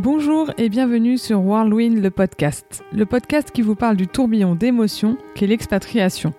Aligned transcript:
Bonjour 0.00 0.52
et 0.58 0.68
bienvenue 0.68 1.18
sur 1.18 1.40
Whirlwind 1.40 2.00
le 2.00 2.12
podcast, 2.12 2.84
le 2.92 3.04
podcast 3.04 3.50
qui 3.50 3.62
vous 3.62 3.74
parle 3.74 3.96
du 3.96 4.06
tourbillon 4.06 4.54
d'émotions 4.54 5.18
qu'est 5.34 5.48
l'expatriation. 5.48 6.34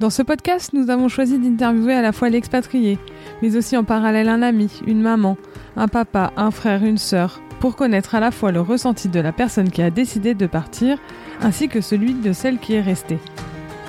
Dans 0.00 0.08
ce 0.08 0.22
podcast, 0.22 0.72
nous 0.72 0.88
avons 0.88 1.08
choisi 1.08 1.38
d'interviewer 1.38 1.92
à 1.92 2.00
la 2.00 2.12
fois 2.12 2.30
l'expatrié, 2.30 2.98
mais 3.42 3.54
aussi 3.54 3.76
en 3.76 3.84
parallèle 3.84 4.30
un 4.30 4.40
ami, 4.40 4.80
une 4.86 5.02
maman, 5.02 5.36
un 5.76 5.88
papa, 5.88 6.32
un 6.38 6.50
frère, 6.50 6.84
une 6.84 6.96
sœur, 6.96 7.42
pour 7.60 7.76
connaître 7.76 8.14
à 8.14 8.20
la 8.20 8.30
fois 8.30 8.50
le 8.50 8.62
ressenti 8.62 9.10
de 9.10 9.20
la 9.20 9.32
personne 9.32 9.70
qui 9.70 9.82
a 9.82 9.90
décidé 9.90 10.32
de 10.32 10.46
partir, 10.46 10.98
ainsi 11.42 11.68
que 11.68 11.82
celui 11.82 12.14
de 12.14 12.32
celle 12.32 12.56
qui 12.58 12.72
est 12.72 12.80
restée. 12.80 13.18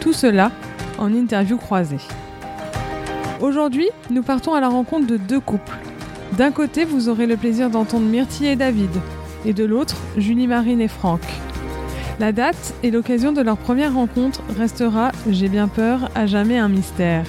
Tout 0.01 0.11
cela 0.11 0.51
en 0.97 1.13
interview 1.13 1.55
croisée. 1.55 1.95
Aujourd'hui, 3.39 3.87
nous 4.09 4.21
partons 4.21 4.53
à 4.53 4.59
la 4.59 4.67
rencontre 4.67 5.07
de 5.07 5.15
deux 5.15 5.39
couples 5.39 5.79
d'un 6.35 6.51
côté, 6.51 6.83
vous 6.83 7.09
aurez 7.09 7.25
le 7.25 7.37
plaisir 7.37 7.69
d'entendre 7.69 8.05
Myrtille 8.05 8.47
et 8.47 8.55
David, 8.55 8.91
et 9.45 9.53
de 9.53 9.63
l'autre, 9.63 9.95
Julie 10.17 10.47
Marine 10.47 10.81
et 10.81 10.87
Franck. 10.87 11.21
La 12.19 12.31
date 12.31 12.73
et 12.83 12.91
l'occasion 12.91 13.31
de 13.31 13.41
leur 13.41 13.57
première 13.57 13.93
rencontre 13.93 14.41
restera, 14.57 15.11
j'ai 15.29 15.49
bien 15.49 15.67
peur, 15.67 16.09
à 16.15 16.25
jamais 16.25 16.57
un 16.57 16.67
mystère. 16.67 17.25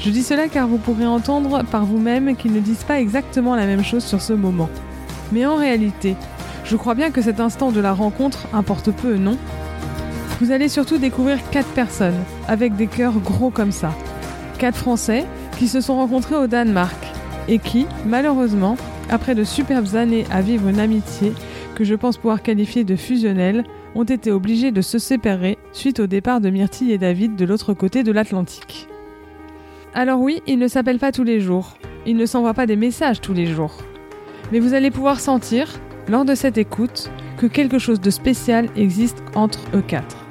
Je 0.00 0.08
dis 0.08 0.22
cela 0.22 0.48
car 0.48 0.66
vous 0.66 0.78
pourrez 0.78 1.06
entendre 1.06 1.62
par 1.64 1.84
vous-même 1.84 2.34
qu'ils 2.36 2.52
ne 2.52 2.60
disent 2.60 2.84
pas 2.84 3.00
exactement 3.00 3.56
la 3.56 3.66
même 3.66 3.84
chose 3.84 4.04
sur 4.04 4.22
ce 4.22 4.32
moment. 4.32 4.70
Mais 5.32 5.44
en 5.44 5.56
réalité, 5.56 6.16
je 6.64 6.76
crois 6.76 6.94
bien 6.94 7.10
que 7.10 7.20
cet 7.20 7.40
instant 7.40 7.72
de 7.72 7.80
la 7.80 7.92
rencontre 7.92 8.46
importe 8.52 8.90
peu, 8.92 9.16
non? 9.16 9.36
Vous 10.40 10.52
allez 10.52 10.68
surtout 10.68 10.96
découvrir 10.96 11.38
quatre 11.50 11.68
personnes, 11.68 12.18
avec 12.48 12.76
des 12.76 12.86
cœurs 12.86 13.18
gros 13.18 13.50
comme 13.50 13.72
ça. 13.72 13.92
Quatre 14.58 14.78
Français 14.78 15.26
qui 15.58 15.68
se 15.68 15.80
sont 15.80 15.96
rencontrés 15.96 16.36
au 16.36 16.46
Danemark 16.46 16.96
et 17.50 17.58
qui, 17.58 17.86
malheureusement, 18.06 18.76
après 19.10 19.34
de 19.34 19.44
superbes 19.44 19.96
années 19.96 20.24
à 20.30 20.40
vivre 20.40 20.68
une 20.68 20.78
amitié 20.78 21.32
que 21.74 21.84
je 21.84 21.96
pense 21.96 22.16
pouvoir 22.16 22.42
qualifier 22.42 22.84
de 22.84 22.96
fusionnelle, 22.96 23.64
ont 23.96 24.04
été 24.04 24.30
obligés 24.30 24.70
de 24.70 24.80
se 24.80 24.98
séparer 24.98 25.58
suite 25.72 25.98
au 25.98 26.06
départ 26.06 26.40
de 26.40 26.48
Myrtille 26.48 26.92
et 26.92 26.98
David 26.98 27.34
de 27.34 27.44
l'autre 27.44 27.74
côté 27.74 28.04
de 28.04 28.12
l'Atlantique. 28.12 28.86
Alors 29.94 30.20
oui, 30.20 30.42
ils 30.46 30.58
ne 30.58 30.68
s'appellent 30.68 31.00
pas 31.00 31.10
tous 31.10 31.24
les 31.24 31.40
jours, 31.40 31.76
ils 32.06 32.16
ne 32.16 32.26
s'envoient 32.26 32.54
pas 32.54 32.66
des 32.66 32.76
messages 32.76 33.20
tous 33.20 33.34
les 33.34 33.46
jours. 33.46 33.78
Mais 34.52 34.60
vous 34.60 34.74
allez 34.74 34.92
pouvoir 34.92 35.18
sentir, 35.18 35.80
lors 36.08 36.24
de 36.24 36.36
cette 36.36 36.58
écoute, 36.58 37.10
que 37.36 37.46
quelque 37.46 37.78
chose 37.78 38.00
de 38.00 38.10
spécial 38.10 38.68
existe 38.76 39.22
entre 39.34 39.60
eux 39.74 39.82
quatre. 39.82 40.24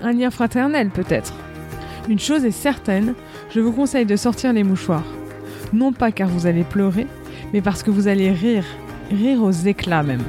Un 0.00 0.12
lien 0.12 0.30
fraternel 0.30 0.90
peut-être. 0.90 1.34
Une 2.08 2.20
chose 2.20 2.44
est 2.44 2.52
certaine, 2.52 3.14
je 3.52 3.58
vous 3.58 3.72
conseille 3.72 4.06
de 4.06 4.16
sortir 4.16 4.52
les 4.52 4.62
mouchoirs 4.62 5.04
non 5.72 5.92
pas 5.92 6.12
car 6.12 6.28
vous 6.28 6.46
allez 6.46 6.64
pleurer, 6.64 7.06
mais 7.52 7.60
parce 7.60 7.82
que 7.82 7.90
vous 7.90 8.08
allez 8.08 8.30
rire, 8.30 8.64
rire 9.10 9.42
aux 9.42 9.50
éclats 9.50 10.02
même. 10.02 10.24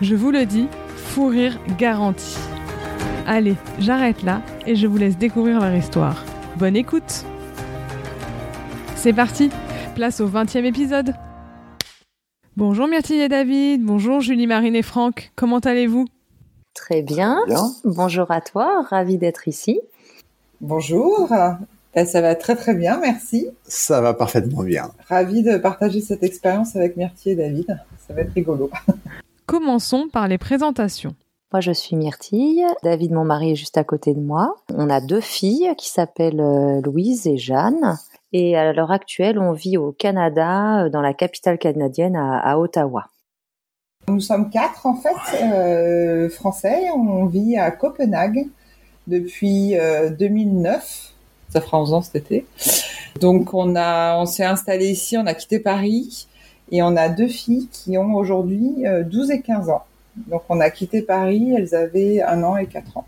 Je 0.00 0.14
vous 0.14 0.30
le 0.30 0.46
dis, 0.46 0.66
fou 0.96 1.28
rire 1.28 1.58
garanti. 1.78 2.36
Allez, 3.26 3.56
j'arrête 3.78 4.22
là 4.22 4.42
et 4.66 4.74
je 4.74 4.86
vous 4.86 4.96
laisse 4.96 5.16
découvrir 5.16 5.60
leur 5.60 5.74
histoire. 5.74 6.24
Bonne 6.56 6.76
écoute 6.76 7.24
C'est 8.96 9.12
parti, 9.12 9.50
place 9.94 10.20
au 10.20 10.28
20e 10.28 10.64
épisode 10.64 11.14
Bonjour 12.56 12.88
Myrtille 12.88 13.20
et 13.20 13.28
David, 13.28 13.82
bonjour 13.84 14.20
Julie 14.20 14.46
Marine 14.46 14.74
et 14.74 14.82
Franck, 14.82 15.32
comment 15.36 15.60
allez-vous? 15.60 16.06
Très 16.74 17.02
bien. 17.02 17.38
bonjour 17.84 18.30
à 18.30 18.40
toi, 18.40 18.82
ravi 18.88 19.16
d'être 19.16 19.48
ici. 19.48 19.80
Bonjour, 20.60 21.28
ben, 21.94 22.06
ça 22.06 22.20
va 22.20 22.36
très 22.36 22.54
très 22.54 22.74
bien, 22.74 22.98
merci. 23.00 23.48
Ça 23.64 24.00
va 24.00 24.14
parfaitement 24.14 24.62
bien. 24.62 24.90
Ravi 25.08 25.42
de 25.42 25.56
partager 25.56 26.00
cette 26.00 26.22
expérience 26.22 26.76
avec 26.76 26.96
Myrtille 26.96 27.32
et 27.32 27.36
David. 27.36 27.78
Ça 28.06 28.14
va 28.14 28.22
être 28.22 28.32
rigolo. 28.32 28.70
Commençons 29.46 30.08
par 30.12 30.28
les 30.28 30.38
présentations. 30.38 31.16
Moi, 31.52 31.60
je 31.60 31.72
suis 31.72 31.96
Myrtille. 31.96 32.64
David, 32.84 33.10
mon 33.10 33.24
mari, 33.24 33.52
est 33.52 33.56
juste 33.56 33.76
à 33.76 33.82
côté 33.82 34.14
de 34.14 34.20
moi. 34.20 34.54
On 34.72 34.88
a 34.88 35.00
deux 35.00 35.20
filles 35.20 35.74
qui 35.76 35.90
s'appellent 35.90 36.40
euh, 36.40 36.80
Louise 36.80 37.26
et 37.26 37.38
Jeanne. 37.38 37.98
Et 38.32 38.56
à 38.56 38.72
l'heure 38.72 38.92
actuelle, 38.92 39.40
on 39.40 39.50
vit 39.50 39.76
au 39.76 39.90
Canada, 39.90 40.84
euh, 40.84 40.90
dans 40.90 41.00
la 41.00 41.12
capitale 41.12 41.58
canadienne, 41.58 42.14
à, 42.14 42.56
Ottawa. 42.56 43.06
Nous 44.06 44.20
sommes 44.20 44.48
quatre, 44.50 44.86
en 44.86 44.94
fait, 44.94 45.42
euh, 45.42 46.28
français. 46.28 46.88
On 46.94 47.26
vit 47.26 47.56
à 47.56 47.72
Copenhague 47.72 48.46
depuis 49.08 49.74
2009 50.18 51.09
ça 51.50 51.60
fera 51.60 51.80
11 51.80 51.92
ans 51.94 52.02
cet 52.02 52.16
été. 52.16 52.46
Donc 53.20 53.54
on 53.54 53.76
a, 53.76 54.16
on 54.16 54.26
s'est 54.26 54.44
installé 54.44 54.88
ici, 54.88 55.16
on 55.18 55.26
a 55.26 55.34
quitté 55.34 55.58
Paris 55.58 56.26
et 56.70 56.82
on 56.82 56.96
a 56.96 57.08
deux 57.08 57.28
filles 57.28 57.68
qui 57.70 57.98
ont 57.98 58.14
aujourd'hui 58.14 58.84
12 58.84 59.30
euh, 59.30 59.34
et 59.34 59.40
15 59.42 59.70
ans. 59.70 59.82
Donc 60.16 60.42
on 60.48 60.60
a 60.60 60.70
quitté 60.70 61.02
Paris, 61.02 61.54
elles 61.56 61.74
avaient 61.74 62.22
un 62.22 62.42
an 62.42 62.56
et 62.56 62.66
quatre 62.66 62.96
ans. 62.96 63.06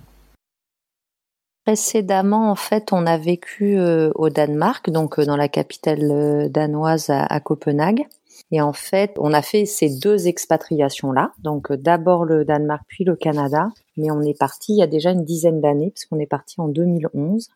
Précédemment, 1.64 2.50
en 2.50 2.56
fait, 2.56 2.92
on 2.92 3.06
a 3.06 3.16
vécu 3.16 3.78
euh, 3.78 4.10
au 4.16 4.30
Danemark, 4.30 4.90
donc 4.90 5.20
euh, 5.20 5.24
dans 5.24 5.36
la 5.36 5.48
capitale 5.48 6.50
danoise 6.50 7.08
à, 7.08 7.38
Copenhague. 7.38 8.04
Et 8.50 8.60
en 8.60 8.72
fait, 8.72 9.14
on 9.18 9.32
a 9.32 9.42
fait 9.42 9.64
ces 9.64 9.88
deux 9.88 10.26
expatriations-là. 10.26 11.32
Donc 11.38 11.72
d'abord 11.72 12.24
le 12.24 12.44
Danemark, 12.44 12.82
puis 12.88 13.04
le 13.04 13.14
Canada. 13.14 13.68
Mais 13.96 14.10
on 14.10 14.22
est 14.22 14.36
parti 14.36 14.72
il 14.72 14.78
y 14.78 14.82
a 14.82 14.88
déjà 14.88 15.10
une 15.12 15.24
dizaine 15.24 15.60
d'années, 15.60 15.92
puisqu'on 15.94 16.18
est 16.18 16.26
parti 16.26 16.60
en 16.60 16.66
2011. 16.66 17.48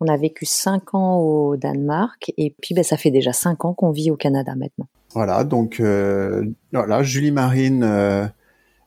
On 0.00 0.06
a 0.06 0.16
vécu 0.16 0.46
cinq 0.46 0.94
ans 0.94 1.18
au 1.18 1.56
Danemark 1.56 2.32
et 2.36 2.54
puis 2.60 2.74
ben, 2.74 2.82
ça 2.82 2.96
fait 2.96 3.10
déjà 3.10 3.32
cinq 3.32 3.64
ans 3.64 3.74
qu'on 3.74 3.90
vit 3.90 4.10
au 4.10 4.16
Canada 4.16 4.54
maintenant. 4.56 4.86
Voilà, 5.14 5.44
donc 5.44 5.78
euh, 5.80 6.44
voilà, 6.72 7.02
Julie 7.02 7.32
Marine, 7.32 7.84
euh, 7.84 8.26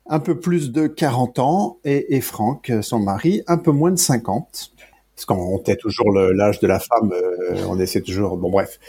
un 0.08 0.20
peu 0.20 0.40
plus 0.40 0.72
de 0.72 0.88
40 0.88 1.40
ans 1.40 1.78
et, 1.84 2.20
Franck, 2.22 2.72
son 2.82 3.00
mari, 3.00 3.44
un 3.48 3.58
peu 3.58 3.72
moins 3.72 3.92
de 3.92 3.98
50. 3.98 4.72
Parce 5.16 5.26
qu'on 5.26 5.58
tait 5.60 5.78
toujours 5.78 6.12
l'âge 6.12 6.60
de 6.60 6.68
la 6.68 6.80
femme, 6.80 7.14
euh, 7.14 7.56
on 7.70 7.80
essaie 7.80 8.02
toujours, 8.02 8.38
bon 8.38 8.50
bref. 8.50 8.80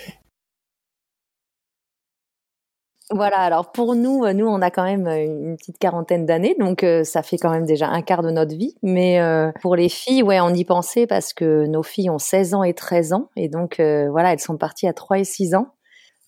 Voilà, 3.12 3.38
alors 3.38 3.70
pour 3.70 3.94
nous, 3.94 4.24
euh, 4.24 4.32
nous 4.32 4.46
on 4.46 4.60
a 4.60 4.70
quand 4.70 4.82
même 4.82 5.06
euh, 5.06 5.24
une 5.24 5.56
petite 5.56 5.78
quarantaine 5.78 6.26
d'années, 6.26 6.56
donc 6.58 6.82
euh, 6.82 7.04
ça 7.04 7.22
fait 7.22 7.38
quand 7.38 7.50
même 7.50 7.64
déjà 7.64 7.88
un 7.88 8.02
quart 8.02 8.22
de 8.22 8.30
notre 8.30 8.56
vie. 8.56 8.74
Mais 8.82 9.20
pour 9.62 9.76
les 9.76 9.88
filles, 9.88 10.22
ouais, 10.22 10.40
on 10.40 10.52
y 10.52 10.64
pensait 10.64 11.06
parce 11.06 11.32
que 11.32 11.66
nos 11.66 11.82
filles 11.82 12.10
ont 12.10 12.18
16 12.18 12.54
ans 12.54 12.64
et 12.64 12.74
13 12.74 13.12
ans, 13.12 13.30
et 13.36 13.48
donc 13.48 13.76
voilà, 13.78 14.32
elles 14.32 14.40
sont 14.40 14.56
parties 14.56 14.88
à 14.88 14.92
3 14.92 15.20
et 15.20 15.24
6 15.24 15.54
ans. 15.54 15.68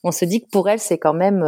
On 0.05 0.13
se 0.13 0.25
dit 0.25 0.43
que 0.43 0.49
pour 0.51 0.69
elles, 0.69 0.79
c'est 0.79 0.99
quand 0.99 1.13
même 1.13 1.45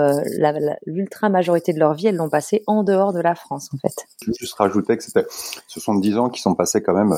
l'ultra 0.85 1.29
majorité 1.29 1.73
de 1.73 1.79
leur 1.79 1.95
vie, 1.95 2.09
elles 2.09 2.17
l'ont 2.17 2.29
passé 2.29 2.65
en 2.67 2.83
dehors 2.83 3.13
de 3.13 3.21
la 3.21 3.37
France, 3.37 3.71
en 3.73 3.79
fait. 3.79 3.95
Je 4.27 4.33
juste 4.33 4.55
rajouter 4.55 4.97
que 4.97 5.05
c'était, 5.05 5.25
ce 5.69 5.79
sont 5.79 5.95
10 5.95 6.19
ans 6.19 6.29
qui 6.31 6.41
sont 6.41 6.55
passés 6.57 6.83
quand 6.83 6.95
même 6.95 7.15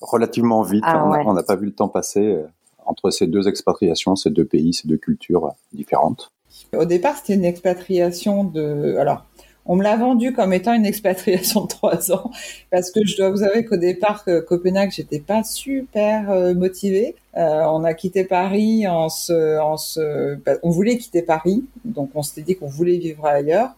relativement 0.00 0.62
vite. 0.62 0.84
Ah 0.86 1.04
on 1.26 1.34
n'a 1.34 1.42
pas 1.42 1.56
vu 1.56 1.66
le 1.66 1.74
temps 1.74 1.88
passer 1.88 2.38
entre 2.86 3.10
ces 3.10 3.26
deux 3.26 3.48
expatriations, 3.48 4.16
ces 4.16 4.30
deux 4.30 4.46
pays, 4.46 4.72
ces 4.72 4.88
deux 4.88 4.96
cultures 4.96 5.52
différentes. 5.72 6.32
Au 6.76 6.84
départ, 6.84 7.16
c'était 7.16 7.34
une 7.34 7.44
expatriation 7.44 8.44
de. 8.44 8.96
Alors, 8.98 9.24
on 9.68 9.76
me 9.76 9.82
l'a 9.82 9.96
vendu 9.96 10.32
comme 10.32 10.52
étant 10.52 10.74
une 10.74 10.86
expatriation 10.86 11.62
de 11.64 11.68
trois 11.68 12.12
ans, 12.12 12.30
parce 12.70 12.90
que 12.90 13.04
je 13.04 13.16
dois 13.16 13.30
vous 13.30 13.42
avouer 13.42 13.64
qu'au 13.64 13.76
départ, 13.76 14.24
Copenhague, 14.46 14.92
j'étais 14.92 15.20
pas 15.20 15.42
super 15.42 16.30
euh, 16.30 16.54
motivée. 16.54 17.16
Euh, 17.36 17.64
on 17.64 17.84
a 17.84 17.92
quitté 17.92 18.24
Paris 18.24 18.86
en 18.88 19.08
se, 19.10 20.36
bah, 20.36 20.52
on 20.62 20.70
voulait 20.70 20.96
quitter 20.96 21.22
Paris, 21.22 21.64
donc 21.84 22.10
on 22.14 22.22
s'était 22.22 22.42
dit 22.42 22.56
qu'on 22.56 22.66
voulait 22.66 22.96
vivre 22.96 23.26
ailleurs, 23.26 23.70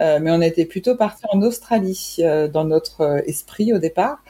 euh, 0.00 0.20
mais 0.22 0.30
on 0.30 0.40
était 0.40 0.64
plutôt 0.64 0.94
parti 0.94 1.24
en 1.32 1.42
Australie 1.42 2.16
euh, 2.20 2.46
dans 2.46 2.64
notre 2.64 3.22
esprit 3.26 3.72
au 3.72 3.78
départ. 3.78 4.22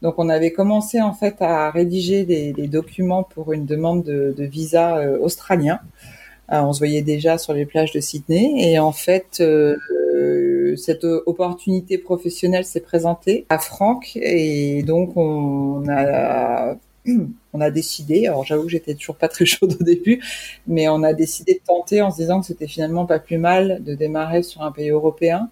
Donc 0.00 0.14
on 0.16 0.30
avait 0.30 0.52
commencé 0.52 1.00
en 1.00 1.12
fait 1.12 1.36
à 1.42 1.70
rédiger 1.70 2.24
des, 2.24 2.52
documents 2.66 3.22
pour 3.22 3.52
une 3.52 3.66
demande 3.66 4.02
de, 4.02 4.34
de 4.36 4.44
visa 4.44 5.00
australien. 5.20 5.78
Euh, 6.52 6.60
on 6.60 6.72
se 6.72 6.78
voyait 6.78 7.02
déjà 7.02 7.38
sur 7.38 7.54
les 7.54 7.66
plages 7.66 7.92
de 7.92 8.00
Sydney 8.00 8.52
et 8.56 8.78
en 8.78 8.92
fait 8.92 9.40
euh, 9.40 10.76
cette 10.76 11.04
opportunité 11.04 11.98
professionnelle 11.98 12.64
s'est 12.64 12.80
présentée 12.80 13.46
à 13.48 13.58
Franck 13.58 14.16
et 14.16 14.82
donc 14.82 15.16
on 15.16 15.84
a 15.88 16.76
on 17.52 17.60
a 17.60 17.70
décidé, 17.70 18.26
alors 18.26 18.44
j'avoue 18.44 18.64
que 18.64 18.70
j'étais 18.70 18.94
toujours 18.94 19.16
pas 19.16 19.28
très 19.28 19.44
chaude 19.46 19.76
au 19.80 19.84
début, 19.84 20.22
mais 20.66 20.88
on 20.88 21.02
a 21.02 21.12
décidé 21.12 21.54
de 21.54 21.60
tenter 21.66 22.02
en 22.02 22.10
se 22.10 22.16
disant 22.16 22.40
que 22.40 22.46
c'était 22.46 22.66
finalement 22.66 23.06
pas 23.06 23.18
plus 23.18 23.38
mal 23.38 23.82
de 23.82 23.94
démarrer 23.94 24.42
sur 24.42 24.62
un 24.62 24.72
pays 24.72 24.90
européen. 24.90 25.48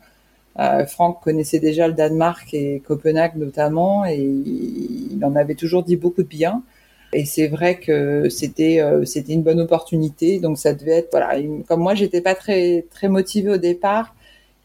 Euh, 0.58 0.84
Franck 0.86 1.22
connaissait 1.22 1.60
déjà 1.60 1.86
le 1.86 1.94
Danemark 1.94 2.52
et 2.54 2.82
Copenhague 2.86 3.36
notamment, 3.36 4.04
et 4.04 4.18
il 4.18 5.20
en 5.24 5.34
avait 5.36 5.54
toujours 5.54 5.82
dit 5.82 5.96
beaucoup 5.96 6.22
de 6.22 6.28
bien. 6.28 6.62
Et 7.12 7.24
c'est 7.24 7.48
vrai 7.48 7.78
que 7.78 8.28
c'était 8.28 8.80
euh, 8.80 9.04
c'était 9.04 9.32
une 9.32 9.42
bonne 9.42 9.60
opportunité. 9.60 10.38
Donc 10.38 10.58
ça 10.58 10.74
devait 10.74 10.98
être 10.98 11.08
voilà. 11.10 11.36
Comme 11.66 11.80
moi, 11.80 11.94
j'étais 11.94 12.20
pas 12.20 12.34
très 12.34 12.86
très 12.90 13.08
motivée 13.08 13.50
au 13.50 13.56
départ. 13.56 14.14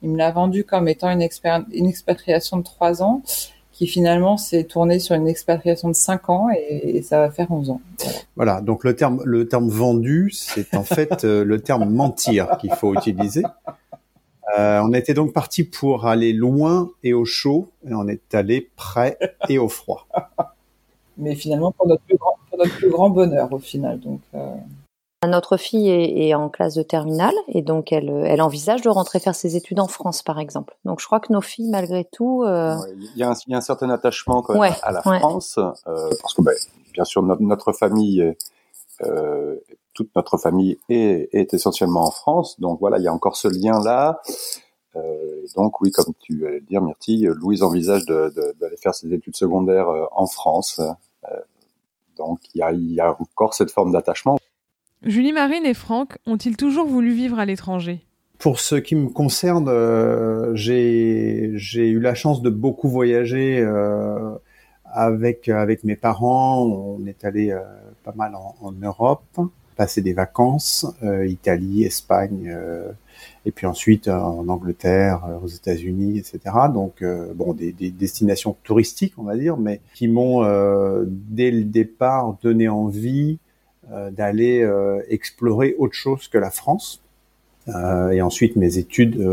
Il 0.04 0.12
me 0.12 0.18
l'a 0.18 0.32
vendu 0.32 0.64
comme 0.64 0.88
étant 0.88 1.10
une, 1.10 1.28
une 1.72 1.88
expatriation 1.88 2.58
de 2.58 2.64
trois 2.64 3.02
ans, 3.02 3.24
qui 3.76 3.88
finalement 3.88 4.38
s'est 4.38 4.64
tournée 4.64 5.00
sur 5.00 5.16
une 5.16 5.28
expatriation 5.28 5.90
de 5.90 5.96
cinq 5.96 6.30
ans 6.30 6.48
et, 6.50 7.02
ça 7.02 7.20
va 7.20 7.30
faire 7.30 7.52
11 7.52 7.72
ans. 7.72 7.82
Voilà. 8.38 8.62
Donc 8.62 8.84
le 8.86 8.96
terme 8.96 9.22
le 9.26 9.48
terme 9.48 9.68
vendu, 9.68 10.32
c'est 10.32 10.76
en 10.76 10.84
fait 10.84 11.26
euh, 11.26 11.44
le 11.46 11.60
terme 11.60 11.90
mentir 11.90 12.58
qu'il 12.60 12.74
faut 12.74 12.94
utiliser. 12.94 13.44
Euh, 14.58 14.80
on 14.82 14.94
était 14.94 15.14
donc 15.14 15.34
parti 15.34 15.64
pour 15.64 16.06
aller 16.06 16.32
loin 16.32 16.92
et 17.04 17.14
au 17.14 17.26
chaud, 17.26 17.72
et 17.90 17.94
on 17.94 18.08
est 18.08 18.34
allé 18.34 18.70
près 18.78 19.18
et 19.50 19.58
au 19.58 19.68
froid. 19.68 20.08
Mais 21.18 21.36
finalement, 21.36 21.72
pour 21.72 21.88
notre 21.88 22.04
plus 22.04 22.18
grand, 22.18 22.38
pour 22.50 22.58
notre 22.58 22.76
plus 22.76 22.90
grand 22.90 23.10
bonheur, 23.10 23.52
au 23.52 23.60
final. 23.60 24.00
Donc, 24.00 24.22
euh... 24.34 24.56
Notre 25.28 25.58
fille 25.58 25.90
est, 25.90 26.28
est, 26.28 26.36
en 26.36 26.50
classe 26.50 26.76
de 26.76 26.84
terminale 26.84 27.34
et 27.48 27.62
donc 27.62 27.92
elle, 27.92 28.10
elle, 28.26 28.42
envisage 28.42 28.82
de 28.82 28.90
rentrer 28.90 29.20
faire 29.20 29.34
ses 29.34 29.56
études 29.56 29.80
en 29.80 29.88
France, 29.88 30.22
par 30.22 30.40
exemple. 30.40 30.78
Donc 30.86 31.00
je 31.00 31.06
crois 31.06 31.20
que 31.20 31.34
nos 31.34 31.42
filles, 31.42 31.70
malgré 31.70 32.06
tout, 32.06 32.44
euh... 32.44 32.76
ouais, 32.76 32.94
il, 32.96 33.18
y 33.18 33.24
a 33.24 33.30
un, 33.30 33.34
il, 33.48 33.52
y 33.52 33.56
a 33.56 33.58
un, 33.58 33.62
certain 33.62 33.90
attachement 33.90 34.42
quand 34.42 34.54
même 34.54 34.62
ouais, 34.62 34.74
à 34.84 34.92
la 34.92 35.08
ouais. 35.08 35.20
France, 35.20 35.58
euh, 35.58 36.10
parce 36.22 36.34
que 36.34 36.44
ben, 36.44 36.54
bien 36.94 37.06
sûr 37.06 37.24
notre, 37.24 37.42
notre 37.42 37.74
famille, 37.74 38.36
euh, 39.02 39.56
toute 39.94 40.10
notre 40.16 40.38
famille 40.38 40.78
est, 40.90 41.30
est, 41.34 41.54
essentiellement 41.54 42.06
en 42.06 42.12
France, 42.12 42.60
donc 42.60 42.80
voilà, 42.80 43.00
il 43.00 43.04
y 43.04 43.08
a 43.08 43.14
encore 43.14 43.36
ce 43.36 43.48
lien 43.48 43.80
là. 43.84 44.22
Euh, 44.96 45.46
donc 45.56 45.82
oui, 45.82 45.92
comme 45.92 46.14
tu 46.20 46.46
allais 46.46 46.60
le 46.60 46.66
dire, 46.66 46.82
Myrtille, 46.82 47.30
Louise 47.36 47.64
envisage 47.64 48.06
d'aller 48.06 48.32
de, 48.36 48.56
de, 48.60 48.76
faire 48.82 48.94
ses 48.94 49.14
études 49.14 49.36
secondaires 49.36 49.90
euh, 49.90 50.06
en 50.12 50.28
France. 50.28 50.80
Euh, 50.80 51.36
donc 52.18 52.40
il 52.54 52.60
y 52.60 52.62
a, 52.62 52.72
il 52.72 52.94
y 52.94 53.00
a 53.00 53.12
encore 53.12 53.54
cette 53.54 53.72
forme 53.72 53.92
d'attachement. 53.92 54.38
Julie 55.04 55.34
Marine 55.34 55.66
et 55.66 55.74
Franck 55.74 56.18
ont-ils 56.26 56.58
toujours 56.58 56.88
voulu 56.88 57.14
vivre 57.14 57.38
à 57.40 57.46
l'étranger? 57.46 58.02
Pour 58.40 58.60
ce 58.60 58.76
qui 58.76 58.96
me 58.96 59.10
concerne, 59.10 59.68
euh, 59.70 60.52
j'ai 60.56 61.54
eu 61.88 62.00
la 62.00 62.16
chance 62.16 62.42
de 62.42 62.50
beaucoup 62.50 62.90
voyager 62.90 63.60
euh, 63.60 64.36
avec 64.86 65.48
avec 65.48 65.84
mes 65.84 65.96
parents. 65.96 66.64
On 66.64 67.06
est 67.06 67.24
allé 67.24 67.52
euh, 67.52 67.62
pas 68.04 68.14
mal 68.16 68.36
en, 68.36 68.56
en, 68.62 68.72
Europe, 68.72 69.40
passer 69.76 70.02
des 70.02 70.14
vacances, 70.14 70.86
euh, 71.04 71.26
Italie, 71.26 71.84
Espagne, 71.84 72.50
euh, 72.50 72.92
et 73.46 73.52
puis 73.52 73.68
ensuite 73.68 74.08
en 74.08 74.48
Angleterre, 74.48 75.22
aux 75.44 75.48
États-Unis, 75.48 76.18
etc. 76.18 76.56
Donc 76.74 77.04
bon, 77.36 77.54
des, 77.54 77.72
des, 77.72 77.92
destinations 77.92 78.56
touristiques, 78.64 79.14
on 79.18 79.24
va 79.24 79.38
dire, 79.38 79.58
mais 79.58 79.82
qui 79.94 80.08
m'ont 80.08 80.42
dès 81.06 81.52
le 81.52 81.64
départ 81.64 82.38
donné 82.42 82.68
envie 82.70 83.38
euh, 83.92 84.10
d'aller 84.10 84.62
euh, 84.64 85.00
explorer 85.10 85.76
autre 85.78 85.94
chose 85.94 86.28
que 86.28 86.40
la 86.40 86.50
France. 86.50 87.04
Euh, 87.68 88.10
et 88.10 88.20
ensuite, 88.20 88.56
mes 88.56 88.80
études 88.80 89.24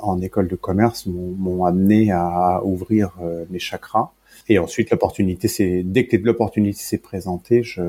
en 0.00 0.22
école 0.22 0.48
de 0.48 0.56
commerce 0.56 1.04
m'ont 1.06 1.64
amené 1.66 2.10
à 2.10 2.62
ouvrir 2.64 3.12
mes 3.50 3.58
chakras. 3.58 4.10
Et 4.48 4.58
ensuite, 4.58 4.90
l'opportunité, 4.90 5.48
c'est 5.48 5.82
dès 5.82 6.06
que 6.06 6.16
l'opportunité 6.16 6.78
s'est 6.78 6.98
présentée, 6.98 7.62
je 7.62 7.82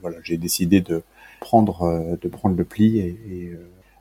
voilà, 0.00 0.16
j'ai 0.24 0.36
décidé 0.36 0.80
de 0.80 1.02
prendre 1.38 2.16
de 2.20 2.28
prendre 2.28 2.56
le 2.56 2.64
pli 2.64 2.98
et, 2.98 3.16
et 3.30 3.52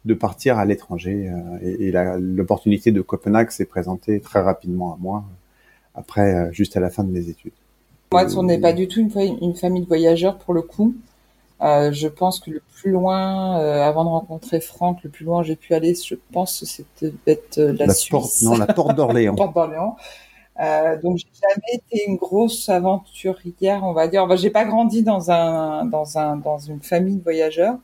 de 0.05 0.13
partir 0.13 0.57
à 0.57 0.65
l'étranger. 0.65 1.31
Et, 1.61 1.87
et 1.87 1.91
l'opportunité 2.19 2.91
de 2.91 3.01
Copenhague 3.01 3.51
s'est 3.51 3.65
présentée 3.65 4.19
très 4.19 4.41
rapidement 4.41 4.93
à 4.93 4.97
moi, 4.99 5.23
après, 5.95 6.51
juste 6.53 6.77
à 6.77 6.79
la 6.79 6.89
fin 6.89 7.03
de 7.03 7.11
mes 7.11 7.29
études. 7.29 7.53
Moi, 8.11 8.25
on 8.37 8.43
n'est 8.43 8.59
pas 8.59 8.73
du 8.73 8.87
tout 8.87 8.99
une, 8.99 9.37
une, 9.41 9.55
famille 9.55 9.83
de 9.83 9.87
voyageurs 9.87 10.39
pour 10.39 10.53
le 10.55 10.63
coup. 10.63 10.95
Euh, 11.61 11.91
je 11.91 12.07
pense 12.07 12.39
que 12.39 12.49
le 12.49 12.61
plus 12.73 12.91
loin, 12.91 13.59
euh, 13.59 13.83
avant 13.83 14.03
de 14.03 14.09
rencontrer 14.09 14.61
Franck, 14.61 15.03
le 15.03 15.09
plus 15.09 15.25
loin 15.25 15.43
j'ai 15.43 15.55
pu 15.55 15.73
aller, 15.73 15.93
je 15.93 16.15
pense, 16.31 16.63
c'était 16.63 17.13
euh, 17.57 17.73
la, 17.73 17.85
la, 17.85 17.93
Suisse. 17.93 18.09
Porte, 18.09 18.41
non, 18.41 18.57
la 18.57 18.65
porte 18.65 18.95
d'Orléans. 18.95 19.35
porte 19.35 19.53
d'Orléans. 19.53 19.95
Euh, 20.59 20.99
donc 21.01 21.17
j'ai 21.17 21.27
jamais 21.41 21.81
été 21.83 22.05
une 22.07 22.15
grosse 22.15 22.67
aventurière, 22.69 23.83
on 23.83 23.93
va 23.93 24.07
dire. 24.07 24.23
Enfin, 24.23 24.37
j'ai 24.37 24.49
pas 24.49 24.65
grandi 24.65 25.03
dans 25.03 25.31
un 25.31 25.85
dans 25.85 26.17
un 26.17 26.37
dans 26.37 26.57
une 26.57 26.81
famille 26.81 27.17
de 27.17 27.23
voyageurs. 27.23 27.77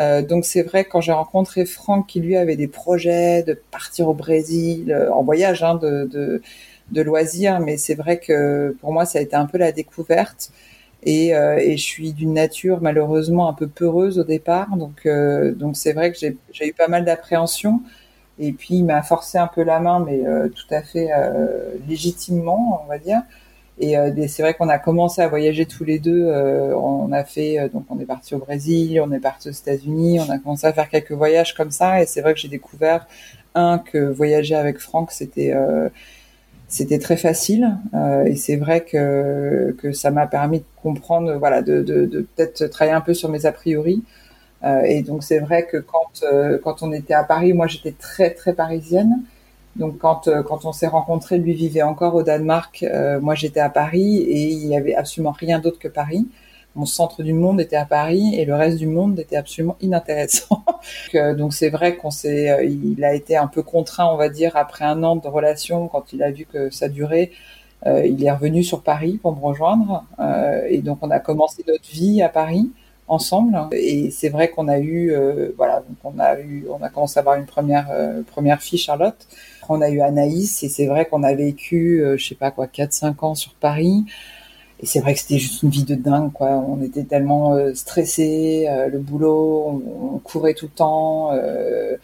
Euh, 0.00 0.22
donc 0.22 0.44
c'est 0.44 0.62
vrai 0.62 0.84
quand 0.84 1.00
j'ai 1.00 1.12
rencontré 1.12 1.66
Franck 1.66 2.08
qui 2.08 2.20
lui 2.20 2.36
avait 2.36 2.56
des 2.56 2.68
projets 2.68 3.42
de 3.44 3.54
partir 3.70 4.08
au 4.08 4.14
Brésil 4.14 4.90
euh, 4.92 5.12
en 5.12 5.22
voyage 5.22 5.62
hein, 5.62 5.76
de, 5.76 6.04
de 6.10 6.42
de 6.90 7.02
loisirs, 7.02 7.60
mais 7.60 7.76
c'est 7.76 7.94
vrai 7.94 8.18
que 8.18 8.76
pour 8.80 8.92
moi 8.92 9.06
ça 9.06 9.18
a 9.18 9.22
été 9.22 9.36
un 9.36 9.46
peu 9.46 9.58
la 9.58 9.72
découverte. 9.72 10.50
Et, 11.06 11.34
euh, 11.36 11.58
et, 11.58 11.76
je 11.76 11.82
suis 11.82 12.12
d'une 12.14 12.32
nature 12.34 12.80
malheureusement 12.80 13.48
un 13.48 13.52
peu 13.52 13.68
peureuse 13.68 14.18
au 14.18 14.24
départ, 14.24 14.76
donc 14.76 15.04
euh, 15.06 15.52
donc 15.54 15.76
c'est 15.76 15.92
vrai 15.92 16.12
que 16.12 16.18
j'ai 16.18 16.68
eu 16.68 16.72
pas 16.72 16.88
mal 16.88 17.04
d'appréhension. 17.04 17.82
Et 18.38 18.52
puis 18.52 18.76
il 18.76 18.84
m'a 18.84 19.02
forcé 19.02 19.38
un 19.38 19.46
peu 19.46 19.62
la 19.62 19.80
main, 19.80 20.00
mais 20.00 20.26
euh, 20.26 20.48
tout 20.48 20.74
à 20.74 20.82
fait 20.82 21.10
euh, 21.12 21.74
légitimement, 21.88 22.82
on 22.84 22.88
va 22.88 22.98
dire. 22.98 23.22
Et, 23.80 23.92
et 23.94 24.28
c'est 24.28 24.42
vrai 24.42 24.54
qu'on 24.54 24.68
a 24.68 24.78
commencé 24.78 25.20
à 25.20 25.28
voyager 25.28 25.66
tous 25.66 25.84
les 25.84 25.98
deux. 25.98 26.26
on 26.76 27.10
a 27.12 27.24
fait 27.24 27.68
donc 27.72 27.84
on 27.90 27.98
est 27.98 28.04
parti 28.04 28.34
au 28.34 28.38
Brésil, 28.38 29.00
on 29.00 29.10
est 29.12 29.18
parti 29.18 29.48
aux 29.48 29.52
États-Unis, 29.52 30.20
on 30.20 30.30
a 30.30 30.38
commencé 30.38 30.66
à 30.66 30.72
faire 30.72 30.88
quelques 30.88 31.12
voyages 31.12 31.54
comme 31.54 31.72
ça. 31.72 32.00
Et 32.00 32.06
c'est 32.06 32.20
vrai 32.20 32.34
que 32.34 32.40
j'ai 32.40 32.48
découvert 32.48 33.06
un 33.56 33.78
que 33.78 33.98
voyager 33.98 34.54
avec 34.54 34.78
Franck 34.78 35.10
c'était 35.10 35.52
c'était 36.74 36.98
très 36.98 37.16
facile 37.16 37.76
euh, 37.94 38.24
et 38.24 38.36
c'est 38.36 38.56
vrai 38.56 38.80
que, 38.80 39.76
que 39.80 39.92
ça 39.92 40.10
m'a 40.10 40.26
permis 40.26 40.58
de 40.60 40.64
comprendre, 40.82 41.34
voilà, 41.34 41.62
de, 41.62 41.82
de, 41.82 42.04
de 42.06 42.20
peut-être 42.22 42.66
travailler 42.66 42.96
un 42.96 43.00
peu 43.00 43.14
sur 43.14 43.28
mes 43.28 43.46
a 43.46 43.52
priori. 43.52 44.02
Euh, 44.64 44.82
et 44.82 45.02
donc 45.02 45.22
c'est 45.22 45.38
vrai 45.38 45.66
que 45.66 45.76
quand 45.76 46.22
euh, 46.24 46.58
quand 46.62 46.82
on 46.82 46.92
était 46.92 47.14
à 47.14 47.22
Paris, 47.22 47.52
moi 47.52 47.66
j'étais 47.66 47.92
très 47.92 48.30
très 48.30 48.54
parisienne. 48.54 49.22
Donc 49.76 49.98
quand 49.98 50.28
euh, 50.28 50.42
quand 50.42 50.64
on 50.64 50.72
s'est 50.72 50.86
rencontrés, 50.86 51.38
lui 51.38 51.54
vivait 51.54 51.82
encore 51.82 52.14
au 52.14 52.22
Danemark, 52.22 52.82
euh, 52.82 53.20
moi 53.20 53.34
j'étais 53.34 53.60
à 53.60 53.68
Paris 53.70 54.18
et 54.18 54.48
il 54.48 54.66
y 54.66 54.76
avait 54.76 54.94
absolument 54.94 55.32
rien 55.32 55.58
d'autre 55.58 55.78
que 55.78 55.88
Paris. 55.88 56.26
Mon 56.76 56.86
centre 56.86 57.22
du 57.22 57.32
monde 57.32 57.60
était 57.60 57.76
à 57.76 57.84
Paris 57.84 58.34
et 58.34 58.44
le 58.44 58.54
reste 58.54 58.78
du 58.78 58.88
monde 58.88 59.18
était 59.20 59.36
absolument 59.36 59.76
inintéressant. 59.80 60.64
donc 61.36 61.54
c'est 61.54 61.70
vrai 61.70 61.96
qu'on 61.96 62.10
s'est, 62.10 62.50
euh, 62.50 62.64
il 62.64 63.04
a 63.04 63.14
été 63.14 63.36
un 63.36 63.46
peu 63.46 63.62
contraint, 63.62 64.06
on 64.06 64.16
va 64.16 64.28
dire, 64.28 64.56
après 64.56 64.84
un 64.84 65.02
an 65.04 65.16
de 65.16 65.28
relation, 65.28 65.86
quand 65.88 66.12
il 66.12 66.22
a 66.22 66.30
vu 66.32 66.46
que 66.46 66.70
ça 66.70 66.88
durait, 66.88 67.30
euh, 67.86 68.06
il 68.06 68.24
est 68.24 68.30
revenu 68.30 68.64
sur 68.64 68.82
Paris 68.82 69.18
pour 69.20 69.36
me 69.36 69.40
rejoindre. 69.40 70.04
Euh, 70.18 70.66
et 70.68 70.78
donc 70.78 70.98
on 71.02 71.10
a 71.10 71.20
commencé 71.20 71.64
notre 71.66 71.88
vie 71.90 72.22
à 72.22 72.28
Paris 72.28 72.70
ensemble. 73.08 73.68
Et 73.72 74.10
c'est 74.10 74.30
vrai 74.30 74.48
qu'on 74.50 74.68
a 74.68 74.78
eu 74.78 75.12
euh, 75.12 75.50
voilà 75.56 75.80
donc 75.80 75.96
on 76.04 76.18
a 76.18 76.38
eu 76.40 76.66
on 76.70 76.82
a 76.82 76.88
commencé 76.88 77.18
à 77.18 77.20
avoir 77.20 77.36
une 77.36 77.46
première 77.46 77.88
euh, 77.90 78.22
première 78.22 78.62
fille 78.62 78.78
Charlotte 78.78 79.26
on 79.70 79.80
a 79.80 79.90
eu 79.90 80.00
Anaïs 80.00 80.62
et 80.62 80.68
c'est 80.68 80.86
vrai 80.86 81.06
qu'on 81.06 81.22
a 81.22 81.34
vécu 81.34 82.02
je 82.16 82.24
sais 82.24 82.34
pas 82.34 82.50
quoi 82.50 82.66
4 82.66 82.92
5 82.92 83.22
ans 83.22 83.34
sur 83.34 83.54
Paris 83.54 84.04
et 84.84 84.86
c'est 84.86 85.00
vrai 85.00 85.14
que 85.14 85.20
c'était 85.20 85.38
juste 85.38 85.62
une 85.62 85.70
vie 85.70 85.84
de 85.84 85.94
dingue, 85.94 86.32
quoi. 86.32 86.48
On 86.68 86.82
était 86.82 87.04
tellement 87.04 87.54
euh, 87.54 87.72
stressés, 87.74 88.66
euh, 88.68 88.88
le 88.88 88.98
boulot, 88.98 89.82
on, 90.14 90.18
courait 90.18 90.54
tout 90.54 90.66
le 90.66 90.72
temps. 90.72 91.32
Euh, 91.32 91.96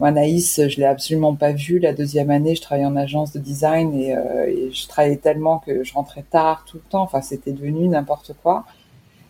Anaïs, 0.00 0.60
je 0.68 0.76
l'ai 0.76 0.84
absolument 0.84 1.34
pas 1.34 1.52
vue. 1.52 1.78
La 1.78 1.92
deuxième 1.92 2.30
année, 2.30 2.54
je 2.54 2.60
travaillais 2.60 2.86
en 2.86 2.96
agence 2.96 3.32
de 3.32 3.38
design 3.38 3.94
et, 3.94 4.14
euh, 4.14 4.46
et, 4.46 4.70
je 4.72 4.88
travaillais 4.88 5.16
tellement 5.16 5.58
que 5.60 5.84
je 5.84 5.94
rentrais 5.94 6.24
tard 6.28 6.64
tout 6.66 6.76
le 6.76 6.90
temps. 6.90 7.02
Enfin, 7.02 7.22
c'était 7.22 7.52
devenu 7.52 7.88
n'importe 7.88 8.32
quoi. 8.42 8.64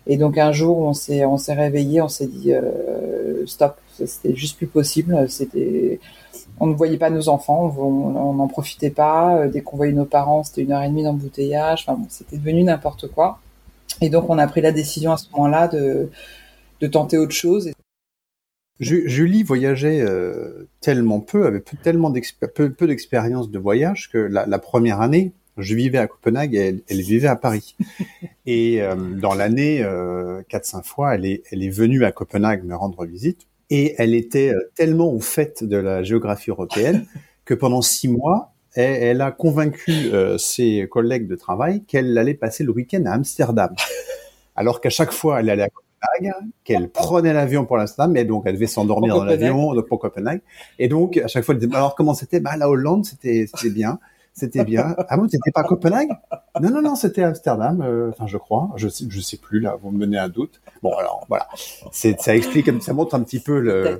Et 0.08 0.16
donc 0.16 0.38
un 0.38 0.52
jour, 0.52 0.78
on 0.78 0.94
s'est 0.94 1.24
on 1.26 1.36
s'est 1.36 1.54
réveillé, 1.54 2.00
on 2.00 2.08
s'est 2.08 2.26
dit 2.26 2.52
euh, 2.54 3.46
stop, 3.46 3.76
c'était 3.92 4.34
juste 4.34 4.56
plus 4.56 4.66
possible. 4.66 5.28
C'était 5.28 6.00
on 6.60 6.66
ne 6.66 6.74
voyait 6.74 6.98
pas 6.98 7.10
nos 7.10 7.28
enfants, 7.28 7.74
on 7.78 8.34
n'en 8.34 8.48
profitait 8.48 8.90
pas. 8.90 9.36
Euh, 9.36 9.48
dès 9.48 9.60
qu'on 9.60 9.76
voyait 9.76 9.92
nos 9.92 10.04
parents, 10.04 10.42
c'était 10.44 10.62
une 10.62 10.72
heure 10.72 10.82
et 10.82 10.88
demie 10.88 11.02
d'embouteillage. 11.02 11.84
Enfin, 11.86 11.98
bon, 11.98 12.06
c'était 12.08 12.36
devenu 12.36 12.64
n'importe 12.64 13.08
quoi. 13.08 13.40
Et 14.00 14.10
donc, 14.10 14.28
on 14.28 14.38
a 14.38 14.46
pris 14.46 14.60
la 14.60 14.72
décision 14.72 15.12
à 15.12 15.16
ce 15.16 15.30
moment-là 15.32 15.68
de, 15.68 16.08
tenter 16.88 17.18
autre 17.18 17.32
chose. 17.32 17.70
Julie 18.80 19.42
voyageait 19.42 20.00
euh, 20.02 20.68
tellement 20.80 21.18
peu, 21.18 21.46
avait 21.46 21.62
tellement 21.82 22.12
peu, 22.54 22.86
d'expérience 22.86 23.50
de 23.50 23.58
voyage 23.58 24.08
que 24.12 24.18
la, 24.18 24.58
première 24.60 25.00
année, 25.00 25.32
je 25.56 25.74
vivais 25.74 25.98
à 25.98 26.06
Copenhague 26.06 26.54
et 26.54 26.80
elle, 26.88 27.00
vivait 27.00 27.26
à 27.26 27.34
Paris. 27.34 27.76
et 28.46 28.80
euh, 28.80 28.94
dans 28.94 29.34
l'année, 29.34 29.82
euh, 29.82 30.42
4-5 30.48 30.84
fois, 30.84 31.16
elle 31.16 31.26
est 31.26 31.70
venue 31.70 32.04
à 32.04 32.12
Copenhague 32.12 32.64
me 32.64 32.76
rendre 32.76 33.04
visite 33.04 33.47
et 33.70 33.94
elle 33.98 34.14
était 34.14 34.50
euh, 34.50 34.70
tellement 34.74 35.12
au 35.12 35.20
fait 35.20 35.64
de 35.64 35.76
la 35.76 36.02
géographie 36.02 36.50
européenne 36.50 37.06
que 37.44 37.54
pendant 37.54 37.82
six 37.82 38.08
mois, 38.08 38.52
elle, 38.74 39.02
elle 39.02 39.20
a 39.20 39.30
convaincu 39.30 39.92
euh, 40.12 40.38
ses 40.38 40.86
collègues 40.90 41.26
de 41.26 41.36
travail 41.36 41.84
qu'elle 41.84 42.16
allait 42.18 42.34
passer 42.34 42.64
le 42.64 42.72
week-end 42.72 43.04
à 43.06 43.12
Amsterdam. 43.12 43.74
Alors 44.56 44.80
qu'à 44.80 44.90
chaque 44.90 45.12
fois, 45.12 45.40
elle 45.40 45.50
allait 45.50 45.62
à 45.62 45.68
Copenhague, 45.68 46.34
qu'elle 46.64 46.88
prenait 46.88 47.32
l'avion 47.32 47.64
pour 47.64 47.76
l'Amsterdam, 47.76 48.12
mais 48.12 48.24
donc 48.24 48.42
elle 48.46 48.54
devait 48.54 48.66
s'endormir 48.66 49.16
dans 49.16 49.24
l'avion 49.24 49.74
pour 49.82 50.00
Copenhague. 50.00 50.40
Et 50.78 50.88
donc, 50.88 51.16
à 51.16 51.28
chaque 51.28 51.44
fois, 51.44 51.54
elle 51.54 51.60
disait, 51.60 51.74
alors 51.74 51.94
comment 51.94 52.14
c'était? 52.14 52.40
Bah, 52.40 52.56
la 52.56 52.68
Hollande, 52.68 53.04
c'était 53.04 53.46
bien 53.70 53.98
c'était 54.38 54.64
bien. 54.64 54.94
Ah 55.08 55.16
bon, 55.16 55.26
t'étais 55.26 55.50
pas 55.50 55.60
à 55.60 55.64
Copenhague? 55.64 56.10
Non, 56.60 56.70
non, 56.70 56.82
non, 56.82 56.94
c'était 56.94 57.22
Amsterdam. 57.22 57.82
Euh, 57.82 58.10
enfin, 58.10 58.26
je 58.26 58.36
crois. 58.36 58.70
Je 58.76 58.88
sais, 58.88 59.04
je 59.08 59.20
sais 59.20 59.36
plus 59.36 59.60
là. 59.60 59.76
Vous 59.80 59.90
me 59.90 59.98
menez 59.98 60.18
un 60.18 60.28
doute. 60.28 60.60
Bon, 60.82 60.94
alors 60.96 61.24
voilà. 61.28 61.48
C'est, 61.92 62.20
ça 62.20 62.34
explique, 62.34 62.70
ça 62.82 62.92
montre 62.92 63.14
un 63.14 63.22
petit 63.22 63.40
peu 63.40 63.60
le. 63.60 63.98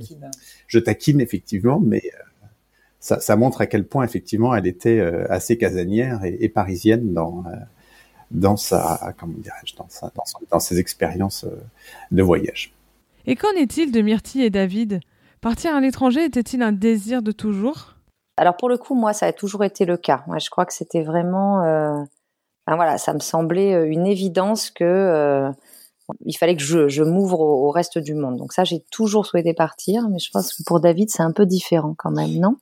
Je 0.67 0.79
taquine 0.79 1.21
effectivement, 1.21 1.81
mais 1.81 2.03
euh, 2.05 2.47
ça, 3.01 3.21
ça, 3.21 3.37
montre 3.37 3.61
à 3.61 3.67
quel 3.67 3.87
point 3.87 4.05
effectivement 4.05 4.55
elle 4.55 4.67
était 4.67 4.99
euh, 4.99 5.27
assez 5.31 5.59
casanière 5.59 6.25
et, 6.25 6.37
et 6.41 6.49
parisienne 6.49 7.13
dans 7.13 7.45
euh, 7.47 7.57
dans 8.31 8.57
sa 8.57 9.15
comment 9.19 9.35
dirais-je 9.39 9.75
dans, 9.77 9.89
sa, 9.89 10.13
dans, 10.15 10.25
son, 10.25 10.39
dans 10.51 10.61
ses 10.61 10.79
expériences 10.79 11.47
de 12.11 12.23
voyage. 12.23 12.73
Et 13.27 13.37
qu'en 13.37 13.53
est-il 13.53 13.93
de 13.93 14.01
Myrtille 14.01 14.43
et 14.43 14.51
David? 14.51 15.01
Partir 15.41 15.75
à 15.75 15.81
l'étranger 15.81 16.25
était-il 16.25 16.63
un 16.63 16.73
désir 16.73 17.23
de 17.23 17.33
toujours? 17.33 17.98
Alors 18.39 18.57
pour 18.57 18.69
le 18.69 18.79
coup, 18.79 18.95
moi, 18.95 19.13
ça 19.13 19.27
a 19.27 19.33
toujours 19.33 19.65
été 19.65 19.85
le 19.85 19.97
cas. 19.97 20.23
Moi, 20.29 20.39
je 20.39 20.49
crois 20.49 20.65
que 20.65 20.73
c'était 20.73 21.03
vraiment, 21.03 21.65
euh... 21.65 22.01
voilà, 22.67 22.97
ça 22.97 23.13
me 23.13 23.19
semblait 23.19 23.75
euh, 23.75 23.91
une 23.91 24.07
évidence 24.07 24.71
que 24.71 24.85
euh, 24.85 25.51
il 26.25 26.35
fallait 26.35 26.55
que 26.55 26.63
je, 26.63 27.03
m'ouvre 27.03 27.41
au, 27.41 27.71
reste 27.71 27.99
du 27.99 28.15
monde. 28.15 28.37
Donc 28.37 28.53
ça, 28.53 28.63
j'ai 28.63 28.81
toujours 28.93 29.27
souhaité 29.27 29.55
partir, 29.55 30.09
mais 30.09 30.21
je 30.21 30.31
pense 30.31 30.55
que 30.55 30.63
pour 30.65 30.79
David, 30.79 31.11
c'est 31.11 31.23
un 31.23 31.33
peu 31.33 31.47
différent 31.47 31.95
quand 31.99 32.13
même, 32.13 32.31
non? 32.39 32.57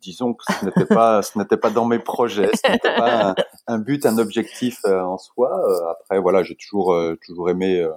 Disons 0.00 0.34
que 0.34 0.44
ce 0.60 1.38
n'était 1.38 1.56
pas, 1.56 1.70
dans 1.70 1.84
mes 1.84 2.00
projets, 2.00 2.50
ce 2.56 2.72
n'était 2.72 2.96
pas 2.96 3.34
un, 3.68 3.78
but, 3.78 4.04
un 4.04 4.18
objectif 4.18 4.84
en 4.84 5.18
soi. 5.18 5.50
après, 5.90 6.18
voilà, 6.18 6.42
j'ai 6.42 6.56
toujours, 6.56 6.94
toujours 7.24 7.48
aimé 7.48 7.88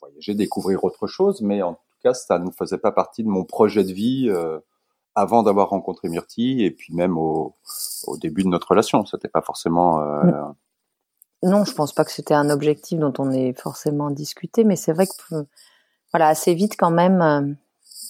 voyager, 0.00 0.34
découvrir 0.34 0.82
autre 0.84 1.06
chose, 1.06 1.42
mais 1.42 1.62
en 1.62 1.74
tout 1.74 1.98
cas, 2.02 2.14
ça 2.14 2.38
ne 2.38 2.50
faisait 2.50 2.78
pas 2.78 2.92
partie 2.92 3.22
de 3.22 3.28
mon 3.28 3.44
projet 3.44 3.84
de 3.84 3.92
vie 3.92 4.30
avant 5.18 5.42
d'avoir 5.42 5.70
rencontré 5.70 6.08
Myrtille 6.08 6.64
et 6.64 6.70
puis 6.70 6.94
même 6.94 7.16
au, 7.16 7.54
au 8.06 8.16
début 8.16 8.42
de 8.42 8.48
notre 8.48 8.68
relation. 8.68 9.04
C'était 9.04 9.28
pas 9.28 9.42
forcément. 9.42 10.00
Euh, 10.00 10.42
non, 11.42 11.64
je 11.64 11.72
pense 11.72 11.92
pas 11.92 12.04
que 12.04 12.12
c'était 12.12 12.34
un 12.34 12.50
objectif 12.50 12.98
dont 12.98 13.12
on 13.18 13.30
ait 13.30 13.54
forcément 13.54 14.10
discuté, 14.10 14.64
mais 14.64 14.76
c'est 14.76 14.92
vrai 14.92 15.06
que 15.06 15.46
voilà, 16.12 16.28
assez 16.28 16.54
vite 16.54 16.74
quand 16.78 16.90
même, 16.90 17.20
euh, 17.20 17.52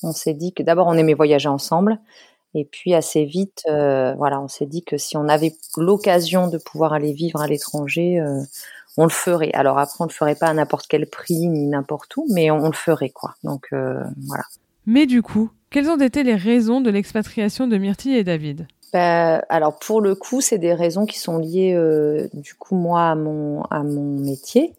on 0.03 0.13
s'est 0.13 0.35
dit 0.35 0.53
que 0.53 0.63
d'abord 0.63 0.87
on 0.87 0.95
aimait 0.95 1.15
voyager 1.15 1.49
ensemble. 1.49 1.99
Et 2.55 2.65
puis 2.65 2.95
assez 2.95 3.27
vite, 3.27 3.65
voilà, 3.67 4.41
on 4.41 4.49
s'est 4.49 4.67
dit 4.67 4.83
que 4.83 4.97
si 4.97 5.19
on 5.19 5.29
avait 5.29 5.55
l'occasion 5.77 6.49
de 6.49 6.57
pouvoir 6.57 6.95
aller 6.95 7.13
vivre 7.13 7.43
à 7.43 7.47
l'étranger, 7.47 8.19
on 8.99 9.05
le 9.05 9.11
ferait. 9.11 9.53
Alors 9.53 9.79
après, 9.79 9.97
on 10.01 10.07
le 10.07 10.13
ferait 10.13 10.35
pas 10.35 10.49
à 10.49 10.53
n'importe 10.53 10.89
quel 10.89 11.09
prix 11.09 11.47
ni 11.47 11.67
n'importe 11.69 12.17
où, 12.17 12.27
mais 12.31 12.51
on, 12.51 12.67
le 12.67 12.73
ferait 12.73 13.11
quoi. 13.11 13.37
Donc 13.45 13.69
euh, 13.73 14.03
voilà. 14.27 14.43
Mais 14.87 15.07
du 15.07 15.23
coup, 15.23 15.51
quelles 15.71 15.89
ont 15.89 15.99
été 15.99 16.23
les 16.23 16.35
raisons 16.35 16.81
de 16.81 16.91
l'expatriation 16.91 17.67
de 17.67 17.77
Myrtille 17.77 18.17
et 18.17 18.25
David? 18.25 18.67
Bah, 18.93 19.39
alors 19.49 19.79
pour 19.79 20.01
le 20.01 20.15
coup, 20.15 20.41
c'est 20.41 20.59
des 20.59 20.73
raisons 20.73 21.05
qui 21.05 21.19
sont 21.19 21.39
liées 21.39 21.75
euh, 21.75 22.29
du 22.33 22.55
coup 22.55 22.75
moi 22.75 23.11
à 23.11 23.15
mon 23.15 23.63
à 23.65 23.83
mon 23.83 24.19
métier. 24.19 24.75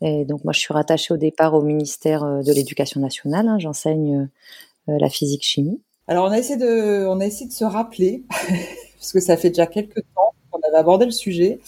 Et 0.00 0.24
donc 0.24 0.42
moi, 0.42 0.52
je 0.52 0.58
suis 0.58 0.74
rattachée 0.74 1.14
au 1.14 1.16
départ 1.16 1.54
au 1.54 1.62
ministère 1.62 2.24
euh, 2.24 2.42
de 2.42 2.52
l'Éducation 2.52 3.00
nationale. 3.00 3.46
Hein. 3.46 3.58
J'enseigne 3.58 4.28
la 4.88 5.08
physique 5.08 5.44
chimie. 5.44 5.80
Alors 6.08 6.26
on 6.26 6.32
a 6.32 6.38
essayé 6.38 6.56
de 6.56 7.06
on 7.06 7.20
a 7.20 7.26
essayé 7.26 7.46
de 7.46 7.52
se 7.52 7.64
rappeler 7.64 8.24
parce 8.98 9.12
que 9.12 9.20
ça 9.20 9.36
fait 9.36 9.50
déjà 9.50 9.66
quelques 9.66 10.02
temps 10.14 10.34
qu'on 10.50 10.60
avait 10.66 10.76
abordé 10.76 11.04
le 11.04 11.12
sujet. 11.12 11.60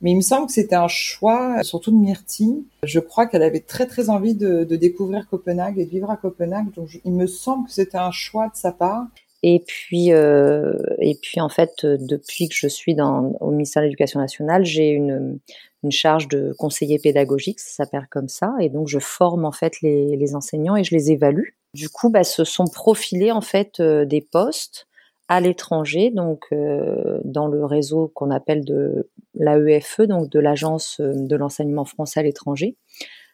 Mais 0.00 0.12
il 0.12 0.16
me 0.16 0.22
semble 0.22 0.46
que 0.46 0.52
c'était 0.52 0.76
un 0.76 0.88
choix, 0.88 1.62
surtout 1.62 1.90
de 1.90 1.96
Myrtille. 1.96 2.64
Je 2.82 3.00
crois 3.00 3.26
qu'elle 3.26 3.42
avait 3.42 3.60
très 3.60 3.86
très 3.86 4.08
envie 4.08 4.34
de, 4.34 4.64
découvrir 4.64 5.28
Copenhague 5.28 5.78
et 5.78 5.84
de 5.84 5.90
vivre 5.90 6.10
à 6.10 6.16
Copenhague. 6.16 6.72
Donc 6.74 6.88
il 7.04 7.12
me 7.12 7.26
semble 7.26 7.66
que 7.66 7.72
c'était 7.72 7.98
un 7.98 8.10
choix 8.10 8.48
de 8.48 8.56
sa 8.56 8.72
part. 8.72 9.06
Et 9.42 9.62
puis, 9.66 10.12
euh, 10.12 10.74
et 10.98 11.14
puis 11.20 11.40
en 11.40 11.48
fait, 11.48 11.84
depuis 11.84 12.48
que 12.48 12.54
je 12.54 12.66
suis 12.66 12.94
dans, 12.94 13.32
au 13.40 13.50
ministère 13.50 13.82
de 13.82 13.86
l'Éducation 13.86 14.20
nationale, 14.20 14.64
j'ai 14.66 14.90
une, 14.90 15.38
une 15.82 15.92
charge 15.92 16.28
de 16.28 16.52
conseiller 16.58 16.98
pédagogique, 16.98 17.58
ça 17.58 17.84
s'appelle 17.84 18.06
comme 18.10 18.28
ça, 18.28 18.54
et 18.60 18.68
donc 18.68 18.88
je 18.88 18.98
forme 18.98 19.44
en 19.44 19.52
fait 19.52 19.80
les, 19.80 20.16
les 20.16 20.34
enseignants 20.34 20.76
et 20.76 20.84
je 20.84 20.94
les 20.94 21.10
évalue. 21.10 21.48
Du 21.74 21.88
coup, 21.88 22.10
bah, 22.10 22.24
se 22.24 22.44
sont 22.44 22.66
profilés 22.66 23.32
en 23.32 23.40
fait 23.40 23.80
euh, 23.80 24.04
des 24.04 24.20
postes 24.20 24.88
à 25.28 25.40
l'étranger, 25.40 26.10
donc 26.10 26.46
euh, 26.52 27.20
dans 27.24 27.46
le 27.46 27.64
réseau 27.64 28.10
qu'on 28.14 28.30
appelle 28.30 28.64
de 28.64 29.08
l'AEFE, 29.34 30.02
donc 30.02 30.30
de 30.30 30.40
l'Agence 30.40 30.98
euh, 31.00 31.12
de 31.14 31.36
l'enseignement 31.36 31.84
français 31.84 32.20
à 32.20 32.22
l'étranger, 32.22 32.76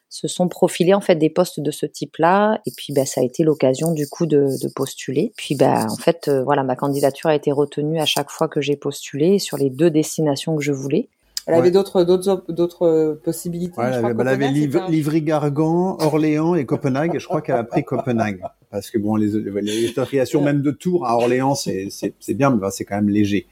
se 0.09 0.27
sont 0.27 0.47
profilés 0.47 0.93
en 0.93 1.01
fait 1.01 1.15
des 1.15 1.29
postes 1.29 1.59
de 1.59 1.71
ce 1.71 1.85
type-là, 1.85 2.61
et 2.65 2.71
puis 2.75 2.93
bah, 2.93 3.05
ça 3.05 3.21
a 3.21 3.23
été 3.23 3.43
l'occasion 3.43 3.91
du 3.91 4.07
coup 4.07 4.25
de, 4.25 4.45
de, 4.61 4.69
postuler. 4.73 5.33
Puis 5.35 5.55
bah 5.55 5.85
en 5.89 5.97
fait 5.97 6.27
euh, 6.27 6.43
voilà 6.43 6.63
ma 6.63 6.75
candidature 6.75 7.29
a 7.29 7.35
été 7.35 7.51
retenue 7.51 7.99
à 7.99 8.05
chaque 8.05 8.29
fois 8.29 8.47
que 8.47 8.61
j'ai 8.61 8.77
postulé 8.77 9.37
sur 9.39 9.57
les 9.57 9.69
deux 9.69 9.89
destinations 9.89 10.55
que 10.55 10.63
je 10.63 10.71
voulais. 10.71 11.09
Elle 11.45 11.55
avait 11.55 11.71
d'autres 11.71 12.03
d'autres 12.03 12.43
d'autres 12.49 13.19
possibilités. 13.23 13.79
Ouais, 13.79 13.87
elle 13.87 14.05
avait, 14.05 14.15
elle 14.19 14.27
avait 14.27 14.51
Livry-Gargan, 14.89 15.97
Orléans 15.99 16.55
et 16.55 16.65
Copenhague. 16.65 17.17
je 17.19 17.25
crois 17.25 17.41
qu'elle 17.41 17.55
a 17.55 17.63
pris 17.63 17.83
Copenhague 17.85 18.41
parce 18.69 18.89
que 18.89 18.97
bon, 18.97 19.15
les, 19.15 19.27
les 19.27 20.41
même 20.41 20.61
de 20.61 20.71
Tours 20.71 21.05
à 21.05 21.15
Orléans, 21.15 21.55
c'est 21.55 21.87
c'est 21.89 22.33
bien, 22.33 22.49
mais 22.49 22.69
c'est 22.71 22.83
quand 22.83 22.95
même 22.95 23.09
léger. 23.09 23.47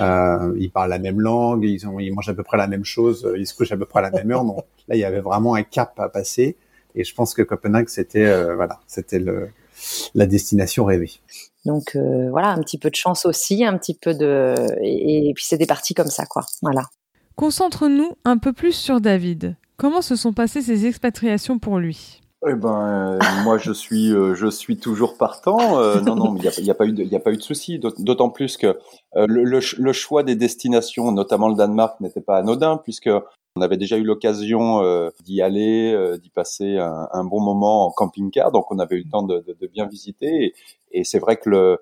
Euh, 0.00 0.54
ils 0.58 0.70
parlent 0.70 0.90
la 0.90 0.98
même 0.98 1.20
langue, 1.20 1.64
ils, 1.64 1.86
ont, 1.86 1.98
ils 2.00 2.12
mangent 2.12 2.28
à 2.28 2.34
peu 2.34 2.42
près 2.42 2.56
la 2.56 2.66
même 2.66 2.84
chose, 2.84 3.28
ils 3.36 3.46
se 3.46 3.54
couchent 3.54 3.72
à 3.72 3.76
peu 3.76 3.86
près 3.86 4.00
à 4.00 4.02
la 4.02 4.10
même 4.10 4.30
heure. 4.30 4.44
Donc 4.44 4.64
là, 4.88 4.96
il 4.96 4.98
y 5.00 5.04
avait 5.04 5.20
vraiment 5.20 5.54
un 5.54 5.62
cap 5.62 5.98
à 6.00 6.08
passer. 6.08 6.56
Et 6.94 7.04
je 7.04 7.14
pense 7.14 7.34
que 7.34 7.42
Copenhague, 7.42 7.88
c'était 7.88 8.26
euh, 8.26 8.56
voilà, 8.56 8.80
c'était 8.86 9.18
le 9.18 9.50
la 10.14 10.26
destination 10.26 10.84
rêvée. 10.84 11.12
Donc 11.64 11.94
euh, 11.94 12.28
voilà, 12.30 12.48
un 12.48 12.60
petit 12.60 12.78
peu 12.78 12.90
de 12.90 12.96
chance 12.96 13.26
aussi, 13.26 13.64
un 13.64 13.78
petit 13.78 13.94
peu 13.94 14.14
de 14.14 14.54
et, 14.82 15.28
et 15.28 15.34
puis 15.34 15.44
c'était 15.44 15.66
parti 15.66 15.94
comme 15.94 16.08
ça 16.08 16.26
quoi. 16.26 16.44
Voilà. 16.62 16.82
Concentre-nous 17.36 18.12
un 18.24 18.38
peu 18.38 18.52
plus 18.52 18.72
sur 18.72 19.00
David. 19.00 19.54
Comment 19.76 20.02
se 20.02 20.16
sont 20.16 20.32
passées 20.32 20.60
ces 20.60 20.86
expatriations 20.86 21.60
pour 21.60 21.78
lui? 21.78 22.20
Eh 22.46 22.54
ben, 22.54 23.18
euh, 23.20 23.42
moi 23.42 23.58
je 23.58 23.72
suis, 23.72 24.12
euh, 24.12 24.34
je 24.34 24.46
suis 24.46 24.76
toujours 24.78 25.16
partant. 25.16 25.80
Euh, 25.80 26.00
non, 26.00 26.14
non, 26.14 26.36
il 26.36 26.42
n'y 26.62 26.70
a, 26.70 26.72
a, 26.72 26.74
pas 26.74 26.86
eu 26.86 26.92
de, 26.92 27.02
il 27.02 27.14
a 27.14 27.18
pas 27.18 27.32
eu 27.32 27.36
de 27.36 27.42
souci. 27.42 27.80
D'autant 27.80 28.30
plus 28.30 28.56
que 28.56 28.78
le, 29.16 29.42
le, 29.42 29.92
choix 29.92 30.22
des 30.22 30.36
destinations, 30.36 31.10
notamment 31.10 31.48
le 31.48 31.56
Danemark, 31.56 32.00
n'était 32.00 32.20
pas 32.20 32.36
anodin 32.36 32.76
puisque 32.76 33.10
on 33.56 33.60
avait 33.60 33.76
déjà 33.76 33.96
eu 33.96 34.04
l'occasion 34.04 34.82
d'y 35.24 35.42
aller, 35.42 36.16
d'y 36.22 36.30
passer 36.30 36.78
un, 36.78 37.08
un, 37.12 37.24
bon 37.24 37.40
moment 37.40 37.86
en 37.86 37.90
camping-car, 37.90 38.52
donc 38.52 38.70
on 38.70 38.78
avait 38.78 38.96
eu 38.96 39.02
le 39.02 39.10
temps 39.10 39.24
de, 39.24 39.40
de, 39.40 39.56
de 39.60 39.66
bien 39.66 39.86
visiter. 39.86 40.54
Et, 40.92 41.00
et 41.00 41.04
c'est 41.04 41.18
vrai 41.18 41.38
que 41.38 41.50
le, 41.50 41.78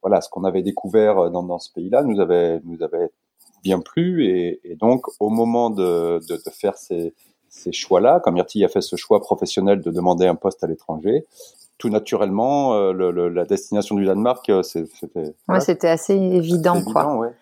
voilà, 0.00 0.22
ce 0.22 0.30
qu'on 0.30 0.44
avait 0.44 0.62
découvert 0.62 1.30
dans, 1.30 1.42
dans 1.42 1.58
ce 1.58 1.70
pays-là 1.70 2.02
nous 2.02 2.18
avait, 2.18 2.60
nous 2.64 2.82
avait 2.82 3.10
bien 3.62 3.80
plu. 3.80 4.26
Et, 4.26 4.60
et 4.64 4.76
donc, 4.76 5.04
au 5.20 5.28
moment 5.28 5.68
de, 5.68 6.20
de, 6.26 6.36
de 6.36 6.50
faire 6.50 6.78
ces, 6.78 7.12
ces 7.58 7.72
choix-là, 7.72 8.20
comme 8.20 8.34
Myrtille 8.34 8.64
a 8.64 8.68
fait 8.68 8.80
ce 8.80 8.96
choix 8.96 9.20
professionnel 9.20 9.80
de 9.80 9.90
demander 9.90 10.26
un 10.26 10.34
poste 10.34 10.62
à 10.64 10.66
l'étranger, 10.66 11.26
tout 11.78 11.88
naturellement, 11.90 12.74
euh, 12.74 12.92
le, 12.92 13.28
la 13.28 13.44
destination 13.44 13.94
du 13.94 14.04
Danemark, 14.04 14.48
euh, 14.48 14.62
c'était. 14.62 15.34
Ouais, 15.48 15.60
c'était 15.60 15.88
assez 15.88 16.14
évident, 16.14 16.82
quoi. 16.82 17.16
Ouais. 17.16 17.32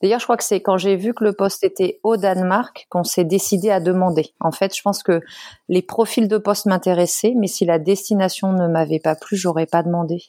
D'ailleurs, 0.00 0.18
je 0.18 0.24
crois 0.24 0.36
que 0.36 0.44
c'est 0.44 0.60
quand 0.60 0.78
j'ai 0.78 0.96
vu 0.96 1.14
que 1.14 1.22
le 1.22 1.32
poste 1.32 1.62
était 1.62 2.00
au 2.02 2.16
Danemark 2.16 2.86
qu'on 2.90 3.04
s'est 3.04 3.24
décidé 3.24 3.70
à 3.70 3.78
demander. 3.78 4.30
En 4.40 4.50
fait, 4.50 4.76
je 4.76 4.82
pense 4.82 5.02
que 5.02 5.20
les 5.68 5.82
profils 5.82 6.26
de 6.26 6.38
poste 6.38 6.66
m'intéressaient, 6.66 7.34
mais 7.36 7.46
si 7.46 7.64
la 7.64 7.78
destination 7.78 8.52
ne 8.52 8.66
m'avait 8.66 8.98
pas 8.98 9.14
plu, 9.14 9.36
j'aurais 9.36 9.66
pas 9.66 9.84
demandé. 9.84 10.24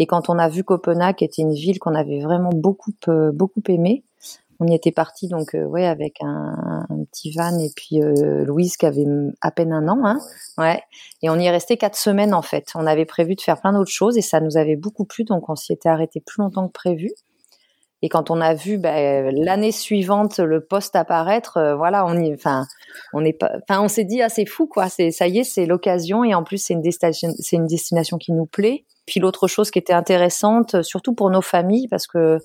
Et 0.00 0.06
quand 0.06 0.28
on 0.28 0.38
a 0.38 0.48
vu 0.48 0.64
Copenhague, 0.64 1.16
qui 1.16 1.24
était 1.24 1.42
une 1.42 1.54
ville 1.54 1.78
qu'on 1.78 1.94
avait 1.94 2.20
vraiment 2.20 2.50
beaucoup 2.52 2.92
euh, 3.08 3.30
beaucoup 3.32 3.62
aimée, 3.68 4.02
on 4.60 4.66
y 4.66 4.74
était 4.74 4.92
parti 4.92 5.28
donc 5.28 5.54
euh, 5.54 5.72
avec 5.74 6.16
un, 6.20 6.86
petit 7.10 7.32
van 7.32 7.58
et 7.58 7.70
puis 7.74 8.02
euh, 8.02 8.44
Louise 8.44 8.76
qui 8.76 8.86
avait 8.86 9.04
à 9.40 9.50
peine 9.50 9.72
un 9.72 9.88
an 9.88 10.00
hein, 10.04 10.18
ouais. 10.58 10.80
Et 11.22 11.30
on 11.30 11.38
y 11.38 11.46
est 11.46 11.50
resté 11.50 11.76
quatre 11.76 11.96
semaines 11.96 12.34
en 12.34 12.42
fait. 12.42 12.68
On 12.74 12.86
avait 12.86 13.04
prévu 13.04 13.34
de 13.34 13.40
faire 13.40 13.60
plein 13.60 13.72
d'autres 13.72 13.90
choses 13.90 14.16
et 14.16 14.22
ça 14.22 14.40
nous 14.40 14.56
avait 14.56 14.76
beaucoup 14.76 15.04
plu 15.04 15.24
donc 15.24 15.48
on 15.48 15.56
s'y 15.56 15.72
était 15.72 15.88
arrêté 15.88 16.20
plus 16.20 16.42
longtemps 16.42 16.66
que 16.66 16.72
prévu. 16.72 17.10
Et 18.02 18.08
quand 18.08 18.30
on 18.30 18.40
a 18.40 18.54
vu 18.54 18.78
bah, 18.78 19.22
l'année 19.32 19.72
suivante 19.72 20.38
le 20.38 20.64
poste 20.64 20.94
apparaître 20.94 21.56
euh, 21.56 21.74
voilà 21.74 22.04
on 22.06 22.32
enfin 22.32 22.66
on 23.12 23.24
est 23.24 23.38
enfin 23.42 23.80
on 23.80 23.88
s'est 23.88 24.04
dit 24.04 24.22
ah 24.22 24.28
c'est 24.28 24.46
fou 24.46 24.66
quoi. 24.66 24.88
C'est 24.88 25.10
ça 25.10 25.26
y 25.26 25.38
est 25.38 25.44
c'est 25.44 25.66
l'occasion 25.66 26.22
et 26.24 26.34
en 26.34 26.44
plus 26.44 26.58
c'est 26.58 26.74
une 26.74 26.82
destination 26.82 27.30
c'est 27.38 27.56
une 27.56 27.66
destination 27.66 28.18
qui 28.18 28.32
nous 28.32 28.46
plaît. 28.46 28.84
Puis 29.06 29.20
l'autre 29.20 29.48
chose 29.48 29.70
qui 29.70 29.78
était 29.78 29.92
intéressante 29.92 30.82
surtout 30.82 31.14
pour 31.14 31.30
nos 31.30 31.42
familles 31.42 31.88
parce 31.88 32.06
que 32.06 32.38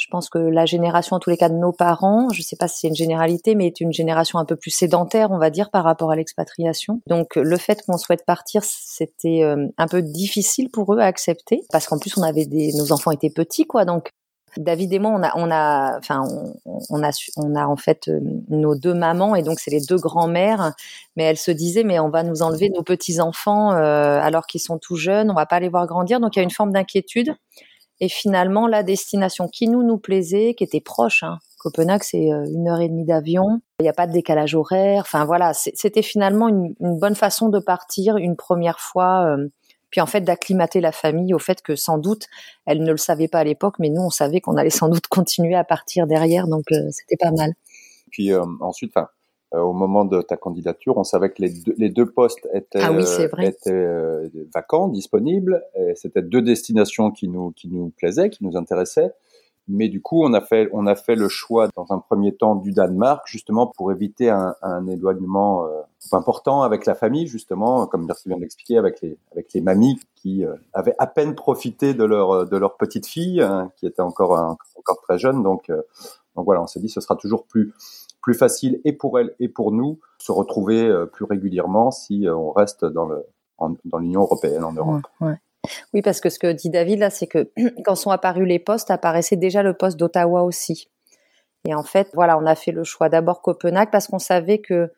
je 0.00 0.06
pense 0.10 0.30
que 0.30 0.38
la 0.38 0.64
génération, 0.64 1.16
en 1.16 1.18
tous 1.18 1.28
les 1.28 1.36
cas, 1.36 1.50
de 1.50 1.56
nos 1.56 1.72
parents, 1.72 2.30
je 2.32 2.40
ne 2.40 2.42
sais 2.42 2.56
pas 2.56 2.68
si 2.68 2.78
c'est 2.80 2.88
une 2.88 2.94
généralité, 2.94 3.54
mais 3.54 3.66
est 3.66 3.80
une 3.80 3.92
génération 3.92 4.38
un 4.38 4.46
peu 4.46 4.56
plus 4.56 4.70
sédentaire, 4.70 5.30
on 5.30 5.36
va 5.36 5.50
dire, 5.50 5.70
par 5.70 5.84
rapport 5.84 6.10
à 6.10 6.16
l'expatriation. 6.16 7.02
Donc, 7.06 7.36
le 7.36 7.56
fait 7.58 7.82
qu'on 7.82 7.98
souhaite 7.98 8.24
partir, 8.24 8.62
c'était 8.64 9.42
euh, 9.42 9.68
un 9.76 9.86
peu 9.86 10.00
difficile 10.00 10.70
pour 10.70 10.94
eux 10.94 11.00
à 11.00 11.04
accepter, 11.04 11.60
parce 11.70 11.86
qu'en 11.86 11.98
plus, 11.98 12.16
on 12.16 12.22
avait 12.22 12.46
des, 12.46 12.72
nos 12.72 12.92
enfants 12.92 13.10
étaient 13.10 13.28
petits, 13.28 13.66
quoi. 13.66 13.84
Donc, 13.84 14.08
David 14.56 14.90
et 14.94 14.98
moi, 14.98 15.12
on 15.14 15.22
a, 15.22 15.32
on 15.36 15.50
a, 15.50 15.98
enfin, 15.98 16.24
on, 16.64 17.02
a, 17.02 17.10
on 17.36 17.54
a 17.54 17.66
en 17.66 17.76
fait 17.76 18.08
euh, 18.08 18.20
nos 18.48 18.74
deux 18.74 18.94
mamans 18.94 19.36
et 19.36 19.42
donc 19.42 19.60
c'est 19.60 19.70
les 19.70 19.80
deux 19.80 19.98
grands-mères. 19.98 20.72
Mais 21.14 21.22
elles 21.22 21.36
se 21.36 21.52
disaient, 21.52 21.84
mais 21.84 22.00
on 22.00 22.08
va 22.08 22.24
nous 22.24 22.42
enlever 22.42 22.68
nos 22.70 22.82
petits 22.82 23.20
enfants 23.20 23.72
euh, 23.72 24.18
alors 24.20 24.46
qu'ils 24.46 24.60
sont 24.60 24.78
tout 24.78 24.96
jeunes, 24.96 25.30
on 25.30 25.34
va 25.34 25.46
pas 25.46 25.60
les 25.60 25.68
voir 25.68 25.86
grandir. 25.86 26.18
Donc 26.18 26.34
il 26.34 26.40
y 26.40 26.42
a 26.42 26.42
une 26.42 26.50
forme 26.50 26.72
d'inquiétude. 26.72 27.32
Et 28.00 28.08
finalement, 28.08 28.66
la 28.66 28.82
destination 28.82 29.48
qui 29.48 29.68
nous 29.68 29.82
nous 29.82 29.98
plaisait, 29.98 30.54
qui 30.54 30.64
était 30.64 30.80
proche, 30.80 31.22
hein, 31.22 31.38
Copenhague, 31.58 32.02
c'est 32.02 32.32
euh, 32.32 32.44
une 32.46 32.68
heure 32.68 32.80
et 32.80 32.88
demie 32.88 33.04
d'avion. 33.04 33.60
Il 33.80 33.82
n'y 33.82 33.88
a 33.88 33.92
pas 33.92 34.06
de 34.06 34.12
décalage 34.12 34.54
horaire. 34.54 35.02
Enfin 35.02 35.26
voilà, 35.26 35.52
c'était 35.52 36.02
finalement 36.02 36.48
une, 36.48 36.74
bonne 36.80 37.14
façon 37.14 37.50
de 37.50 37.58
partir 37.58 38.16
une 38.16 38.36
première 38.36 38.80
fois. 38.80 39.26
Euh, 39.26 39.48
puis 39.90 40.00
en 40.00 40.06
fait 40.06 40.20
d'acclimater 40.20 40.80
la 40.80 40.92
famille 40.92 41.34
au 41.34 41.40
fait 41.40 41.62
que 41.62 41.74
sans 41.74 41.98
doute 41.98 42.26
elle 42.64 42.84
ne 42.84 42.92
le 42.92 42.96
savait 42.96 43.26
pas 43.26 43.40
à 43.40 43.44
l'époque, 43.44 43.74
mais 43.80 43.90
nous 43.90 44.02
on 44.02 44.10
savait 44.10 44.40
qu'on 44.40 44.56
allait 44.56 44.70
sans 44.70 44.88
doute 44.88 45.06
continuer 45.08 45.56
à 45.56 45.64
partir 45.64 46.06
derrière, 46.06 46.46
donc 46.46 46.64
euh, 46.70 46.88
c'était 46.90 47.16
pas 47.16 47.32
mal. 47.32 47.52
Puis 48.10 48.32
ensuite, 48.60 48.92
enfin 48.94 49.08
au 49.52 49.72
moment 49.72 50.04
de 50.04 50.22
ta 50.22 50.36
candidature, 50.36 50.96
on 50.96 51.04
savait 51.04 51.30
que 51.30 51.42
les 51.42 51.50
deux, 51.50 51.74
les 51.76 51.88
deux 51.88 52.06
postes 52.06 52.48
étaient, 52.54 52.80
ah 52.82 52.92
étaient 53.42 53.86
vacants, 54.54 54.88
disponibles. 54.88 55.62
C'était 55.94 56.22
deux 56.22 56.42
destinations 56.42 57.10
qui 57.10 57.28
nous 57.28 57.50
qui 57.52 57.68
nous 57.68 57.92
plaisaient, 57.96 58.30
qui 58.30 58.44
nous 58.44 58.56
intéressaient. 58.56 59.12
Mais 59.72 59.88
du 59.88 60.02
coup, 60.02 60.24
on 60.24 60.32
a 60.32 60.40
fait, 60.40 60.68
on 60.72 60.86
a 60.86 60.96
fait 60.96 61.14
le 61.14 61.28
choix 61.28 61.68
dans 61.76 61.86
un 61.90 61.98
premier 61.98 62.34
temps 62.34 62.56
du 62.56 62.72
Danemark, 62.72 63.22
justement 63.26 63.68
pour 63.68 63.92
éviter 63.92 64.28
un, 64.28 64.56
un 64.62 64.86
éloignement 64.88 65.64
euh, 65.64 65.82
important 66.10 66.62
avec 66.62 66.86
la 66.86 66.96
famille, 66.96 67.28
justement, 67.28 67.86
comme 67.86 68.04
merci 68.04 68.28
vient 68.28 68.38
d'expliquer, 68.38 68.78
avec 68.78 69.00
les, 69.00 69.16
avec 69.30 69.52
les 69.52 69.60
mamies 69.60 70.00
qui 70.16 70.44
euh, 70.44 70.54
avaient 70.72 70.96
à 70.98 71.06
peine 71.06 71.36
profité 71.36 71.94
de 71.94 72.02
leur, 72.02 72.48
de 72.48 72.56
leur 72.56 72.76
petite 72.78 73.06
fille, 73.06 73.40
hein, 73.42 73.70
qui 73.76 73.86
était 73.86 74.02
encore, 74.02 74.32
encore 74.76 75.00
très 75.02 75.18
jeune. 75.18 75.44
Donc, 75.44 75.70
euh, 75.70 75.82
donc 76.34 76.46
voilà, 76.46 76.62
on 76.62 76.66
s'est 76.66 76.80
dit, 76.80 76.88
ce 76.88 77.00
sera 77.00 77.14
toujours 77.14 77.44
plus, 77.44 77.72
plus 78.22 78.34
facile 78.34 78.80
et 78.84 78.92
pour 78.92 79.18
elle 79.18 79.34
et 79.40 79.48
pour 79.48 79.72
nous 79.72 79.98
se 80.18 80.32
retrouver 80.32 80.92
plus 81.12 81.24
régulièrement 81.24 81.90
si 81.90 82.26
on 82.28 82.52
reste 82.52 82.84
dans 82.84 83.98
l'Union 83.98 84.22
européenne, 84.22 84.64
en 84.64 84.72
Europe. 84.72 85.02
Oui, 85.92 86.02
parce 86.02 86.20
que 86.20 86.30
ce 86.30 86.38
que 86.38 86.52
dit 86.52 86.70
David 86.70 87.00
là, 87.00 87.10
c'est 87.10 87.26
que 87.26 87.50
quand 87.84 87.94
sont 87.94 88.10
apparus 88.10 88.46
les 88.46 88.58
postes, 88.58 88.90
apparaissait 88.90 89.36
déjà 89.36 89.62
le 89.62 89.74
poste 89.74 89.98
d'Ottawa 89.98 90.42
aussi. 90.42 90.90
Et 91.68 91.74
en 91.74 91.82
fait, 91.82 92.08
voilà, 92.14 92.38
on 92.38 92.46
a 92.46 92.54
fait 92.54 92.72
le 92.72 92.84
choix 92.84 93.08
d'abord 93.08 93.42
Copenhague 93.42 93.90
parce 93.90 94.06
qu'on 94.06 94.18
savait 94.18 94.60
que 94.60 94.90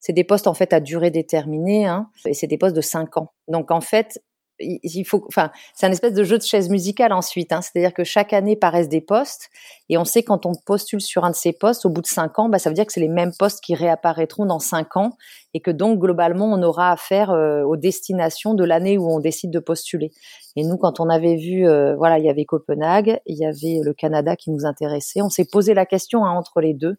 c'est 0.00 0.12
des 0.12 0.24
postes 0.24 0.46
en 0.46 0.54
fait 0.54 0.72
à 0.72 0.80
durée 0.80 1.10
déterminée, 1.10 1.86
hein, 1.86 2.10
et 2.24 2.34
c'est 2.34 2.46
des 2.46 2.58
postes 2.58 2.76
de 2.76 2.80
5 2.80 3.16
ans. 3.16 3.32
Donc 3.48 3.70
en 3.70 3.80
fait, 3.80 4.22
il 4.60 5.04
faut, 5.04 5.24
enfin, 5.28 5.50
c'est 5.74 5.86
un 5.86 5.92
espèce 5.92 6.12
de 6.12 6.22
jeu 6.22 6.38
de 6.38 6.42
chaise 6.42 6.68
musicale 6.68 7.12
ensuite. 7.12 7.52
Hein. 7.52 7.60
C'est-à-dire 7.62 7.94
que 7.94 8.04
chaque 8.04 8.32
année 8.32 8.56
paraissent 8.56 8.88
des 8.88 9.00
postes 9.00 9.48
et 9.88 9.98
on 9.98 10.04
sait 10.04 10.22
quand 10.22 10.46
on 10.46 10.52
postule 10.66 11.00
sur 11.00 11.24
un 11.24 11.30
de 11.30 11.34
ces 11.34 11.52
postes, 11.52 11.86
au 11.86 11.90
bout 11.90 12.02
de 12.02 12.06
cinq 12.06 12.38
ans, 12.38 12.48
bah, 12.48 12.58
ça 12.58 12.70
veut 12.70 12.74
dire 12.74 12.86
que 12.86 12.92
c'est 12.92 13.00
les 13.00 13.08
mêmes 13.08 13.32
postes 13.38 13.60
qui 13.62 13.74
réapparaîtront 13.74 14.46
dans 14.46 14.58
cinq 14.58 14.96
ans 14.96 15.16
et 15.54 15.60
que 15.60 15.70
donc 15.70 15.98
globalement 15.98 16.46
on 16.46 16.62
aura 16.62 16.92
affaire 16.92 17.30
euh, 17.30 17.62
aux 17.62 17.76
destinations 17.76 18.54
de 18.54 18.64
l'année 18.64 18.98
où 18.98 19.10
on 19.10 19.20
décide 19.20 19.50
de 19.50 19.58
postuler. 19.58 20.12
Et 20.56 20.64
nous, 20.64 20.76
quand 20.76 21.00
on 21.00 21.08
avait 21.08 21.36
vu, 21.36 21.68
euh, 21.68 21.96
voilà, 21.96 22.18
il 22.18 22.24
y 22.24 22.30
avait 22.30 22.44
Copenhague, 22.44 23.20
il 23.26 23.38
y 23.38 23.46
avait 23.46 23.80
le 23.82 23.94
Canada 23.94 24.36
qui 24.36 24.50
nous 24.50 24.66
intéressait. 24.66 25.22
On 25.22 25.30
s'est 25.30 25.46
posé 25.50 25.74
la 25.74 25.86
question 25.86 26.24
hein, 26.24 26.32
entre 26.32 26.60
les 26.60 26.74
deux. 26.74 26.96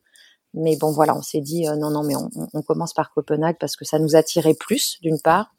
Mais 0.53 0.75
bon, 0.75 0.91
voilà, 0.91 1.15
on 1.15 1.21
s'est 1.21 1.39
dit 1.39 1.67
euh, 1.67 1.75
non, 1.77 1.91
non, 1.91 2.03
mais 2.03 2.15
on, 2.15 2.29
on 2.53 2.61
commence 2.61 2.93
par 2.93 3.13
Copenhague 3.13 3.57
parce 3.59 3.77
que 3.77 3.85
ça 3.85 3.99
nous 3.99 4.15
attirait 4.15 4.53
plus, 4.53 4.97
d'une 5.01 5.19
part, 5.23 5.53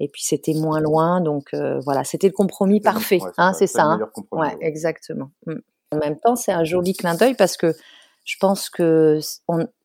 et 0.00 0.08
puis 0.08 0.22
c'était 0.22 0.54
moins 0.54 0.80
loin, 0.80 1.20
donc 1.20 1.54
euh, 1.54 1.80
voilà, 1.80 2.04
c'était 2.04 2.28
le 2.28 2.32
compromis 2.32 2.80
parfait, 2.80 3.20
hein, 3.36 3.52
c'est 3.52 3.66
ça. 3.66 3.84
Hein 3.84 4.10
ouais, 4.32 4.56
exactement. 4.60 5.30
Mm. 5.46 5.54
En 5.92 5.96
même 5.96 6.18
temps, 6.18 6.36
c'est 6.36 6.52
un 6.52 6.64
joli 6.64 6.92
clin 6.92 7.14
d'œil 7.14 7.34
parce 7.34 7.56
que 7.56 7.74
je 8.24 8.36
pense 8.38 8.68
que 8.68 9.18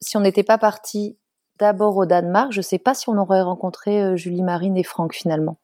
si 0.01 0.17
on 0.17 0.19
n'était 0.19 0.43
pas 0.43 0.57
parti 0.57 1.17
d'abord 1.59 1.97
au 1.97 2.05
Danemark. 2.05 2.51
Je 2.51 2.59
ne 2.59 2.63
sais 2.63 2.79
pas 2.79 2.93
si 2.93 3.09
on 3.09 3.17
aurait 3.17 3.41
rencontré 3.41 4.01
euh, 4.01 4.15
Julie 4.15 4.41
Marine 4.41 4.77
et 4.77 4.83
Franck 4.83 5.13
finalement. 5.13 5.57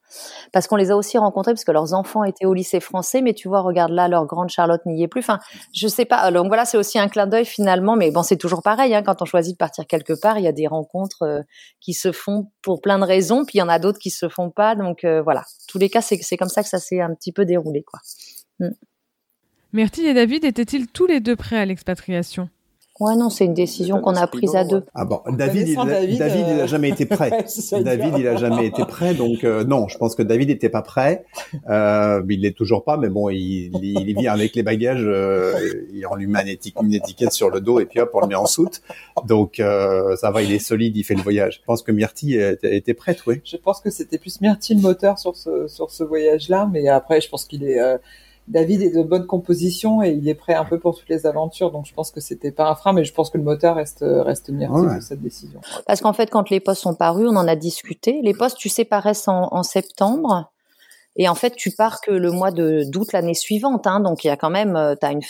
Parce 0.51 0.67
qu'on 0.67 0.75
les 0.75 0.91
a 0.91 0.97
aussi 0.97 1.17
rencontrés 1.17 1.53
parce 1.53 1.63
que 1.63 1.71
leurs 1.71 1.93
enfants 1.93 2.23
étaient 2.23 2.45
au 2.45 2.53
lycée 2.53 2.79
français, 2.79 3.21
mais 3.21 3.33
tu 3.33 3.47
vois, 3.47 3.61
regarde 3.61 3.91
là, 3.91 4.07
leur 4.07 4.25
grande 4.25 4.49
Charlotte 4.49 4.81
n'y 4.85 5.03
est 5.03 5.07
plus. 5.07 5.19
Enfin, 5.19 5.39
je 5.73 5.87
sais 5.87 6.05
pas. 6.05 6.31
Donc 6.31 6.47
voilà, 6.47 6.65
c'est 6.65 6.77
aussi 6.77 6.97
un 6.97 7.07
clin 7.07 7.27
d'œil 7.27 7.45
finalement, 7.45 7.95
mais 7.95 8.11
bon, 8.11 8.23
c'est 8.23 8.37
toujours 8.37 8.63
pareil. 8.63 8.95
Hein, 8.95 9.03
quand 9.03 9.21
on 9.21 9.25
choisit 9.25 9.53
de 9.53 9.57
partir 9.57 9.85
quelque 9.85 10.13
part, 10.13 10.39
il 10.39 10.43
y 10.43 10.47
a 10.47 10.51
des 10.51 10.67
rencontres 10.67 11.23
euh, 11.23 11.41
qui 11.79 11.93
se 11.93 12.11
font 12.11 12.47
pour 12.61 12.81
plein 12.81 12.97
de 12.99 13.05
raisons, 13.05 13.45
puis 13.45 13.57
il 13.57 13.59
y 13.59 13.63
en 13.63 13.69
a 13.69 13.79
d'autres 13.79 13.99
qui 13.99 14.09
se 14.09 14.29
font 14.29 14.49
pas. 14.49 14.75
Donc 14.75 15.03
euh, 15.03 15.21
voilà, 15.21 15.43
tous 15.67 15.77
les 15.77 15.89
cas, 15.89 16.01
c'est 16.01 16.37
comme 16.37 16.49
ça 16.49 16.63
que 16.63 16.69
ça 16.69 16.79
s'est 16.79 17.01
un 17.01 17.13
petit 17.13 17.31
peu 17.31 17.45
déroulé, 17.45 17.83
quoi. 17.83 17.99
Mm. 18.59 18.69
Et 19.73 20.13
David 20.13 20.45
étaient-ils 20.45 20.87
tous 20.87 21.05
les 21.05 21.19
deux 21.19 21.35
prêts 21.35 21.57
à 21.57 21.65
l'expatriation? 21.65 22.49
Ouais, 22.99 23.15
non, 23.15 23.29
c'est 23.29 23.45
une 23.45 23.53
décision 23.53 24.01
qu'on 24.01 24.15
a 24.15 24.27
prise 24.27 24.57
à 24.57 24.65
deux. 24.65 24.83
Ah 24.93 25.05
bon, 25.05 25.21
David, 25.29 25.69
il, 25.69 25.75
David, 25.75 26.17
David, 26.17 26.45
il 26.49 26.59
a 26.59 26.63
euh, 26.63 26.67
jamais 26.67 26.89
été 26.89 27.05
prêt. 27.05 27.45
David, 27.81 28.13
il 28.17 28.27
a 28.27 28.35
jamais 28.35 28.65
été 28.65 28.83
prêt, 28.83 29.13
donc 29.13 29.45
euh, 29.45 29.63
non, 29.63 29.87
je 29.87 29.97
pense 29.97 30.15
que 30.15 30.21
David 30.21 30.49
n'était 30.49 30.67
pas 30.67 30.81
prêt. 30.81 31.23
Euh, 31.69 32.21
il 32.29 32.41
l'est 32.41 32.51
toujours 32.51 32.83
pas, 32.83 32.97
mais 32.97 33.07
bon, 33.07 33.29
il, 33.29 33.71
il 33.81 34.15
vient 34.19 34.33
avec 34.33 34.53
les 34.53 34.63
bagages, 34.63 35.03
euh, 35.05 35.53
on 36.11 36.15
lui 36.15 36.27
met 36.27 36.41
une 36.41 36.93
étiquette, 36.93 37.31
sur 37.31 37.49
le 37.49 37.61
dos 37.61 37.79
et 37.79 37.85
puis 37.85 38.01
hop, 38.01 38.09
on 38.13 38.19
le 38.19 38.27
met 38.27 38.35
en 38.35 38.45
soute. 38.45 38.81
Donc 39.25 39.61
euh, 39.61 40.17
ça 40.17 40.31
va, 40.31 40.41
il 40.41 40.51
est 40.51 40.59
solide, 40.59 40.97
il 40.97 41.03
fait 41.03 41.15
le 41.15 41.21
voyage. 41.21 41.59
Je 41.61 41.65
pense 41.65 41.81
que 41.81 41.93
Myrtille 41.93 42.35
était 42.63 42.93
prête, 42.93 43.25
oui. 43.27 43.39
Je 43.45 43.55
pense 43.55 43.79
que 43.79 43.91
c'était 43.91 44.17
plus 44.17 44.41
Myrtille 44.41 44.75
le 44.75 44.81
moteur 44.81 45.19
sur 45.19 45.37
ce 45.37 45.67
sur 45.67 45.89
ce 45.89 46.03
voyage-là, 46.03 46.69
mais 46.69 46.89
après, 46.89 47.21
je 47.21 47.29
pense 47.29 47.45
qu'il 47.45 47.63
est 47.63 47.79
David 48.49 48.81
est 48.81 48.89
de 48.89 49.03
bonne 49.03 49.25
composition 49.25 50.03
et 50.03 50.09
il 50.09 50.27
est 50.27 50.35
prêt 50.35 50.55
un 50.55 50.65
peu 50.65 50.79
pour 50.79 50.97
toutes 50.97 51.09
les 51.09 51.25
aventures. 51.25 51.71
Donc 51.71 51.85
je 51.85 51.93
pense 51.93 52.11
que 52.11 52.19
c'était 52.19 52.51
pas 52.51 52.69
un 52.69 52.75
frein, 52.75 52.93
mais 52.93 53.05
je 53.05 53.13
pense 53.13 53.29
que 53.29 53.37
le 53.37 53.43
moteur 53.43 53.75
reste 53.75 54.03
reste 54.03 54.49
myrtille 54.49 54.95
de 54.95 55.01
cette 55.01 55.21
décision. 55.21 55.61
Parce 55.87 56.01
qu'en 56.01 56.13
fait, 56.13 56.29
quand 56.29 56.49
les 56.49 56.59
postes 56.59 56.81
sont 56.81 56.95
parus, 56.95 57.27
on 57.29 57.35
en 57.35 57.47
a 57.47 57.55
discuté. 57.55 58.19
Les 58.23 58.33
postes, 58.33 58.57
tu 58.57 58.69
sais, 58.69 58.85
paraissent 58.85 59.27
en, 59.27 59.47
en 59.51 59.63
septembre. 59.63 60.51
Et 61.15 61.27
en 61.27 61.35
fait, 61.35 61.55
tu 61.55 61.71
pars 61.71 62.01
que 62.01 62.11
le 62.11 62.31
mois 62.31 62.51
de 62.51 62.83
d'août 62.87 63.11
l'année 63.13 63.33
suivante. 63.33 63.87
Hein, 63.87 63.99
donc 63.99 64.23
il 64.23 64.27
y 64.27 64.29
a 64.29 64.37
quand 64.37 64.49
même, 64.49 64.75
euh, 64.75 64.95
as 65.01 65.11
une 65.11 65.21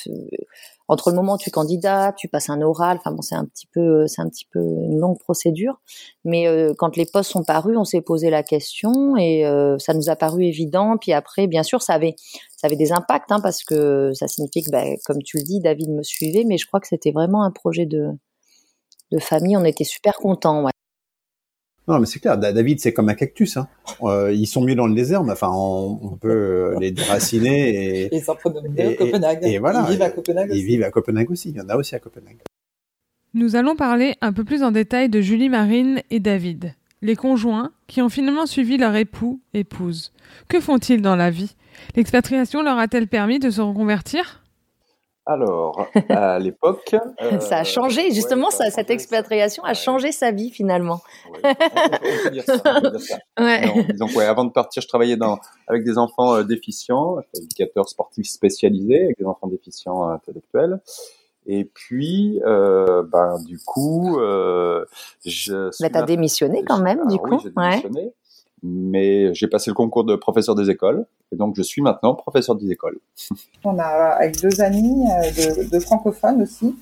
entre 0.88 1.12
le 1.12 1.16
moment 1.16 1.36
où 1.36 1.38
tu 1.38 1.52
candidates, 1.52 2.16
tu 2.16 2.28
passes 2.28 2.50
un 2.50 2.62
oral. 2.62 2.98
Enfin 2.98 3.12
bon, 3.12 3.22
c'est 3.22 3.36
un 3.36 3.46
petit 3.46 3.68
peu, 3.68 4.08
c'est 4.08 4.22
un 4.22 4.28
petit 4.28 4.46
peu 4.52 4.60
une 4.60 5.00
longue 5.00 5.20
procédure. 5.20 5.80
Mais 6.26 6.48
euh, 6.48 6.74
quand 6.78 6.98
les 6.98 7.06
postes 7.06 7.32
sont 7.32 7.44
parus, 7.44 7.78
on 7.78 7.86
s'est 7.86 8.02
posé 8.02 8.30
la 8.30 8.44
question 8.44 9.16
et 9.16 9.46
euh, 9.46 9.78
ça 9.78 9.94
nous 9.94 10.10
a 10.10 10.16
paru 10.16 10.44
évident. 10.44 10.98
Puis 10.98 11.14
après, 11.14 11.48
bien 11.48 11.64
sûr, 11.64 11.82
ça 11.82 11.94
avait, 11.94 12.16
ça 12.60 12.68
avait 12.68 12.76
des 12.76 12.92
impacts 12.92 13.32
hein, 13.32 13.40
parce 13.40 13.64
que 13.64 14.12
ça 14.14 14.28
signifie 14.28 14.64
que, 14.64 14.70
bah, 14.70 14.84
comme 15.06 15.24
tu 15.24 15.38
le 15.38 15.44
dis, 15.44 15.62
David 15.62 15.90
me 15.92 16.04
suivait, 16.04 16.44
mais 16.46 16.58
je 16.58 16.68
crois 16.68 16.82
que 16.82 16.88
c'était 16.88 17.12
vraiment 17.12 17.44
un 17.44 17.52
projet 17.52 17.86
de 17.86 18.10
de 19.14 19.18
famille. 19.18 19.56
On 19.56 19.64
était 19.64 19.86
super 19.86 20.16
contents. 20.18 20.66
Ouais. 20.66 20.72
Non, 21.88 22.00
mais 22.00 22.06
c'est 22.06 22.20
clair. 22.20 22.38
David, 22.38 22.82
c'est 22.82 22.92
comme 22.92 23.08
un 23.08 23.16
cactus. 23.16 23.56
Hein. 23.56 23.70
Euh, 24.04 24.34
ils 24.34 24.46
sont 24.46 24.62
mieux 24.62 24.76
dans 24.76 24.88
le 24.88 24.94
désert, 24.94 25.24
mais 25.24 25.32
enfin, 25.32 25.50
on, 25.50 26.18
peut 26.18 26.30
euh, 26.76 26.80
les 26.82 26.92
déraciner 26.92 27.70
et. 28.04 28.10
Ils 28.16 28.22
s'en 28.22 28.34
à 28.34 28.38
Copenhague. 28.38 29.40
Et, 29.44 29.58
voilà. 29.58 29.86
Ils 29.88 29.94
vivent 29.94 30.02
à 30.02 30.10
Copenhague. 30.10 30.50
Ils 30.54 30.66
vivent 30.66 30.84
à 30.84 30.92
Copenhague 30.92 31.32
aussi. 31.32 31.50
Il 31.52 31.56
y 31.56 31.62
en 31.62 31.70
a 31.70 31.78
aussi 31.78 31.96
à 31.96 32.00
Copenhague. 32.00 32.42
Nous 33.34 33.56
allons 33.56 33.78
parler 33.78 34.16
un 34.22 34.34
peu 34.34 34.44
plus 34.44 34.64
en 34.64 34.72
détail 34.72 35.08
de 35.08 35.22
Julie 35.22 35.50
Marine 35.50 36.02
et 36.12 36.20
David, 36.20 36.74
les 37.02 37.16
conjoints 37.16 37.72
qui 37.88 38.02
ont 38.02 38.10
finalement 38.10 38.48
suivi 38.48 38.78
leur 38.78 38.96
époux, 38.96 39.40
épouse. 39.54 40.12
Que 40.48 40.60
font-ils 40.60 41.02
dans 41.02 41.16
la 41.16 41.30
vie? 41.30 41.56
L'expatriation 41.96 42.62
leur 42.62 42.78
a-t-elle 42.78 43.08
permis 43.08 43.40
de 43.40 43.50
se 43.50 43.62
reconvertir? 43.62 44.44
Alors, 45.30 45.88
à 46.10 46.40
l'époque, 46.40 46.96
ça 47.40 47.60
a 47.60 47.64
changé 47.64 48.12
justement. 48.12 48.50
ça, 48.50 48.72
cette 48.72 48.90
expatriation 48.90 49.64
a 49.64 49.76
changé 49.76 50.12
sa 50.12 50.32
vie 50.32 50.50
finalement. 50.50 51.02
Oui, 51.32 51.40
on 51.44 52.24
peut 52.24 52.32
dire 52.32 52.44
ça. 52.46 52.64
Ouais. 53.40 54.26
avant 54.26 54.46
de 54.46 54.52
partir, 54.52 54.82
je 54.82 54.88
travaillais 54.88 55.18
dans, 55.18 55.38
avec 55.68 55.84
des 55.84 56.00
enfants 56.00 56.34
euh, 56.34 56.44
déficients, 56.44 57.18
éducateur 57.36 57.88
sportif 57.88 58.28
spécialisé 58.28 59.04
avec 59.04 59.20
des 59.20 59.26
enfants 59.26 59.48
déficients 59.48 60.10
intellectuels. 60.10 60.80
Et 61.46 61.64
puis, 61.64 62.42
euh, 62.46 63.04
ben 63.04 63.38
du 63.46 63.60
coup, 63.60 64.20
euh, 64.20 64.86
je. 65.26 65.70
Mais 65.82 65.90
t'as 65.90 66.04
démissionné 66.04 66.64
quand 66.64 66.80
même, 66.80 67.06
du 67.08 67.18
coup. 67.18 67.36
Oui, 67.36 67.40
j'ai 67.44 67.52
démissionné 67.52 68.14
mais 68.64 69.34
j'ai 69.34 69.48
passé 69.48 69.72
le 69.72 69.76
concours 69.76 70.04
de 70.04 70.16
professeur 70.16 70.56
des 70.56 70.70
écoles 70.70 71.06
et 71.32 71.36
donc 71.36 71.56
je 71.56 71.62
suis 71.62 71.82
maintenant 71.82 72.16
professeur 72.16 72.56
des 72.56 72.72
écoles. 72.72 73.00
On 73.64 73.78
a 73.80 73.84
avec 73.84 74.42
deux 74.42 74.62
amis 74.62 75.06
euh, 75.08 75.64
de, 75.64 75.70
de 75.70 75.80
francophones 75.80 76.42
aussi, 76.42 76.76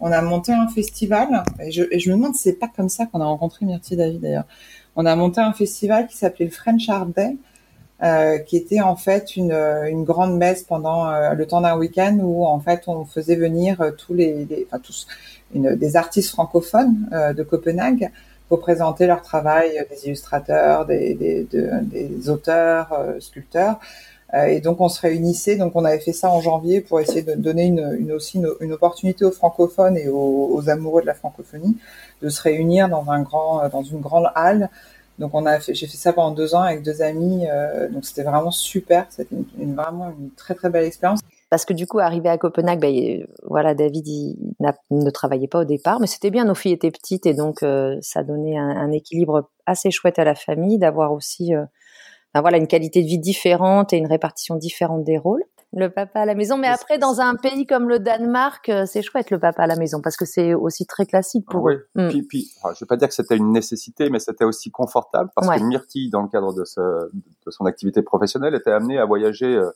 on 0.00 0.12
a 0.12 0.22
monté 0.22 0.52
un 0.52 0.66
festival 0.68 1.42
et 1.60 1.70
je, 1.70 1.82
me 1.82 2.16
demande 2.16 2.34
si 2.34 2.44
c'est 2.44 2.54
pas 2.54 2.70
comme 2.74 2.88
ça 2.88 3.06
qu'on 3.06 3.20
a 3.20 3.26
rencontré 3.26 3.66
Myrtille 3.66 3.98
David 3.98 4.20
d'ailleurs. 4.20 4.46
On 4.96 5.04
a 5.04 5.14
monté 5.14 5.40
un 5.40 5.52
festival 5.52 6.06
qui 6.06 6.16
s'appelait 6.16 6.46
le 6.46 6.50
French 6.50 6.88
Art 6.88 7.06
Day, 7.06 7.36
euh, 8.02 8.38
qui 8.38 8.56
était 8.56 8.80
en 8.80 8.96
fait 8.96 9.36
une, 9.36 10.04
grande 10.04 10.36
messe 10.38 10.62
pendant 10.62 11.10
euh, 11.10 11.34
le 11.34 11.46
temps 11.46 11.60
d'un 11.60 11.76
week-end 11.76 12.18
où 12.22 12.46
en 12.46 12.60
fait 12.60 12.84
on 12.86 13.04
faisait 13.04 13.36
venir 13.36 13.92
tous 13.98 14.14
les, 14.14 14.46
des 15.54 15.96
artistes 15.96 16.30
francophones 16.30 17.08
de 17.36 17.42
Copenhague 17.42 18.10
pour 18.50 18.58
présenter 18.58 19.06
leur 19.06 19.22
travail, 19.22 19.78
euh, 19.78 19.84
des 19.88 20.06
illustrateurs, 20.06 20.84
des, 20.84 21.14
des, 21.14 21.46
des 21.84 22.28
auteurs, 22.28 22.92
euh, 22.92 23.20
sculpteurs. 23.20 23.78
Euh, 24.34 24.46
et 24.46 24.60
donc 24.60 24.80
on 24.80 24.88
se 24.88 25.00
réunissait, 25.00 25.54
donc 25.54 25.72
on 25.76 25.84
avait 25.84 26.00
fait 26.00 26.12
ça 26.12 26.30
en 26.30 26.40
janvier 26.40 26.80
pour 26.80 26.98
essayer 26.98 27.22
de 27.22 27.34
donner 27.34 27.66
une, 27.66 27.96
une 27.98 28.12
aussi 28.12 28.42
une, 28.60 28.72
opportunité 28.72 29.24
aux 29.24 29.30
francophones 29.30 29.96
et 29.96 30.08
aux, 30.08 30.50
aux, 30.52 30.68
amoureux 30.68 31.00
de 31.00 31.06
la 31.06 31.14
francophonie 31.14 31.76
de 32.22 32.28
se 32.28 32.42
réunir 32.42 32.88
dans 32.88 33.08
un 33.10 33.22
grand, 33.22 33.68
dans 33.68 33.82
une 33.82 34.00
grande 34.00 34.26
halle. 34.34 34.68
Donc 35.20 35.34
on 35.34 35.46
a 35.46 35.60
fait, 35.60 35.74
j'ai 35.74 35.86
fait 35.86 35.96
ça 35.96 36.12
pendant 36.12 36.34
deux 36.34 36.54
ans 36.54 36.62
avec 36.62 36.82
deux 36.82 37.02
amis, 37.02 37.44
donc 37.90 38.04
c'était 38.04 38.22
vraiment 38.22 38.50
super, 38.50 39.06
c'était 39.10 39.36
une, 39.58 39.74
vraiment 39.74 40.14
une 40.18 40.30
très 40.30 40.54
très 40.54 40.70
belle 40.70 40.86
expérience 40.86 41.20
parce 41.50 41.64
que 41.64 41.72
du 41.72 41.88
coup, 41.88 41.98
arrivé 41.98 42.28
à 42.28 42.38
Copenhague, 42.38 42.80
ben, 42.80 43.26
voilà, 43.42 43.74
David 43.74 44.06
il 44.06 44.36
ne 44.90 45.10
travaillait 45.10 45.48
pas 45.48 45.58
au 45.58 45.64
départ, 45.64 45.98
mais 45.98 46.06
c'était 46.06 46.30
bien. 46.30 46.44
Nos 46.44 46.54
filles 46.54 46.72
étaient 46.72 46.92
petites 46.92 47.26
et 47.26 47.34
donc 47.34 47.64
euh, 47.64 47.98
ça 48.00 48.22
donnait 48.22 48.56
un, 48.56 48.90
équilibre 48.92 49.50
assez 49.66 49.90
chouette 49.90 50.20
à 50.20 50.24
la 50.24 50.36
famille, 50.36 50.78
d'avoir 50.78 51.12
aussi, 51.12 51.52
euh, 51.52 51.64
ben, 52.34 52.40
voilà, 52.40 52.56
une 52.56 52.68
qualité 52.68 53.02
de 53.02 53.08
vie 53.08 53.18
différente 53.18 53.92
et 53.92 53.96
une 53.96 54.06
répartition 54.06 54.54
différente 54.54 55.02
des 55.02 55.18
rôles. 55.18 55.42
le 55.72 55.88
papa 55.88 56.20
à 56.20 56.24
la 56.24 56.36
maison. 56.36 56.56
Mais 56.56 56.68
après, 56.68 56.98
dans 56.98 57.20
un 57.20 57.34
pays 57.34 57.66
comme 57.66 57.88
le 57.88 57.98
Danemark, 57.98 58.68
euh, 58.68 58.86
c'est 58.86 59.02
chouette 59.02 59.32
le 59.32 59.40
papa 59.40 59.64
à 59.64 59.66
la 59.66 59.74
maison 59.74 60.00
parce 60.00 60.16
que 60.16 60.26
c'est 60.26 60.54
aussi 60.54 60.86
très 60.86 61.04
classique 61.04 61.46
pour 61.50 61.64
oui. 61.64 61.74
eux. 61.74 61.88
Mm. 61.96 62.08
Puis, 62.10 62.22
puis 62.22 62.50
je 62.62 62.84
vais 62.84 62.86
pas 62.86 62.96
dire 62.96 63.08
que 63.08 63.14
c'était 63.14 63.36
une 63.36 63.50
nécessité, 63.50 64.08
mais 64.08 64.20
c'était 64.20 64.44
aussi 64.44 64.70
confortable 64.70 65.30
parce 65.34 65.48
que 65.48 65.64
Myrtille, 65.64 66.10
dans 66.10 66.22
le 66.22 66.28
cadre 66.28 66.54
de, 66.54 66.62
de, 66.62 67.50
son 67.50 67.64
activité 67.64 68.02
professionnelle, 68.02 68.54
était 68.54 68.70
amenée 68.70 68.98
à 68.98 69.04
voyager 69.04 69.52
euh, 69.52 69.72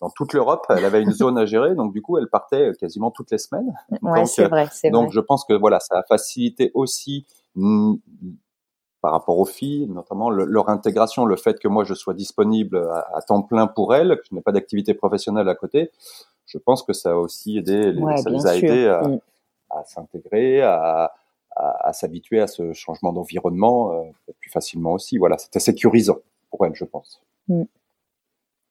dans 0.00 0.10
toute 0.10 0.32
l'Europe. 0.32 0.66
Elle 0.68 0.84
avait 0.84 1.02
une 1.02 1.12
zone 1.12 1.38
à 1.38 1.46
gérer, 1.46 1.74
donc 1.74 1.92
du 1.92 2.02
coup, 2.02 2.18
elle 2.18 2.28
partait 2.28 2.72
quasiment 2.78 3.10
toutes 3.10 3.30
les 3.30 3.38
semaines. 3.38 3.72
Ouais, 4.02 4.24
c'est 4.26 4.48
vrai. 4.48 4.68
Donc, 4.90 5.12
je 5.12 5.20
pense 5.20 5.44
que 5.44 5.54
voilà, 5.54 5.80
ça 5.80 5.98
a 5.98 6.02
facilité 6.02 6.70
aussi 6.74 7.26
par 9.00 9.12
rapport 9.12 9.38
aux 9.38 9.44
filles, 9.44 9.86
notamment 9.88 10.30
leur 10.30 10.68
intégration, 10.68 11.24
le 11.24 11.36
fait 11.36 11.58
que 11.60 11.68
moi 11.68 11.84
je 11.84 11.94
sois 11.94 12.14
disponible 12.14 12.88
à, 13.12 13.20
temps 13.22 13.42
plein 13.42 13.66
pour 13.66 13.94
elles, 13.94 14.16
que 14.16 14.26
je 14.28 14.34
n'ai 14.34 14.40
pas 14.40 14.52
d'activité 14.52 14.92
professionnelle 14.94 15.48
à 15.48 15.54
côté, 15.54 15.90
je 16.46 16.58
pense 16.58 16.82
que 16.82 16.92
ça 16.92 17.10
a 17.10 17.14
aussi 17.14 17.58
aidé, 17.58 17.94
ça 18.16 18.30
les 18.30 18.46
a 18.46 18.56
aidés 18.56 18.86
mm. 18.86 19.18
à, 19.70 19.84
s'intégrer, 19.84 20.62
à, 20.62 21.12
à, 21.54 21.92
s'habituer 21.92 22.40
à 22.40 22.46
ce 22.46 22.72
changement 22.72 23.12
d'environnement 23.12 23.92
euh, 23.92 24.32
plus 24.40 24.50
facilement 24.50 24.94
aussi. 24.94 25.18
Voilà, 25.18 25.38
c'était 25.38 25.60
sécurisant 25.60 26.18
pour 26.50 26.64
elles, 26.66 26.74
je 26.74 26.84
pense. 26.84 27.22
Mm. 27.48 27.64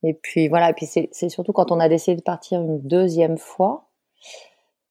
Et 0.04 0.14
puis 0.14 0.48
voilà, 0.48 0.70
et 0.70 0.74
puis 0.74 0.86
c'est 0.86 1.30
surtout 1.30 1.54
quand 1.54 1.72
on 1.72 1.80
a 1.80 1.90
décidé 1.90 2.16
de 2.18 2.22
partir 2.22 2.62
une 2.62 2.80
deuxième 2.82 3.38
fois, 3.38 3.88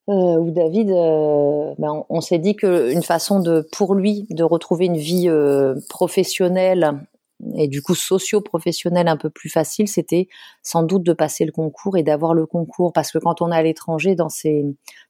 euh, 0.09 0.37
où 0.37 0.51
David, 0.51 0.91
euh, 0.91 1.75
ben, 1.79 2.05
on, 2.09 2.21
s'est 2.21 2.39
dit 2.39 2.55
qu'une 2.55 3.03
façon 3.03 3.41
de, 3.41 3.67
pour 3.73 3.95
lui, 3.95 4.27
de 4.31 4.45
retrouver 4.45 4.87
une 4.87 4.97
vie 4.97 5.29
euh, 5.29 5.75
professionnelle 5.89 7.01
et 7.57 7.69
du 7.69 7.83
coup 7.83 7.95
socio-professionnelle 7.95 9.09
un 9.09 9.17
peu 9.17 9.31
plus 9.31 9.51
facile, 9.51 9.89
c'était 9.89 10.29
sans 10.63 10.85
doute 10.85 11.03
de 11.03 11.13
passer 11.13 11.45
le 11.45 11.53
concours 11.53 11.97
et 11.97 12.03
d'avoir 12.03 12.35
le 12.35 12.47
concours, 12.47 12.93
parce 12.93 13.11
que 13.13 13.19
quand 13.19 13.43
on 13.43 13.51
est 13.53 13.57
à 13.57 13.63
l'étranger 13.63 14.15
dans 14.15 14.29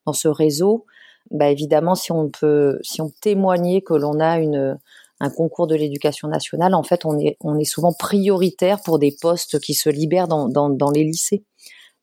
dans 0.06 0.12
ce 0.12 0.28
réseau, 0.28 0.87
ben, 1.30 1.46
évidemment, 1.46 1.94
si 1.94 2.12
on 2.12 2.28
peut, 2.30 2.78
si 2.82 3.00
on 3.00 3.11
témoignait 3.20 3.82
que 3.82 3.94
l'on 3.94 4.20
a 4.20 4.38
une 4.38 4.78
un 5.20 5.31
concours 5.31 5.66
de 5.66 5.74
l'éducation 5.74 6.29
nationale, 6.29 6.74
en 6.74 6.83
fait, 6.83 7.05
on 7.05 7.18
est, 7.18 7.37
on 7.40 7.59
est 7.59 7.64
souvent 7.64 7.92
prioritaire 7.92 8.81
pour 8.85 8.98
des 8.98 9.16
postes 9.20 9.59
qui 9.61 9.74
se 9.74 9.88
libèrent 9.88 10.29
dans, 10.29 10.48
dans, 10.48 10.68
dans 10.68 10.90
les 10.90 11.05
lycées. 11.05 11.44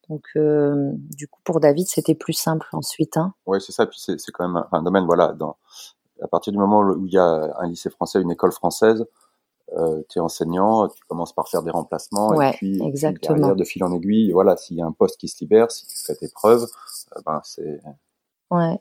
Donc, 0.09 0.23
euh, 0.35 0.91
du 0.95 1.27
coup, 1.27 1.39
pour 1.43 1.59
David, 1.59 1.87
c'était 1.87 2.15
plus 2.15 2.33
simple 2.33 2.67
ensuite. 2.73 3.17
Hein. 3.17 3.33
Oui, 3.45 3.59
c'est 3.61 3.71
ça. 3.71 3.85
Puis 3.85 3.99
c'est, 3.99 4.31
quand 4.33 4.47
même 4.47 4.63
un, 4.71 4.81
domaine, 4.81 5.05
voilà, 5.05 5.29
dans, 5.33 5.57
à 6.21 6.27
partir 6.27 6.51
du 6.51 6.59
moment 6.59 6.79
où 6.79 7.05
il 7.05 7.13
y 7.13 7.17
a 7.17 7.53
un 7.57 7.67
lycée 7.67 7.89
français, 7.89 8.19
une 8.19 8.31
école 8.31 8.51
française, 8.51 9.05
euh, 9.77 10.01
tu 10.09 10.19
es 10.19 10.21
enseignant, 10.21 10.87
tu 10.89 11.03
commences 11.07 11.33
par 11.33 11.49
faire 11.49 11.63
des 11.63 11.71
remplacements 11.71 12.39
et 12.39 12.51
puis 12.51 12.83
exactement. 12.83 13.37
derrière, 13.37 13.55
de 13.55 13.63
fil 13.63 13.83
en 13.83 13.91
aiguille, 13.91 14.31
voilà, 14.31 14.55
s'il 14.57 14.77
y 14.77 14.81
a 14.81 14.85
un 14.85 14.91
poste 14.91 15.17
qui 15.17 15.27
se 15.27 15.37
libère, 15.39 15.71
si 15.71 15.87
tu 15.87 15.97
fais 15.97 16.15
tes 16.15 16.27
preuves, 16.27 16.67
euh, 17.15 17.21
ben 17.25 17.41
c'est 17.43 17.79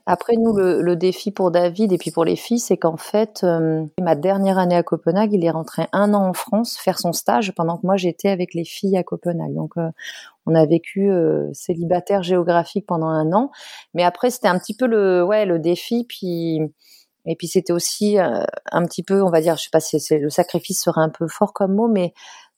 Après, 0.05 0.35
nous, 0.35 0.55
le, 0.55 0.95
défi 0.95 1.31
pour 1.31 1.49
David 1.49 1.91
et 1.91 1.97
puis 1.97 2.11
pour 2.11 2.25
les 2.25 2.35
filles, 2.35 2.59
c'est 2.59 2.77
qu'en 2.77 2.97
fait, 2.97 3.41
euh, 3.43 3.85
ma 3.99 4.15
dernière 4.15 4.57
année 4.57 4.75
à 4.75 4.83
Copenhague, 4.83 5.33
il 5.33 5.43
est 5.43 5.49
rentré 5.49 5.87
un 5.91 6.13
an 6.13 6.27
en 6.27 6.33
France 6.33 6.77
faire 6.77 6.99
son 6.99 7.13
stage 7.13 7.53
pendant 7.55 7.77
que 7.77 7.85
moi 7.85 7.97
j'étais 7.97 8.29
avec 8.29 8.53
les 8.53 8.65
filles 8.65 8.97
à 8.97 9.03
Copenhague. 9.03 9.53
Donc, 9.53 9.71
euh, 9.77 9.89
on 10.45 10.53
a 10.53 10.65
vécu 10.65 11.09
euh, 11.09 11.49
célibataire 11.53 12.23
géographique 12.23 12.85
pendant 12.85 13.07
un 13.07 13.31
an. 13.33 13.49
Mais 13.93 14.03
après, 14.03 14.29
c'était 14.29 14.47
un 14.47 14.59
petit 14.59 14.75
peu 14.75 14.85
le, 14.85 15.23
ouais, 15.23 15.45
le 15.45 15.59
défi. 15.59 16.05
Puis, 16.07 16.59
et 17.25 17.35
puis 17.35 17.47
c'était 17.47 17.73
aussi 17.73 18.17
un 18.19 18.85
petit 18.85 19.01
peu, 19.01 19.23
on 19.23 19.29
va 19.29 19.41
dire, 19.41 19.55
je 19.55 19.63
sais 19.63 19.69
pas 19.71 19.79
si 19.79 19.97
le 20.11 20.29
sacrifice 20.29 20.81
serait 20.83 21.01
un 21.01 21.09
peu 21.09 21.27
fort 21.27 21.53
comme 21.53 21.73
mot, 21.73 21.87
mais 21.87 22.13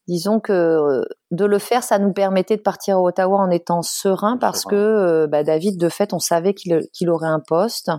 disons 0.07 0.39
que 0.39 0.53
euh, 0.53 1.05
de 1.31 1.45
le 1.45 1.59
faire, 1.59 1.83
ça 1.83 1.99
nous 1.99 2.13
permettait 2.13 2.57
de 2.57 2.61
partir 2.61 2.97
à 2.97 3.01
Ottawa 3.01 3.39
en 3.39 3.49
étant 3.49 3.81
serein 3.81 4.37
parce 4.37 4.65
que 4.65 4.75
euh, 4.75 5.27
bah, 5.27 5.43
David, 5.43 5.77
de 5.77 5.89
fait, 5.89 6.13
on 6.13 6.19
savait 6.19 6.53
qu'il 6.53 7.09
aurait 7.09 7.27
un 7.27 7.39
poste 7.39 7.91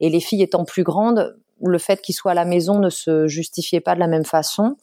et 0.00 0.10
les 0.10 0.20
filles 0.20 0.42
étant 0.42 0.64
plus 0.64 0.84
grandes, 0.84 1.36
le 1.62 1.78
fait 1.78 2.00
qu'il 2.00 2.14
soit 2.14 2.32
à 2.32 2.34
la 2.34 2.44
maison 2.44 2.78
ne 2.78 2.90
se 2.90 3.26
justifiait 3.26 3.80
pas 3.80 3.94
de 3.94 4.00
la 4.00 4.06
même 4.06 4.24
façon. 4.24 4.76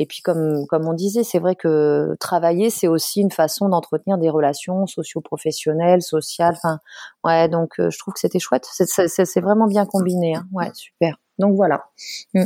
Et 0.00 0.06
puis 0.06 0.22
comme 0.22 0.64
comme 0.68 0.86
on 0.86 0.92
disait, 0.92 1.24
c'est 1.24 1.40
vrai 1.40 1.56
que 1.56 2.14
travailler 2.20 2.70
c'est 2.70 2.86
aussi 2.86 3.20
une 3.20 3.32
façon 3.32 3.68
d'entretenir 3.68 4.16
des 4.16 4.30
relations 4.30 4.86
socio-professionnelles, 4.86 6.02
sociales. 6.02 6.54
Enfin, 6.56 6.78
ouais, 7.24 7.48
donc 7.48 7.80
euh, 7.80 7.90
je 7.90 7.98
trouve 7.98 8.14
que 8.14 8.20
c'était 8.20 8.38
chouette. 8.38 8.64
C'est 8.70 9.40
vraiment 9.40 9.66
bien 9.66 9.86
combiné. 9.86 10.36
Hein. 10.36 10.46
Ouais, 10.52 10.70
super. 10.72 11.16
Donc 11.40 11.56
voilà. 11.56 11.86
Mm. 12.34 12.44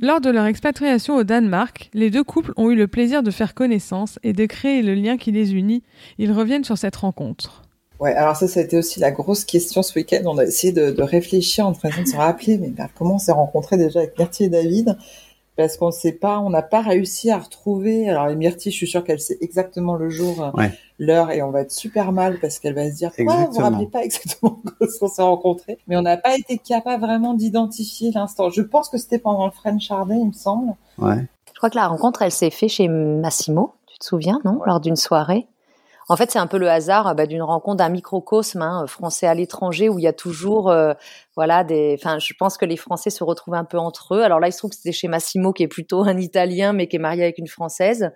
Lors 0.00 0.22
de 0.22 0.30
leur 0.30 0.46
expatriation 0.46 1.16
au 1.16 1.22
Danemark, 1.22 1.90
les 1.92 2.08
deux 2.08 2.24
couples 2.24 2.52
ont 2.56 2.70
eu 2.70 2.74
le 2.74 2.88
plaisir 2.88 3.22
de 3.22 3.30
faire 3.30 3.52
connaissance 3.52 4.18
et 4.22 4.32
de 4.32 4.46
créer 4.46 4.80
le 4.80 4.94
lien 4.94 5.18
qui 5.18 5.32
les 5.32 5.54
unit. 5.54 5.82
Ils 6.16 6.32
reviennent 6.32 6.64
sur 6.64 6.78
cette 6.78 6.96
rencontre. 6.96 7.62
Ouais, 8.00 8.14
alors 8.14 8.34
ça, 8.34 8.48
ça 8.48 8.60
a 8.60 8.62
été 8.62 8.78
aussi 8.78 9.00
la 9.00 9.10
grosse 9.10 9.44
question 9.44 9.82
ce 9.82 9.94
week-end. 9.98 10.22
On 10.24 10.38
a 10.38 10.44
essayé 10.44 10.72
de, 10.72 11.02
réfléchir 11.02 11.66
en 11.66 11.72
train 11.72 11.90
de 11.90 12.08
se 12.08 12.16
rappeler, 12.16 12.56
mais 12.56 12.70
ben, 12.70 12.88
comment 12.96 13.16
on 13.16 13.18
s'est 13.18 13.32
rencontrés 13.32 13.76
déjà 13.76 13.98
avec 13.98 14.18
Myrtille 14.18 14.46
et 14.46 14.48
David? 14.48 14.96
Parce 15.56 15.76
qu'on 15.76 15.90
sait 15.90 16.12
pas, 16.12 16.38
on 16.40 16.50
n'a 16.50 16.62
pas 16.62 16.80
réussi 16.80 17.30
à 17.30 17.38
retrouver. 17.38 18.08
Alors 18.08 18.26
les 18.26 18.36
Myrtille, 18.36 18.72
je 18.72 18.76
suis 18.76 18.86
sûre 18.86 19.04
qu'elle 19.04 19.20
sait 19.20 19.38
exactement 19.40 19.94
le 19.94 20.08
jour, 20.08 20.42
euh, 20.42 20.66
l'heure, 20.98 21.30
et 21.30 21.42
on 21.42 21.50
va 21.50 21.60
être 21.60 21.72
super 21.72 22.12
mal 22.12 22.38
parce 22.40 22.58
qu'elle 22.58 22.74
va 22.74 22.90
se 22.90 22.96
dire, 22.96 23.12
quoi, 23.14 23.46
vous 23.46 23.52
vous 23.52 23.60
rappelez 23.60 23.86
pas 23.86 24.02
exactement 24.02 24.60
quand 24.78 24.86
on 25.00 25.08
s'est 25.08 25.22
rencontrés. 25.22 25.78
Mais 25.88 25.96
on 25.96 26.02
n'a 26.02 26.16
pas 26.16 26.36
été 26.36 26.58
capable 26.58 27.02
vraiment 27.02 27.34
d'identifier 27.34 28.10
l'instant. 28.12 28.50
Je 28.50 28.62
pense 28.62 28.88
que 28.88 28.98
c'était 28.98 29.18
pendant 29.18 29.46
le 29.46 29.52
French 29.52 29.90
Hardé, 29.90 30.14
il 30.14 30.28
me 30.28 30.32
semble. 30.32 30.74
Ouais. 30.98 31.26
Je 31.52 31.58
crois 31.58 31.70
que 31.70 31.76
la 31.76 31.86
rencontre, 31.86 32.22
elle 32.22 32.32
s'est 32.32 32.50
faite 32.50 32.70
chez 32.70 32.88
Massimo. 32.88 33.74
Tu 33.86 33.98
te 33.98 34.04
souviens, 34.04 34.40
non, 34.44 34.60
lors 34.64 34.80
d'une 34.80 34.96
soirée? 34.96 35.46
En 36.12 36.16
fait, 36.16 36.30
c'est 36.30 36.38
un 36.38 36.46
peu 36.46 36.58
le 36.58 36.68
hasard 36.68 37.14
bah, 37.14 37.24
d'une 37.24 37.40
rencontre 37.40 37.78
d'un 37.78 37.88
microcosme 37.88 38.60
hein, 38.60 38.86
français 38.86 39.26
à 39.26 39.32
l'étranger 39.32 39.88
où 39.88 39.98
il 39.98 40.02
y 40.02 40.06
a 40.06 40.12
toujours, 40.12 40.68
euh, 40.68 40.92
voilà, 41.36 41.64
des. 41.64 41.96
Enfin, 41.98 42.18
je 42.18 42.34
pense 42.38 42.58
que 42.58 42.66
les 42.66 42.76
Français 42.76 43.08
se 43.08 43.24
retrouvent 43.24 43.54
un 43.54 43.64
peu 43.64 43.78
entre 43.78 44.16
eux. 44.16 44.20
Alors 44.20 44.38
là, 44.38 44.48
il 44.48 44.52
se 44.52 44.58
trouve 44.58 44.72
que 44.72 44.76
c'était 44.76 44.92
chez 44.92 45.08
Massimo, 45.08 45.54
qui 45.54 45.62
est 45.62 45.68
plutôt 45.68 46.02
un 46.02 46.18
Italien, 46.18 46.74
mais 46.74 46.86
qui 46.86 46.96
est 46.96 46.98
marié 46.98 47.22
avec 47.22 47.38
une 47.38 47.46
Française. 47.46 48.10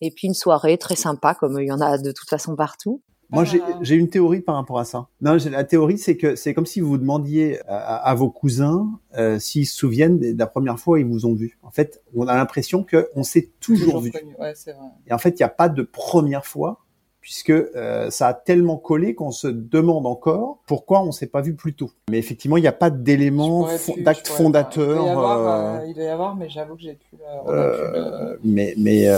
Et 0.00 0.10
puis 0.10 0.26
une 0.26 0.34
soirée 0.34 0.76
très 0.76 0.96
sympa, 0.96 1.34
comme 1.34 1.60
il 1.60 1.68
y 1.68 1.70
en 1.70 1.80
a 1.80 1.98
de 1.98 2.10
toute 2.10 2.28
façon 2.28 2.56
partout. 2.56 3.00
Moi, 3.30 3.44
j'ai 3.80 3.94
une 3.94 4.08
théorie 4.08 4.40
par 4.40 4.56
rapport 4.56 4.80
à 4.80 4.84
ça. 4.84 5.06
Non, 5.20 5.36
la 5.48 5.62
théorie, 5.62 5.98
c'est 5.98 6.16
que 6.16 6.34
c'est 6.34 6.52
comme 6.52 6.66
si 6.66 6.80
vous 6.80 6.98
demandiez 6.98 7.60
à, 7.68 8.12
vos 8.16 8.30
cousins 8.30 8.88
euh, 9.16 9.38
s'ils 9.38 9.66
se 9.66 9.76
souviennent 9.76 10.18
de 10.18 10.36
la 10.36 10.46
première 10.48 10.80
fois 10.80 10.94
où 10.94 10.96
ils 10.98 11.06
vous 11.06 11.26
ont 11.26 11.34
vu. 11.34 11.58
En 11.62 11.70
fait, 11.70 12.02
on 12.12 12.26
a 12.26 12.34
l'impression 12.34 12.84
qu'on 12.84 13.22
s'est 13.22 13.50
toujours, 13.60 14.00
vu. 14.00 14.10
Ouais, 14.40 14.52
vrai. 14.52 14.74
Et 15.06 15.12
en 15.12 15.18
fait, 15.18 15.30
il 15.30 15.42
n'y 15.42 15.44
a 15.44 15.48
pas 15.48 15.68
de 15.68 15.82
première 15.82 16.44
fois 16.44 16.85
puisque 17.26 17.50
euh, 17.50 18.08
ça 18.08 18.28
a 18.28 18.34
tellement 18.34 18.76
collé 18.76 19.16
qu'on 19.16 19.32
se 19.32 19.48
demande 19.48 20.06
encore 20.06 20.60
pourquoi 20.68 21.02
on 21.02 21.10
s'est 21.10 21.26
pas 21.26 21.40
vu 21.40 21.56
plus 21.56 21.74
tôt. 21.74 21.90
Mais 22.08 22.18
effectivement, 22.18 22.56
il 22.56 22.60
n'y 22.60 22.68
a 22.68 22.72
pas 22.72 22.88
d'élément 22.88 23.66
d'acte 23.98 24.28
fondateur. 24.28 25.04
Il 25.04 25.12
doit, 25.12 25.32
avoir, 25.32 25.80
euh, 25.80 25.86
il 25.88 25.94
doit 25.94 26.04
y 26.04 26.06
avoir, 26.06 26.36
mais 26.36 26.48
j'avoue 26.48 26.76
que 26.76 26.82
j'ai 26.82 26.94
plus. 26.94 27.18
Euh, 27.48 28.36
mais 28.44 28.74
mais 28.78 29.08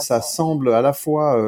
ça 0.00 0.20
semble 0.22 0.74
à 0.74 0.82
la 0.82 0.92
fois 0.92 1.40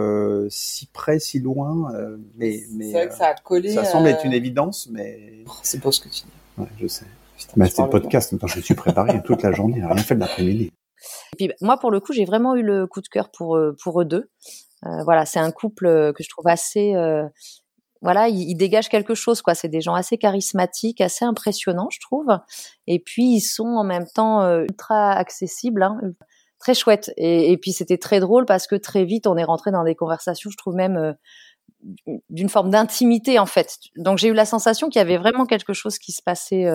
si 0.50 0.86
près, 0.86 1.18
si 1.18 1.40
loin. 1.40 1.92
mais 2.36 2.60
mais 2.70 2.84
c'est 2.84 2.92
vrai 2.92 3.08
que 3.08 3.14
ça 3.14 3.26
a 3.26 3.34
collé. 3.34 3.72
Ça 3.72 3.84
semble 3.84 4.06
être 4.06 4.24
une 4.24 4.34
évidence, 4.34 4.88
mais. 4.88 5.42
Oh, 5.48 5.50
c'est 5.64 5.80
pas 5.80 5.90
ce 5.90 5.98
que 5.98 6.10
tu 6.10 6.22
dis. 6.22 6.62
Ouais, 6.62 6.68
je 6.78 6.86
sais. 6.86 7.06
Mais 7.56 7.68
c'était 7.68 7.82
le 7.82 7.90
podcast, 7.90 8.32
je 8.46 8.60
suis 8.60 8.76
préparé 8.76 9.20
toute 9.24 9.42
la 9.42 9.50
journée, 9.50 9.84
rien 9.84 9.96
fait 9.96 10.14
de 10.14 10.20
l'après-midi. 10.20 10.70
Et 11.32 11.36
puis 11.36 11.50
moi, 11.60 11.76
pour 11.76 11.90
le 11.90 11.98
coup, 11.98 12.12
j'ai 12.12 12.24
vraiment 12.24 12.54
eu 12.54 12.62
le 12.62 12.86
coup 12.86 13.00
de 13.00 13.08
cœur 13.08 13.32
pour 13.32 13.58
pour 13.82 14.00
eux 14.00 14.04
deux. 14.04 14.30
Euh, 14.86 15.02
voilà, 15.04 15.26
c'est 15.26 15.38
un 15.38 15.50
couple 15.50 15.86
euh, 15.86 16.12
que 16.12 16.22
je 16.22 16.28
trouve 16.28 16.46
assez 16.48 16.94
euh, 16.94 17.28
voilà, 18.00 18.26
ils, 18.28 18.56
dégagent 18.56 18.88
quelque 18.88 19.14
chose, 19.14 19.42
quoi. 19.42 19.54
C'est 19.54 19.68
des 19.68 19.80
gens 19.80 19.94
assez 19.94 20.18
charismatiques, 20.18 21.00
assez 21.00 21.24
impressionnants, 21.24 21.88
je 21.92 22.00
trouve. 22.00 22.26
Et 22.88 22.98
puis 22.98 23.36
ils 23.36 23.40
sont 23.40 23.76
en 23.76 23.84
même 23.84 24.06
temps 24.12 24.44
ultra 24.58 25.12
accessibles, 25.12 25.84
hein, 25.84 26.00
très 26.58 26.74
chouette. 26.74 27.12
Et, 27.16 27.56
puis 27.58 27.70
c'était 27.70 27.98
très 27.98 28.18
drôle 28.18 28.44
parce 28.44 28.66
que 28.66 28.74
très 28.74 29.04
vite 29.04 29.28
on 29.28 29.36
est 29.36 29.44
rentré 29.44 29.70
dans 29.70 29.84
des 29.84 29.94
conversations, 29.94 30.50
je 30.50 30.56
trouve 30.56 30.74
même 30.74 31.14
d'une 32.28 32.48
forme 32.48 32.70
d'intimité 32.70 33.38
en 33.38 33.46
fait. 33.46 33.78
Donc 33.96 34.18
j'ai 34.18 34.26
eu 34.26 34.34
la 34.34 34.46
sensation 34.46 34.88
qu'il 34.88 34.98
y 34.98 35.02
avait 35.02 35.18
vraiment 35.18 35.46
quelque 35.46 35.72
chose 35.72 35.98
qui 36.00 36.10
se 36.10 36.22
passait. 36.22 36.66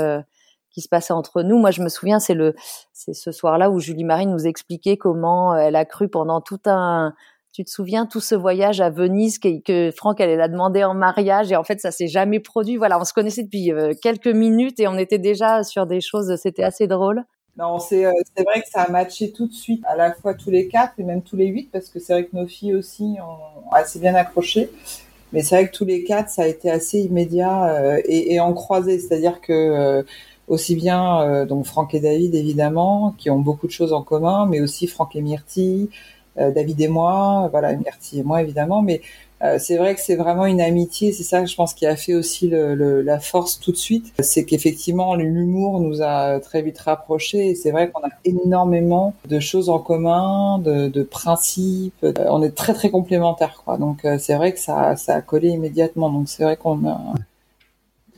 qui 0.70 0.82
se 0.82 0.88
passait 0.88 1.14
entre 1.14 1.42
nous. 1.42 1.58
Moi, 1.58 1.72
je 1.72 1.82
me 1.82 1.90
souviens, 1.90 2.20
c'est 2.20 2.36
le, 2.36 2.56
c'est 2.94 3.14
ce 3.14 3.32
soir-là 3.32 3.70
où 3.70 3.80
Julie 3.80 4.06
Marie 4.06 4.28
nous 4.28 4.48
expliquait 4.48 4.96
comment 4.96 5.56
elle 5.56 5.76
a 5.76 5.86
cru 5.86 6.08
pendant 6.08 6.40
tout 6.40 6.60
un, 6.68 7.14
tu 7.58 7.64
te 7.64 7.72
souviens 7.72 8.06
tout 8.06 8.20
ce 8.20 8.36
voyage 8.36 8.82
à 8.82 8.92
Venise 8.92 9.40
que, 9.40 9.60
que 9.64 9.90
Franck 9.90 10.22
elle 10.22 10.38
l'a 10.38 10.48
demandé 10.48 10.84
en 10.84 10.94
mariage 10.94 11.52
et 11.52 11.56
en 11.56 11.64
fait 11.64 11.82
ça 11.82 11.90
s'est 11.90 12.06
jamais 12.08 12.40
produit. 12.40 12.78
Voilà, 12.78 13.00
on 13.00 13.04
se 13.04 13.14
connaissait 13.14 13.42
depuis 13.42 13.72
euh, 13.72 13.94
quelques 14.00 14.28
minutes 14.28 14.80
et 14.80 14.88
on 14.88 14.96
était 14.96 15.18
déjà 15.18 15.64
sur 15.64 15.88
des 15.88 16.00
choses. 16.00 16.36
C'était 16.36 16.62
assez 16.62 16.86
drôle. 16.86 17.24
Non, 17.58 17.80
c'est 17.80 18.06
euh, 18.06 18.12
c'est 18.36 18.44
vrai 18.44 18.62
que 18.62 18.70
ça 18.70 18.84
a 18.84 18.92
matché 18.92 19.32
tout 19.32 19.48
de 19.48 19.54
suite, 19.54 19.84
à 19.88 19.96
la 19.96 20.14
fois 20.14 20.36
tous 20.36 20.52
les 20.52 20.68
quatre 20.68 20.94
et 21.00 21.04
même 21.04 21.24
tous 21.24 21.36
les 21.36 21.48
huit, 21.48 21.72
parce 21.72 21.90
que 21.90 22.00
c'est 22.00 22.14
vrai 22.14 22.26
que 22.26 22.36
nos 22.36 22.46
filles 22.46 22.76
aussi 22.76 23.16
ont 23.24 23.72
assez 23.72 23.98
bien 23.98 24.14
accroché. 24.14 24.70
Mais 25.34 25.42
c'est 25.42 25.56
vrai 25.56 25.68
que 25.68 25.76
tous 25.76 25.86
les 25.86 26.04
quatre, 26.04 26.30
ça 26.30 26.44
a 26.44 26.48
été 26.48 26.70
assez 26.70 27.00
immédiat 27.00 27.74
euh, 27.74 28.00
et, 28.06 28.36
et 28.36 28.40
en 28.40 28.54
croisé, 28.54 29.00
c'est-à-dire 29.00 29.42
que 29.42 30.06
aussi 30.48 30.76
bien 30.76 31.46
donc 31.46 31.66
Franck 31.66 31.96
et 31.96 32.00
David 32.00 32.36
évidemment, 32.36 33.16
qui 33.18 33.32
ont 33.32 33.40
beaucoup 33.40 33.66
de 33.66 33.72
choses 33.72 33.94
en 33.94 34.04
commun, 34.04 34.46
mais 34.46 34.62
aussi 34.62 34.86
Franck 34.86 35.16
et 35.16 35.22
Myrtille, 35.22 35.90
David 36.38 36.82
et 36.82 36.88
moi, 36.88 37.48
voilà, 37.52 37.74
Myrtille 37.74 38.20
et 38.20 38.24
moi 38.24 38.42
évidemment, 38.42 38.82
mais 38.82 39.02
euh, 39.44 39.58
c'est 39.60 39.78
vrai 39.78 39.94
que 39.94 40.02
c'est 40.02 40.16
vraiment 40.16 40.48
une 40.48 40.62
amitié, 40.62 41.12
c'est 41.12 41.24
ça 41.24 41.46
je 41.46 41.56
pense 41.56 41.76
qui 41.76 41.86
a 41.86 41.96
fait 41.96 42.16
aussi 42.16 42.48
le, 42.48 43.04
la 43.04 43.20
force 43.20 43.60
tout 43.60 43.72
de 43.72 43.78
suite, 43.78 44.12
c'est 44.20 44.46
qu'effectivement 44.46 45.14
l'humour 45.14 45.80
nous 45.80 46.02
a 46.02 46.40
très 46.40 46.64
vite 46.64 46.80
rapprochés 46.80 47.54
c'est 47.54 47.70
vrai 47.70 47.92
qu'on 47.92 48.02
a 48.02 48.10
énormément 48.26 49.14
de 49.28 49.40
choses 49.40 49.70
en 49.70 49.78
commun, 49.78 50.58
de, 50.58 50.88
de 50.88 51.04
principes, 51.04 51.94
euh, 52.04 52.14
on 52.30 52.42
est 52.42 52.56
très 52.56 52.74
très 52.74 52.90
complémentaires 52.90 53.62
quoi, 53.64 53.78
donc 53.78 54.06
euh, 54.06 54.18
c'est 54.18 54.34
vrai 54.34 54.54
que 54.54 54.60
ça, 54.60 54.96
ça 54.96 55.14
a 55.14 55.22
collé 55.22 55.50
immédiatement, 55.50 56.10
donc 56.10 56.30
c'est 56.30 56.44
vrai 56.44 56.58
qu'on 56.58 56.88
a... 56.88 57.00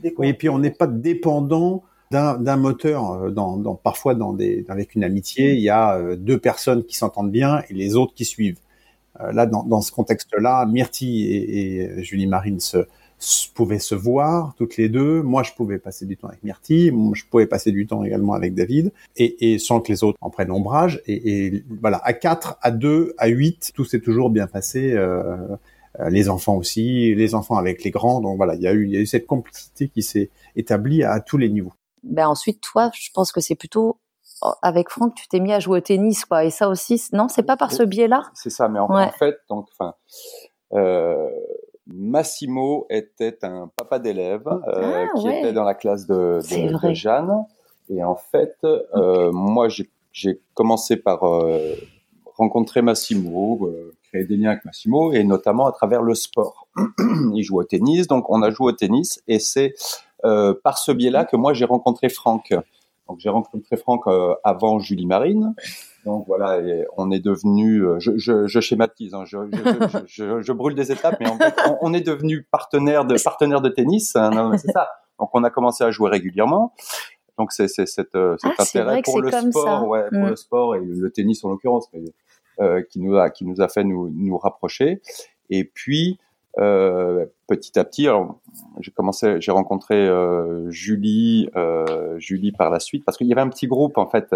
Et 0.02 0.34
puis 0.34 0.48
on 0.48 0.60
n'est 0.60 0.72
pas 0.72 0.88
dépendant 0.88 1.84
d'un 2.12 2.58
moteur. 2.58 3.32
Dans, 3.32 3.58
dans, 3.58 3.76
parfois, 3.76 4.16
dans 4.16 4.34
des, 4.34 4.66
avec 4.70 4.96
une 4.96 5.04
amitié, 5.04 5.54
il 5.54 5.62
y 5.62 5.70
a 5.70 6.16
deux 6.16 6.40
personnes 6.40 6.84
qui 6.86 6.96
s'entendent 6.96 7.32
bien 7.32 7.64
et 7.70 7.74
les 7.74 7.96
autres 7.96 8.14
qui 8.14 8.26
suivent. 8.26 8.60
Euh, 9.22 9.32
là, 9.32 9.46
dans, 9.46 9.64
dans 9.64 9.82
ce 9.82 9.92
contexte-là, 9.92 10.66
Myrtille 10.66 11.26
et, 11.26 11.82
et, 11.82 12.04
Julie 12.04 12.28
Marine 12.28 12.60
se, 12.60 12.86
pouvaient 13.54 13.80
se 13.80 13.96
voir 13.96 14.54
toutes 14.58 14.78
les 14.78 14.88
deux. 14.88 15.22
Moi, 15.22 15.44
je 15.44 15.52
pouvais 15.54 15.78
passer 15.78 16.06
du 16.06 16.16
temps 16.16 16.30
avec 16.30 16.44
Myrtille. 16.44 16.94
Je 17.14 17.24
pouvais 17.30 17.48
passer 17.48 17.72
du 17.72 17.86
temps 17.86 18.04
également 18.04 18.34
avec 18.34 18.54
David, 18.56 18.94
et, 19.18 19.54
et 19.54 19.60
sans 19.60 19.82
que 19.82 19.92
les 19.92 20.04
autres 20.04 20.18
en 20.22 20.30
prennent 20.30 20.52
ombrage. 20.52 21.02
Et, 21.06 21.46
et, 21.48 21.64
voilà, 21.82 22.00
à 22.04 22.14
4, 22.14 22.60
à 22.62 22.72
2, 22.72 23.14
à 23.18 23.28
8, 23.28 23.72
tout 23.74 23.84
s'est 23.84 24.00
toujours 24.00 24.30
bien 24.30 24.48
passé. 24.48 24.94
Euh, 24.94 25.36
euh, 26.00 26.10
les 26.10 26.30
enfants 26.30 26.56
aussi, 26.56 27.14
les 27.16 27.36
enfants 27.36 27.58
avec 27.58 27.84
les 27.84 27.92
grands. 27.92 28.22
Donc 28.22 28.38
voilà, 28.38 28.56
il 28.56 28.62
y 28.62 28.68
a 28.68 28.74
eu, 28.74 28.86
il 28.86 28.92
y 28.92 28.98
a 28.98 29.00
eu 29.00 29.08
cette 29.08 29.26
complicité 29.26 29.90
qui 29.90 30.04
s'est 30.04 30.30
établie 30.56 31.04
à 31.04 31.20
tous 31.20 31.38
les 31.38 31.50
niveaux. 31.50 31.74
Ben 32.04 32.28
ensuite, 32.28 32.62
toi, 32.62 32.92
je 32.94 33.10
pense 33.14 33.32
que 33.32 33.42
c'est 33.42 33.56
plutôt 33.56 33.98
avec 34.62 34.90
Franck, 34.90 35.16
tu 35.16 35.28
t'es 35.28 35.40
mis 35.40 35.52
à 35.52 35.60
jouer 35.60 35.80
au 35.80 35.82
tennis, 35.82 36.26
quoi. 36.26 36.46
Et 36.46 36.50
ça 36.50 36.70
aussi, 36.70 37.02
non, 37.12 37.28
c'est 37.28 37.44
pas 37.44 37.58
par 37.58 37.72
ce 37.72 37.84
biais-là? 37.84 38.24
C'est 38.34 38.50
ça, 38.50 38.70
mais 38.70 38.80
en, 38.80 39.10
fait, 39.12 39.38
donc, 39.50 39.68
enfin, 39.74 39.96
euh, 40.74 41.30
Massimo 41.88 42.86
était 42.90 43.38
un 43.44 43.70
papa 43.76 44.00
d'élève 44.00 44.48
euh, 44.48 45.08
ah, 45.08 45.20
qui 45.20 45.28
était 45.28 45.54
dans 45.54 45.64
la 45.64 45.74
classe 45.74 46.08
de, 46.08 46.40
de, 46.40 46.94
Jeanne. 46.94 47.46
Et 47.90 48.04
en 48.04 48.16
fait, 48.16 48.56
euh, 48.64 49.32
moi, 49.32 49.68
j'ai 50.12 50.42
commencé 50.54 50.96
par 50.96 51.24
euh, 51.24 51.76
rencontrer 52.36 52.82
Massimo, 52.82 53.68
euh, 53.68 53.96
créer 54.04 54.26
des 54.26 54.38
liens 54.38 54.52
avec 54.52 54.66
Massimo, 54.66 55.12
et 55.12 55.24
notamment 55.24 55.68
à 55.68 55.72
travers 55.72 56.02
le 56.02 56.14
sport. 56.14 56.68
Il 57.34 57.42
joue 57.44 57.60
au 57.60 57.64
tennis, 57.64 58.08
donc 58.08 58.30
on 58.30 58.42
a 58.44 58.52
joué 58.52 58.68
au 58.68 58.72
tennis, 58.72 59.22
et 59.28 59.40
c'est 59.40 59.74
euh, 60.26 60.54
par 60.64 60.78
ce 60.78 60.92
biais-là 60.92 61.26
que 61.26 61.36
moi 61.36 61.54
j'ai 61.54 61.66
rencontré 61.66 62.10
Franck. 62.10 62.54
Donc 63.08 63.20
j'ai 63.20 63.30
rencontré 63.30 63.76
Franck 63.78 64.08
euh, 64.08 64.36
avant 64.44 64.80
Julie 64.80 65.08
Marine. 65.08 65.56
Donc 66.06 66.26
voilà, 66.28 66.60
et 66.60 66.86
on 66.98 67.12
est 67.12 67.20
devenu, 67.20 67.82
euh, 67.82 68.00
je, 68.00 68.18
je, 68.18 68.48
je 68.48 68.60
schématise, 68.60 69.14
hein, 69.14 69.26
je, 69.26 69.38
je, 70.08 70.42
je, 70.42 70.54
brûle 70.54 70.74
des 70.74 70.92
étapes, 70.92 71.18
mais 71.20 71.30
en 71.30 71.38
fait, 71.38 71.54
on, 71.82 71.94
est 71.94 72.02
devenu 72.02 72.48
partenaire 72.50 73.04
de 73.04 73.22
partenaire 73.22 73.62
de 73.62 73.70
tennis. 73.70 74.16
Hein, 74.16 74.52
c'est 74.58 74.72
ça. 74.72 74.90
Donc 75.20 75.30
on 75.34 75.44
a 75.44 75.50
commencé 75.50 75.84
à 75.84 75.92
jouer 75.92 76.10
régulièrement. 76.10 76.74
Donc 77.38 77.52
c'est 77.52 77.68
c'est 77.68 77.86
cet, 77.86 78.16
euh, 78.16 78.36
cet 78.38 78.52
ah, 78.58 78.64
intérêt 78.64 79.02
pour 79.02 79.22
le 79.22 79.32
sport, 79.32 79.88
ouais, 79.88 80.10
pour 80.10 80.20
mm. 80.20 80.30
le 80.30 80.36
sport 80.36 80.76
et 80.76 80.82
le 80.82 81.10
tennis 81.10 81.44
en 81.44 81.50
l'occurrence, 81.50 81.90
euh, 82.60 82.82
qui 82.90 83.00
nous 83.00 83.18
a 83.18 83.30
qui 83.30 83.46
nous 83.46 83.62
a 83.62 83.68
fait 83.68 83.84
nous 83.84 84.10
nous 84.10 84.38
rapprocher. 84.38 85.02
Et 85.50 85.64
puis 85.64 86.20
euh, 86.58 87.26
petit 87.48 87.78
à 87.78 87.84
petit, 87.84 88.08
j'ai 88.80 88.92
commencé, 88.92 89.40
j'ai 89.40 89.52
rencontré 89.52 89.96
euh, 89.96 90.70
Julie, 90.70 91.50
euh, 91.56 92.18
Julie 92.20 92.52
par 92.52 92.70
la 92.70 92.80
suite, 92.80 93.06
parce 93.06 93.18
qu'il 93.18 93.28
y 93.28 93.32
avait 93.32 93.42
un 93.42 93.50
petit 93.50 93.68
groupe 93.68 93.98
en 93.98 94.08
fait. 94.08 94.36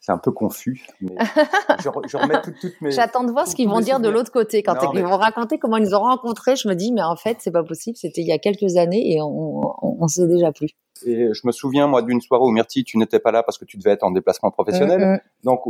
c'est 0.00 0.12
un 0.12 0.18
peu 0.18 0.30
confus, 0.30 0.86
mais 1.00 1.14
je, 1.80 1.88
je 2.06 2.16
remets 2.16 2.40
toutes 2.42 2.80
mes. 2.80 2.90
J'attends 2.90 3.24
de 3.24 3.32
voir 3.32 3.46
ce 3.46 3.54
qu'ils 3.54 3.68
vont 3.68 3.80
dire 3.80 4.00
de 4.00 4.08
l'autre 4.08 4.30
côté 4.30 4.62
quand 4.62 4.76
ils 4.94 5.02
vont 5.02 5.16
raconter 5.16 5.58
comment 5.58 5.76
ils 5.76 5.84
nous 5.84 5.94
ont 5.94 6.00
rencontrés. 6.00 6.56
Je 6.56 6.68
me 6.68 6.74
dis, 6.74 6.92
mais 6.92 7.02
en 7.02 7.16
fait, 7.16 7.38
c'est 7.40 7.50
pas 7.50 7.64
possible. 7.64 7.96
C'était 7.96 8.20
il 8.20 8.26
y 8.26 8.32
a 8.32 8.38
quelques 8.38 8.76
années 8.76 9.14
et 9.14 9.22
on, 9.22 9.60
on, 9.82 9.96
on 10.00 10.08
sait 10.08 10.26
déjà 10.26 10.52
plus. 10.52 10.70
Et 11.04 11.28
je 11.32 11.40
me 11.44 11.52
souviens 11.52 11.86
moi 11.86 12.02
d'une 12.02 12.20
soirée 12.20 12.44
où 12.44 12.50
Myrtille, 12.50 12.84
tu 12.84 12.98
n'étais 12.98 13.18
pas 13.18 13.32
là 13.32 13.42
parce 13.42 13.58
que 13.58 13.64
tu 13.64 13.76
devais 13.76 13.90
être 13.90 14.04
en 14.04 14.10
déplacement 14.10 14.50
professionnel. 14.50 15.00
Mm, 15.00 15.12
mm. 15.14 15.20
Donc 15.44 15.62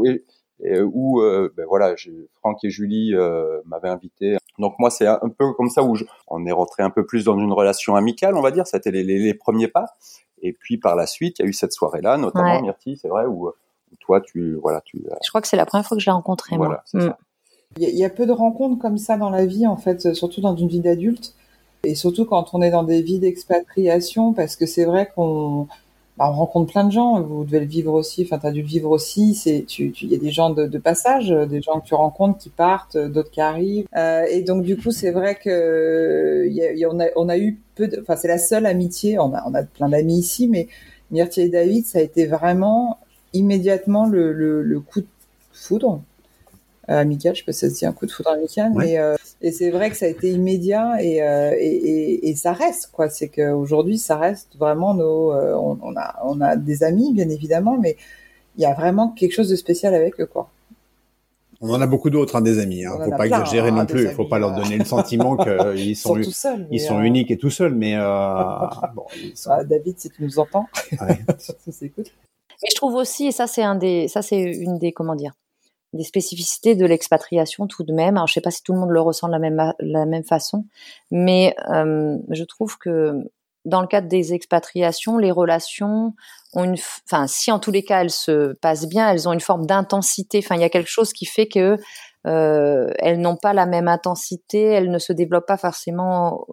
et 0.62 0.80
où 0.80 1.20
euh, 1.20 1.52
ben 1.56 1.66
voilà, 1.66 1.94
Franck 2.40 2.64
et 2.64 2.70
Julie 2.70 3.14
euh, 3.14 3.60
m'avaient 3.66 3.88
invité. 3.88 4.36
Donc 4.58 4.74
moi 4.78 4.90
c'est 4.90 5.06
un 5.06 5.28
peu 5.38 5.52
comme 5.52 5.68
ça 5.68 5.82
où 5.82 5.96
on 6.28 6.46
est 6.46 6.52
rentré 6.52 6.82
un 6.82 6.90
peu 6.90 7.04
plus 7.04 7.24
dans 7.24 7.38
une 7.38 7.52
relation 7.52 7.94
amicale, 7.94 8.36
on 8.36 8.42
va 8.42 8.50
dire. 8.50 8.66
C'était 8.66 8.90
les, 8.90 9.02
les, 9.02 9.18
les, 9.18 9.34
premiers 9.34 9.68
pas. 9.68 9.86
Et 10.42 10.52
puis 10.52 10.78
par 10.78 10.96
la 10.96 11.06
suite, 11.06 11.38
il 11.38 11.42
y 11.42 11.44
a 11.46 11.48
eu 11.48 11.52
cette 11.52 11.72
soirée-là, 11.72 12.16
notamment 12.16 12.60
Myrtille, 12.60 12.96
c'est 12.96 13.08
vrai, 13.08 13.26
où, 13.26 13.50
toi 14.00 14.20
tu 14.20 14.54
voilà 14.62 14.80
tu. 14.84 15.04
Je 15.22 15.28
crois 15.28 15.40
que 15.40 15.48
c'est 15.48 15.56
la 15.56 15.66
première 15.66 15.86
fois 15.86 15.96
que 15.96 16.02
je 16.02 16.06
l'ai 16.06 16.12
rencontré. 16.12 16.56
Voilà, 16.56 16.82
moi. 16.94 17.04
Mm. 17.04 17.14
Il 17.78 17.98
y, 17.98 18.04
a 18.06 18.10
peu 18.10 18.24
de 18.24 18.32
rencontres 18.32 18.80
comme 18.80 18.96
ça 18.96 19.18
dans 19.18 19.28
la 19.28 19.44
vie, 19.44 19.66
en 19.66 19.76
fait, 19.76 20.14
surtout 20.14 20.40
dans 20.40 20.56
une 20.56 20.68
vie 20.68 20.80
d'adulte, 20.80 21.34
et 21.84 21.94
surtout 21.94 22.24
quand 22.24 22.54
on 22.54 22.62
est 22.62 22.70
dans 22.70 22.84
des 22.84 23.02
vies 23.02 23.18
d'expatriation, 23.18 24.32
parce 24.32 24.56
que 24.56 24.64
c'est 24.64 24.86
vrai 24.86 25.12
qu'on 25.14 25.68
bah, 26.18 26.30
on 26.30 26.32
rencontre 26.32 26.72
plein 26.72 26.84
de 26.84 26.92
gens. 26.92 27.20
Vous 27.20 27.44
devez 27.44 27.60
le 27.60 27.66
vivre 27.66 27.92
aussi. 27.92 28.22
Enfin, 28.24 28.38
t'as 28.38 28.50
dû 28.50 28.62
le 28.62 28.66
vivre 28.66 28.90
aussi. 28.90 29.34
C'est, 29.34 29.64
tu, 29.66 29.92
il 30.02 30.12
y 30.12 30.14
a 30.14 30.18
des 30.18 30.30
gens 30.30 30.50
de, 30.50 30.66
de, 30.66 30.78
passage, 30.78 31.28
des 31.28 31.60
gens 31.60 31.80
que 31.80 31.86
tu 31.86 31.94
rencontres 31.94 32.38
qui 32.38 32.48
partent, 32.48 32.96
d'autres 32.96 33.30
qui 33.30 33.40
arrivent. 33.40 33.86
Euh, 33.96 34.24
et 34.30 34.42
donc, 34.42 34.62
du 34.62 34.76
coup, 34.76 34.90
c'est 34.90 35.10
vrai 35.10 35.34
que 35.34 36.46
y 36.48 36.62
a, 36.62 36.72
y 36.72 36.84
a, 36.84 36.90
on, 36.90 37.00
a, 37.00 37.06
on 37.16 37.28
a 37.28 37.38
eu 37.38 37.58
peu. 37.74 37.88
De, 37.88 38.00
enfin, 38.00 38.16
c'est 38.16 38.28
la 38.28 38.38
seule 38.38 38.66
amitié. 38.66 39.18
On 39.18 39.34
a, 39.34 39.42
on 39.46 39.54
a 39.54 39.62
plein 39.62 39.88
d'amis 39.88 40.18
ici, 40.18 40.48
mais 40.48 40.68
Myrtille 41.10 41.44
et 41.44 41.48
David, 41.48 41.86
ça 41.86 41.98
a 41.98 42.02
été 42.02 42.26
vraiment 42.26 42.98
immédiatement 43.32 44.06
le, 44.06 44.32
le, 44.32 44.62
le 44.62 44.80
coup 44.80 45.00
de 45.00 45.06
foudre 45.52 45.94
euh, 45.94 45.98
amical. 46.88 47.34
Je 47.34 47.40
sais 47.40 47.44
pas 47.44 47.52
si 47.52 47.70
c'est 47.70 47.86
un 47.86 47.92
coup 47.92 48.06
de 48.06 48.10
foudre 48.10 48.30
amical, 48.30 48.72
mais 48.74 48.98
euh, 48.98 49.16
et 49.42 49.52
c'est 49.52 49.70
vrai 49.70 49.90
que 49.90 49.96
ça 49.96 50.06
a 50.06 50.08
été 50.08 50.30
immédiat 50.30 51.02
et, 51.02 51.22
euh, 51.22 51.54
et, 51.58 51.66
et, 51.66 52.28
et, 52.28 52.34
ça 52.34 52.52
reste 52.52 52.90
quoi. 52.92 53.08
C'est 53.08 53.28
qu'aujourd'hui, 53.28 53.98
ça 53.98 54.16
reste 54.16 54.56
vraiment 54.56 54.94
nos. 54.94 55.32
Euh, 55.32 55.54
on, 55.54 55.78
on, 55.82 55.96
a 55.96 56.16
on 56.24 56.40
a 56.40 56.56
des 56.56 56.82
amis 56.82 57.12
bien 57.12 57.28
évidemment, 57.28 57.76
mais 57.78 57.96
il 58.56 58.62
y 58.62 58.66
a 58.66 58.74
vraiment 58.74 59.10
quelque 59.10 59.32
chose 59.32 59.48
de 59.48 59.56
spécial 59.56 59.94
avec 59.94 60.20
eux 60.20 60.26
quoi. 60.26 60.50
On 61.60 61.70
en 61.70 61.80
a 61.80 61.86
beaucoup 61.86 62.10
d'autres, 62.10 62.36
hein, 62.36 62.42
des 62.42 62.58
amis. 62.58 62.84
Hein. 62.84 62.98
Faut 63.02 63.10
pas 63.10 63.26
exagérer 63.26 63.70
non 63.70 63.78
hein, 63.78 63.86
plus. 63.86 64.04
Il 64.04 64.10
faut 64.10 64.26
pas 64.26 64.38
leur 64.38 64.54
donner 64.54 64.76
le 64.76 64.84
sentiment 64.84 65.36
qu'ils 65.36 65.96
sont, 65.96 66.16
ils 66.18 66.34
sont, 66.34 66.66
ils 66.70 66.80
sont 66.80 67.00
uniques 67.00 67.30
et 67.30 67.38
tout 67.38 67.50
seuls. 67.50 67.74
Mais 67.74 67.94
euh, 67.96 67.98
bon, 68.94 69.06
sont... 69.34 69.50
ah, 69.50 69.64
David, 69.64 69.98
si 69.98 70.10
tu 70.10 70.22
nous 70.22 70.38
entends, 70.38 70.66
ouais. 71.00 71.18
ça 71.38 71.54
s'écoute. 71.70 72.12
Mais 72.62 72.68
je 72.70 72.76
trouve 72.76 72.94
aussi, 72.94 73.26
et 73.26 73.32
ça 73.32 73.46
c'est 73.46 73.62
un 73.62 73.74
des, 73.74 74.08
ça 74.08 74.22
c'est 74.22 74.40
une 74.40 74.78
des, 74.78 74.92
comment 74.92 75.14
dire, 75.14 75.32
des 75.96 76.04
spécificités 76.04 76.74
de 76.74 76.86
l'expatriation 76.86 77.66
tout 77.66 77.82
de 77.82 77.92
même. 77.92 78.16
Alors, 78.16 78.26
je 78.26 78.34
sais 78.34 78.40
pas 78.40 78.50
si 78.50 78.62
tout 78.62 78.72
le 78.72 78.78
monde 78.78 78.90
le 78.90 79.00
ressent 79.00 79.26
de 79.26 79.32
la 79.32 79.38
même, 79.38 79.72
la 79.80 80.06
même 80.06 80.24
façon, 80.24 80.64
mais 81.10 81.54
euh, 81.70 82.16
je 82.30 82.44
trouve 82.44 82.78
que 82.78 83.24
dans 83.64 83.80
le 83.80 83.88
cadre 83.88 84.08
des 84.08 84.32
expatriations, 84.32 85.18
les 85.18 85.32
relations 85.32 86.14
ont 86.54 86.64
une, 86.64 86.76
enfin, 87.04 87.26
si 87.26 87.50
en 87.50 87.58
tous 87.58 87.72
les 87.72 87.82
cas 87.82 88.00
elles 88.02 88.10
se 88.10 88.52
passent 88.54 88.86
bien, 88.86 89.10
elles 89.10 89.28
ont 89.28 89.32
une 89.32 89.40
forme 89.40 89.66
d'intensité. 89.66 90.38
Enfin, 90.38 90.54
il 90.54 90.60
y 90.60 90.64
a 90.64 90.70
quelque 90.70 90.90
chose 90.90 91.12
qui 91.12 91.26
fait 91.26 91.48
que 91.48 91.76
euh, 92.26 92.90
elles 92.98 93.20
n'ont 93.20 93.36
pas 93.36 93.52
la 93.52 93.66
même 93.66 93.88
intensité, 93.88 94.62
elles 94.62 94.90
ne 94.90 94.98
se 94.98 95.12
développent 95.12 95.46
pas 95.46 95.56
forcément 95.56 96.46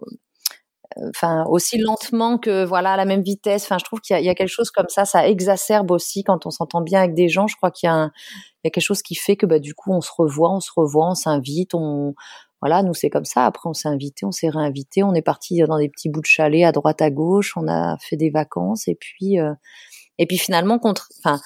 enfin 1.08 1.44
aussi 1.48 1.78
lentement 1.78 2.38
que 2.38 2.64
voilà 2.64 2.92
à 2.92 2.96
la 2.96 3.04
même 3.04 3.22
vitesse. 3.22 3.64
Enfin, 3.64 3.78
je 3.78 3.84
trouve 3.84 4.00
qu'il 4.00 4.18
y, 4.20 4.28
a 4.28 4.34
quelque 4.34 4.48
chose 4.48 4.70
comme 4.70 4.88
ça, 4.88 5.04
ça 5.04 5.28
exacerbe 5.28 5.90
aussi 5.90 6.24
quand 6.24 6.46
on 6.46 6.50
s'entend 6.50 6.80
bien 6.80 7.00
avec 7.00 7.14
des 7.14 7.28
gens. 7.28 7.46
Je 7.46 7.56
crois 7.56 7.70
qu'il 7.70 7.88
y, 7.88 7.92
y, 7.92 7.96
a 7.96 8.10
quelque 8.62 8.80
chose 8.80 9.02
qui 9.02 9.14
fait 9.14 9.36
que 9.36 9.46
bah 9.46 9.58
du 9.58 9.74
coup 9.74 9.92
on 9.92 10.00
se 10.00 10.10
revoit, 10.16 10.52
on 10.52 10.60
se 10.60 10.70
revoit, 10.74 11.10
on 11.10 11.14
s'invite, 11.14 11.74
on 11.74 12.14
voilà, 12.60 12.82
nous 12.82 12.94
c'est 12.94 13.10
comme 13.10 13.24
ça. 13.24 13.46
Après 13.46 13.68
on 13.68 13.74
s'est 13.74 13.88
invité, 13.88 14.24
on 14.26 14.32
s'est 14.32 14.48
réinvité, 14.48 15.02
on 15.02 15.14
est 15.14 15.22
parti 15.22 15.60
dans 15.66 15.78
des 15.78 15.88
petits 15.88 16.08
bouts 16.08 16.22
de 16.22 16.26
chalet 16.26 16.64
à 16.64 16.72
droite 16.72 17.02
à 17.02 17.10
gauche, 17.10 17.54
on 17.56 17.68
a 17.68 17.96
fait 18.00 18.16
des 18.16 18.30
vacances 18.30 18.88
et 18.88 18.94
puis 18.94 19.38
euh, 19.40 19.52
et 20.18 20.26
puis 20.26 20.38
finalement 20.38 20.78
contre, 20.78 21.08
enfin 21.18 21.40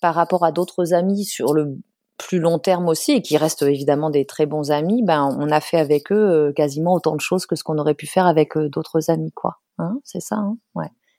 par 0.00 0.14
rapport 0.14 0.44
à 0.44 0.52
d'autres 0.52 0.94
amis 0.94 1.24
sur 1.24 1.52
le 1.52 1.76
plus 2.20 2.38
long 2.38 2.58
terme 2.58 2.88
aussi 2.88 3.12
et 3.12 3.22
qui 3.22 3.36
restent 3.36 3.62
évidemment 3.62 4.10
des 4.10 4.24
très 4.24 4.46
bons 4.46 4.70
amis, 4.70 5.02
ben 5.02 5.36
on 5.38 5.50
a 5.50 5.60
fait 5.60 5.78
avec 5.78 6.12
eux 6.12 6.48
euh, 6.48 6.52
quasiment 6.52 6.94
autant 6.94 7.16
de 7.16 7.20
choses 7.20 7.46
que 7.46 7.56
ce 7.56 7.64
qu'on 7.64 7.78
aurait 7.78 7.94
pu 7.94 8.06
faire 8.06 8.26
avec 8.26 8.56
euh, 8.56 8.68
d'autres 8.68 9.10
amis, 9.10 9.32
quoi. 9.32 9.58
Hein 9.78 9.98
c'est 10.04 10.20
ça, 10.20 10.36
hein. 10.36 10.56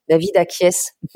David 0.10 0.36
acquiesce. 0.36 0.94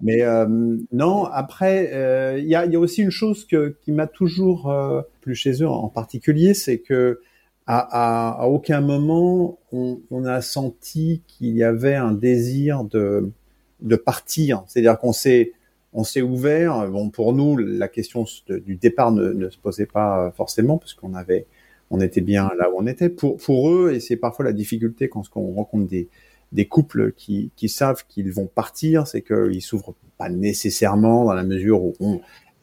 Mais 0.00 0.22
euh, 0.22 0.46
non, 0.92 1.24
après, 1.24 2.38
il 2.40 2.48
y, 2.48 2.56
a, 2.56 2.66
aussi 2.78 3.02
une 3.02 3.10
chose 3.10 3.44
que, 3.44 3.76
qui 3.82 3.92
m'a 3.92 4.08
toujours 4.08 4.74
plus 5.20 5.36
chez 5.36 5.62
eux 5.62 5.68
en 5.68 5.88
particulier, 5.88 6.52
c'est 6.54 6.78
que 6.78 7.20
à, 7.66 8.46
aucun 8.48 8.80
moment 8.80 9.58
on, 9.72 10.00
on 10.10 10.24
a 10.24 10.40
senti 10.42 11.22
qu'il 11.28 11.56
y 11.56 11.62
avait 11.62 11.94
un 11.94 12.12
désir 12.12 12.82
de, 12.84 13.30
de 13.80 13.96
partir. 13.96 14.64
C'est-à-dire 14.66 14.98
qu'on 14.98 15.12
s'est 15.12 15.52
on 15.94 16.04
s'est 16.04 16.22
ouvert. 16.22 16.88
Bon, 16.90 17.08
pour 17.10 17.32
nous, 17.32 17.56
la 17.56 17.88
question 17.88 18.26
du 18.48 18.76
départ 18.76 19.12
ne, 19.12 19.48
se 19.48 19.58
posait 19.58 19.86
pas 19.86 20.32
forcément 20.36 20.76
parce 20.78 20.94
qu'on 20.94 21.14
avait, 21.14 21.46
on 21.90 22.00
était 22.00 22.20
bien 22.20 22.50
là 22.58 22.70
où 22.70 22.74
on 22.76 22.86
était. 22.86 23.08
Pour 23.08 23.36
pour 23.38 23.70
eux, 23.70 23.92
et 23.94 24.00
c'est 24.00 24.16
parfois 24.16 24.44
la 24.44 24.52
difficulté 24.52 25.08
quand 25.08 25.22
on 25.36 25.52
rencontre 25.52 25.88
des 25.88 26.08
des 26.52 26.66
couples 26.66 27.12
qui, 27.12 27.50
qui 27.56 27.68
savent 27.68 28.04
qu'ils 28.08 28.32
vont 28.32 28.46
partir, 28.46 29.08
c'est 29.08 29.22
qu'ils 29.22 29.60
s'ouvrent 29.60 29.94
pas 30.18 30.28
nécessairement 30.28 31.24
dans 31.24 31.34
la 31.34 31.42
mesure 31.42 31.82
où 31.82 31.94
on, 31.98 32.20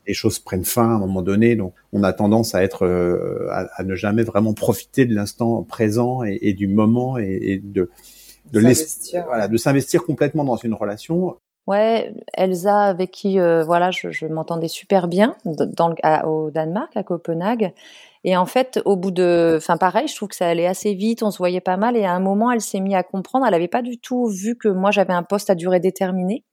les 0.07 0.13
choses 0.13 0.39
prennent 0.39 0.65
fin 0.65 0.89
à 0.89 0.95
un 0.95 0.99
moment 0.99 1.21
donné. 1.21 1.55
Donc, 1.55 1.73
on 1.93 2.03
a 2.03 2.13
tendance 2.13 2.55
à 2.55 2.63
être, 2.63 2.85
euh, 2.85 3.47
à, 3.51 3.83
ne 3.83 3.95
jamais 3.95 4.23
vraiment 4.23 4.53
profiter 4.53 5.05
de 5.05 5.13
l'instant 5.13 5.63
présent 5.63 6.23
et, 6.23 6.53
du 6.53 6.67
moment 6.67 7.17
et, 7.17 7.61
de 7.63 7.89
de 8.51 8.59
s'investir 8.59 9.25
voilà, 9.27 9.47
de 9.47 9.55
s'investir 9.55 10.03
complètement 10.03 10.43
dans 10.43 10.57
une 10.57 10.73
relation. 10.73 11.37
Ouais, 11.67 12.13
Elsa 12.33 12.81
avec 12.85 13.11
qui 13.11 13.39
euh, 13.39 13.63
voilà, 13.63 13.91
je, 13.91 14.25
m'entendais 14.25 14.67
super 14.67 15.07
bien 15.07 15.35
au 15.45 16.49
Danemark 16.51 16.97
à 16.97 17.03
Copenhague. 17.03 17.73
Et 18.23 18.35
en 18.37 18.45
fait, 18.45 18.81
au 18.85 18.95
bout 18.95 19.11
de, 19.11 19.55
enfin 19.57 19.77
pareil, 19.77 20.07
je 20.07 20.15
trouve 20.15 20.29
que 20.29 20.35
ça 20.35 20.47
allait 20.47 20.67
assez 20.67 20.93
vite, 20.93 21.23
on 21.23 21.31
se 21.31 21.37
voyait 21.37 21.61
pas 21.61 21.77
mal. 21.77 21.95
Et 21.97 22.05
à 22.05 22.13
un 22.13 22.19
moment, 22.19 22.51
elle 22.51 22.61
s'est 22.61 22.79
mise 22.79 22.95
à 22.95 23.03
comprendre. 23.03 23.45
Elle 23.47 23.53
avait 23.53 23.67
pas 23.67 23.81
du 23.81 23.99
tout 23.99 24.27
vu 24.27 24.57
que 24.57 24.67
moi 24.67 24.91
j'avais 24.91 25.13
un 25.13 25.23
poste 25.23 25.49
à 25.49 25.55
durée 25.55 25.79
déterminée. 25.79 26.43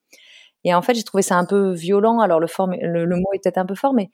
Et 0.65 0.75
en 0.75 0.83
fait, 0.83 0.95
j'ai 0.95 1.05
trouvé 1.05 1.23
ça 1.23 1.37
un 1.37 1.47
peu 1.47 1.73
violent. 1.73 2.21
Alors 2.21 2.41
le, 2.41 2.49
le, 2.83 3.05
le 3.07 3.17
mot 3.17 3.29
est 3.35 3.43
peut-être 3.43 3.59
un 3.59 3.67
peu 3.67 3.75
fort, 3.75 3.95
mais 3.95 4.11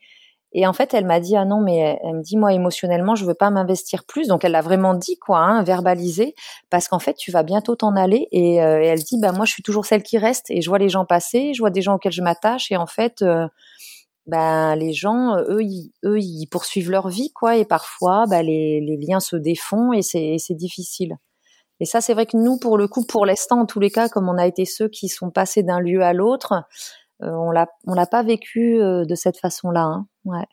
et 0.57 0.65
en 0.65 0.71
fait, 0.71 0.93
elle 0.93 1.05
m'a 1.05 1.19
dit 1.19 1.35
ah 1.35 1.43
non, 1.43 1.59
mais 1.59 1.99
elle, 2.01 2.15
me 2.15 2.21
dit 2.21 2.37
moi 2.37 2.53
émotionnellement, 2.53 3.13
je 3.15 3.25
veux 3.25 3.33
pas 3.33 3.49
m'investir 3.49 4.05
plus. 4.05 4.29
Donc 4.29 4.45
elle 4.45 4.53
l'a 4.53 4.61
vraiment 4.61 4.93
dit 4.93 5.19
quoi, 5.19 5.39
hein, 5.39 5.63
verbalisé, 5.63 6.33
parce 6.69 6.87
qu'en 6.87 6.99
fait 6.99 7.15
tu 7.15 7.29
vas 7.29 7.43
bientôt 7.43 7.75
t'en 7.75 7.97
aller. 7.97 8.29
Et, 8.31 8.63
euh, 8.63 8.81
et, 8.81 8.85
elle 8.85 9.03
dit 9.03 9.19
bah 9.19 9.33
moi 9.33 9.45
je 9.45 9.51
suis 9.51 9.63
toujours 9.63 9.85
celle 9.85 10.01
qui 10.01 10.17
reste 10.17 10.49
et 10.49 10.61
je 10.61 10.69
vois 10.69 10.79
les 10.79 10.87
gens 10.87 11.03
passer, 11.03 11.53
je 11.53 11.59
vois 11.59 11.71
des 11.71 11.81
gens 11.81 11.95
auxquels 11.95 12.13
je 12.13 12.21
m'attache 12.21 12.71
et 12.71 12.77
en 12.77 12.87
fait 12.87 13.21
euh, 13.21 13.47
bah, 14.27 14.77
les 14.77 14.93
gens 14.93 15.35
eux 15.49 15.61
ils, 15.61 15.91
eux 16.05 16.19
ils 16.19 16.47
poursuivent 16.47 16.89
leur 16.89 17.09
vie 17.09 17.31
quoi 17.33 17.57
et 17.57 17.65
parfois 17.65 18.25
bah, 18.29 18.41
les, 18.41 18.79
les 18.79 18.97
liens 18.97 19.19
se 19.19 19.35
défont 19.35 19.91
et 19.91 20.03
c'est 20.03 20.37
c'est 20.39 20.55
difficile. 20.55 21.17
Et 21.81 21.85
ça 21.85 21.99
c'est 21.99 22.13
vrai 22.13 22.25
que 22.25 22.37
nous 22.37 22.57
pour 22.59 22.77
le 22.77 22.87
coup 22.87 23.05
pour 23.05 23.25
l'instant 23.25 23.59
en 23.59 23.65
tous 23.65 23.81
les 23.81 23.91
cas 23.91 24.07
comme 24.07 24.29
on 24.29 24.37
a 24.37 24.47
été 24.47 24.63
ceux 24.63 24.87
qui 24.87 25.09
sont 25.09 25.31
passés 25.31 25.63
d'un 25.63 25.81
lieu 25.81 26.01
à 26.01 26.13
l'autre 26.13 26.53
euh, 26.53 26.61
on 27.21 27.51
l'a 27.51 27.67
on 27.85 27.93
l'a 27.93 28.05
pas 28.05 28.23
vécu 28.23 28.81
euh, 28.81 29.05
de 29.05 29.15
cette 29.15 29.37
façon-là. 29.37 29.83
Hein. 29.83 30.07
Ouais. 30.25 30.45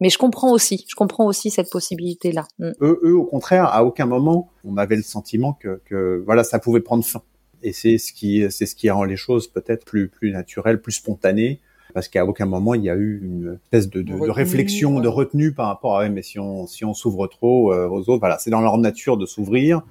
Mais 0.00 0.08
je 0.08 0.16
comprends 0.16 0.52
aussi, 0.52 0.86
je 0.88 0.94
comprends 0.94 1.26
aussi 1.26 1.50
cette 1.50 1.70
possibilité-là. 1.70 2.46
Mm. 2.58 2.70
Eux, 2.80 3.00
eux, 3.02 3.16
au 3.16 3.24
contraire, 3.24 3.66
à 3.66 3.84
aucun 3.84 4.06
moment, 4.06 4.50
on 4.64 4.76
avait 4.78 4.96
le 4.96 5.02
sentiment 5.02 5.52
que, 5.52 5.82
que 5.84 6.22
voilà, 6.24 6.42
ça 6.42 6.58
pouvait 6.58 6.80
prendre 6.80 7.04
fin. 7.04 7.22
Et 7.62 7.72
c'est 7.72 7.98
ce 7.98 8.14
qui, 8.14 8.50
c'est 8.50 8.64
ce 8.64 8.74
qui 8.74 8.88
rend 8.88 9.04
les 9.04 9.16
choses 9.16 9.46
peut-être 9.46 9.84
plus, 9.84 10.08
plus 10.08 10.32
naturelles, 10.32 10.80
plus 10.80 10.92
spontanées, 10.92 11.60
parce 11.92 12.08
qu'à 12.08 12.24
aucun 12.24 12.46
moment 12.46 12.72
il 12.72 12.82
y 12.84 12.88
a 12.88 12.94
eu 12.94 13.20
une 13.22 13.58
espèce 13.64 13.90
de, 13.90 14.00
de, 14.00 14.14
de 14.18 14.30
réflexion, 14.30 15.00
de 15.00 15.08
retenue 15.08 15.52
par 15.52 15.66
rapport 15.66 15.98
à, 15.98 16.08
mais 16.08 16.22
si 16.22 16.38
on, 16.38 16.66
si 16.66 16.86
on 16.86 16.94
s'ouvre 16.94 17.26
trop 17.26 17.74
euh, 17.74 17.86
aux 17.86 18.08
autres, 18.08 18.20
voilà, 18.20 18.38
c'est 18.38 18.50
dans 18.50 18.62
leur 18.62 18.78
nature 18.78 19.18
de 19.18 19.26
s'ouvrir. 19.26 19.82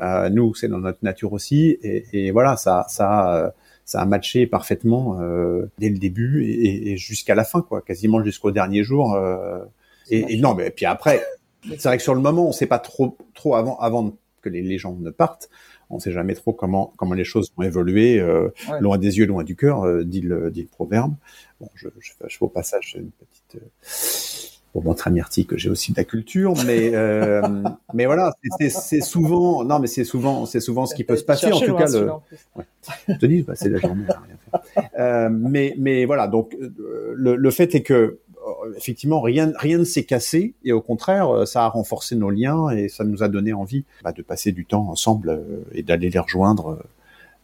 Euh, 0.00 0.30
nous, 0.30 0.54
c'est 0.54 0.68
dans 0.68 0.78
notre 0.78 1.00
nature 1.02 1.34
aussi, 1.34 1.76
et, 1.82 2.06
et 2.12 2.30
voilà, 2.30 2.56
ça, 2.56 2.86
ça, 2.88 3.52
ça 3.88 4.02
a 4.02 4.04
matché 4.04 4.46
parfaitement 4.46 5.18
euh, 5.18 5.70
dès 5.78 5.88
le 5.88 5.96
début 5.96 6.44
et, 6.44 6.92
et 6.92 6.96
jusqu'à 6.98 7.34
la 7.34 7.42
fin, 7.42 7.62
quoi, 7.62 7.80
quasiment 7.80 8.22
jusqu'au 8.22 8.50
dernier 8.50 8.84
jour. 8.84 9.14
Euh, 9.14 9.64
et, 10.10 10.34
et, 10.34 10.36
non, 10.36 10.54
mais 10.54 10.70
puis 10.70 10.84
après, 10.84 11.24
c'est 11.70 11.84
vrai 11.84 11.96
que 11.96 12.02
sur 12.02 12.14
le 12.14 12.20
moment, 12.20 12.46
on 12.46 12.52
sait 12.52 12.66
pas 12.66 12.78
trop, 12.78 13.16
trop 13.32 13.54
avant, 13.54 13.78
avant 13.78 14.14
que 14.42 14.50
les, 14.50 14.60
les 14.60 14.76
gens 14.76 14.94
ne 14.94 15.08
partent. 15.08 15.48
On 15.88 15.98
sait 15.98 16.12
jamais 16.12 16.34
trop 16.34 16.52
comment 16.52 16.92
comment 16.98 17.14
les 17.14 17.24
choses 17.24 17.50
vont 17.56 17.62
évoluer, 17.62 18.20
euh, 18.20 18.50
loin 18.80 18.98
des 18.98 19.16
yeux, 19.16 19.24
loin 19.24 19.42
du 19.42 19.56
cœur, 19.56 19.84
euh, 19.86 20.04
dit 20.04 20.20
le 20.20 20.50
dit 20.50 20.60
le 20.60 20.68
proverbe. 20.68 21.14
Bon, 21.58 21.70
je, 21.74 21.88
je, 21.98 22.12
je 22.28 22.36
fais 22.36 22.44
au 22.44 22.48
passage 22.48 22.94
une 22.98 23.10
petite 23.10 23.54
euh, 23.54 23.66
pour 24.78 24.84
montrer 24.84 25.08
à 25.08 25.12
Myrtille 25.12 25.44
que 25.44 25.56
j'ai 25.56 25.70
aussi 25.70 25.90
de 25.90 25.96
la 25.96 26.04
culture, 26.04 26.54
mais 26.64 26.94
euh, 26.94 27.42
mais 27.94 28.06
voilà, 28.06 28.32
c'est 28.60 29.00
souvent 29.00 29.64
non, 29.64 29.80
mais 29.80 29.88
c'est 29.88 30.04
souvent 30.04 30.46
c'est 30.46 30.60
souvent 30.60 30.86
ce 30.86 30.94
qui 30.94 31.02
peut 31.02 31.16
se 31.16 31.24
passer. 31.24 31.50
En 31.50 31.58
tout 31.58 31.74
cas, 31.74 31.88
le, 31.90 32.12
ouais. 32.54 32.64
je 33.08 33.14
te 33.14 33.26
dis, 33.26 33.42
bah, 33.42 33.54
c'est 33.56 33.70
la 33.70 33.78
journée, 33.80 34.04
rien. 34.06 34.84
Euh, 35.00 35.30
mais 35.32 35.74
mais 35.78 36.04
voilà, 36.04 36.28
donc 36.28 36.56
euh, 36.60 37.12
le, 37.12 37.34
le 37.34 37.50
fait 37.50 37.74
est 37.74 37.82
que 37.82 38.20
effectivement 38.76 39.20
rien 39.20 39.52
rien 39.56 39.78
ne 39.78 39.84
s'est 39.84 40.04
cassé 40.04 40.54
et 40.64 40.70
au 40.70 40.80
contraire 40.80 41.46
ça 41.46 41.64
a 41.64 41.68
renforcé 41.68 42.14
nos 42.14 42.30
liens 42.30 42.70
et 42.70 42.88
ça 42.88 43.02
nous 43.02 43.24
a 43.24 43.28
donné 43.28 43.52
envie 43.52 43.84
bah, 44.04 44.12
de 44.12 44.22
passer 44.22 44.52
du 44.52 44.64
temps 44.64 44.88
ensemble 44.88 45.42
et 45.72 45.82
d'aller 45.82 46.08
les 46.08 46.18
rejoindre 46.18 46.78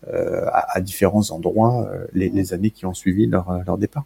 à, 0.06 0.76
à, 0.76 0.80
différents 0.80 1.30
endroits 1.30 1.90
les, 2.14 2.30
les, 2.30 2.54
années 2.54 2.70
qui 2.70 2.86
ont 2.86 2.94
suivi 2.94 3.26
leur, 3.26 3.62
leur 3.66 3.76
départ 3.76 4.04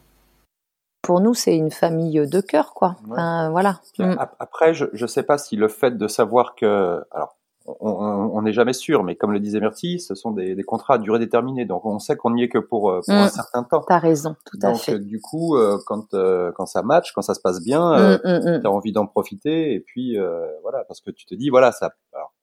pour 1.01 1.21
nous, 1.21 1.33
c'est 1.33 1.55
une 1.55 1.71
famille 1.71 2.27
de 2.27 2.41
cœur, 2.41 2.73
quoi. 2.73 2.97
voilà. 3.07 3.79
Mm. 3.97 4.15
Après, 4.39 4.73
je 4.73 4.85
ne 4.91 5.07
sais 5.07 5.23
pas 5.23 5.37
si 5.37 5.55
le 5.55 5.67
fait 5.67 5.97
de 5.97 6.07
savoir 6.07 6.55
que, 6.55 7.03
alors, 7.11 7.35
on 7.79 8.41
n'est 8.41 8.53
jamais 8.53 8.73
sûr, 8.73 9.03
mais 9.03 9.15
comme 9.15 9.31
le 9.31 9.39
disait 9.39 9.59
Myrtille, 9.59 9.99
ce 9.99 10.15
sont 10.15 10.31
des, 10.31 10.55
contrats 10.63 10.95
à 10.95 10.97
durée 10.97 11.19
déterminée, 11.19 11.65
donc 11.65 11.85
on 11.85 11.99
sait 11.99 12.15
qu'on 12.15 12.31
n'y 12.31 12.43
est 12.43 12.49
que 12.49 12.57
pour, 12.57 12.89
euh, 12.89 13.01
pour 13.05 13.13
un 13.13 13.27
mm. 13.27 13.29
certain 13.29 13.63
temps. 13.63 13.83
T'as 13.87 13.99
raison, 13.99 14.35
tout 14.45 14.57
à 14.63 14.71
donc, 14.71 14.81
fait. 14.81 14.93
Euh, 14.93 14.99
du 14.99 15.19
coup, 15.19 15.55
euh, 15.55 15.77
quand 15.85 16.09
quand 16.11 16.65
ça 16.65 16.81
match, 16.81 17.11
quand 17.13 17.21
ça 17.21 17.33
se 17.33 17.41
passe 17.41 17.61
bien, 17.61 18.17
mm, 18.23 18.61
t'as 18.63 18.69
envie 18.69 18.91
d'en 18.91 19.05
profiter, 19.05 19.73
et 19.73 19.79
puis 19.79 20.17
voilà, 20.61 20.83
parce 20.87 21.01
que 21.01 21.11
tu 21.11 21.25
te 21.25 21.35
dis, 21.35 21.49
voilà, 21.49 21.71
ça, 21.71 21.91
alors, 22.13 22.33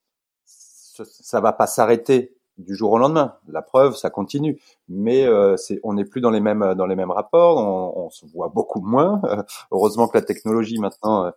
ça 0.45 1.41
va 1.41 1.53
pas 1.53 1.67
s'arrêter 1.67 2.36
du 2.59 2.75
jour 2.75 2.93
au 2.93 2.99
lendemain. 2.99 3.35
La 3.49 3.63
preuve, 3.63 3.97
ça 3.97 4.11
continue, 4.11 4.61
mais 4.89 5.27
euh, 5.27 5.57
c'est, 5.57 5.81
on 5.83 5.95
n'est 5.95 6.05
plus 6.05 6.21
dans 6.21 6.31
les 6.31 6.41
mêmes 6.41 6.75
dans 6.75 6.87
les 6.87 6.97
mêmes 6.97 7.11
rapports. 7.11 7.59
On, 7.59 8.07
on 8.07 8.11
se 8.11 8.27
voit 8.27 8.49
beaucoup 8.49 8.81
moins. 8.81 9.21
heureusement 9.71 10.09
que 10.09 10.17
la 10.17 10.25
technologie 10.25 10.79
maintenant 10.79 11.27
euh, 11.27 11.31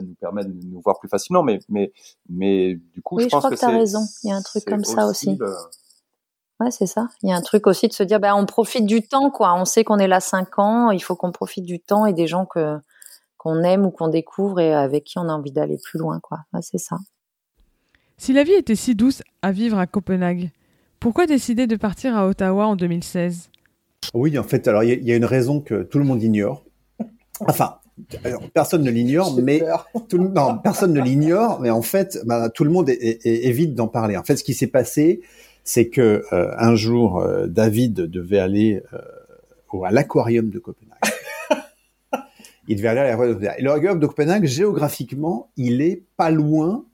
nous 0.00 0.14
permet 0.20 0.44
de 0.44 0.52
nous 0.66 0.80
voir 0.80 0.98
plus 0.98 1.08
facilement, 1.08 1.42
mais 1.42 1.60
mais 1.68 1.92
mais 2.28 2.74
du 2.92 3.02
coup, 3.02 3.16
oui, 3.16 3.24
je, 3.24 3.28
pense 3.28 3.40
crois 3.40 3.50
que, 3.50 3.54
que 3.56 3.60
tu 3.60 3.66
as 3.66 3.70
raison. 3.70 4.00
Il 4.22 4.30
y 4.30 4.32
a 4.32 4.36
un 4.36 4.42
truc 4.42 4.64
comme 4.64 4.84
ça 4.84 5.06
aussi. 5.06 5.38
Ouais, 6.60 6.70
c'est 6.70 6.86
ça. 6.86 7.08
Il 7.22 7.30
y 7.30 7.32
a 7.32 7.36
un 7.36 7.40
truc 7.40 7.66
aussi 7.66 7.88
de 7.88 7.94
se 7.94 8.02
dire, 8.02 8.20
ben, 8.20 8.34
on 8.34 8.44
profite 8.44 8.84
du 8.84 9.06
temps, 9.06 9.30
quoi. 9.30 9.54
On 9.54 9.64
sait 9.64 9.82
qu'on 9.82 9.98
est 9.98 10.06
là 10.06 10.20
cinq 10.20 10.58
ans, 10.58 10.90
il 10.90 11.00
faut 11.00 11.16
qu'on 11.16 11.32
profite 11.32 11.64
du 11.64 11.80
temps 11.80 12.04
et 12.04 12.12
des 12.12 12.26
gens 12.26 12.44
que 12.44 12.78
qu'on 13.38 13.62
aime 13.62 13.86
ou 13.86 13.90
qu'on 13.90 14.08
découvre 14.08 14.60
et 14.60 14.74
avec 14.74 15.04
qui 15.04 15.18
on 15.18 15.26
a 15.26 15.32
envie 15.32 15.50
d'aller 15.50 15.78
plus 15.82 15.98
loin, 15.98 16.20
quoi. 16.20 16.40
c'est 16.60 16.76
ça. 16.76 16.96
Si 18.20 18.34
la 18.34 18.44
vie 18.44 18.52
était 18.52 18.74
si 18.74 18.94
douce 18.94 19.22
à 19.40 19.50
vivre 19.50 19.78
à 19.78 19.86
Copenhague, 19.86 20.50
pourquoi 21.00 21.24
décider 21.24 21.66
de 21.66 21.74
partir 21.74 22.14
à 22.14 22.28
Ottawa 22.28 22.66
en 22.66 22.76
2016 22.76 23.48
Oui, 24.12 24.38
en 24.38 24.42
fait, 24.42 24.68
alors 24.68 24.84
il 24.84 25.02
y, 25.02 25.12
a 25.12 25.16
une 25.16 25.24
raison 25.24 25.62
que 25.62 25.84
tout 25.84 25.98
le 25.98 26.04
monde 26.04 26.22
ignore. 26.22 26.62
Enfin, 27.48 27.76
personne 28.52 28.82
ne 28.82 28.90
l'ignore, 28.90 29.34
mais 29.40 29.62
tout, 30.10 30.18
non, 30.18 30.58
personne 30.58 30.92
ne 30.92 31.00
l'ignore, 31.00 31.60
mais 31.62 31.70
en 31.70 31.80
fait, 31.80 32.18
bah, 32.26 32.50
tout 32.50 32.62
le 32.64 32.68
monde 32.68 32.90
évite 32.90 33.74
d'en 33.74 33.88
parler. 33.88 34.18
En 34.18 34.22
fait, 34.22 34.36
ce 34.36 34.44
qui 34.44 34.52
s'est 34.52 34.66
passé, 34.66 35.22
c'est 35.64 35.88
que 35.88 36.22
euh, 36.34 36.50
un 36.58 36.74
jour, 36.74 37.20
euh, 37.20 37.46
David 37.46 38.02
devait 38.02 38.38
aller 38.38 38.82
euh, 38.92 39.82
à 39.82 39.92
l'aquarium 39.92 40.50
de 40.50 40.58
Copenhague. 40.58 40.98
il 42.68 42.76
devait 42.76 42.88
aller 42.88 43.00
à 43.00 43.04
l'aquarium 43.04 43.28
de 43.28 43.38
Copenhague. 43.38 43.60
Et 43.60 43.62
l'aquarium 43.62 43.98
de 43.98 44.06
Copenhague, 44.06 44.44
géographiquement, 44.44 45.48
il 45.56 45.80
est 45.80 46.02
pas 46.18 46.30
loin 46.30 46.84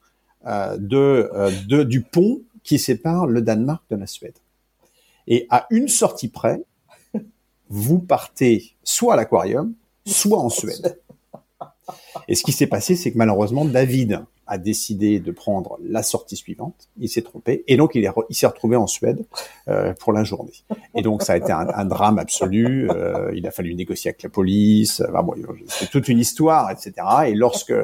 de, 0.46 1.30
euh, 1.34 1.50
de, 1.66 1.82
du 1.82 2.02
pont 2.02 2.42
qui 2.62 2.78
sépare 2.78 3.26
le 3.26 3.42
Danemark 3.42 3.82
de 3.90 3.96
la 3.96 4.06
Suède. 4.06 4.38
Et 5.26 5.46
à 5.50 5.66
une 5.70 5.88
sortie 5.88 6.28
près, 6.28 6.62
vous 7.68 7.98
partez 7.98 8.76
soit 8.84 9.14
à 9.14 9.16
l'aquarium, 9.16 9.74
soit 10.04 10.38
en 10.38 10.48
Suède. 10.48 11.00
Et 12.28 12.34
ce 12.34 12.42
qui 12.42 12.52
s'est 12.52 12.66
passé, 12.66 12.96
c'est 12.96 13.12
que 13.12 13.18
malheureusement, 13.18 13.64
David 13.64 14.24
a 14.46 14.58
décidé 14.58 15.20
de 15.20 15.30
prendre 15.30 15.78
la 15.82 16.02
sortie 16.02 16.36
suivante. 16.36 16.88
Il 16.98 17.08
s'est 17.08 17.22
trompé 17.22 17.64
et 17.66 17.76
donc 17.76 17.94
il, 17.94 18.04
est, 18.04 18.10
il 18.30 18.36
s'est 18.36 18.46
retrouvé 18.46 18.76
en 18.76 18.86
Suède 18.86 19.24
euh, 19.68 19.92
pour 19.94 20.12
la 20.12 20.24
journée. 20.24 20.52
Et 20.94 21.02
donc 21.02 21.22
ça 21.22 21.34
a 21.34 21.36
été 21.36 21.52
un, 21.52 21.68
un 21.68 21.84
drame 21.84 22.18
absolu. 22.18 22.88
Euh, 22.90 23.32
il 23.34 23.46
a 23.46 23.50
fallu 23.50 23.74
négocier 23.74 24.10
avec 24.10 24.22
la 24.22 24.28
police. 24.28 25.02
Enfin, 25.08 25.22
bon, 25.22 25.34
c'est 25.66 25.90
toute 25.90 26.08
une 26.08 26.18
histoire, 26.18 26.70
etc. 26.70 26.92
Et 27.26 27.34
lorsque 27.34 27.74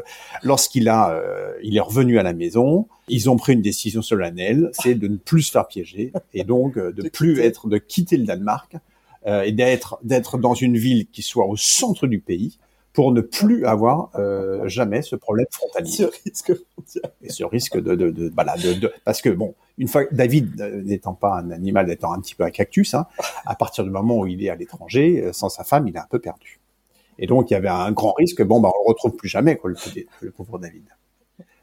lorsqu'il 0.42 0.88
a, 0.88 1.10
euh, 1.10 1.52
il 1.62 1.76
est 1.76 1.80
revenu 1.80 2.18
à 2.18 2.22
la 2.22 2.32
maison, 2.32 2.86
ils 3.08 3.28
ont 3.28 3.36
pris 3.36 3.52
une 3.52 3.62
décision 3.62 4.02
solennelle, 4.02 4.70
c'est 4.72 4.94
de 4.94 5.08
ne 5.08 5.16
plus 5.16 5.42
se 5.42 5.50
faire 5.52 5.66
piéger 5.66 6.12
et 6.34 6.44
donc 6.44 6.76
euh, 6.76 6.92
de, 6.92 7.02
de 7.02 7.08
plus 7.08 7.34
quitter. 7.34 7.46
être, 7.46 7.68
de 7.68 7.78
quitter 7.78 8.16
le 8.16 8.24
Danemark 8.24 8.76
euh, 9.26 9.42
et 9.42 9.52
d'être 9.52 9.98
d'être 10.02 10.38
dans 10.38 10.54
une 10.54 10.76
ville 10.76 11.06
qui 11.06 11.22
soit 11.22 11.46
au 11.46 11.56
centre 11.56 12.06
du 12.06 12.20
pays 12.20 12.58
pour 12.92 13.12
ne 13.12 13.20
plus 13.20 13.64
avoir 13.64 14.10
euh, 14.16 14.68
jamais 14.68 15.02
ce 15.02 15.16
problème 15.16 15.46
frontalier. 15.50 15.90
Ce 15.90 16.04
risque 16.04 16.52
Et 17.22 17.30
ce 17.30 17.44
risque 17.44 17.80
de, 17.80 17.94
de, 17.94 18.10
de, 18.10 18.30
voilà, 18.34 18.56
de, 18.56 18.74
de, 18.74 18.92
parce 19.04 19.22
que 19.22 19.30
bon, 19.30 19.54
une 19.78 19.88
fois 19.88 20.02
David 20.10 20.60
euh, 20.60 20.82
n'étant 20.82 21.14
pas 21.14 21.34
un 21.38 21.50
animal, 21.50 21.90
étant 21.90 22.12
un 22.12 22.20
petit 22.20 22.34
peu 22.34 22.44
un 22.44 22.50
cactus, 22.50 22.94
hein, 22.94 23.06
à 23.46 23.54
partir 23.54 23.84
du 23.84 23.90
moment 23.90 24.18
où 24.18 24.26
il 24.26 24.44
est 24.44 24.50
à 24.50 24.56
l'étranger, 24.56 25.22
euh, 25.24 25.32
sans 25.32 25.48
sa 25.48 25.64
femme, 25.64 25.88
il 25.88 25.94
est 25.94 26.00
un 26.00 26.06
peu 26.10 26.18
perdu. 26.18 26.60
Et 27.18 27.26
donc 27.26 27.50
il 27.50 27.54
y 27.54 27.56
avait 27.56 27.68
un 27.68 27.92
grand 27.92 28.12
risque. 28.12 28.42
Bon, 28.42 28.60
bah 28.60 28.70
on 28.74 28.82
le 28.84 28.88
retrouve 28.88 29.16
plus 29.16 29.28
jamais, 29.28 29.56
quoi, 29.56 29.70
le, 29.70 29.76
le 30.20 30.30
pauvre 30.30 30.58
David. 30.58 30.84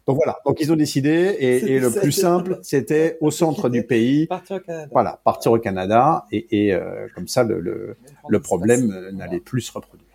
Donc 0.08 0.16
voilà. 0.16 0.40
Donc 0.46 0.60
ils 0.62 0.72
ont 0.72 0.76
décidé 0.76 1.12
et, 1.12 1.74
et 1.74 1.80
le 1.80 1.92
plus 1.92 2.12
simple, 2.12 2.60
c'était 2.64 3.18
au 3.22 3.30
centre 3.30 3.70
du 3.70 3.84
pays. 3.84 4.26
Partir 4.26 4.56
au 4.56 4.60
Canada. 4.60 4.88
Voilà, 4.92 5.22
partir 5.24 5.52
au 5.52 5.60
Canada 5.60 6.26
et, 6.32 6.66
et 6.66 6.74
euh, 6.74 7.08
comme 7.14 7.28
ça 7.28 7.44
le, 7.44 7.60
le, 7.60 7.98
le 8.28 8.40
problème 8.40 9.12
n'allait 9.12 9.42
plus 9.42 9.62
se 9.62 9.72
reproduire. 9.72 10.09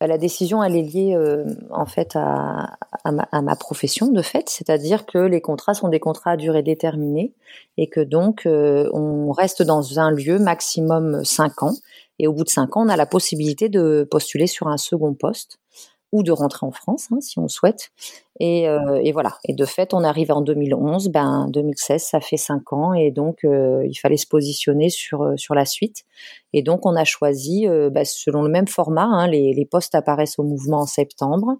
Bah, 0.00 0.06
la 0.06 0.18
décision, 0.18 0.62
elle 0.62 0.76
est 0.76 0.82
liée 0.82 1.14
euh, 1.16 1.44
en 1.70 1.86
fait 1.86 2.14
à, 2.14 2.76
ma, 3.04 3.56
profession 3.56 4.08
de 4.08 4.22
fait, 4.22 4.48
c'est-à-dire 4.48 5.06
que 5.06 5.18
les 5.18 5.40
contrats 5.40 5.74
sont 5.74 5.88
des 5.88 5.98
contrats 5.98 6.32
à 6.32 6.36
durée 6.36 6.62
déterminée 6.62 7.32
et 7.76 7.88
que 7.88 8.00
donc 8.00 8.46
euh, 8.46 8.88
on 8.92 9.32
reste 9.32 9.62
dans 9.62 9.98
un 9.98 10.10
lieu 10.12 10.38
maximum 10.38 11.24
cinq 11.24 11.62
ans. 11.64 11.74
Et 12.20 12.28
au 12.28 12.32
bout 12.32 12.44
de 12.44 12.48
cinq 12.48 12.76
ans, 12.76 12.84
on 12.86 12.88
a 12.88 12.96
la 12.96 13.06
possibilité 13.06 13.68
de 13.68 14.06
postuler 14.08 14.46
sur 14.46 14.68
un 14.68 14.76
second 14.76 15.14
poste 15.14 15.58
ou 16.12 16.22
de 16.22 16.32
rentrer 16.32 16.64
en 16.66 16.70
France 16.70 17.08
hein, 17.12 17.20
si 17.20 17.38
on 17.38 17.48
souhaite. 17.48 17.90
Et, 18.40 18.68
euh, 18.68 19.00
et, 19.02 19.12
voilà. 19.12 19.36
Et 19.44 19.52
de 19.52 19.64
fait, 19.64 19.92
on 19.92 20.04
arrive 20.04 20.30
en 20.30 20.40
2011. 20.40 21.08
Ben 21.08 21.48
2016, 21.50 22.02
ça 22.02 22.20
fait 22.20 22.36
cinq 22.36 22.72
ans, 22.72 22.94
et 22.94 23.10
donc 23.10 23.44
euh, 23.44 23.84
il 23.86 23.96
fallait 23.96 24.16
se 24.16 24.26
positionner 24.26 24.90
sur 24.90 25.22
euh, 25.22 25.36
sur 25.36 25.54
la 25.54 25.64
suite. 25.64 26.04
Et 26.52 26.62
donc 26.62 26.86
on 26.86 26.94
a 26.94 27.04
choisi, 27.04 27.66
ben, 27.66 28.04
selon 28.04 28.42
le 28.42 28.48
même 28.48 28.68
format, 28.68 29.04
hein, 29.04 29.26
les, 29.26 29.52
les 29.52 29.66
postes 29.66 29.94
apparaissent 29.94 30.38
au 30.38 30.44
mouvement 30.44 30.80
en 30.80 30.86
septembre, 30.86 31.56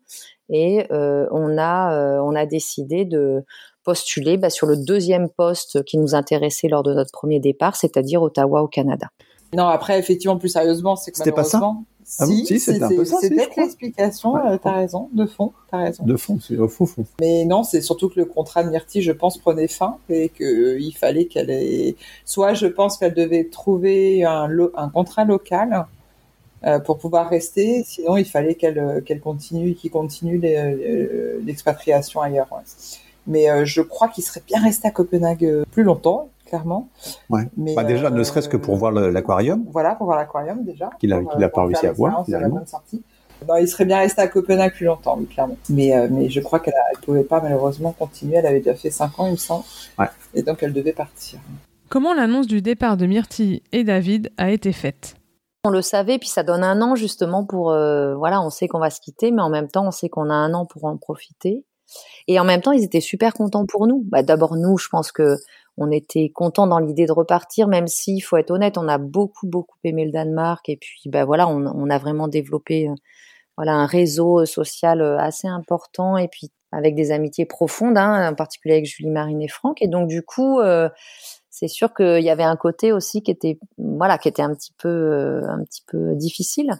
et 0.48 0.86
on 0.90 1.58
a 1.58 2.20
on 2.22 2.34
a 2.34 2.46
décidé 2.46 3.04
de 3.04 3.44
postuler 3.84 4.36
ben, 4.38 4.50
sur 4.50 4.66
le 4.66 4.76
deuxième 4.76 5.28
poste 5.28 5.82
qui 5.84 5.98
nous 5.98 6.14
intéressait 6.14 6.68
lors 6.68 6.82
de 6.82 6.94
notre 6.94 7.12
premier 7.12 7.40
départ, 7.40 7.76
c'est-à-dire 7.76 8.22
Ottawa 8.22 8.62
au 8.62 8.68
Canada. 8.68 9.08
Non, 9.54 9.66
après 9.66 9.98
effectivement, 9.98 10.38
plus 10.38 10.50
sérieusement, 10.50 10.96
c'est 10.96 11.10
que 11.10 11.18
malheureusement, 11.18 11.84
ah 12.20 12.26
si, 12.26 12.46
si 12.46 12.58
c'est 12.58 12.82
un 12.82 12.88
peu 12.88 13.04
ça. 13.04 13.18
C'est 13.20 13.28
peut-être 13.28 13.56
l'explication, 13.56 14.36
euh, 14.36 14.56
t'as 14.56 14.72
raison, 14.72 15.08
de 15.12 15.26
fond, 15.26 15.52
t'as 15.70 15.78
raison. 15.78 16.04
De 16.04 16.16
fond, 16.16 16.38
c'est 16.40 16.56
au 16.56 16.68
faux 16.68 16.86
fond. 16.86 17.04
Mais 17.20 17.44
non, 17.44 17.64
c'est 17.64 17.82
surtout 17.82 18.08
que 18.08 18.18
le 18.18 18.24
contrat 18.24 18.64
de 18.64 18.70
Myrtille, 18.70 19.02
je 19.02 19.12
pense, 19.12 19.36
prenait 19.36 19.68
fin 19.68 19.98
et 20.08 20.30
qu'il 20.30 20.46
euh, 20.46 20.90
fallait 20.96 21.26
qu'elle 21.26 21.50
ait... 21.50 21.96
Soit 22.24 22.54
je 22.54 22.66
pense 22.66 22.96
qu'elle 22.96 23.14
devait 23.14 23.44
trouver 23.44 24.24
un, 24.24 24.48
un 24.74 24.88
contrat 24.88 25.24
local 25.24 25.86
euh, 26.64 26.78
pour 26.78 26.98
pouvoir 26.98 27.28
rester, 27.28 27.84
sinon 27.84 28.16
il 28.16 28.24
fallait 28.24 28.54
qu'elle 28.54 29.02
qu'elle 29.04 29.20
continue, 29.20 29.74
qu'il 29.74 29.90
continue 29.90 30.40
l'expatriation 31.44 32.20
ailleurs. 32.20 32.48
Mais 33.26 33.66
je 33.66 33.82
crois 33.82 34.08
qu'il 34.08 34.24
serait 34.24 34.42
bien 34.46 34.62
resté 34.62 34.88
à 34.88 34.90
Copenhague 34.90 35.64
plus 35.70 35.84
longtemps 35.84 36.30
clairement. 36.48 36.88
Ouais. 37.30 37.48
Mais, 37.56 37.74
bah 37.74 37.84
déjà, 37.84 38.10
ne 38.10 38.22
serait-ce 38.22 38.48
que 38.48 38.56
pour 38.56 38.76
voir 38.76 38.92
l'aquarium. 38.92 39.64
Voilà, 39.70 39.94
pour 39.94 40.06
voir 40.06 40.18
l'aquarium 40.18 40.64
déjà. 40.64 40.90
Qu'il 40.98 41.12
a, 41.12 41.22
qu'il 41.22 41.44
a 41.44 41.48
pas 41.48 41.64
réussi 41.64 41.86
à 41.86 41.92
voir 41.92 42.24
finalement. 42.24 42.64
Non, 43.48 43.56
il 43.56 43.68
serait 43.68 43.84
bien 43.84 43.98
resté 43.98 44.20
à 44.20 44.26
Copenhague 44.26 44.72
plus 44.72 44.86
longtemps, 44.86 45.16
oui, 45.16 45.26
clairement. 45.26 45.56
Mais, 45.68 45.96
euh, 45.96 46.08
mais 46.10 46.28
je 46.28 46.40
crois 46.40 46.58
qu'elle 46.58 46.74
ne 46.96 47.00
pouvait 47.00 47.22
pas 47.22 47.40
malheureusement 47.40 47.92
continuer. 47.92 48.36
Elle 48.36 48.46
avait 48.46 48.58
déjà 48.58 48.74
fait 48.74 48.90
5 48.90 49.18
ans, 49.20 49.26
il 49.26 49.32
me 49.32 49.36
semble. 49.36 49.64
Ouais. 49.96 50.08
Et 50.34 50.42
donc 50.42 50.62
elle 50.62 50.72
devait 50.72 50.92
partir. 50.92 51.38
Comment 51.88 52.14
l'annonce 52.14 52.48
du 52.48 52.60
départ 52.62 52.96
de 52.96 53.06
Myrtille 53.06 53.62
et 53.70 53.84
David 53.84 54.30
a 54.38 54.50
été 54.50 54.72
faite? 54.72 55.14
On 55.64 55.70
le 55.70 55.82
savait, 55.82 56.18
puis 56.18 56.28
ça 56.28 56.42
donne 56.42 56.64
un 56.64 56.82
an 56.82 56.96
justement 56.96 57.44
pour, 57.44 57.70
euh, 57.70 58.14
voilà, 58.16 58.42
on 58.42 58.50
sait 58.50 58.68
qu'on 58.68 58.78
va 58.78 58.90
se 58.90 59.00
quitter, 59.00 59.30
mais 59.30 59.42
en 59.42 59.50
même 59.50 59.68
temps, 59.68 59.86
on 59.86 59.90
sait 59.90 60.08
qu'on 60.08 60.30
a 60.30 60.34
un 60.34 60.54
an 60.54 60.66
pour 60.66 60.84
en 60.84 60.96
profiter. 60.96 61.64
Et 62.26 62.38
en 62.38 62.44
même 62.44 62.60
temps, 62.60 62.72
ils 62.72 62.84
étaient 62.84 63.00
super 63.00 63.32
contents 63.32 63.66
pour 63.66 63.86
nous. 63.86 64.02
Bah, 64.06 64.22
D'abord, 64.22 64.56
nous, 64.56 64.76
je 64.78 64.88
pense 64.88 65.12
que 65.12 65.36
on 65.78 65.90
était 65.90 66.30
content 66.34 66.66
dans 66.66 66.80
l'idée 66.80 67.06
de 67.06 67.12
repartir, 67.12 67.68
même 67.68 67.86
si, 67.86 68.16
il 68.16 68.20
faut 68.20 68.36
être 68.36 68.50
honnête, 68.50 68.76
on 68.78 68.88
a 68.88 68.98
beaucoup 68.98 69.46
beaucoup 69.46 69.76
aimé 69.84 70.04
le 70.04 70.10
Danemark 70.10 70.68
et 70.68 70.76
puis 70.76 71.02
ben 71.06 71.24
voilà, 71.24 71.48
on, 71.48 71.90
a 71.90 71.98
vraiment 71.98 72.28
développé 72.28 72.88
euh, 72.88 72.94
voilà 73.56 73.74
un 73.74 73.86
réseau 73.86 74.44
social 74.44 75.00
euh, 75.00 75.18
assez 75.18 75.46
important 75.46 76.16
et 76.16 76.28
puis 76.28 76.50
avec 76.72 76.94
des 76.94 77.12
amitiés 77.12 77.46
profondes, 77.46 77.96
hein, 77.96 78.30
en 78.30 78.34
particulier 78.34 78.74
avec 78.74 78.86
Julie 78.86 79.08
Marine 79.10 79.40
et 79.40 79.48
Franck. 79.48 79.80
Et 79.80 79.88
donc 79.88 80.08
du 80.08 80.22
coup, 80.22 80.60
euh, 80.60 80.88
c'est 81.48 81.68
sûr 81.68 81.94
qu'il 81.94 82.22
y 82.22 82.30
avait 82.30 82.42
un 82.42 82.56
côté 82.56 82.92
aussi 82.92 83.22
qui 83.22 83.30
était 83.30 83.58
voilà 83.78 84.18
qui 84.18 84.28
était 84.28 84.42
un 84.42 84.54
petit 84.54 84.74
peu 84.78 85.42
un 85.48 85.62
petit 85.64 85.82
peu 85.86 86.14
difficile, 86.16 86.72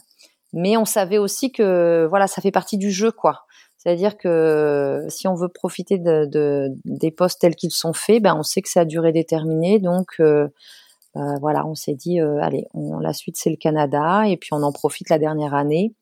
mais 0.53 0.76
on 0.76 0.84
savait 0.84 1.18
aussi 1.18 1.53
que 1.53 2.07
voilà 2.11 2.26
ça 2.26 2.42
fait 2.42 2.51
partie 2.51 2.78
du 2.78 2.90
jeu 2.90 3.12
quoi. 3.12 3.44
C'est-à-dire 3.79 4.18
que 4.18 5.07
si 5.09 5.29
on 5.29 5.35
veut 5.35 5.49
profiter 5.49 5.99
de, 5.99 6.72
des 6.85 7.11
postes 7.12 7.41
tels 7.41 7.55
qu'ils 7.55 7.70
sont 7.70 7.93
faits, 7.93 8.20
ben 8.20 8.35
on 8.37 8.43
sait 8.43 8.61
que 8.61 8.68
c'est 8.68 8.81
à 8.81 8.85
durée 8.85 9.12
déterminée. 9.12 9.79
Donc 9.79 10.09
euh, 10.18 10.49
euh, 11.16 11.20
voilà, 11.41 11.64
on 11.64 11.76
s'est 11.76 11.95
dit, 11.95 12.20
euh, 12.20 12.43
allez, 12.43 12.66
on, 12.74 12.99
la 12.99 13.12
suite 13.12 13.37
c'est 13.39 13.51
le 13.51 13.57
Canada 13.57 14.24
et 14.26 14.37
puis 14.37 14.51
on 14.53 14.62
en 14.64 14.72
profite 14.72 15.09
la 15.11 15.18
dernière 15.18 15.55
année. 15.55 15.95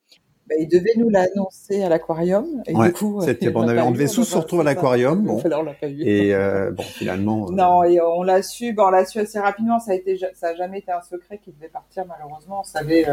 Ben, 0.49 0.57
il 0.61 0.68
devait 0.68 0.95
nous 0.97 1.11
l'annoncer 1.11 1.83
à 1.83 1.91
l'aquarium. 1.91 2.47
Et 2.66 2.72
du 2.72 2.93
coup, 2.93 3.20
c'était 3.20 3.51
bon, 3.51 3.68
on, 3.68 3.91
devait 3.91 4.07
tous 4.07 4.24
se 4.24 4.39
retrouver 4.39 4.62
à 4.62 4.64
l'aquarium. 4.64 5.22
Bon. 5.22 5.39
Et 5.83 6.33
bon, 6.70 6.83
finalement. 6.83 7.51
Non, 7.51 7.85
et 7.85 8.01
on 8.01 8.22
l'a 8.22 8.43
su. 8.43 8.72
Bon, 8.72 8.85
on 8.85 8.91
l'a 8.91 9.05
su 9.05 9.18
assez 9.18 9.41
rapidement. 9.41 9.81
Ça 9.81 9.91
a 9.91 9.95
été, 9.97 10.16
ça 10.35 10.49
a 10.49 10.55
jamais 10.55 10.79
été 10.79 10.93
un 10.93 11.03
secret 11.03 11.39
qu'il 11.39 11.55
devait 11.57 11.68
partir. 11.68 12.07
Malheureusement, 12.07 12.61
on 12.61 12.64
savait 12.64 13.05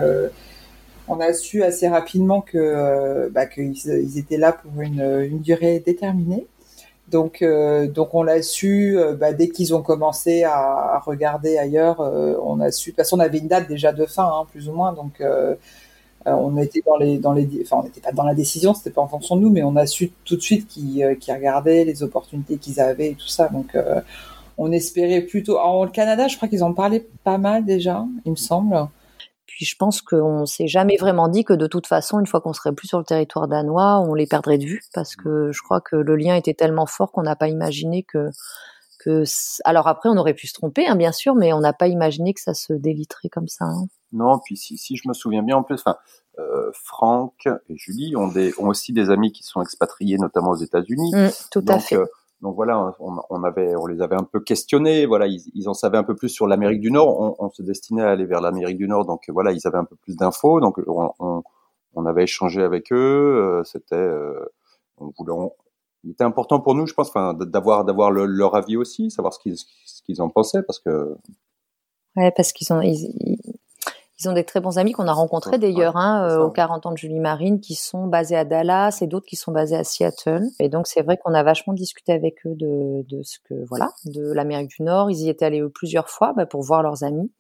on 1.07 1.19
a 1.19 1.33
su 1.33 1.63
assez 1.63 1.87
rapidement 1.87 2.43
euh, 2.55 3.29
bah, 3.29 3.45
qu'ils 3.45 4.17
étaient 4.17 4.37
là 4.37 4.53
pour 4.53 4.81
une, 4.81 5.39
durée 5.39 5.79
déterminée. 5.79 6.47
Donc, 7.09 7.41
euh, 7.41 7.87
donc 7.87 8.13
on 8.15 8.23
l'a 8.23 8.41
su 8.41 8.97
euh, 8.97 9.13
bah, 9.13 9.33
dès 9.33 9.49
qu'ils 9.49 9.75
ont 9.75 9.81
commencé 9.81 10.43
à, 10.43 11.01
regarder 11.05 11.57
ailleurs. 11.57 11.99
on 11.99 12.59
a 12.59 12.71
su, 12.71 12.91
de 12.91 13.03
toute 13.03 13.19
avait 13.19 13.39
une 13.39 13.47
date 13.47 13.67
déjà 13.67 13.91
de 13.91 14.05
fin, 14.05 14.25
hein, 14.25 14.47
plus 14.51 14.69
ou 14.69 14.73
moins. 14.73 14.93
Donc, 14.93 15.21
on 16.25 16.57
était 16.57 16.81
dans 16.85 17.33
n'était 17.33 18.01
pas 18.01 18.11
dans 18.13 18.23
la 18.23 18.33
décision, 18.33 18.73
c'était 18.73 18.91
pas 18.91 19.01
en 19.01 19.07
fonction 19.07 19.35
de 19.35 19.41
nous, 19.41 19.49
mais 19.49 19.63
on 19.63 19.75
a 19.75 19.85
su 19.85 20.11
tout 20.23 20.37
de 20.37 20.41
suite 20.41 20.67
qu'ils 20.67 21.05
regardaient 21.05 21.83
les 21.83 22.01
opportunités 22.01 22.57
qu'ils 22.57 22.79
avaient 22.79 23.11
et 23.11 23.15
tout 23.15 23.27
ça. 23.27 23.49
Donc, 23.49 23.75
on 24.57 24.71
espérait 24.71 25.21
plutôt. 25.21 25.59
En 25.59 25.85
Canada, 25.87 26.29
je 26.29 26.37
crois 26.37 26.47
qu'ils 26.47 26.63
en 26.63 26.73
parlaient 26.73 27.05
pas 27.25 27.37
mal 27.37 27.65
déjà, 27.65 28.05
il 28.25 28.31
me 28.31 28.37
semble. 28.37 28.87
Puis 29.55 29.65
je 29.65 29.75
pense 29.75 30.01
qu'on 30.01 30.47
s'est 30.47 30.67
jamais 30.67 30.97
vraiment 30.97 31.27
dit 31.27 31.43
que 31.43 31.53
de 31.53 31.67
toute 31.67 31.85
façon, 31.85 32.19
une 32.19 32.25
fois 32.25 32.41
qu'on 32.41 32.53
serait 32.53 32.73
plus 32.73 32.87
sur 32.87 32.97
le 32.97 33.03
territoire 33.03 33.47
danois, 33.47 33.99
on 33.99 34.15
les 34.15 34.25
perdrait 34.25 34.57
de 34.57 34.65
vue 34.65 34.81
parce 34.95 35.15
que 35.15 35.51
je 35.51 35.61
crois 35.61 35.79
que 35.79 35.95
le 35.95 36.15
lien 36.15 36.35
était 36.35 36.55
tellement 36.55 36.87
fort 36.87 37.11
qu'on 37.11 37.21
n'a 37.21 37.35
pas 37.35 37.49
imaginé 37.49 38.01
que 38.01 38.31
que 38.97 39.23
alors 39.63 39.87
après 39.87 40.09
on 40.09 40.17
aurait 40.17 40.33
pu 40.33 40.47
se 40.47 40.53
tromper 40.53 40.87
hein, 40.87 40.95
bien 40.95 41.11
sûr, 41.11 41.35
mais 41.35 41.53
on 41.53 41.59
n'a 41.59 41.71
pas 41.71 41.87
imaginé 41.87 42.33
que 42.33 42.41
ça 42.41 42.55
se 42.55 42.73
déliterait 42.73 43.29
comme 43.29 43.47
ça. 43.47 43.65
Hein. 43.65 43.85
Non, 44.11 44.39
puis 44.39 44.57
si, 44.57 44.75
si 44.75 44.95
je 44.95 45.07
me 45.07 45.13
souviens 45.13 45.43
bien 45.43 45.57
en 45.57 45.63
plus, 45.63 45.75
enfin 45.75 45.97
euh, 46.39 46.71
Franck 46.73 47.47
et 47.69 47.75
Julie 47.75 48.15
ont 48.15 48.29
des 48.29 48.53
ont 48.57 48.69
aussi 48.69 48.91
des 48.91 49.11
amis 49.11 49.31
qui 49.31 49.43
sont 49.43 49.61
expatriés 49.61 50.17
notamment 50.17 50.49
aux 50.49 50.55
États-Unis. 50.55 51.11
Mmh, 51.13 51.29
tout 51.51 51.65
à 51.67 51.77
fait. 51.77 51.97
Euh, 51.97 52.05
donc 52.43 52.55
voilà, 52.55 52.93
on, 52.99 53.43
avait, 53.43 53.73
on 53.77 53.85
les 53.85 54.01
avait 54.01 54.17
un 54.17 54.25
peu 54.25 54.41
questionnés. 54.41 55.05
Voilà, 55.05 55.27
ils, 55.27 55.69
en 55.69 55.73
savaient 55.73 55.97
un 55.97 56.03
peu 56.03 56.13
plus 56.13 56.27
sur 56.27 56.45
l'Amérique 56.45 56.81
du 56.81 56.91
Nord. 56.91 57.37
On, 57.39 57.49
se 57.49 57.63
destinait 57.63 58.03
à 58.03 58.09
aller 58.11 58.25
vers 58.25 58.41
l'Amérique 58.41 58.77
du 58.77 58.85
Nord, 58.85 59.05
donc 59.05 59.23
voilà, 59.29 59.53
ils 59.53 59.65
avaient 59.65 59.77
un 59.77 59.85
peu 59.85 59.95
plus 59.95 60.17
d'infos. 60.17 60.59
Donc 60.59 60.77
on, 60.85 62.05
avait 62.05 62.23
échangé 62.23 62.61
avec 62.61 62.91
eux. 62.91 62.97
Euh, 62.97 63.63
c'était, 63.63 63.95
euh, 63.95 64.45
on 64.97 65.13
voulait, 65.17 65.33
il 66.03 66.11
était 66.11 66.25
important 66.25 66.59
pour 66.59 66.75
nous, 66.75 66.85
je 66.85 66.93
pense, 66.93 67.13
d'avoir 67.13 67.85
d'avoir 67.85 68.11
leur 68.11 68.55
avis 68.55 68.75
aussi, 68.75 69.09
savoir 69.09 69.33
ce 69.33 69.39
qu'ils 69.39 69.55
ce 69.57 70.01
qu'ils 70.03 70.21
en 70.21 70.29
pensaient, 70.29 70.63
parce 70.63 70.79
que. 70.79 71.15
Ouais, 72.17 72.33
parce 72.35 72.51
qu'ils 72.51 72.73
ont, 72.73 72.81
ils 72.81 73.39
ont 74.29 74.33
des 74.33 74.43
très 74.43 74.59
bons 74.59 74.77
amis 74.77 74.91
qu'on 74.91 75.07
a 75.07 75.13
rencontrés 75.13 75.57
d'ailleurs 75.57 75.97
hein, 75.97 76.27
euh, 76.29 76.43
aux 76.43 76.51
40 76.51 76.85
ans 76.85 76.91
de 76.91 76.97
Julie 76.97 77.19
Marine 77.19 77.59
qui 77.59 77.75
sont 77.75 78.07
basés 78.07 78.35
à 78.35 78.45
Dallas 78.45 78.99
et 79.01 79.07
d'autres 79.07 79.25
qui 79.25 79.35
sont 79.35 79.51
basés 79.51 79.75
à 79.75 79.83
Seattle. 79.83 80.43
Et 80.59 80.69
donc 80.69 80.87
c'est 80.87 81.01
vrai 81.01 81.17
qu'on 81.17 81.33
a 81.33 81.43
vachement 81.43 81.73
discuté 81.73 82.11
avec 82.11 82.45
eux 82.45 82.55
de, 82.55 83.03
de 83.07 83.23
ce 83.23 83.39
que 83.39 83.53
voilà, 83.67 83.89
de 84.05 84.31
l'Amérique 84.31 84.69
du 84.69 84.83
Nord. 84.83 85.11
Ils 85.11 85.21
y 85.21 85.29
étaient 85.29 85.45
allés 85.45 85.63
plusieurs 85.73 86.09
fois 86.09 86.33
bah, 86.35 86.45
pour 86.45 86.61
voir 86.61 86.83
leurs 86.83 87.03
amis. 87.03 87.31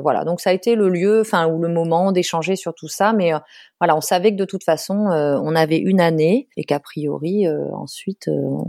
Voilà, 0.00 0.24
donc 0.24 0.40
ça 0.40 0.50
a 0.50 0.52
été 0.52 0.76
le 0.76 0.88
lieu, 0.88 1.22
enfin 1.22 1.48
ou 1.48 1.60
le 1.60 1.68
moment 1.68 2.12
d'échanger 2.12 2.54
sur 2.54 2.72
tout 2.72 2.86
ça, 2.86 3.12
mais 3.12 3.34
euh, 3.34 3.38
voilà, 3.80 3.96
on 3.96 4.00
savait 4.00 4.30
que 4.30 4.36
de 4.36 4.44
toute 4.44 4.62
façon, 4.62 5.10
euh, 5.10 5.36
on 5.42 5.56
avait 5.56 5.78
une 5.78 6.00
année 6.00 6.48
et 6.56 6.62
qu'a 6.62 6.78
priori 6.78 7.48
ensuite 7.72 8.28
on, 8.28 8.64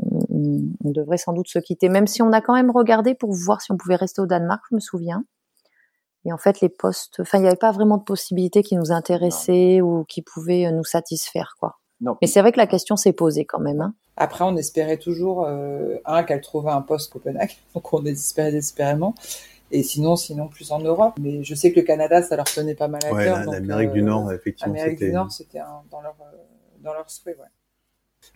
on, 0.83 0.89
devrait 0.89 1.17
sans 1.17 1.33
doute 1.33 1.47
se 1.47 1.59
quitter, 1.59 1.87
même 1.87 2.07
si 2.07 2.23
on 2.23 2.31
a 2.31 2.41
quand 2.41 2.55
même 2.55 2.71
regardé 2.71 3.13
pour 3.13 3.31
voir 3.31 3.61
si 3.61 3.71
on 3.71 3.77
pouvait 3.77 3.95
rester 3.95 4.21
au 4.21 4.25
Danemark, 4.25 4.63
je 4.71 4.75
me 4.75 4.79
souviens. 4.79 5.23
Et 6.25 6.33
en 6.33 6.37
fait, 6.37 6.61
les 6.61 6.69
postes, 6.69 7.19
enfin, 7.21 7.37
il 7.37 7.41
n'y 7.41 7.47
avait 7.47 7.55
pas 7.55 7.71
vraiment 7.71 7.97
de 7.97 8.03
possibilités 8.03 8.61
qui 8.63 8.75
nous 8.75 8.91
intéressaient 8.91 9.81
ou 9.81 10.03
qui 10.03 10.21
pouvaient 10.21 10.65
euh, 10.65 10.71
nous 10.71 10.83
satisfaire, 10.83 11.55
quoi. 11.59 11.77
Non. 12.01 12.17
Mais 12.21 12.27
c'est 12.27 12.39
vrai 12.39 12.51
que 12.51 12.57
la 12.57 12.67
question 12.67 12.95
s'est 12.95 13.13
posée 13.13 13.45
quand 13.45 13.59
même. 13.59 13.81
Hein. 13.81 13.93
Après, 14.15 14.43
on 14.45 14.55
espérait 14.55 14.97
toujours 14.97 15.45
euh, 15.45 15.97
un 16.05 16.23
qu'elle 16.23 16.41
trouvait 16.41 16.71
un 16.71 16.81
poste 16.81 17.11
Copenhague, 17.11 17.51
donc 17.73 17.93
on 17.93 18.05
espérait 18.05 18.51
désespérément. 18.51 19.15
Et 19.71 19.83
sinon, 19.83 20.15
sinon 20.15 20.47
plus 20.47 20.71
en 20.71 20.79
Europe. 20.79 21.13
Mais 21.19 21.43
je 21.43 21.53
sais 21.55 21.71
que 21.71 21.79
le 21.79 21.85
Canada, 21.85 22.23
ça 22.23 22.35
leur 22.35 22.45
tenait 22.45 22.73
pas 22.73 22.87
mal 22.87 23.01
à 23.05 23.13
ouais, 23.13 23.25
cœur. 23.25 23.51
L'Amérique 23.51 23.91
du 23.91 24.01
Nord, 24.01 24.27
euh, 24.27 24.35
effectivement. 24.35 24.73
L'Amérique 24.73 24.99
du 24.99 25.11
Nord, 25.11 25.31
c'était 25.31 25.59
dans 25.91 26.01
leur 26.01 26.15
dans 26.81 26.93
leur 26.93 27.09
souhait, 27.09 27.35
ouais. 27.35 27.45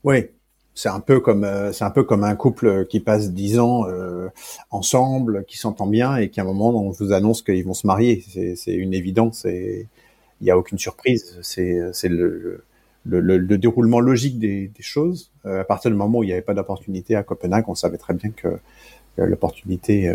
Oui, 0.03 0.29
c'est 0.75 0.89
un 0.89 0.99
peu 0.99 1.19
comme 1.19 1.43
euh, 1.43 1.71
c'est 1.71 1.83
un 1.83 1.91
peu 1.91 2.03
comme 2.03 2.23
un 2.23 2.35
couple 2.35 2.85
qui 2.87 2.99
passe 2.99 3.31
dix 3.31 3.59
ans 3.59 3.87
euh, 3.87 4.29
ensemble, 4.71 5.45
qui 5.45 5.57
s'entend 5.57 5.87
bien 5.87 6.17
et 6.17 6.29
qui 6.29 6.39
à 6.39 6.43
un 6.43 6.45
moment 6.47 6.69
on 6.69 6.89
vous 6.89 7.13
annonce 7.13 7.41
qu'ils 7.41 7.63
vont 7.65 7.73
se 7.73 7.85
marier. 7.85 8.23
C'est 8.55 8.73
une 8.73 8.93
évidence 8.93 9.45
et 9.45 9.87
il 10.41 10.43
n'y 10.43 10.51
a 10.51 10.57
aucune 10.57 10.79
surprise. 10.79 11.37
C'est 11.41 11.79
c'est 11.93 12.09
le, 12.09 12.63
le, 13.05 13.19
le, 13.37 13.57
déroulement 13.57 13.99
logique 13.99 14.39
des, 14.39 14.67
des 14.67 14.83
choses. 14.83 15.31
Euh, 15.45 15.61
à 15.61 15.63
partir 15.63 15.91
du 15.91 15.97
moment 15.97 16.19
où 16.19 16.23
il 16.23 16.27
n'y 16.27 16.33
avait 16.33 16.41
pas 16.41 16.53
d'opportunité 16.53 17.15
à 17.15 17.23
Copenhague, 17.23 17.65
on 17.67 17.75
savait 17.75 17.97
très 17.97 18.13
bien 18.13 18.31
que 18.31 18.57
l'opportunité 19.15 20.11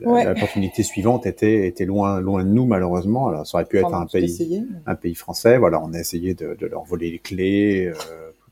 l'opportunité 0.00 0.82
suivante 0.82 1.26
était 1.26 1.66
était 1.66 1.84
loin 1.84 2.18
loin 2.18 2.44
de 2.44 2.48
nous 2.48 2.64
malheureusement 2.64 3.28
alors 3.28 3.46
ça 3.46 3.58
aurait 3.58 3.66
pu 3.66 3.76
être 3.76 3.92
un 3.92 4.06
pays 4.06 4.66
un 4.86 4.94
pays 4.94 5.14
français 5.14 5.58
voilà 5.58 5.82
on 5.84 5.92
a 5.92 5.98
essayé 5.98 6.32
de, 6.32 6.56
de 6.58 6.66
leur 6.66 6.82
voler 6.84 7.10
les 7.10 7.18
clés 7.18 7.92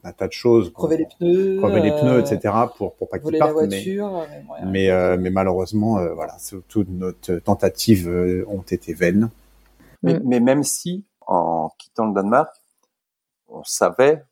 un 0.04 0.12
tas 0.12 0.28
de 0.28 0.32
choses. 0.32 0.72
Crever 0.72 0.98
les 0.98 1.06
pneus. 1.06 1.58
Crever 1.58 1.80
les 1.80 1.90
pneus, 1.92 2.20
etc. 2.20 2.54
pour, 2.76 2.94
pour 2.94 3.08
pas 3.08 3.18
qu'ils 3.18 3.38
partent. 3.38 3.52
Voiture, 3.52 4.26
mais, 4.28 4.66
mais, 4.66 4.90
euh, 4.90 5.16
mais, 5.18 5.30
malheureusement, 5.30 5.98
euh, 5.98 6.12
voilà, 6.14 6.36
toutes 6.68 6.88
nos 6.90 7.12
tentatives 7.12 8.08
euh, 8.08 8.44
ont 8.48 8.62
été 8.62 8.92
vaines. 8.92 9.30
Mais, 10.02 10.14
mm. 10.14 10.22
mais 10.24 10.40
même 10.40 10.62
si, 10.62 11.04
en 11.26 11.70
quittant 11.78 12.06
le 12.06 12.14
Danemark, 12.14 12.54
on 13.48 13.64
savait 13.64 14.22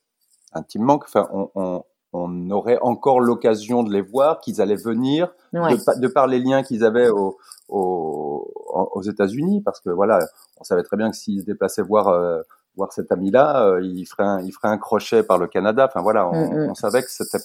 intimement 0.52 0.98
que, 0.98 1.06
enfin, 1.06 1.28
on, 1.32 1.50
on, 1.54 1.84
on 2.12 2.50
aurait 2.50 2.78
encore 2.82 3.20
l'occasion 3.20 3.82
de 3.82 3.92
les 3.92 4.02
voir, 4.02 4.40
qu'ils 4.40 4.60
allaient 4.60 4.76
venir, 4.76 5.32
de, 5.54 6.00
de, 6.00 6.08
par 6.08 6.26
les 6.26 6.38
liens 6.38 6.62
qu'ils 6.62 6.84
avaient 6.84 7.08
au, 7.08 7.38
au, 7.68 8.52
aux 8.92 9.02
États-Unis, 9.02 9.62
parce 9.62 9.80
que 9.80 9.90
voilà, 9.90 10.18
on 10.58 10.64
savait 10.64 10.82
très 10.82 10.96
bien 10.96 11.10
que 11.10 11.16
s'ils 11.16 11.40
se 11.40 11.46
déplaçaient 11.46 11.82
voir 11.82 12.08
euh, 12.08 12.42
voir 12.76 12.92
cet 12.92 13.12
ami-là, 13.12 13.66
euh, 13.66 13.80
il 13.82 14.06
ferait 14.06 14.24
un, 14.24 14.40
il 14.40 14.52
ferait 14.52 14.68
un 14.68 14.78
crochet 14.78 15.22
par 15.22 15.38
le 15.38 15.46
Canada. 15.46 15.86
Enfin 15.88 16.02
voilà, 16.02 16.28
on, 16.28 16.32
mm, 16.32 16.66
mm. 16.66 16.70
on 16.70 16.74
savait 16.74 17.02
que 17.02 17.10
c'était 17.10 17.38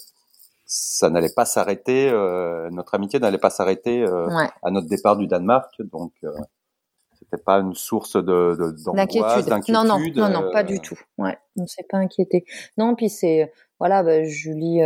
ça 0.67 1.09
n'allait 1.09 1.33
pas 1.33 1.45
s'arrêter, 1.45 2.09
euh, 2.11 2.69
notre 2.71 2.93
amitié 2.93 3.19
n'allait 3.19 3.37
pas 3.37 3.49
s'arrêter 3.49 4.03
euh, 4.03 4.27
à 4.61 4.69
notre 4.69 4.87
départ 4.87 5.15
du 5.15 5.25
Danemark, 5.25 5.81
donc 5.81 6.11
euh, 6.25 6.31
c'était 7.17 7.41
pas 7.41 7.59
une 7.59 7.73
source 7.73 8.17
de, 8.17 8.75
d'inquiétude. 8.93 9.47
Non, 9.69 9.85
non, 9.85 9.97
non, 9.97 10.29
non, 10.29 10.51
pas 10.51 10.63
du 10.63 10.81
tout. 10.81 10.99
Ouais, 11.17 11.37
on 11.55 11.65
s'est 11.67 11.85
pas 11.89 11.97
inquiété. 11.97 12.43
Non, 12.77 12.95
puis 12.95 13.09
c'est 13.09 13.51
voilà, 13.79 14.03
bah, 14.03 14.23
Julie, 14.25 14.81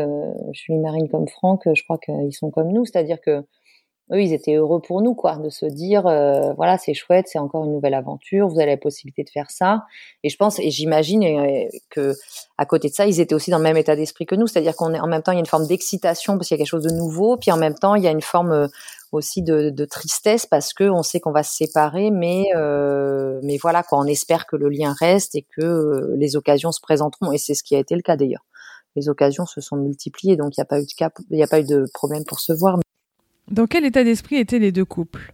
Julie 0.51 0.79
Marine 0.79 1.09
comme 1.09 1.27
Franck, 1.27 1.63
je 1.65 1.83
crois 1.83 1.97
qu'ils 1.97 2.33
sont 2.33 2.51
comme 2.51 2.71
nous, 2.71 2.85
c'est-à-dire 2.85 3.17
que 3.19 3.43
eux, 4.13 4.21
ils 4.21 4.33
étaient 4.33 4.55
heureux 4.55 4.81
pour 4.81 5.01
nous, 5.01 5.13
quoi, 5.13 5.37
de 5.37 5.49
se 5.49 5.65
dire, 5.65 6.05
euh, 6.07 6.53
voilà, 6.53 6.77
c'est 6.77 6.93
chouette, 6.93 7.27
c'est 7.27 7.39
encore 7.39 7.65
une 7.65 7.71
nouvelle 7.71 7.93
aventure, 7.93 8.47
vous 8.47 8.59
avez 8.59 8.71
la 8.71 8.77
possibilité 8.77 9.23
de 9.23 9.29
faire 9.29 9.49
ça. 9.49 9.85
Et 10.23 10.29
je 10.29 10.37
pense, 10.37 10.59
et 10.59 10.69
j'imagine 10.69 11.23
euh, 11.23 11.67
que 11.89 12.13
à 12.57 12.65
côté 12.65 12.89
de 12.89 12.93
ça, 12.93 13.05
ils 13.05 13.19
étaient 13.19 13.35
aussi 13.35 13.51
dans 13.51 13.57
le 13.57 13.63
même 13.63 13.77
état 13.77 13.95
d'esprit 13.95 14.25
que 14.25 14.35
nous, 14.35 14.47
c'est-à-dire 14.47 14.75
qu'on 14.75 14.93
est 14.93 14.99
en 14.99 15.07
même 15.07 15.21
temps, 15.21 15.31
il 15.31 15.35
y 15.35 15.37
a 15.37 15.41
une 15.41 15.45
forme 15.45 15.67
d'excitation 15.67 16.37
parce 16.37 16.47
qu'il 16.47 16.55
y 16.55 16.59
a 16.59 16.63
quelque 16.63 16.69
chose 16.69 16.83
de 16.83 16.93
nouveau, 16.93 17.37
puis 17.37 17.51
en 17.51 17.57
même 17.57 17.75
temps, 17.75 17.95
il 17.95 18.03
y 18.03 18.07
a 18.07 18.11
une 18.11 18.21
forme 18.21 18.51
euh, 18.51 18.67
aussi 19.11 19.41
de, 19.41 19.69
de 19.69 19.85
tristesse 19.85 20.45
parce 20.45 20.73
que 20.73 20.85
on 20.89 21.03
sait 21.03 21.19
qu'on 21.19 21.31
va 21.31 21.43
se 21.43 21.55
séparer, 21.55 22.11
mais 22.11 22.45
mais 23.43 23.57
voilà, 23.57 23.83
quoi, 23.83 23.99
on 23.99 24.05
espère 24.05 24.45
que 24.45 24.55
le 24.55 24.69
lien 24.69 24.93
reste 24.97 25.35
et 25.35 25.45
que 25.57 26.13
les 26.15 26.35
occasions 26.37 26.71
se 26.71 26.79
présenteront. 26.79 27.31
Et 27.33 27.37
c'est 27.37 27.53
ce 27.53 27.63
qui 27.63 27.75
a 27.75 27.79
été 27.79 27.95
le 27.95 28.01
cas 28.01 28.15
d'ailleurs. 28.15 28.45
Les 28.95 29.09
occasions 29.09 29.45
se 29.45 29.59
sont 29.61 29.75
multipliées, 29.77 30.37
donc 30.37 30.55
il 30.55 30.59
n'y 30.59 30.63
a 30.63 30.65
pas 30.65 30.79
eu 30.79 30.85
de 30.85 30.93
cas, 30.97 31.09
il 31.29 31.37
n'y 31.37 31.43
a 31.43 31.47
pas 31.47 31.59
eu 31.59 31.65
de 31.65 31.85
problème 31.93 32.23
pour 32.25 32.39
se 32.39 32.53
voir. 32.53 32.77
Dans 33.51 33.67
quel 33.67 33.83
état 33.83 34.05
d'esprit 34.05 34.37
étaient 34.37 34.59
les 34.59 34.71
deux 34.71 34.85
couples? 34.85 35.33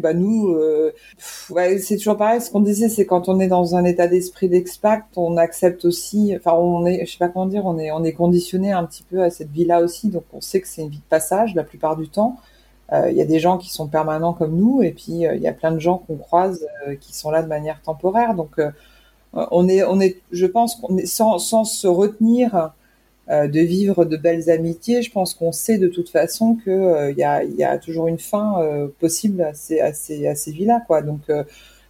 Bah 0.00 0.14
nous, 0.14 0.48
euh, 0.48 0.94
c'est 1.18 1.98
toujours 1.98 2.16
pareil. 2.16 2.40
Ce 2.40 2.50
qu'on 2.50 2.60
disait, 2.60 2.88
c'est 2.88 3.04
quand 3.04 3.28
on 3.28 3.38
est 3.40 3.46
dans 3.46 3.76
un 3.76 3.84
état 3.84 4.08
d'esprit 4.08 4.48
d'expat, 4.48 5.04
on 5.16 5.36
accepte 5.36 5.84
aussi. 5.84 6.32
Enfin, 6.34 6.54
on 6.54 6.86
est, 6.86 7.04
je 7.04 7.12
sais 7.12 7.18
pas 7.18 7.28
comment 7.28 7.44
dire, 7.44 7.66
on 7.66 7.78
est, 7.78 7.92
on 7.92 8.02
est 8.04 8.14
conditionné 8.14 8.72
un 8.72 8.84
petit 8.84 9.02
peu 9.02 9.22
à 9.22 9.28
cette 9.28 9.50
vie-là 9.50 9.80
aussi. 9.80 10.08
Donc, 10.08 10.24
on 10.32 10.40
sait 10.40 10.62
que 10.62 10.66
c'est 10.66 10.80
une 10.80 10.88
vie 10.88 10.96
de 10.96 11.10
passage 11.10 11.54
la 11.54 11.62
plupart 11.62 11.98
du 11.98 12.08
temps. 12.08 12.38
Euh, 12.94 13.10
il 13.10 13.18
y 13.18 13.20
a 13.20 13.26
des 13.26 13.38
gens 13.38 13.58
qui 13.58 13.70
sont 13.70 13.86
permanents 13.86 14.32
comme 14.32 14.56
nous, 14.56 14.82
et 14.82 14.92
puis 14.92 15.26
euh, 15.26 15.34
il 15.34 15.42
y 15.42 15.48
a 15.48 15.52
plein 15.52 15.72
de 15.72 15.78
gens 15.78 15.98
qu'on 15.98 16.16
croise 16.16 16.66
qui 17.00 17.14
sont 17.14 17.30
là 17.30 17.42
de 17.42 17.48
manière 17.48 17.82
temporaire. 17.82 18.34
Donc, 18.34 18.60
on 19.34 19.68
est, 19.68 19.82
on 19.82 20.00
est, 20.00 20.22
je 20.30 20.46
pense 20.46 20.76
qu'on 20.76 20.96
est 20.96 21.06
sans, 21.06 21.38
sans 21.38 21.64
se 21.64 21.86
retenir 21.86 22.72
de 23.28 23.60
vivre 23.60 24.04
de 24.04 24.16
belles 24.16 24.50
amitiés, 24.50 25.00
je 25.00 25.10
pense 25.10 25.34
qu'on 25.34 25.52
sait 25.52 25.78
de 25.78 25.88
toute 25.88 26.08
façon 26.08 26.56
que 26.64 27.12
il 27.12 27.22
euh, 27.24 27.44
y, 27.56 27.64
a, 27.64 27.78
toujours 27.78 28.08
une 28.08 28.18
fin 28.18 28.60
euh, 28.60 28.88
possible 28.98 29.42
à 29.42 29.54
ces, 29.54 29.80
à 29.80 29.92
ces, 29.92 30.26
à 30.26 30.34
ces 30.34 30.50
vies-là, 30.50 30.82
quoi. 30.86 31.02
Donc 31.02 31.20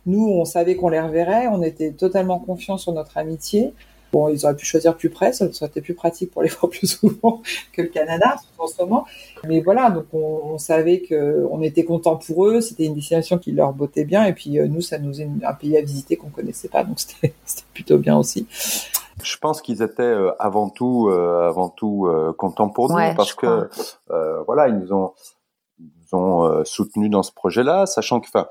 nous, 0.05 0.27
on 0.27 0.45
savait 0.45 0.77
qu'on 0.77 0.89
les 0.89 1.01
reverrait, 1.01 1.49
on 1.49 1.63
était 1.63 1.93
totalement 1.93 2.39
confiants 2.39 2.77
sur 2.77 2.93
notre 2.93 3.17
amitié. 3.17 3.73
Bon, 4.13 4.29
ils 4.29 4.45
auraient 4.45 4.57
pu 4.57 4.67
choisir 4.67 4.95
plus 4.95 5.09
près, 5.09 5.33
ça 5.33 5.47
aurait 5.47 5.69
été 5.69 5.81
plus 5.81 5.95
pratique 5.95 6.31
pour 6.31 6.43
les 6.43 6.49
voir 6.61 6.69
plus 6.69 6.87
souvent 6.87 7.41
que 7.73 7.81
le 7.81 7.89
Canada 7.89 8.37
en 8.59 8.67
ce 8.67 8.83
moment. 8.83 9.07
Mais 9.49 9.61
voilà, 9.61 9.89
donc 9.89 10.05
on, 10.13 10.59
savait 10.59 11.01
que 11.01 11.47
on 11.51 11.63
était 11.63 11.85
content 11.85 12.17
pour 12.17 12.47
eux, 12.47 12.61
c'était 12.61 12.85
une 12.85 12.95
destination 12.95 13.39
qui 13.39 13.53
leur 13.53 13.73
bottait 13.73 14.05
bien, 14.05 14.27
et 14.27 14.35
puis 14.35 14.59
nous, 14.69 14.83
ça 14.83 14.99
nous 14.99 15.23
est 15.23 15.29
un 15.45 15.55
pays 15.55 15.79
à 15.79 15.81
visiter 15.81 16.17
qu'on 16.17 16.29
connaissait 16.29 16.69
pas, 16.69 16.85
donc 16.85 17.01
c'était 17.01 17.33
plutôt 17.73 17.97
bien 17.97 18.19
aussi. 18.19 18.47
Je 19.23 19.37
pense 19.37 19.61
qu'ils 19.61 19.83
étaient 19.83 20.03
euh, 20.03 20.33
avant 20.39 20.71
tout, 20.71 21.09
euh, 21.09 21.49
avant 21.49 21.69
tout 21.69 22.07
euh, 22.07 22.33
contents 22.33 22.69
pour 22.69 22.89
nous 22.89 23.15
parce 23.17 23.35
que 23.35 23.69
voilà, 24.47 24.69
ils 24.69 24.79
nous 24.79 24.93
ont, 24.93 25.13
nous 25.79 26.19
ont 26.19 26.65
soutenus 26.65 27.11
dans 27.11 27.23
ce 27.23 27.33
projet-là, 27.33 27.87
sachant 27.87 28.21
que, 28.21 28.29
enfin, 28.29 28.49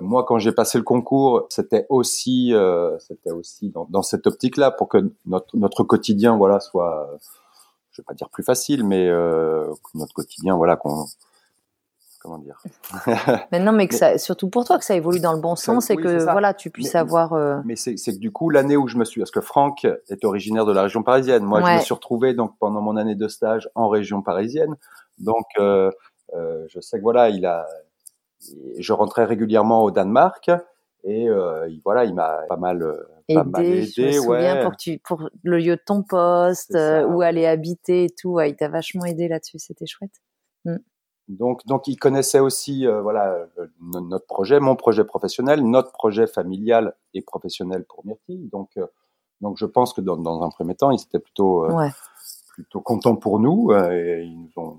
moi, 0.00 0.24
quand 0.24 0.38
j'ai 0.38 0.52
passé 0.52 0.78
le 0.78 0.84
concours, 0.84 1.46
c'était 1.50 1.86
aussi, 1.88 2.54
c'était 3.00 3.30
aussi 3.30 3.70
dans, 3.70 3.86
dans 3.90 4.02
cette 4.02 4.26
optique-là 4.26 4.70
pour 4.70 4.88
que 4.88 5.12
notre, 5.26 5.56
notre 5.56 5.84
quotidien, 5.84 6.36
voilà, 6.36 6.60
soit, 6.60 7.10
je 7.90 8.00
vais 8.00 8.04
pas 8.06 8.14
dire 8.14 8.30
plus 8.30 8.44
facile, 8.44 8.84
mais 8.84 9.10
notre 9.94 10.14
quotidien, 10.14 10.56
voilà, 10.56 10.76
qu'on 10.76 11.06
comment 12.22 12.38
dire. 12.38 12.62
mais 13.52 13.58
non, 13.58 13.72
mais 13.72 13.88
que 13.88 13.94
ça, 13.94 14.16
surtout 14.16 14.48
pour 14.48 14.64
toi, 14.64 14.78
que 14.78 14.84
ça 14.84 14.94
évolue 14.94 15.20
dans 15.20 15.32
le 15.32 15.40
bon 15.40 15.56
sens 15.56 15.90
et 15.90 15.96
que 15.96 16.22
voilà, 16.22 16.54
tu 16.54 16.70
puisses 16.70 16.94
avoir. 16.94 17.32
Euh, 17.32 17.56
mais 17.64 17.76
c'est 17.76 17.96
que 17.96 18.18
du 18.18 18.30
coup, 18.30 18.48
l'année 18.48 18.76
où 18.76 18.86
je 18.86 18.96
me 18.96 19.04
suis, 19.04 19.20
parce 19.20 19.30
que 19.30 19.40
Franck 19.40 19.84
est 19.84 20.24
originaire 20.24 20.64
de 20.64 20.72
la 20.72 20.82
région 20.82 21.02
parisienne. 21.02 21.42
Moi, 21.44 21.60
je 21.62 21.74
me 21.74 21.80
suis 21.80 21.94
retrouvé 21.94 22.34
donc 22.34 22.52
pendant 22.58 22.80
mon 22.80 22.96
année 22.96 23.16
de 23.16 23.28
stage 23.28 23.68
en 23.74 23.88
région 23.88 24.22
parisienne. 24.22 24.76
Donc, 25.18 25.46
euh, 25.58 25.90
euh, 26.34 26.64
je 26.68 26.80
sais 26.80 26.98
que 26.98 27.02
voilà, 27.02 27.28
il 27.30 27.44
a, 27.44 27.66
je 28.78 28.92
rentrais 28.92 29.24
régulièrement 29.24 29.82
au 29.82 29.90
Danemark 29.90 30.50
et 31.04 31.28
euh, 31.28 31.68
voilà, 31.84 32.04
il 32.04 32.14
m'a 32.14 32.40
pas 32.48 32.56
mal. 32.56 32.82
Aidé, 33.28 33.38
pas 33.38 33.44
mal 33.44 33.64
aidé, 33.64 33.86
je 33.86 34.02
me 34.02 34.12
souviens, 34.12 34.62
pour, 34.62 34.76
tu, 34.76 34.98
pour 34.98 35.28
le 35.42 35.58
lieu 35.58 35.76
de 35.76 35.82
ton 35.84 36.02
poste, 36.02 36.76
où 37.08 37.22
aller 37.22 37.46
habiter 37.46 38.04
et 38.04 38.10
tout. 38.10 38.40
il 38.40 38.56
t'a 38.56 38.68
vachement 38.68 39.04
aidé 39.04 39.28
là-dessus, 39.28 39.58
c'était 39.58 39.86
chouette. 39.86 40.20
Mm. 40.64 40.76
Donc, 41.28 41.64
donc, 41.66 41.86
ils 41.86 41.96
connaissaient 41.96 42.40
aussi, 42.40 42.86
euh, 42.86 43.00
voilà, 43.00 43.46
notre 43.80 44.26
projet, 44.26 44.60
mon 44.60 44.76
projet 44.76 45.04
professionnel, 45.04 45.62
notre 45.62 45.92
projet 45.92 46.26
familial 46.26 46.94
et 47.14 47.22
professionnel 47.22 47.84
pour 47.84 48.04
Myrtille. 48.04 48.48
Donc, 48.50 48.70
euh, 48.76 48.86
donc, 49.40 49.56
je 49.58 49.66
pense 49.66 49.92
que 49.92 50.00
dans, 50.00 50.16
dans, 50.16 50.42
un 50.42 50.50
premier 50.50 50.74
temps, 50.74 50.90
ils 50.90 51.00
étaient 51.00 51.18
plutôt, 51.18 51.64
euh, 51.64 51.88
plutôt 52.52 52.80
contents 52.80 53.16
pour 53.16 53.38
nous. 53.38 53.72
et 53.72 54.24
ils 54.24 54.38
nous 54.38 54.50
ont, 54.56 54.78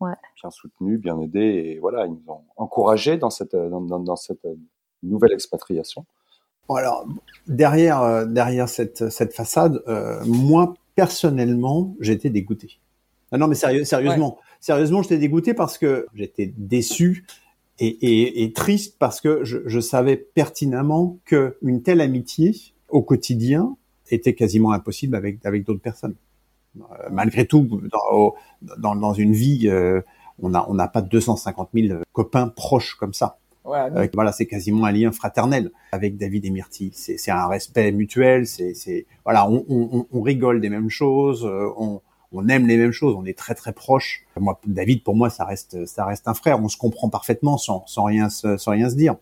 bien 0.00 0.50
soutenus, 0.50 1.00
bien 1.00 1.18
aidés, 1.20 1.40
et 1.40 1.78
voilà, 1.78 2.04
ils 2.04 2.12
nous 2.12 2.22
ont 2.28 2.42
encouragés 2.56 3.16
dans 3.16 3.30
cette, 3.30 3.56
dans, 3.56 3.80
dans 3.80 4.16
cette 4.16 4.46
nouvelle 5.02 5.32
expatriation. 5.32 6.04
Bon, 6.68 6.74
alors, 6.74 7.06
derrière, 7.46 8.26
derrière 8.26 8.68
cette, 8.68 9.08
cette 9.08 9.32
façade, 9.32 9.82
moi 10.26 10.74
personnellement, 10.94 11.94
j'étais 12.00 12.28
dégoûté. 12.28 12.78
Ah 13.32 13.38
non, 13.38 13.48
mais 13.48 13.54
sérieux, 13.54 13.84
sérieusement, 13.84 14.38
sérieusement, 14.64 15.02
j'étais 15.02 15.18
dégoûté 15.18 15.52
parce 15.52 15.76
que 15.76 16.06
j'étais 16.14 16.54
déçu 16.56 17.26
et, 17.78 18.52
triste 18.54 18.96
parce 18.98 19.20
que 19.20 19.44
je, 19.44 19.80
savais 19.80 20.16
pertinemment 20.16 21.18
que 21.26 21.58
une 21.60 21.82
telle 21.82 22.00
amitié 22.00 22.54
au 22.88 23.02
quotidien 23.02 23.76
était 24.10 24.34
quasiment 24.34 24.72
impossible 24.72 25.16
avec 25.16 25.44
avec 25.44 25.64
d'autres 25.64 25.82
personnes. 25.82 26.14
Euh, 26.76 27.08
malgré 27.10 27.46
tout, 27.46 27.68
dans, 28.78 28.96
dans, 28.96 29.12
une 29.12 29.32
vie, 29.32 29.68
euh, 29.68 30.00
on 30.38 30.48
n'a 30.48 30.64
on 30.70 30.74
n'a 30.74 30.88
pas 30.88 31.02
250 31.02 31.68
000 31.74 32.00
copains 32.12 32.48
proches 32.48 32.94
comme 32.94 33.12
ça. 33.12 33.38
Euh, 33.66 34.08
voilà, 34.14 34.32
c'est 34.32 34.46
quasiment 34.46 34.86
un 34.86 34.92
lien 34.92 35.12
fraternel 35.12 35.72
avec 35.92 36.16
David 36.16 36.46
et 36.46 36.50
Myrtille. 36.50 36.92
C'est 36.94 37.30
un 37.30 37.48
respect 37.48 37.92
mutuel. 37.92 38.46
C'est 38.46 39.06
voilà, 39.24 39.46
on, 39.48 39.64
on, 39.68 40.06
on, 40.10 40.22
rigole 40.22 40.62
des 40.62 40.70
mêmes 40.70 40.90
choses. 40.90 41.44
On, 41.44 42.00
on 42.34 42.48
aime 42.48 42.66
les 42.66 42.76
mêmes 42.76 42.92
choses, 42.92 43.14
on 43.16 43.24
est 43.24 43.36
très 43.38 43.54
très 43.54 43.72
proches. 43.72 44.24
Moi, 44.36 44.60
David, 44.66 45.02
pour 45.02 45.16
moi, 45.16 45.30
ça 45.30 45.44
reste 45.44 45.86
ça 45.86 46.04
reste 46.04 46.28
un 46.28 46.34
frère. 46.34 46.60
On 46.62 46.68
se 46.68 46.76
comprend 46.76 47.08
parfaitement 47.08 47.56
sans, 47.56 47.86
sans 47.86 48.04
rien 48.04 48.28
se, 48.28 48.56
sans 48.56 48.72
rien 48.72 48.90
se 48.90 48.96
dire. 48.96 49.16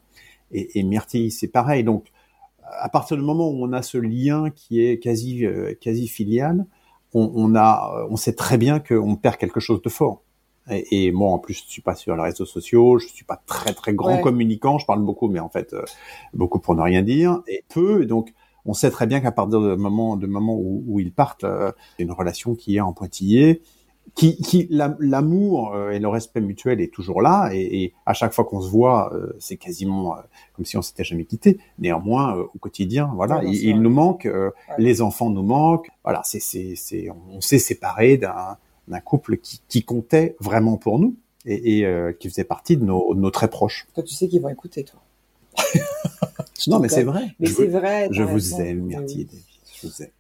Et, 0.51 0.79
et 0.79 0.83
Myrtille, 0.83 1.31
c'est 1.31 1.49
pareil. 1.49 1.85
Donc, 1.85 2.07
à 2.81 2.89
partir 2.89 3.17
du 3.17 3.23
moment 3.23 3.49
où 3.49 3.65
on 3.65 3.73
a 3.73 3.83
ce 3.83 3.99
lien 3.99 4.51
qui 4.51 4.85
est 4.85 4.99
quasi 4.99 5.45
euh, 5.45 5.75
quasi 5.81 6.09
filial, 6.09 6.67
on, 7.15 7.31
on, 7.35 7.55
a 7.55 8.07
on 8.11 8.17
sait 8.17 8.35
très 8.35 8.59
bien 8.59 8.81
qu'on 8.81 9.17
perd 9.17 9.37
quelque 9.37 9.61
chose 9.61 9.83
de 9.83 9.89
fort. 9.89 10.23
Et, 10.71 11.11
moi, 11.11 11.31
en 11.33 11.39
plus, 11.39 11.55
je 11.55 11.65
suis 11.65 11.83
pas 11.83 11.97
sur 11.97 12.15
les 12.15 12.23
réseaux 12.23 12.47
sociaux, 12.47 12.99
je 12.99 13.09
suis 13.09 13.25
pas 13.25 13.43
très 13.47 13.75
très 13.75 13.95
grand 13.95 14.19
communicant. 14.19 14.79
Je 14.79 14.87
parle 14.87 15.03
beaucoup, 15.03 15.29
mais 15.29 15.41
en 15.41 15.49
fait, 15.49 15.73
euh, 15.73 15.83
beaucoup 16.35 16.61
pour 16.61 16.77
ne 16.77 16.83
rien 16.83 17.03
dire 17.03 17.43
et 17.49 17.65
peu. 17.69 18.07
Donc, 18.07 18.33
on 18.67 18.75
sait 18.75 18.91
très 18.91 19.07
bien 19.07 19.21
qu'à 19.21 19.33
partir 19.33 19.61
du 19.61 19.77
moment, 19.81 20.17
de 20.17 20.27
moment 20.27 20.55
où, 20.55 20.85
où, 20.87 21.01
ils 21.01 21.13
partent, 21.13 21.45
euh, 21.45 21.73
une 21.99 22.13
relation 22.13 22.55
qui 22.55 22.77
est 22.77 22.81
en 22.81 22.93
pointillé, 22.93 23.63
qui, 24.15 24.37
qui 24.37 24.67
l'amour 24.71 25.75
euh, 25.75 25.91
et 25.91 25.99
le 25.99 26.09
respect 26.09 26.41
mutuel 26.41 26.81
est 26.81 26.93
toujours 26.93 27.23
là, 27.23 27.51
et, 27.53 27.83
et 27.83 27.95
à 28.07 28.15
chaque 28.15 28.33
fois 28.33 28.45
qu'on 28.45 28.61
se 28.61 28.69
voit, 28.69 29.13
euh, 29.15 29.33
c'est 29.39 29.57
quasiment 29.57 30.17
comme 30.55 30.65
si 30.65 30.77
on 30.77 30.83
s'était 30.83 31.05
jamais 31.05 31.25
quitté. 31.25 31.59
Néanmoins, 31.79 32.37
au 32.37 32.59
quotidien, 32.59 33.11
voilà, 33.15 33.43
il, 33.45 33.81
nous 33.81 33.91
manque, 33.91 34.29
les 34.79 35.03
enfants 35.03 35.31
nous 35.31 35.43
manquent, 35.43 35.89
voilà, 36.05 36.21
c'est, 36.25 36.41
c'est, 36.41 36.75
c'est, 36.77 37.09
on 37.11 37.41
s'est 37.41 37.59
séparé 37.59 38.17
d'un, 38.17 38.57
d'un 38.89 39.01
couple 39.01 39.39
qui, 39.39 39.63
qui 39.69 39.85
comptait 39.85 40.37
vraiment 40.41 40.77
pour 40.77 40.99
nous 40.99 41.17
et, 41.47 41.81
et 41.81 42.15
qui 42.19 42.29
faisait 42.29 42.45
partie 42.45 42.77
de 42.77 42.85
nos, 42.85 43.15
de 43.15 43.21
nos 43.21 43.31
très 43.31 43.49
proches. 43.49 43.87
Toi, 43.95 44.03
tu 44.03 44.15
sais 44.15 44.29
qu'ils 44.29 44.43
vont 44.43 44.49
écouter, 44.49 44.85
toi. 44.85 45.01
Non, 46.67 46.79
mais 46.79 46.89
c'est 46.89 47.05
vrai. 47.05 47.35
Mais 47.39 47.47
c'est 47.47 47.67
vrai. 47.67 48.09
Je 48.11 48.23
vous 48.23 48.61
aime, 48.61 48.83
Myrtille 48.83 49.29
Je 49.81 49.87
vous 49.87 50.03
aime. 50.03 50.11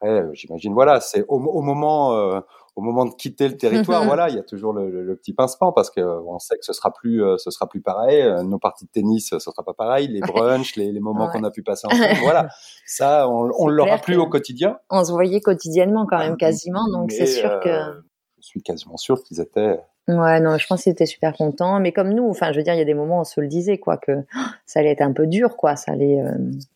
Après, 0.00 0.10
euh, 0.10 0.30
j'imagine, 0.34 0.74
voilà, 0.74 1.00
c'est 1.00 1.24
au, 1.28 1.38
moment, 1.38 2.12
euh, 2.14 2.40
au 2.76 2.82
moment 2.82 3.06
de 3.06 3.14
quitter 3.14 3.48
le 3.48 3.56
territoire, 3.56 4.04
voilà, 4.04 4.28
il 4.28 4.36
y 4.36 4.38
a 4.38 4.42
toujours 4.42 4.74
le, 4.74 5.16
petit 5.16 5.32
pincement 5.32 5.72
parce 5.72 5.90
que 5.90 6.00
on 6.00 6.38
sait 6.38 6.56
que 6.58 6.64
ce 6.64 6.74
sera 6.74 6.92
plus, 6.92 7.22
ce 7.38 7.50
sera 7.50 7.66
plus 7.66 7.80
pareil. 7.80 8.22
Nos 8.44 8.58
parties 8.58 8.84
de 8.84 8.90
tennis, 8.90 9.30
ce 9.30 9.38
sera 9.38 9.62
pas 9.64 9.72
pareil. 9.72 10.08
Les 10.08 10.20
brunchs, 10.20 10.76
les, 10.76 11.00
moments 11.00 11.28
qu'on 11.30 11.44
a 11.44 11.50
pu 11.50 11.62
passer 11.62 11.86
ensemble, 11.86 12.20
voilà, 12.22 12.48
ça, 12.86 13.28
on, 13.28 13.50
on 13.58 13.68
l'aura 13.68 13.98
plus 13.98 14.16
au 14.16 14.28
quotidien. 14.28 14.76
On 14.90 15.02
se 15.02 15.12
voyait 15.12 15.40
quotidiennement 15.40 16.06
quand 16.06 16.18
même 16.18 16.36
quasiment, 16.36 16.88
donc 16.92 17.12
c'est 17.12 17.26
sûr 17.26 17.60
que. 17.60 18.02
Je 18.38 18.48
suis 18.48 18.62
quasiment 18.62 18.96
sûr 18.96 19.22
qu'ils 19.24 19.40
étaient 19.40 19.80
Ouais, 20.08 20.38
non, 20.38 20.56
je 20.56 20.66
pense 20.68 20.84
qu'ils 20.84 20.92
étaient 20.92 21.06
super 21.06 21.32
contents. 21.32 21.80
Mais 21.80 21.92
comme 21.92 22.12
nous, 22.14 22.28
enfin, 22.28 22.52
je 22.52 22.58
veux 22.58 22.62
dire, 22.62 22.74
il 22.74 22.78
y 22.78 22.82
a 22.82 22.84
des 22.84 22.94
moments 22.94 23.18
où 23.18 23.20
on 23.22 23.24
se 23.24 23.40
le 23.40 23.48
disait, 23.48 23.78
quoi, 23.78 23.96
que 23.96 24.24
ça 24.64 24.80
allait 24.80 24.92
être 24.92 25.02
un 25.02 25.12
peu 25.12 25.26
dur, 25.26 25.56
quoi. 25.56 25.74
Ça 25.74 25.92
allait 25.92 26.20
euh, 26.20 26.32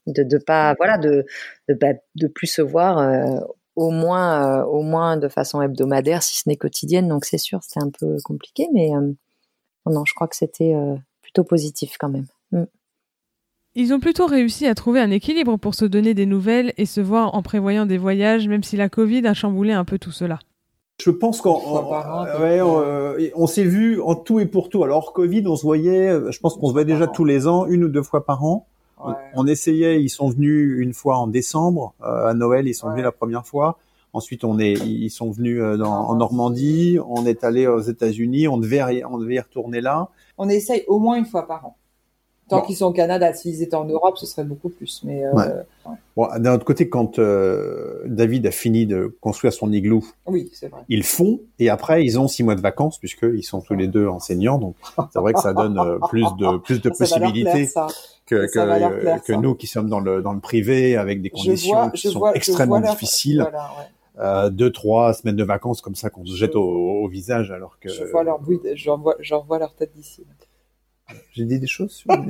de, 0.07 0.23
de 0.25 0.39
pas, 0.39 0.75
voilà, 0.75 0.99
de 0.99 1.25
de, 1.69 1.79
de 2.17 2.27
plus 2.27 2.49
se 2.49 2.63
voir, 2.63 2.99
euh, 2.99 3.39
au 3.77 3.91
moins, 3.91 4.61
euh, 4.61 4.65
au 4.65 4.83
moins 4.83 5.17
de 5.17 5.29
façon 5.29 5.63
hebdomadaire, 5.63 6.25
si 6.25 6.39
ce 6.39 6.49
n'est 6.49 6.57
quotidienne. 6.57 7.09
Donc 7.09 7.25
c'est 7.25 7.39
sûr, 7.39 7.63
c'était 7.63 7.85
un 7.85 7.91
peu 7.91 8.17
compliqué, 8.25 8.67
mais 8.73 8.91
non, 9.87 10.05
je 10.05 10.15
crois 10.15 10.27
que 10.27 10.37
c'était 10.37 10.75
plutôt 11.23 11.45
positif 11.45 11.97
quand 11.99 12.09
même. 12.09 12.27
Mm. 12.51 12.65
Ils 13.77 13.95
ont 13.95 14.01
plutôt 14.01 14.27
réussi 14.27 14.67
à 14.67 14.75
trouver 14.75 14.99
un 14.99 15.13
équilibre 15.13 15.57
pour 15.57 15.77
se 15.77 15.85
donner 15.85 16.13
des 16.13 16.27
nouvelles 16.27 16.73
et 16.77 16.87
se 16.87 17.01
voir 17.01 17.37
en 17.37 17.43
prévoyant 17.43 17.87
des 17.87 17.99
voyages, 17.99 18.49
même 18.49 18.65
si 18.65 18.77
la 18.77 18.89
Covid 18.89 19.25
a 19.29 19.35
chamboulé 19.35 19.73
un 19.73 19.85
peu 19.85 19.99
tout 19.99 20.11
cela. 20.11 20.41
Je 21.01 21.11
pense 21.11 21.41
qu'on 21.41 21.55
ouais, 21.55 22.61
euh, 22.61 23.31
on, 23.35 23.47
s'est 23.47 23.65
vu 23.65 24.01
en 24.03 24.15
tout 24.15 24.39
et 24.39 24.47
pour 24.47 24.69
tout. 24.69 24.85
Alors 24.85 25.13
Covid, 25.13 25.47
on 25.47 25.57
se 25.57 25.63
voyait, 25.63 26.09
euh, 26.09 26.31
je 26.31 26.39
pense 26.41 26.57
qu'on 26.57 26.69
se 26.69 26.73
voit 26.73 26.85
déjà 26.85 27.07
tous 27.07 27.25
les 27.25 27.49
ans, 27.49 27.67
une 27.67 27.85
ou 27.85 27.89
deux 27.89 28.03
fois 28.03 28.25
par 28.25 28.45
an. 28.45 28.67
On, 29.35 29.47
essayait, 29.47 30.03
ils 30.03 30.11
sont 30.11 30.29
venus 30.29 30.79
une 30.79 30.93
fois 30.93 31.17
en 31.17 31.27
décembre 31.27 31.95
euh, 32.03 32.29
à 32.29 32.35
Noël, 32.35 32.69
ils 32.69 32.75
sont 32.75 32.91
venus 32.91 33.03
la 33.03 33.13
première 33.13 33.47
fois. 33.47 33.79
Ensuite, 34.13 34.45
on 34.45 34.59
est, 34.59 34.75
ils 34.75 35.09
sont 35.09 35.31
venus 35.31 35.63
dans, 35.79 35.91
en 35.91 36.17
Normandie, 36.17 36.99
on 37.09 37.25
est 37.25 37.43
allé 37.45 37.67
aux 37.67 37.81
États-Unis, 37.81 38.47
on 38.49 38.59
devait, 38.59 39.05
on 39.05 39.17
devait 39.17 39.37
y 39.37 39.41
retourner 39.41 39.81
là. 39.81 40.11
On 40.37 40.51
essaye 40.51 40.85
au 40.87 40.99
moins 40.99 41.17
une 41.17 41.25
fois 41.25 41.47
par 41.47 41.65
an. 41.65 41.77
Tant 42.51 42.63
qu'ils 42.63 42.77
sont 42.77 42.87
au 42.87 42.93
Canada, 42.93 43.33
s'ils 43.33 43.63
étaient 43.63 43.77
en 43.77 43.85
Europe, 43.85 44.19
ce 44.19 44.27
serait 44.27 44.45
beaucoup 44.45 44.71
plus. 44.71 45.03
Mais 45.05 45.25
euh, 45.25 45.63
bon, 46.17 46.29
d'un 46.39 46.55
autre 46.55 46.65
côté, 46.65 46.89
quand 46.89 47.19
euh, 47.19 48.03
David 48.07 48.47
a 48.47 48.51
fini 48.51 48.87
de 48.87 49.17
construire 49.21 49.53
son 49.53 49.73
igloo, 49.73 50.03
oui, 50.27 50.51
c'est 50.53 50.69
vrai. 50.69 50.81
ils 50.89 51.05
font 51.05 51.41
et 51.61 51.71
après 51.71 52.05
ils 52.05 52.19
ont 52.19 52.27
six 52.27 52.43
mois 52.43 52.57
de 52.57 52.61
vacances 52.61 52.99
puisqu'ils 52.99 53.45
sont 53.45 53.61
tous 53.61 53.75
les 53.75 53.87
deux 53.87 54.09
enseignants. 54.09 54.59
Donc 54.59 54.75
c'est 55.13 55.21
vrai 55.21 55.33
que 55.33 55.41
ça 55.41 55.55
donne 55.55 55.79
euh, 55.79 55.99
plus 56.09 56.27
de 56.39 56.59
plus 56.59 56.81
de 56.83 56.89
possibilités 56.99 57.69
que 58.27 58.47
que, 58.47 59.21
que 59.21 59.33
nous 59.33 59.55
qui 59.55 59.69
sommes 59.69 59.89
dans 59.89 60.01
le 60.01 60.21
dans 60.21 60.33
le 60.33 60.41
privé 60.41 60.97
avec 60.97 61.23
des 61.23 61.31
conditions 61.31 61.91
qui 61.91 62.11
sont 62.11 62.33
extrêmement 62.33 62.81
difficiles. 62.81 63.47
Euh, 64.19 64.51
deux 64.51 64.71
trois 64.71 65.15
semaines 65.15 65.37
de 65.37 65.45
vacances 65.45 65.81
comme 65.81 65.95
ça 65.95 66.11
qu'on 66.11 66.27
se 66.27 66.37
jette 66.37 66.55
au, 66.55 66.63
au, 66.63 67.09
visage 67.09 67.53
alors 67.53 67.79
que 67.79 67.89
je 67.89 68.05
vois 68.05 68.23
leur 68.23 68.39
j'en 68.75 68.99
vois, 68.99 69.17
vois 69.47 69.59
leur 69.59 69.73
tête 69.73 69.93
d'ici. 69.95 70.27
J'ai 71.33 71.45
dit 71.45 71.59
des 71.59 71.67
choses 71.67 71.93
sur 71.93 72.11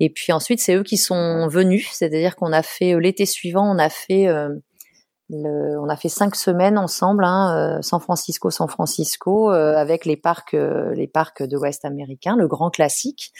Et 0.00 0.10
puis 0.10 0.32
ensuite, 0.32 0.60
c'est 0.60 0.74
eux 0.74 0.82
qui 0.82 0.98
sont 0.98 1.48
venus, 1.48 1.88
c'est-à-dire 1.92 2.36
qu'on 2.36 2.52
a 2.52 2.62
fait 2.62 2.94
euh, 2.94 3.00
l'été 3.00 3.24
suivant, 3.24 3.70
on 3.70 3.78
a 3.78 3.88
fait 3.88 4.28
euh, 4.28 4.50
le, 5.30 5.80
on 5.80 5.88
a 5.88 5.96
fait 5.96 6.08
cinq 6.08 6.36
semaines 6.36 6.76
ensemble, 6.78 7.24
hein, 7.24 7.78
euh, 7.78 7.82
San 7.82 8.00
Francisco, 8.00 8.50
San 8.50 8.68
Francisco, 8.68 9.48
avec 9.48 10.04
les 10.04 10.16
parcs, 10.16 10.52
les 10.52 11.08
parcs 11.08 11.42
de 11.42 11.56
l'Ouest 11.56 11.84
américain, 11.84 12.36
le 12.36 12.46
grand 12.46 12.70
classique. 12.70 13.32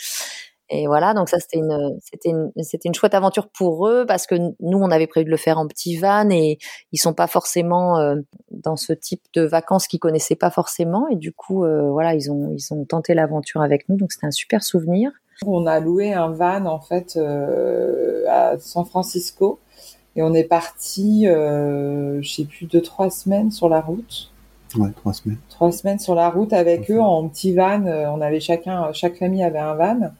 Et 0.68 0.88
voilà, 0.88 1.14
donc 1.14 1.28
ça 1.28 1.38
c'était 1.38 1.58
une 1.58 1.96
c'était 2.02 2.30
une 2.30 2.50
c'était 2.62 2.88
une 2.88 2.94
chouette 2.94 3.14
aventure 3.14 3.48
pour 3.48 3.86
eux 3.86 4.04
parce 4.04 4.26
que 4.26 4.34
nous 4.34 4.78
on 4.78 4.90
avait 4.90 5.06
prévu 5.06 5.26
de 5.26 5.30
le 5.30 5.36
faire 5.36 5.58
en 5.58 5.68
petit 5.68 5.96
van 5.96 6.28
et 6.30 6.58
ils 6.90 6.98
sont 6.98 7.14
pas 7.14 7.28
forcément 7.28 7.98
euh, 7.98 8.16
dans 8.50 8.74
ce 8.74 8.92
type 8.92 9.22
de 9.32 9.42
vacances 9.42 9.86
qu'ils 9.86 10.00
connaissaient 10.00 10.34
pas 10.34 10.50
forcément 10.50 11.06
et 11.08 11.14
du 11.14 11.32
coup 11.32 11.64
euh, 11.64 11.88
voilà 11.90 12.14
ils 12.14 12.32
ont 12.32 12.52
ils 12.56 12.74
ont 12.74 12.84
tenté 12.84 13.14
l'aventure 13.14 13.62
avec 13.62 13.88
nous 13.88 13.96
donc 13.96 14.10
c'était 14.10 14.26
un 14.26 14.32
super 14.32 14.64
souvenir. 14.64 15.12
On 15.44 15.66
a 15.66 15.78
loué 15.78 16.14
un 16.14 16.32
van 16.32 16.66
en 16.66 16.80
fait 16.80 17.16
euh, 17.16 18.24
à 18.28 18.58
San 18.58 18.84
Francisco 18.84 19.60
et 20.16 20.22
on 20.24 20.34
est 20.34 20.44
parti 20.44 21.26
je 21.26 22.28
sais 22.28 22.44
plus 22.44 22.66
deux 22.66 22.82
trois 22.82 23.10
semaines 23.10 23.52
sur 23.52 23.68
la 23.68 23.80
route. 23.80 24.32
Ouais, 24.76 24.90
trois 24.96 25.12
semaines. 25.12 25.38
Trois 25.48 25.70
semaines 25.70 26.00
sur 26.00 26.16
la 26.16 26.28
route 26.28 26.52
avec 26.52 26.90
eux 26.90 27.00
en 27.00 27.28
petit 27.28 27.54
van. 27.54 27.84
On 27.84 28.20
avait 28.20 28.40
chacun 28.40 28.92
chaque 28.92 29.16
famille 29.16 29.44
avait 29.44 29.60
un 29.60 29.74
van 29.74 30.10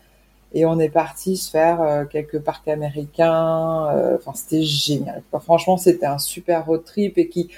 et 0.53 0.65
on 0.65 0.79
est 0.79 0.89
parti 0.89 1.37
se 1.37 1.51
faire 1.51 1.83
euh, 1.83 2.05
quelques 2.05 2.39
parcs 2.41 2.69
américains. 2.69 3.89
Euh, 3.95 4.17
enfin, 4.17 4.33
c'était 4.35 4.63
génial. 4.63 5.23
franchement, 5.41 5.77
c'était 5.77 6.07
un 6.07 6.19
super 6.19 6.67
road 6.67 6.85
trip 6.85 7.19
et 7.19 7.29
qui, 7.29 7.51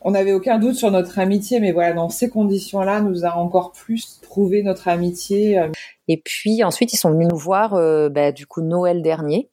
on 0.00 0.12
n'avait 0.12 0.32
aucun 0.32 0.58
doute 0.58 0.76
sur 0.76 0.90
notre 0.90 1.18
amitié, 1.18 1.60
mais 1.60 1.72
voilà, 1.72 1.92
dans 1.92 2.08
ces 2.08 2.30
conditions-là, 2.30 3.00
nous 3.00 3.24
a 3.24 3.36
encore 3.36 3.72
plus 3.72 4.20
prouvé 4.22 4.62
notre 4.62 4.88
amitié. 4.88 5.58
Euh. 5.58 5.68
Et 6.06 6.22
puis 6.24 6.62
ensuite, 6.62 6.92
ils 6.92 6.98
sont 6.98 7.10
venus 7.10 7.28
nous 7.28 7.36
voir, 7.36 7.72
bah, 8.10 8.32
du 8.32 8.46
coup, 8.46 8.62
Noël 8.62 9.02
dernier. 9.02 9.50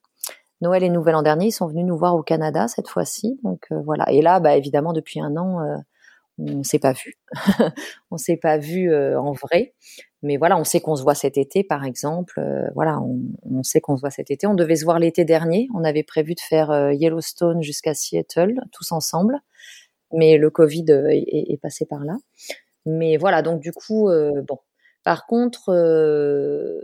Noël 0.62 0.84
et 0.84 0.90
Nouvel 0.90 1.16
An 1.16 1.22
dernier, 1.22 1.48
ils 1.48 1.52
sont 1.52 1.68
venus 1.68 1.86
nous 1.86 1.98
voir 1.98 2.16
au 2.16 2.24
Canada 2.24 2.70
cette 2.70 2.88
fois-ci. 2.88 3.38
Donc 3.44 3.68
voilà. 3.84 4.10
Et 4.12 4.22
là, 4.22 4.40
bah, 4.40 4.56
évidemment, 4.56 4.94
depuis 4.94 5.20
un 5.20 5.36
an, 5.36 5.60
on 6.38 6.64
s'est 6.64 6.80
pas 6.80 6.94
vu. 6.94 7.16
on 8.12 8.18
s'est 8.18 8.38
pas 8.38 8.58
vu 8.58 8.96
en 8.96 9.34
vrai. 9.34 9.74
Mais 10.26 10.38
voilà, 10.38 10.58
on 10.58 10.64
sait 10.64 10.82
qu'on 10.82 10.96
se 10.96 11.04
voit 11.04 11.14
cet 11.14 11.38
été, 11.38 11.64
par 11.64 11.86
exemple. 11.86 12.40
Euh, 12.40 12.68
voilà, 12.74 13.00
on, 13.00 13.62
sait 13.62 13.80
qu'on 13.80 13.96
se 13.96 14.02
voit 14.02 14.10
cet 14.10 14.32
été. 14.32 14.48
On 14.48 14.56
devait 14.56 14.76
se 14.76 14.84
voir 14.84 14.98
l'été 14.98 15.24
dernier. 15.24 15.68
On 15.76 15.84
avait 15.84 16.02
prévu 16.02 16.34
de 16.34 16.40
faire 16.40 16.72
euh, 16.72 16.92
Yellowstone 16.94 17.62
jusqu'à 17.62 17.94
Seattle, 17.94 18.60
tous 18.72 18.92
ensemble. 18.92 19.36
Mais 20.12 20.38
le 20.38 20.50
Covid 20.50 20.86
euh, 20.90 21.10
est, 21.12 21.62
passé 21.62 21.86
par 21.86 22.04
là. 22.04 22.16
Mais 22.88 23.18
voilà, 23.18 23.44
donc 23.44 23.62
du 23.62 23.72
coup, 23.72 24.10
bon. 24.48 24.58
Par 25.04 25.28
contre, 25.28 25.66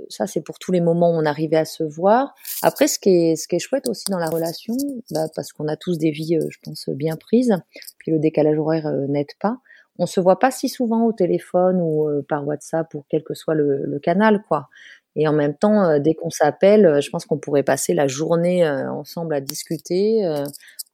ça 0.10 0.28
c'est 0.28 0.42
pour 0.42 0.60
tous 0.60 0.72
les 0.72 0.82
moments 0.82 1.10
où 1.10 1.16
on 1.16 1.26
arrivait 1.26 1.58
à 1.58 1.66
se 1.66 1.84
voir. 1.84 2.36
Après, 2.62 2.88
ce 2.88 3.00
qui 3.00 3.10
est, 3.10 3.60
chouette 3.60 3.90
aussi 3.90 4.06
dans 4.12 4.20
la 4.20 4.30
relation, 4.30 4.76
bah, 5.10 5.26
parce 5.36 5.52
qu'on 5.52 5.68
a 5.68 5.76
tous 5.76 5.98
des 5.98 6.12
vies, 6.12 6.38
je 6.50 6.58
pense, 6.64 6.88
bien 6.90 7.16
prises, 7.16 7.56
puis 7.98 8.12
le 8.12 8.20
décalage 8.20 8.60
horaire 8.60 8.92
n'aide 9.10 9.34
pas 9.40 9.58
on 10.00 10.06
se 10.06 10.20
voit 10.20 10.40
pas 10.40 10.52
si 10.52 10.70
souvent 10.70 11.06
au 11.06 11.14
téléphone 11.14 11.80
ou 11.82 12.08
euh, 12.10 12.26
par 12.28 12.48
WhatsApp 12.48 12.94
ou 12.94 13.06
quel 13.10 13.24
que 13.24 13.34
soit 13.34 13.56
le, 13.56 14.00
canal, 14.00 14.44
quoi. 14.48 14.70
Et 15.16 15.28
en 15.28 15.34
même 15.34 15.56
temps, 15.56 15.84
euh, 15.84 16.00
dès 16.00 16.14
qu'on 16.14 16.30
s'appelle, 16.30 16.86
euh, 16.86 17.02
je 17.02 17.10
pense 17.10 17.26
qu'on 17.26 17.38
pourrait 17.38 17.64
passer 17.64 17.94
la 17.94 18.08
journée 18.08 18.68
ensemble 18.68 19.36
à 19.36 19.42
discuter. 19.42 20.22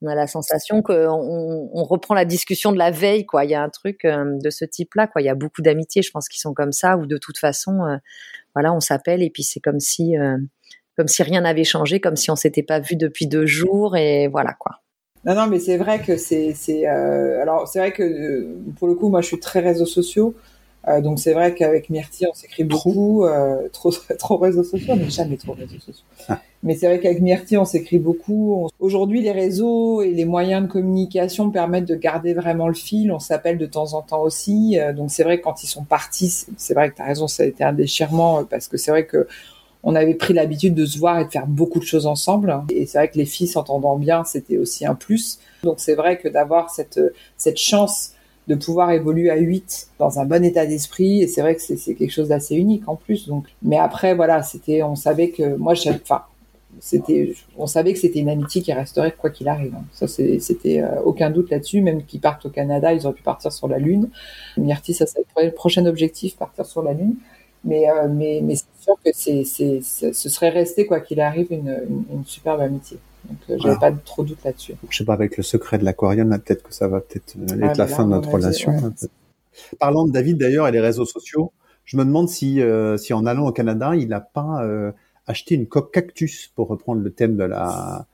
on 0.02 0.08
a 0.08 0.16
la 0.16 0.28
sensation 0.28 0.82
qu'on 0.82 1.70
on 1.74 1.84
reprend 1.84 2.14
la 2.16 2.26
discussion 2.26 2.72
de 2.72 2.78
la 2.78 2.92
veille, 2.92 3.26
quoi. 3.26 3.46
Il 3.46 3.52
y 3.52 3.56
a 3.56 3.64
un 3.64 3.70
truc 3.70 4.02
de 4.06 4.50
ce 4.50 4.66
type-là, 4.66 5.08
quoi. 5.08 5.22
Il 5.22 5.26
y 5.26 5.30
a 5.30 5.36
beaucoup 5.36 5.62
d'amitiés, 5.62 6.02
je 6.02 6.12
pense, 6.12 6.28
qui 6.28 6.40
sont 6.40 6.54
comme 6.54 6.72
ça, 6.72 6.98
ou 6.98 7.06
de 7.06 7.18
toute 7.18 7.38
façon, 7.38 8.00
voilà, 8.56 8.74
on 8.74 8.80
s'appelle 8.80 9.24
et 9.24 9.30
puis 9.30 9.44
c'est 9.44 9.60
comme 9.60 9.80
si, 9.80 10.16
comme 10.98 11.08
si 11.08 11.24
rien 11.24 11.42
n'avait 11.42 11.64
changé, 11.64 12.00
comme 12.00 12.16
si 12.16 12.32
on 12.32 12.36
s'était 12.36 12.64
pas 12.64 12.80
vu 12.80 12.96
depuis 12.96 13.28
deux 13.28 13.46
jours, 13.46 13.96
et 13.96 14.28
voilà, 14.28 14.54
quoi. 14.54 14.82
Non, 15.28 15.36
non, 15.36 15.48
mais 15.48 15.60
c'est 15.60 15.76
vrai 15.76 16.00
que 16.00 16.16
c'est, 16.16 16.54
c'est, 16.54 16.88
euh, 16.88 17.42
alors 17.42 17.68
c'est 17.68 17.80
vrai 17.80 17.92
que 17.92 18.02
euh, 18.02 18.48
pour 18.80 18.88
le 18.88 18.96
coup, 18.96 19.10
moi, 19.10 19.20
je 19.20 19.28
suis 19.28 19.40
très 19.40 19.60
réseaux 19.60 19.86
sociaux, 19.86 20.34
euh, 20.88 21.02
donc 21.02 21.20
c'est 21.20 21.34
vrai 21.34 21.54
qu'avec 21.54 21.90
Myrtille, 21.90 22.28
on 22.32 22.34
s'écrit 22.34 22.64
beaucoup, 22.64 23.26
trop, 23.74 23.92
trop 24.20 24.38
réseaux 24.38 24.64
sociaux, 24.64 24.96
mais 24.96 25.10
jamais 25.10 25.36
trop 25.36 25.52
réseaux 25.52 25.80
sociaux. 25.80 26.06
Ah. 26.30 26.40
Mais 26.64 26.76
c'est 26.76 26.88
vrai 26.88 27.02
qu'avec 27.02 27.22
Myrtille, 27.22 27.58
on 27.58 27.66
s'écrit 27.66 28.00
beaucoup. 28.00 28.70
Aujourd'hui, 28.80 29.22
les 29.22 29.34
réseaux 29.34 30.02
et 30.02 30.12
les 30.12 30.24
moyens 30.24 30.66
de 30.66 30.72
communication 30.72 31.52
permettent 31.52 31.90
de 31.90 31.96
garder 31.96 32.34
vraiment 32.34 32.70
le 32.70 32.74
fil. 32.74 33.12
On 33.12 33.20
s'appelle 33.20 33.58
de 33.58 33.66
temps 33.66 33.96
en 33.96 34.02
temps 34.02 34.22
aussi. 34.22 34.78
donc 34.96 35.12
c'est 35.12 35.24
vrai 35.24 35.40
que 35.40 35.44
quand 35.44 35.62
ils 35.62 35.68
sont 35.68 35.84
partis, 35.84 36.46
c'est 36.56 36.74
vrai 36.74 36.90
que 36.90 36.96
tu 36.96 37.02
as 37.02 37.06
raison, 37.06 37.28
ça 37.28 37.44
a 37.44 37.46
été 37.46 37.66
un 37.66 37.74
déchirement 37.74 38.46
parce 38.46 38.70
que 38.70 38.78
c'est 38.78 38.92
vrai 38.92 39.06
que 39.06 39.28
on 39.90 39.96
avait 39.96 40.16
pris 40.16 40.34
l'habitude 40.34 40.76
de 40.76 40.86
se 40.86 41.00
voir 41.00 41.18
et 41.18 41.24
de 41.24 41.30
faire 41.30 41.48
beaucoup 41.48 41.80
de 41.80 41.86
choses 41.86 42.08
ensemble. 42.08 42.62
Et 42.70 42.86
c'est 42.86 42.98
vrai 42.98 43.08
que 43.08 43.18
les 43.18 43.26
filles 43.26 43.48
s'entendant 43.48 43.96
bien, 43.96 44.26
c'était 44.26 44.58
aussi 44.58 44.86
un 44.86 44.96
plus. 44.96 45.40
Donc 45.64 45.76
c'est 45.78 45.96
vrai 45.96 46.18
que 46.18 46.28
d'avoir 46.28 46.70
cette, 46.70 47.00
cette 47.38 47.56
chance 47.58 48.12
de 48.50 48.56
pouvoir 48.56 48.92
évoluer 48.92 49.30
à 49.30 49.38
8 49.38 49.88
dans 49.98 50.20
un 50.20 50.26
bon 50.26 50.44
état 50.44 50.66
d'esprit, 50.66 51.22
et 51.22 51.28
c'est 51.28 51.40
vrai 51.40 51.56
que 51.56 51.62
c'est 51.62 51.96
quelque 51.96 52.12
chose 52.12 52.28
d'assez 52.28 52.56
unique 52.56 52.84
en 52.88 52.98
plus. 52.98 53.30
Donc, 53.30 53.46
mais 53.62 53.78
après, 53.78 54.14
voilà, 54.14 54.44
c'était, 54.44 54.84
on 54.84 54.98
savait 54.98 55.30
que 55.30 55.56
moi, 55.56 55.74
enfin, 55.90 56.24
c'était, 56.82 57.34
on 57.58 57.66
savait 57.66 57.94
que 57.94 58.00
c'était 58.00 58.20
une 58.20 58.30
amitié 58.30 58.62
qui 58.62 58.74
resterait 58.74 59.16
quoi 59.18 59.30
qu'il 59.30 59.48
arrive. 59.48 59.74
Ça, 59.94 60.06
c'était 60.10 60.82
euh, 60.82 61.02
aucun 61.06 61.30
doute 61.30 61.50
là-dessus. 61.50 61.80
Même 61.80 62.04
qu'ils 62.04 62.20
partent 62.20 62.46
au 62.46 62.50
Canada, 62.50 62.92
ils 62.92 63.08
auraient 63.08 63.16
pu 63.16 63.24
partir 63.24 63.54
sur 63.54 63.70
la 63.70 63.80
Lune. 63.80 64.10
Myrti, 64.58 64.94
ça 64.94 65.06
serait 65.06 65.46
le 65.46 65.52
prochain 65.52 65.86
objectif, 65.86 66.36
partir 66.36 66.66
sur 66.66 66.84
la 66.84 66.92
Lune. 66.92 67.16
Mais, 67.64 67.90
euh, 67.90 68.08
mais, 68.10 68.42
mais 68.44 68.56
c'est 68.56 68.66
sûr 68.80 68.96
que 69.04 69.12
c'est, 69.14 69.44
c'est, 69.44 69.82
ce 69.82 70.30
serait 70.30 70.50
resté, 70.50 70.86
quoi 70.86 71.00
qu'il 71.00 71.20
arrive, 71.20 71.48
une, 71.52 72.06
une, 72.12 72.26
superbe 72.26 72.62
amitié. 72.62 72.98
Donc, 73.26 73.38
euh, 73.50 73.58
j'avais 73.60 73.80
pas 73.80 73.92
trop 73.92 74.24
de 74.24 74.30
doute 74.30 74.44
là-dessus. 74.46 74.76
Je 74.90 74.98
sais 74.98 75.04
pas, 75.04 75.14
avec 75.14 75.36
le 75.38 75.44
secret 75.44 75.78
de 75.78 75.84
l'aquarium, 75.84 76.30
peut-être 76.40 76.64
que 76.64 76.74
ça 76.74 76.88
va 76.88 77.02
peut-être 77.02 77.36
euh, 77.38 77.62
être 77.62 77.78
la 77.78 77.88
fin 77.88 78.06
de 78.06 78.12
notre 78.12 78.30
relation. 78.30 78.94
Parlant 79.80 80.06
de 80.06 80.12
David, 80.12 80.38
d'ailleurs, 80.38 80.68
et 80.68 80.72
les 80.72 80.80
réseaux 80.80 81.06
sociaux, 81.06 81.52
je 81.84 81.98
me 81.98 82.06
demande 82.06 82.30
si, 82.30 82.62
si 82.98 83.14
en 83.14 83.26
allant 83.26 83.48
au 83.48 83.52
Canada, 83.52 83.96
il 83.96 84.08
n'a 84.10 84.22
pas 84.22 84.64
acheté 85.26 85.56
une 85.56 85.68
coque 85.68 85.92
cactus, 85.94 86.52
pour 86.56 86.68
reprendre 86.68 87.02
le 87.02 87.12
thème 87.12 87.36
de 87.36 87.44
la, 87.44 88.06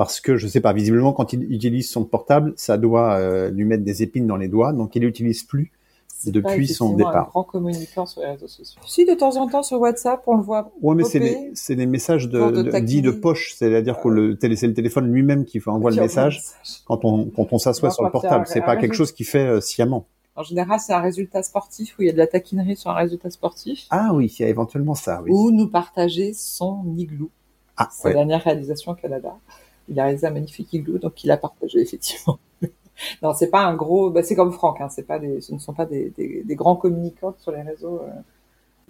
parce 0.00 0.18
que 0.18 0.38
je 0.38 0.46
sais 0.46 0.62
pas, 0.62 0.72
visiblement 0.72 1.12
quand 1.12 1.34
il 1.34 1.52
utilise 1.52 1.90
son 1.90 2.04
portable, 2.06 2.54
ça 2.56 2.78
doit 2.78 3.16
euh, 3.16 3.50
lui 3.50 3.66
mettre 3.66 3.84
des 3.84 4.02
épines 4.02 4.26
dans 4.26 4.38
les 4.38 4.48
doigts, 4.48 4.72
donc 4.72 4.96
il 4.96 5.02
l'utilise 5.02 5.42
plus 5.42 5.72
depuis 6.26 6.68
son 6.68 6.94
départ. 6.94 7.28
Un 7.28 7.30
grand 7.30 7.44
communicant 7.44 8.06
sur 8.06 8.20
les 8.20 8.28
réseaux 8.28 8.48
sociaux. 8.48 8.80
Si 8.86 9.04
de 9.04 9.14
temps 9.14 9.36
en 9.36 9.48
temps 9.48 9.62
sur 9.62 9.80
WhatsApp, 9.80 10.22
on 10.26 10.36
le 10.36 10.42
voit. 10.42 10.70
Ouais, 10.82 10.94
mais 10.94 11.04
c'est 11.04 11.74
des, 11.74 11.86
messages 11.86 12.28
de, 12.28 12.78
dits 12.80 13.02
de 13.02 13.10
poche, 13.10 13.54
c'est-à-dire 13.56 13.98
que 14.00 14.08
le 14.08 14.38
c'est 14.40 14.66
le 14.66 14.74
téléphone 14.74 15.10
lui-même 15.12 15.44
qui 15.44 15.60
envoie 15.66 15.90
le 15.90 16.00
message 16.00 16.42
quand 16.86 17.04
on 17.04 17.26
quand 17.26 17.52
on 17.52 17.58
s'assoit 17.58 17.90
sur 17.90 18.04
le 18.04 18.10
portable. 18.10 18.44
C'est 18.46 18.60
pas 18.60 18.76
quelque 18.76 18.94
chose 18.94 19.12
qui 19.12 19.24
fait 19.24 19.46
euh, 19.46 19.60
sciemment. 19.60 20.06
En 20.36 20.42
général, 20.42 20.80
c'est 20.80 20.92
un 20.92 21.00
résultat 21.00 21.42
sportif 21.42 21.98
où 21.98 22.02
il 22.02 22.06
y 22.06 22.08
a 22.08 22.12
de 22.12 22.18
la 22.18 22.26
taquinerie 22.26 22.76
sur 22.76 22.90
un 22.90 22.94
résultat 22.94 23.30
sportif. 23.30 23.86
Ah 23.90 24.10
oui, 24.14 24.34
il 24.38 24.42
y 24.42 24.46
a 24.46 24.48
éventuellement 24.48 24.94
ça. 24.94 25.20
Oui. 25.22 25.30
Ou 25.32 25.50
nous 25.50 25.68
partager 25.68 26.32
son 26.32 26.82
igloo. 26.96 27.30
Ah, 27.76 27.88
sa 27.90 28.12
dernière 28.12 28.42
réalisation 28.42 28.92
au 28.92 28.94
Canada. 28.94 29.36
Il 29.88 29.98
a 29.98 30.04
réalisé 30.04 30.26
un 30.26 30.30
magnifique 30.30 30.72
igloo, 30.72 30.98
donc 30.98 31.24
il 31.24 31.30
a 31.30 31.36
partagé 31.36 31.80
effectivement. 31.82 32.38
non, 33.22 33.32
c'est 33.34 33.50
pas 33.50 33.62
un 33.62 33.74
gros. 33.74 34.10
Bah, 34.10 34.22
c'est 34.22 34.34
comme 34.34 34.52
Franck. 34.52 34.80
Hein, 34.80 34.88
c'est 34.88 35.06
pas 35.06 35.18
des, 35.18 35.40
ce 35.40 35.54
ne 35.54 35.58
sont 35.58 35.72
pas 35.72 35.86
des, 35.86 36.10
des, 36.16 36.42
des 36.44 36.54
grands 36.54 36.76
communicants 36.76 37.34
sur 37.38 37.52
les 37.52 37.62
réseaux. 37.62 38.00
Euh. 38.02 38.10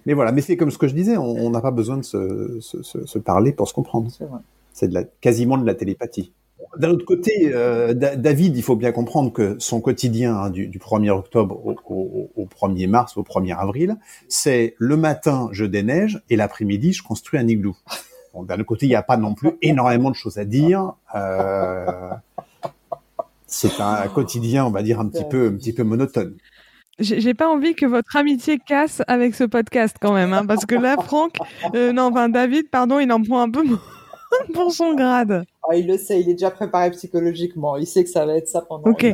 Mais 0.07 0.15
voilà, 0.15 0.33
mais 0.33 0.41
c'est 0.41 0.57
comme 0.57 0.71
ce 0.71 0.79
que 0.79 0.89
je 0.89 0.95
disais, 0.95 1.17
on 1.19 1.51
n'a 1.51 1.61
pas 1.61 1.71
besoin 1.71 1.99
de 1.99 2.03
se, 2.03 2.59
se, 2.61 2.83
se, 2.83 3.19
parler 3.19 3.53
pour 3.53 3.69
se 3.69 3.75
comprendre. 3.75 4.11
C'est 4.73 4.89
de 4.89 4.95
la, 4.95 5.05
quasiment 5.05 5.59
de 5.59 5.67
la 5.67 5.75
télépathie. 5.75 6.33
D'un 6.79 6.91
autre 6.91 7.05
côté, 7.05 7.51
euh, 7.53 7.93
David, 7.93 8.57
il 8.57 8.63
faut 8.63 8.77
bien 8.77 8.93
comprendre 8.93 9.33
que 9.33 9.57
son 9.59 9.81
quotidien 9.81 10.37
hein, 10.37 10.51
du, 10.51 10.69
du, 10.69 10.79
1er 10.79 11.11
octobre 11.11 11.61
au, 11.67 11.75
au, 11.89 12.31
au, 12.35 12.47
1er 12.47 12.87
mars, 12.87 13.17
au 13.17 13.23
1er 13.23 13.57
avril, 13.57 13.97
c'est 14.29 14.75
le 14.79 14.97
matin, 14.97 15.49
je 15.53 15.65
déneige 15.65 16.23
et 16.31 16.37
l'après-midi, 16.37 16.93
je 16.93 17.03
construis 17.03 17.39
un 17.39 17.49
igloo. 17.49 17.77
Bon, 18.33 18.45
D'un 18.45 18.55
autre 18.55 18.65
côté, 18.65 18.87
il 18.87 18.91
n'y 18.91 18.95
a 18.95 19.03
pas 19.03 19.17
non 19.17 19.35
plus 19.35 19.53
énormément 19.63 20.11
de 20.11 20.15
choses 20.15 20.39
à 20.39 20.45
dire. 20.45 20.93
Euh, 21.15 22.11
c'est 23.51 23.81
un 23.81 24.09
quotidien, 24.09 24.65
on 24.65 24.71
va 24.71 24.83
dire, 24.83 25.01
un 25.01 25.09
petit 25.09 25.25
peu, 25.25 25.49
un 25.49 25.57
petit 25.57 25.73
peu 25.73 25.83
monotone. 25.83 26.37
J'ai 27.01 27.35
pas 27.35 27.49
envie 27.49 27.75
que 27.75 27.87
votre 27.87 28.15
amitié 28.17 28.59
casse 28.59 29.03
avec 29.07 29.35
ce 29.35 29.45
podcast 29.45 29.97
quand 30.01 30.13
même, 30.13 30.35
hein, 30.35 30.45
parce 30.47 30.67
que 30.67 30.75
là, 30.75 30.97
Franck, 31.03 31.37
euh, 31.75 31.93
non, 31.93 32.05
enfin 32.05 32.29
David, 32.29 32.69
pardon, 32.71 32.99
il 32.99 33.11
en 33.11 33.23
prend 33.23 33.41
un 33.41 33.51
peu 33.51 33.63
pour 34.55 34.71
son 34.71 34.95
grade. 34.95 35.45
Oh, 35.67 35.73
il 35.73 35.87
le 35.87 35.97
sait, 35.97 36.21
il 36.21 36.29
est 36.29 36.35
déjà 36.35 36.51
préparé 36.51 36.91
psychologiquement. 36.91 37.77
Il 37.77 37.87
sait 37.87 38.05
que 38.05 38.11
ça 38.11 38.27
va 38.27 38.37
être 38.37 38.49
ça 38.49 38.61
pendant. 38.61 38.91
Ok. 38.91 39.07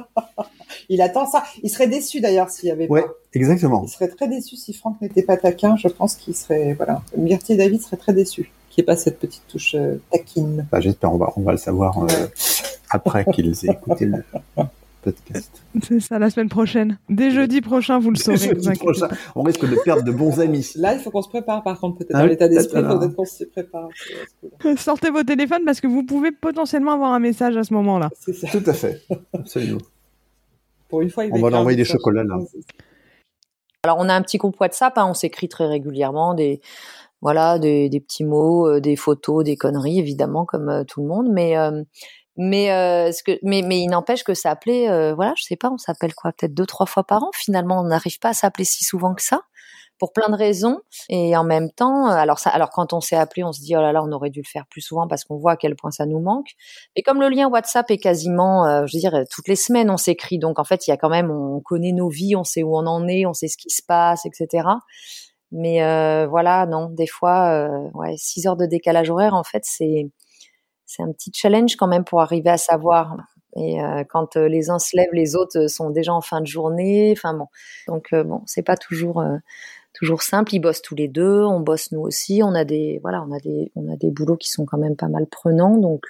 il 0.90 1.00
attend 1.00 1.26
ça. 1.26 1.42
Il 1.62 1.70
serait 1.70 1.88
déçu 1.88 2.20
d'ailleurs 2.20 2.50
s'il 2.50 2.68
y 2.68 2.72
avait 2.72 2.86
ouais, 2.88 3.06
exactement. 3.32 3.82
Il 3.84 3.88
serait 3.88 4.08
très 4.08 4.28
déçu 4.28 4.56
si 4.56 4.74
Franck 4.74 5.00
n'était 5.00 5.22
pas 5.22 5.38
taquin. 5.38 5.76
Je 5.76 5.88
pense 5.88 6.16
qu'il 6.16 6.36
serait, 6.36 6.74
voilà, 6.74 7.00
Myrtille 7.16 7.54
et 7.54 7.58
David 7.58 7.80
seraient 7.80 7.96
très 7.96 8.12
déçus 8.12 8.50
qu'il 8.76 8.82
n'y 8.82 8.84
ait 8.84 8.92
pas 8.92 8.96
cette 8.96 9.18
petite 9.18 9.46
touche 9.48 9.74
euh, 9.74 9.96
taquine. 10.12 10.66
Bah, 10.70 10.80
J'espère, 10.80 11.12
on 11.12 11.16
va, 11.16 11.32
on 11.36 11.40
va 11.40 11.52
le 11.52 11.58
savoir. 11.58 11.98
Euh, 11.98 12.06
après 12.90 13.24
qu'ils 13.24 13.48
aient 13.64 13.72
écouté 13.72 14.04
le 14.04 14.22
podcast. 15.02 15.62
C'est 15.82 16.00
ça, 16.00 16.18
la 16.18 16.30
semaine 16.30 16.48
prochaine. 16.48 16.98
Dès 17.08 17.30
jeudi 17.30 17.60
prochain, 17.60 17.98
vous 17.98 18.10
le 18.10 18.16
saurez. 18.16 18.36
Jeudi 18.36 18.70
prochain, 18.78 19.08
on 19.34 19.42
risque 19.42 19.68
de 19.68 19.76
perdre 19.82 20.02
de 20.02 20.12
bons 20.12 20.40
amis. 20.40 20.72
Là, 20.76 20.94
il 20.94 21.00
faut 21.00 21.10
qu'on 21.10 21.22
se 21.22 21.28
prépare, 21.28 21.62
par 21.62 21.80
contre, 21.80 21.98
peut-être 21.98 22.14
ah 22.14 22.26
l'état 22.26 22.48
d'esprit, 22.48 22.82
peut-être 22.82 23.14
qu'on 23.14 23.24
se 23.24 23.44
prépare. 23.44 23.88
Sortez 24.76 25.10
vos 25.10 25.22
téléphones 25.22 25.64
parce 25.64 25.80
que 25.80 25.86
vous 25.86 26.02
pouvez 26.02 26.32
potentiellement 26.32 26.92
avoir 26.92 27.12
un 27.12 27.20
message 27.20 27.56
à 27.56 27.64
ce 27.64 27.72
moment-là. 27.74 28.10
Tout 28.52 28.62
à 28.66 28.72
fait, 28.72 29.02
absolument. 29.32 29.80
Pour 30.88 31.00
une 31.00 31.10
fois, 31.10 31.24
on 31.30 31.40
va 31.40 31.50
l'envoyer 31.50 31.76
des 31.76 31.84
chocolats 31.84 32.24
là. 32.24 32.38
Alors, 33.84 33.98
on 34.00 34.08
a 34.08 34.14
un 34.14 34.22
petit 34.22 34.38
groupe 34.38 34.60
WhatsApp, 34.60 34.98
hein, 34.98 35.06
on 35.08 35.14
s'écrit 35.14 35.48
très 35.48 35.66
régulièrement 35.66 36.34
des 36.34 36.60
voilà 37.22 37.58
des, 37.58 37.88
des 37.88 38.00
petits 38.00 38.24
mots, 38.24 38.68
euh, 38.68 38.80
des 38.80 38.96
photos, 38.96 39.44
des 39.44 39.56
conneries 39.56 39.98
évidemment 39.98 40.44
comme 40.44 40.68
euh, 40.68 40.84
tout 40.84 41.00
le 41.02 41.08
monde, 41.08 41.28
mais 41.30 41.56
euh, 41.56 41.82
mais 42.36 42.70
euh, 42.72 43.12
ce 43.12 43.22
que, 43.22 43.38
mais, 43.42 43.62
mais 43.62 43.80
il 43.80 43.88
n'empêche 43.88 44.22
que 44.22 44.34
s'appeler, 44.34 44.88
euh, 44.88 45.14
voilà, 45.14 45.32
je 45.36 45.44
sais 45.44 45.56
pas, 45.56 45.70
on 45.70 45.78
s'appelle 45.78 46.14
quoi, 46.14 46.32
peut-être 46.32 46.54
deux 46.54 46.66
trois 46.66 46.86
fois 46.86 47.04
par 47.04 47.22
an. 47.22 47.30
Finalement, 47.34 47.80
on 47.80 47.84
n'arrive 47.84 48.18
pas 48.18 48.30
à 48.30 48.34
s'appeler 48.34 48.64
si 48.66 48.84
souvent 48.84 49.14
que 49.14 49.22
ça, 49.22 49.40
pour 49.98 50.12
plein 50.12 50.28
de 50.28 50.36
raisons. 50.36 50.80
Et 51.08 51.34
en 51.36 51.44
même 51.44 51.70
temps, 51.70 52.06
alors 52.08 52.38
ça, 52.38 52.50
alors 52.50 52.68
quand 52.70 52.92
on 52.92 53.00
s'est 53.00 53.16
appelé, 53.16 53.42
on 53.42 53.52
se 53.52 53.60
dit 53.62 53.74
oh 53.76 53.80
là 53.80 53.92
là, 53.92 54.02
on 54.04 54.12
aurait 54.12 54.28
dû 54.30 54.40
le 54.40 54.48
faire 54.48 54.66
plus 54.68 54.82
souvent 54.82 55.08
parce 55.08 55.24
qu'on 55.24 55.36
voit 55.38 55.52
à 55.52 55.56
quel 55.56 55.76
point 55.76 55.90
ça 55.90 56.04
nous 56.04 56.20
manque. 56.20 56.50
Et 56.94 57.02
comme 57.02 57.20
le 57.20 57.30
lien 57.30 57.48
WhatsApp 57.48 57.90
est 57.90 57.98
quasiment, 57.98 58.66
euh, 58.66 58.86
je 58.86 58.96
veux 58.96 59.00
dire, 59.00 59.24
toutes 59.30 59.48
les 59.48 59.56
semaines 59.56 59.90
on 59.90 59.96
s'écrit, 59.96 60.38
donc 60.38 60.58
en 60.58 60.64
fait 60.64 60.86
il 60.86 60.90
y 60.90 60.92
a 60.92 60.98
quand 60.98 61.08
même, 61.08 61.30
on 61.30 61.60
connaît 61.60 61.92
nos 61.92 62.10
vies, 62.10 62.36
on 62.36 62.44
sait 62.44 62.62
où 62.62 62.76
on 62.76 62.86
en 62.86 63.08
est, 63.08 63.24
on 63.24 63.32
sait 63.32 63.48
ce 63.48 63.56
qui 63.56 63.70
se 63.70 63.82
passe, 63.82 64.26
etc. 64.26 64.68
Mais 65.58 65.82
euh, 65.82 66.26
voilà, 66.26 66.66
non, 66.66 66.90
des 66.90 67.06
fois, 67.06 67.68
ouais, 67.94 68.14
six 68.16 68.46
heures 68.46 68.56
de 68.56 68.66
décalage 68.66 69.10
horaire, 69.10 69.34
en 69.34 69.44
fait, 69.44 69.62
c'est 69.64 70.10
c'est 70.86 71.02
un 71.02 71.12
petit 71.12 71.32
challenge 71.34 71.76
quand 71.76 71.88
même 71.88 72.04
pour 72.04 72.20
arriver 72.20 72.50
à 72.50 72.58
savoir. 72.58 73.16
Et 73.56 73.82
euh, 73.82 74.04
quand 74.08 74.36
euh, 74.36 74.48
les 74.48 74.70
uns 74.70 74.78
se 74.78 74.96
lèvent, 74.96 75.12
les 75.12 75.34
autres 75.34 75.58
euh, 75.58 75.68
sont 75.68 75.90
déjà 75.90 76.12
en 76.12 76.20
fin 76.20 76.40
de 76.40 76.46
journée. 76.46 77.12
Enfin 77.16 77.34
bon, 77.34 77.46
donc 77.88 78.14
bon, 78.14 78.42
c'est 78.46 78.62
pas 78.62 78.76
toujours 78.76 79.24
toujours 79.94 80.22
simple. 80.22 80.54
Ils 80.54 80.60
bossent 80.60 80.82
tous 80.82 80.94
les 80.94 81.08
deux, 81.08 81.42
on 81.42 81.60
bosse 81.60 81.90
nous 81.90 82.00
aussi. 82.00 82.42
On 82.44 82.54
a 82.54 82.64
des 82.64 83.00
voilà, 83.02 83.22
on 83.22 83.32
a 83.32 83.40
des 83.40 83.72
on 83.74 83.92
a 83.92 83.96
des 83.96 84.10
boulots 84.10 84.36
qui 84.36 84.50
sont 84.50 84.66
quand 84.66 84.78
même 84.78 84.96
pas 84.96 85.08
mal 85.08 85.26
prenants. 85.26 85.78
Donc 85.78 86.06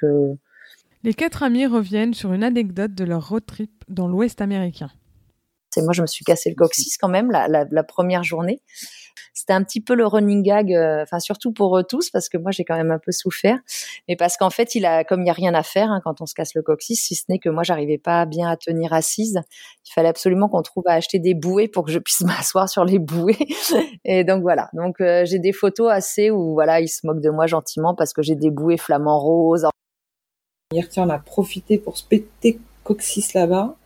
les 1.04 1.14
quatre 1.14 1.42
amis 1.42 1.66
reviennent 1.66 2.14
sur 2.14 2.32
une 2.32 2.42
anecdote 2.42 2.94
de 2.94 3.04
leur 3.04 3.28
road 3.28 3.46
trip 3.46 3.84
dans 3.88 4.08
l'Ouest 4.08 4.40
américain. 4.40 4.90
C'est 5.70 5.82
moi, 5.82 5.92
je 5.92 6.02
me 6.02 6.06
suis 6.06 6.24
cassé 6.24 6.48
le 6.48 6.56
coccyx 6.56 6.96
quand 6.96 7.08
même 7.08 7.30
la, 7.30 7.48
la, 7.48 7.66
la 7.70 7.82
première 7.84 8.24
journée 8.24 8.60
c'était 9.34 9.52
un 9.52 9.62
petit 9.62 9.80
peu 9.80 9.94
le 9.94 10.06
running 10.06 10.42
gag, 10.42 10.72
euh, 10.72 11.02
enfin 11.02 11.20
surtout 11.20 11.52
pour 11.52 11.78
eux 11.78 11.84
tous 11.84 12.10
parce 12.10 12.28
que 12.28 12.38
moi 12.38 12.50
j'ai 12.50 12.64
quand 12.64 12.76
même 12.76 12.90
un 12.90 12.98
peu 12.98 13.12
souffert, 13.12 13.58
mais 14.08 14.16
parce 14.16 14.36
qu'en 14.36 14.50
fait 14.50 14.74
il 14.74 14.86
a, 14.86 15.04
comme 15.04 15.22
il 15.22 15.26
y 15.26 15.30
a 15.30 15.34
rien 15.34 15.54
à 15.54 15.62
faire 15.62 15.90
hein, 15.90 16.00
quand 16.02 16.20
on 16.20 16.26
se 16.26 16.34
casse 16.34 16.54
le 16.54 16.62
coccyx, 16.62 17.00
si 17.00 17.14
ce 17.14 17.24
n'est 17.28 17.38
que 17.38 17.48
moi 17.48 17.62
j'arrivais 17.62 17.98
pas 17.98 18.24
bien 18.26 18.48
à 18.48 18.56
tenir 18.56 18.92
assise, 18.92 19.40
il 19.86 19.92
fallait 19.92 20.08
absolument 20.08 20.48
qu'on 20.48 20.62
trouve 20.62 20.84
à 20.86 20.92
acheter 20.92 21.18
des 21.18 21.34
bouées 21.34 21.68
pour 21.68 21.84
que 21.84 21.92
je 21.92 21.98
puisse 21.98 22.20
m'asseoir 22.22 22.68
sur 22.68 22.84
les 22.84 22.98
bouées, 22.98 23.38
et 24.04 24.24
donc 24.24 24.42
voilà, 24.42 24.68
donc 24.72 25.00
euh, 25.00 25.24
j'ai 25.24 25.38
des 25.38 25.52
photos 25.52 25.90
assez 25.90 26.30
où 26.30 26.54
voilà 26.54 26.80
ils 26.80 26.88
se 26.88 27.06
moquent 27.06 27.22
de 27.22 27.30
moi 27.30 27.46
gentiment 27.46 27.94
parce 27.94 28.12
que 28.12 28.22
j'ai 28.22 28.34
des 28.34 28.50
bouées 28.50 28.78
flamants 28.78 29.18
roses. 29.18 29.66
Hier, 30.72 30.84
on 30.96 31.10
a 31.10 31.18
profité 31.18 31.78
pour 31.78 31.96
se 31.96 32.04
péter 32.04 32.58
coccyx 32.82 33.34
là-bas. 33.34 33.76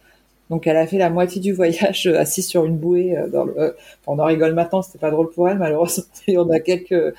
Donc 0.50 0.66
elle 0.66 0.76
a 0.76 0.86
fait 0.86 0.98
la 0.98 1.10
moitié 1.10 1.40
du 1.40 1.52
voyage 1.52 2.08
euh, 2.08 2.18
assise 2.18 2.46
sur 2.46 2.66
une 2.66 2.76
bouée. 2.76 3.16
Euh, 3.16 3.28
dans 3.28 3.44
le, 3.44 3.58
euh, 3.58 3.70
on 4.06 4.18
en 4.18 4.24
rigole 4.24 4.52
maintenant, 4.52 4.82
c'était 4.82 4.98
pas 4.98 5.12
drôle 5.12 5.30
pour 5.30 5.48
elle 5.48 5.58
malheureusement. 5.58 6.04
Et 6.28 6.36
on 6.36 6.50
a 6.50 6.58
quelques 6.58 7.14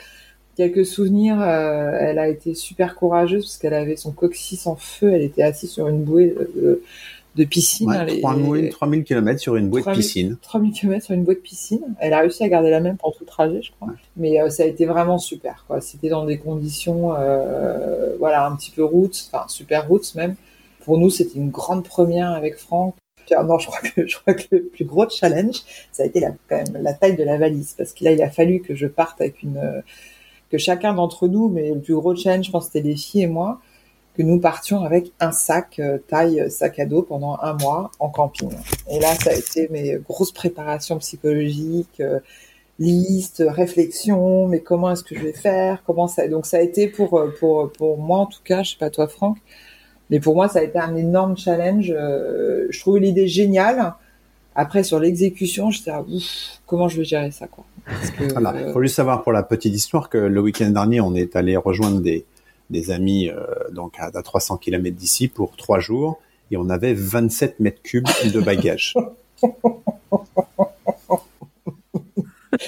quelques 0.58 0.86
souvenirs. 0.86 1.42
elle 1.42 2.20
a 2.20 2.28
été 2.28 2.54
super 2.54 2.96
courageuse 2.96 3.46
parce 3.46 3.58
qu'elle 3.58 3.74
avait 3.74 3.96
son 3.96 4.12
coccyx 4.12 4.68
en 4.68 4.76
feu. 4.76 5.14
Elle 5.14 5.22
était 5.22 5.42
assise 5.44 5.72
sur 5.72 5.88
une 5.88 6.04
bouée 6.04 6.36
de, 6.56 6.84
de 7.38 7.44
piscine. 7.46 7.90
Ouais, 7.90 8.20
3000, 8.20 8.70
3000 8.70 9.04
km 9.06 9.40
sur 9.40 9.56
une 9.56 9.70
bouée 9.70 9.82
de 9.82 9.92
piscine. 9.92 10.36
3000 10.42 10.74
km 10.74 11.06
sur 11.06 11.16
une 11.16 11.24
bouée 11.24 11.36
de 11.36 11.40
piscine. 11.40 11.82
Elle 12.00 12.12
a 12.12 12.20
réussi 12.20 12.44
à 12.44 12.50
garder 12.50 12.70
la 12.70 12.82
même 12.82 12.98
pendant 12.98 13.14
tout 13.14 13.24
le 13.24 13.28
trajet, 13.28 13.62
je 13.62 13.72
crois. 13.72 13.94
Mais 14.18 14.38
ça 14.50 14.64
a 14.64 14.66
été 14.66 14.86
vraiment 14.86 15.18
super. 15.18 15.64
Quoi. 15.68 15.80
C'était 15.80 16.10
dans 16.10 16.26
des 16.26 16.38
conditions, 16.38 17.14
voilà, 18.20 18.46
un 18.46 18.56
petit 18.58 18.72
peu 18.72 18.84
routes, 18.84 19.30
enfin 19.32 19.46
super 19.48 19.88
routes 19.88 20.14
même. 20.16 20.36
Pour 20.84 20.98
nous, 20.98 21.10
c'était 21.10 21.40
une 21.40 21.50
grande 21.50 21.86
première 21.86 22.32
avec 22.32 22.58
Franck 22.58 22.96
non, 23.44 23.60
je 23.60 23.68
crois 23.68 24.34
que 24.34 24.44
le 24.52 24.64
plus 24.64 24.86
gros 24.86 25.10
challenge, 25.10 25.62
ça 25.92 26.04
a 26.04 26.06
été 26.06 26.22
quand 26.50 26.58
même 26.58 26.82
la 26.82 26.94
taille 26.94 27.16
de 27.16 27.24
la 27.24 27.38
valise, 27.38 27.74
parce 27.78 27.94
que 27.94 28.04
là, 28.04 28.12
il 28.12 28.22
a 28.22 28.30
fallu 28.30 28.62
que 28.62 28.76
je 28.76 28.88
parte 28.88 29.22
avec 29.22 29.44
une, 29.44 29.84
que 30.52 30.58
chacun 30.58 30.94
d'entre 30.94 31.28
nous, 31.28 31.50
mais 31.50 31.72
le 31.72 31.80
plus 31.80 31.96
gros 31.96 32.16
challenge, 32.16 32.46
je 32.46 32.52
pense, 32.52 32.66
c'était 32.66 32.82
les 32.82 32.96
filles 32.96 33.24
et 33.24 33.28
moi, 33.28 33.60
que 34.16 34.24
nous 34.24 34.40
partions 34.40 34.84
avec 34.84 35.12
un 35.20 35.32
sac 35.32 35.80
euh, 35.80 35.98
taille 35.98 36.52
sac 36.52 36.80
à 36.80 36.86
dos 36.86 37.02
pendant 37.02 37.38
un 37.42 37.54
mois 37.54 37.92
en 38.00 38.10
camping. 38.10 38.52
Et 38.90 39.00
là, 39.00 39.16
ça 39.16 39.32
a 39.32 39.34
été 39.34 39.70
mes 39.70 39.98
grosses 39.98 40.34
préparations 40.34 40.98
psychologiques, 40.98 42.02
euh, 42.02 42.20
liste, 42.80 43.44
réflexion, 43.48 44.48
mais 44.48 44.60
comment 44.60 44.92
est-ce 44.92 45.04
que 45.04 45.16
je 45.16 45.22
vais 45.22 45.34
faire, 45.34 45.84
comment 45.86 46.08
ça. 46.08 46.28
Donc 46.28 46.46
ça 46.46 46.58
a 46.58 46.62
été 46.62 46.88
pour 46.88 47.18
euh, 47.18 47.34
pour 47.40 47.72
pour 47.72 47.98
moi 47.98 48.20
en 48.20 48.26
tout 48.26 48.42
cas, 48.44 48.64
je 48.64 48.72
sais 48.72 48.78
pas 48.78 48.90
toi 48.90 49.08
Franck, 49.08 49.38
mais 50.12 50.20
pour 50.20 50.36
moi, 50.36 50.48
ça 50.50 50.60
a 50.60 50.64
été 50.64 50.78
un 50.78 50.96
énorme 50.96 51.38
challenge. 51.38 51.92
Euh, 51.96 52.68
je 52.70 52.80
trouve 52.82 53.00
l'idée 53.00 53.28
géniale. 53.28 53.94
Après, 54.54 54.84
sur 54.84 55.00
l'exécution, 55.00 55.72
je 55.72 55.80
ah, 55.88 56.04
comment 56.66 56.90
je 56.90 56.98
vais 56.98 57.06
gérer 57.06 57.32
ça, 57.32 57.48
quoi. 57.48 57.64
Il 58.20 58.38
euh, 58.38 58.74
faut 58.74 58.82
juste 58.82 58.96
savoir 58.96 59.24
pour 59.24 59.32
la 59.32 59.42
petite 59.42 59.74
histoire 59.74 60.10
que 60.10 60.18
le 60.18 60.42
week-end 60.42 60.70
dernier, 60.70 61.00
on 61.02 61.16
est 61.16 61.36
allé 61.38 61.56
rejoindre 61.56 62.02
des, 62.02 62.26
des 62.70 62.92
amis 62.92 63.30
euh, 63.30 63.46
donc 63.72 63.96
à, 63.98 64.12
300 64.12 64.58
km 64.58 64.96
d'ici 64.96 65.30
pour 65.30 65.56
trois 65.56 65.80
jours 65.80 66.20
et 66.52 66.58
on 66.58 66.70
avait 66.70 66.94
27 66.94 67.60
mètres 67.60 67.82
cubes 67.82 68.06
de 68.32 68.40
bagages. 68.42 68.94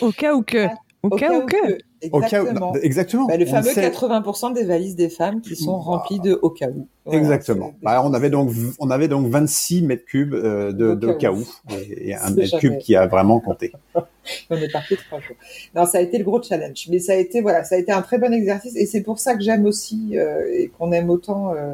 Au 0.02 0.12
cas 0.12 0.34
où 0.34 0.41
que. 0.41 0.68
Au, 1.04 1.10
cas, 1.10 1.38
où 1.38 1.45
que. 1.45 1.78
Exactement. 2.01 2.74
exactement. 2.76 3.28
Bah, 3.28 3.36
le 3.36 3.45
fameux 3.45 3.72
80% 3.72 4.54
des 4.54 4.64
valises 4.64 4.95
des 4.95 5.10
femmes 5.10 5.41
qui 5.41 5.58
sont 5.58 5.78
remplies 5.78 6.22
de 6.22 6.39
au 6.41 6.49
cas 6.49 6.70
où. 6.70 6.88
exactement. 7.12 7.74
Bah, 7.82 8.01
on 8.06 8.14
avait 8.14 8.30
donc 8.30 8.51
on 8.80 8.89
avait 8.89 9.10
donc 9.10 9.28
26 9.28 9.82
mètres 9.82 10.06
cubes 10.06 10.34
euh, 10.34 10.72
de, 10.72 10.95
de, 10.95 11.12
cas 11.12 11.34
où, 11.34 11.45
et, 11.70 12.16
un 12.16 12.30
mètre 12.32 12.58
cube 12.58 12.78
qui 12.78 12.95
a 12.95 13.06
vraiment 13.08 13.41
compté. 13.41 13.74
on 14.49 14.56
est 14.56 14.72
parti 14.72 14.95
trois 14.95 15.20
jours. 15.20 15.36
Non, 15.76 15.86
ça 15.86 15.97
a 15.97 16.01
été 16.01 16.18
le 16.18 16.24
gros 16.24 16.41
challenge, 16.41 16.88
mais 16.89 16.99
ça 16.99 17.12
a 17.12 17.18
été 17.18 17.41
voilà, 17.41 17.66
ça 17.66 17.76
a 17.76 17.80
été 17.80 17.91
un 17.91 18.01
très 18.01 18.18
bon 18.18 18.32
exercice 18.32 18.78
et 18.78 18.86
c'est 18.86 19.01
pour 19.01 19.20
ça 19.20 19.36
que 19.36 19.41
j'aime 19.41 19.66
aussi 19.66 20.18
euh, 20.18 20.49
et 20.54 20.70
qu'on 20.70 20.93
aime 20.93 21.10
autant 21.10 21.54
euh, 21.54 21.74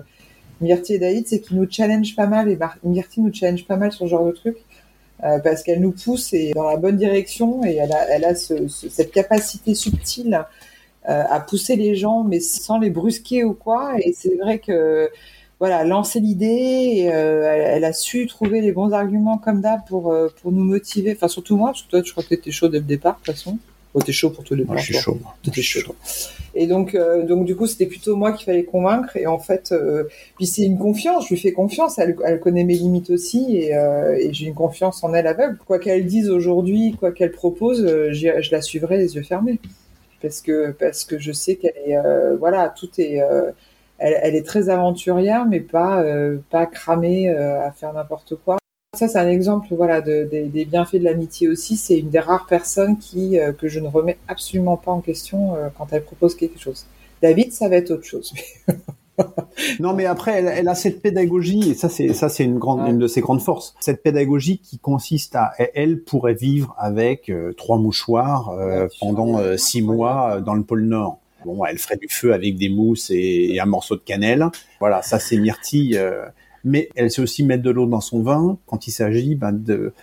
Myrtille 0.59 0.95
et 0.95 0.99
David, 0.99 1.27
c'est 1.27 1.39
qu'ils 1.39 1.57
nous 1.57 1.67
challenge 1.69 2.15
pas 2.15 2.25
mal 2.25 2.49
et 2.49 2.57
Myrtille 2.83 3.23
nous 3.23 3.33
challenge 3.33 3.65
pas 3.67 3.77
mal 3.77 3.91
sur 3.91 4.05
ce 4.07 4.09
genre 4.09 4.25
de 4.25 4.31
trucs. 4.31 4.57
Euh, 5.23 5.37
parce 5.39 5.63
qu'elle 5.63 5.81
nous 5.81 5.91
pousse 5.91 6.31
et 6.31 6.53
dans 6.53 6.63
la 6.63 6.77
bonne 6.77 6.95
direction 6.95 7.65
et 7.65 7.75
elle 7.75 7.91
a, 7.91 8.07
elle 8.09 8.23
a 8.23 8.35
ce, 8.35 8.69
cette 8.69 9.11
capacité 9.11 9.75
subtile 9.75 10.45
euh, 11.09 11.23
à 11.29 11.41
pousser 11.41 11.75
les 11.75 11.95
gens, 11.95 12.23
mais 12.23 12.39
sans 12.39 12.79
les 12.79 12.89
brusquer 12.89 13.43
ou 13.43 13.53
quoi. 13.53 13.95
Et 13.99 14.13
c'est 14.13 14.35
vrai 14.37 14.59
que 14.59 15.09
voilà, 15.59 15.83
lancer 15.83 16.21
l'idée, 16.21 17.09
euh, 17.13 17.51
elle, 17.75 17.83
a 17.83 17.91
su 17.91 18.27
trouver 18.27 18.61
les 18.61 18.71
bons 18.71 18.93
arguments 18.93 19.37
comme 19.37 19.59
d'hab 19.59 19.85
pour 19.85 20.15
pour 20.41 20.53
nous 20.53 20.63
motiver. 20.63 21.13
Enfin 21.17 21.27
surtout 21.27 21.57
moi, 21.57 21.71
parce 21.71 21.83
que 21.83 21.89
toi, 21.89 22.01
je 22.01 22.11
crois 22.11 22.23
que 22.23 22.29
t'étais 22.29 22.51
chaud 22.51 22.69
dès 22.69 22.79
le 22.79 22.85
départ 22.85 23.19
de 23.19 23.25
toute 23.25 23.35
façon. 23.35 23.57
Oh, 23.95 24.01
t'es 24.01 24.11
chaud 24.11 24.29
pour 24.29 24.43
tous 24.43 24.53
les 24.53 24.65
Moi, 24.65 24.77
je 24.77 24.85
suis 24.85 24.93
chaud. 24.93 25.17
T'es 25.43 25.61
chaud. 25.61 25.95
Et 26.53 26.67
donc, 26.67 26.93
euh, 26.93 27.25
donc 27.25 27.45
du 27.45 27.55
coup, 27.55 27.65
c'était 27.65 27.87
plutôt 27.87 28.15
moi 28.15 28.31
qu'il 28.33 28.45
fallait 28.45 28.63
convaincre. 28.63 29.17
Et 29.17 29.25
en 29.25 29.39
fait, 29.39 29.71
euh, 29.71 30.03
puis 30.35 30.45
c'est 30.45 30.63
une 30.63 30.77
confiance. 30.77 31.25
Je 31.25 31.33
lui 31.33 31.41
fais 31.41 31.53
confiance. 31.53 31.97
Elle, 31.97 32.15
elle 32.23 32.39
connaît 32.39 32.63
mes 32.63 32.75
limites 32.75 33.09
aussi, 33.09 33.57
et, 33.57 33.75
euh, 33.75 34.15
et 34.15 34.31
j'ai 34.31 34.45
une 34.45 34.53
confiance 34.53 35.03
en 35.03 35.13
elle 35.13 35.25
aveugle. 35.25 35.57
Quoi 35.65 35.79
qu'elle 35.79 36.05
dise 36.05 36.29
aujourd'hui, 36.29 36.95
quoi 36.99 37.11
qu'elle 37.11 37.31
propose, 37.31 37.85
je 38.11 38.51
la 38.51 38.61
suivrai 38.61 38.97
les 38.97 39.15
yeux 39.15 39.23
fermés, 39.23 39.59
parce 40.21 40.41
que 40.41 40.71
parce 40.71 41.03
que 41.03 41.17
je 41.17 41.31
sais 41.31 41.55
qu'elle 41.55 41.77
est, 41.85 41.97
voilà, 42.37 42.69
tout 42.69 42.89
est. 42.99 43.21
Elle, 44.01 44.17
elle, 44.21 44.35
est 44.35 44.45
très 44.45 44.69
aventurière, 44.69 45.45
mais 45.45 45.59
pas 45.59 46.03
pas 46.49 46.65
cramée 46.67 47.29
à 47.29 47.71
faire 47.71 47.93
n'importe 47.93 48.35
quoi. 48.35 48.59
Ça, 48.97 49.07
c'est 49.07 49.19
un 49.19 49.29
exemple, 49.29 49.67
voilà, 49.75 50.01
de, 50.01 50.27
des 50.31 50.65
bienfaits 50.65 50.95
de 50.95 51.03
l'amitié 51.03 51.47
aussi. 51.47 51.77
C'est 51.77 51.99
une 51.99 52.09
des 52.09 52.19
rares 52.19 52.47
personnes 52.47 52.97
qui 52.97 53.39
euh, 53.39 53.53
que 53.53 53.67
je 53.67 53.79
ne 53.79 53.87
remets 53.87 54.17
absolument 54.27 54.77
pas 54.77 54.91
en 54.91 54.99
question 54.99 55.55
euh, 55.55 55.69
quand 55.77 55.87
elle 55.91 56.03
propose 56.03 56.35
quelque 56.35 56.59
chose. 56.59 56.87
David, 57.21 57.53
ça 57.53 57.69
va 57.69 57.75
être 57.75 57.91
autre 57.91 58.05
chose. 58.05 58.33
non, 59.79 59.93
mais 59.93 60.05
après, 60.05 60.43
elle, 60.43 60.67
a 60.67 60.73
cette 60.73 61.03
pédagogie 61.03 61.69
et 61.69 61.75
ça, 61.75 61.87
c'est 61.87 62.13
ça, 62.13 62.29
c'est 62.29 62.43
une 62.43 62.57
grande, 62.57 62.89
une 62.89 62.97
de 62.97 63.05
ses 63.05 63.21
grandes 63.21 63.43
forces. 63.43 63.75
Cette 63.79 64.01
pédagogie 64.01 64.57
qui 64.57 64.79
consiste 64.79 65.35
à, 65.35 65.51
elle 65.75 66.01
pourrait 66.01 66.33
vivre 66.33 66.73
avec 66.79 67.29
euh, 67.29 67.53
trois 67.53 67.77
mouchoirs 67.77 68.51
pendant 68.99 69.39
six 69.55 69.83
mois 69.83 70.41
dans 70.41 70.55
le 70.55 70.63
pôle 70.63 70.85
Nord. 70.85 71.19
Bon, 71.45 71.63
elle 71.63 71.77
ferait 71.77 71.97
du 71.97 72.07
feu 72.09 72.33
avec 72.33 72.57
des 72.57 72.69
mousses 72.69 73.11
et, 73.11 73.59
un 73.59 73.65
morceau 73.65 73.95
de 73.97 74.01
cannelle. 74.01 74.47
Voilà, 74.79 75.03
ça 75.03 75.19
c'est 75.19 75.37
Myrtille 75.37 75.99
mais 76.63 76.89
elle 76.95 77.11
sait 77.11 77.21
aussi 77.21 77.43
mettre 77.43 77.63
de 77.63 77.69
l'eau 77.69 77.85
dans 77.85 78.01
son 78.01 78.21
vin 78.21 78.57
quand 78.65 78.87
il 78.87 78.91
s'agit 78.91 79.35
ben, 79.35 79.51
de 79.51 79.93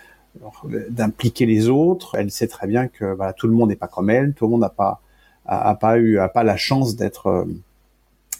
d'impliquer 0.89 1.45
les 1.45 1.69
autres. 1.69 2.15
Elle 2.15 2.31
sait 2.31 2.47
très 2.47 2.67
bien 2.67 2.87
que 2.87 3.05
voilà, 3.05 3.33
tout 3.33 3.47
le 3.47 3.53
monde 3.53 3.69
n'est 3.69 3.75
pas 3.75 3.87
comme 3.87 4.09
elle, 4.09 4.33
tout 4.33 4.45
le 4.45 4.51
monde 4.51 4.61
n'a 4.61 4.69
pas 4.69 5.01
a, 5.45 5.75
pas 5.75 5.97
eu 5.97 6.19
a 6.19 6.29
pas 6.29 6.43
la 6.43 6.57
chance 6.57 6.95
d'être 6.95 7.27
euh, 7.27 7.45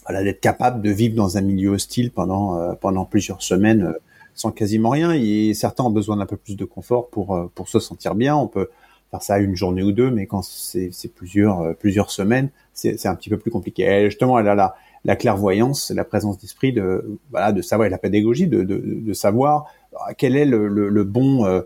voilà, 0.06 0.22
d'être 0.22 0.40
capable 0.40 0.82
de 0.82 0.90
vivre 0.90 1.16
dans 1.16 1.36
un 1.36 1.40
milieu 1.40 1.70
hostile 1.70 2.10
pendant 2.10 2.58
euh, 2.58 2.74
pendant 2.74 3.04
plusieurs 3.04 3.42
semaines 3.42 3.82
euh, 3.82 3.92
sans 4.34 4.52
quasiment 4.52 4.90
rien. 4.90 5.12
Et 5.12 5.54
certains 5.54 5.84
ont 5.84 5.90
besoin 5.90 6.16
d'un 6.16 6.26
peu 6.26 6.36
plus 6.36 6.56
de 6.56 6.64
confort 6.64 7.08
pour 7.08 7.50
pour 7.54 7.68
se 7.68 7.80
sentir 7.80 8.14
bien. 8.14 8.36
On 8.36 8.46
peut 8.46 8.68
faire 9.10 9.22
ça 9.22 9.38
une 9.38 9.56
journée 9.56 9.82
ou 9.82 9.92
deux, 9.92 10.10
mais 10.10 10.26
quand 10.26 10.42
c'est 10.42 10.92
plusieurs 11.14 11.74
plusieurs 11.76 12.10
semaines, 12.10 12.50
c'est 12.72 13.06
un 13.06 13.16
petit 13.16 13.30
peu 13.30 13.38
plus 13.38 13.50
compliqué. 13.50 13.82
Elle, 13.82 14.10
justement, 14.10 14.38
elle 14.38 14.48
a 14.48 14.54
la 14.54 14.76
la 15.04 15.16
clairvoyance, 15.16 15.90
la 15.90 16.04
présence 16.04 16.38
d'esprit 16.38 16.72
de 16.72 17.18
voilà 17.30 17.52
de 17.52 17.62
savoir 17.62 17.86
et 17.86 17.90
la 17.90 17.98
pédagogie 17.98 18.46
de, 18.46 18.62
de, 18.62 18.78
de 18.78 19.12
savoir 19.12 19.72
quel 20.16 20.36
est 20.36 20.44
le, 20.44 20.68
le, 20.68 21.04
bon 21.04 21.44
euh, 21.46 21.62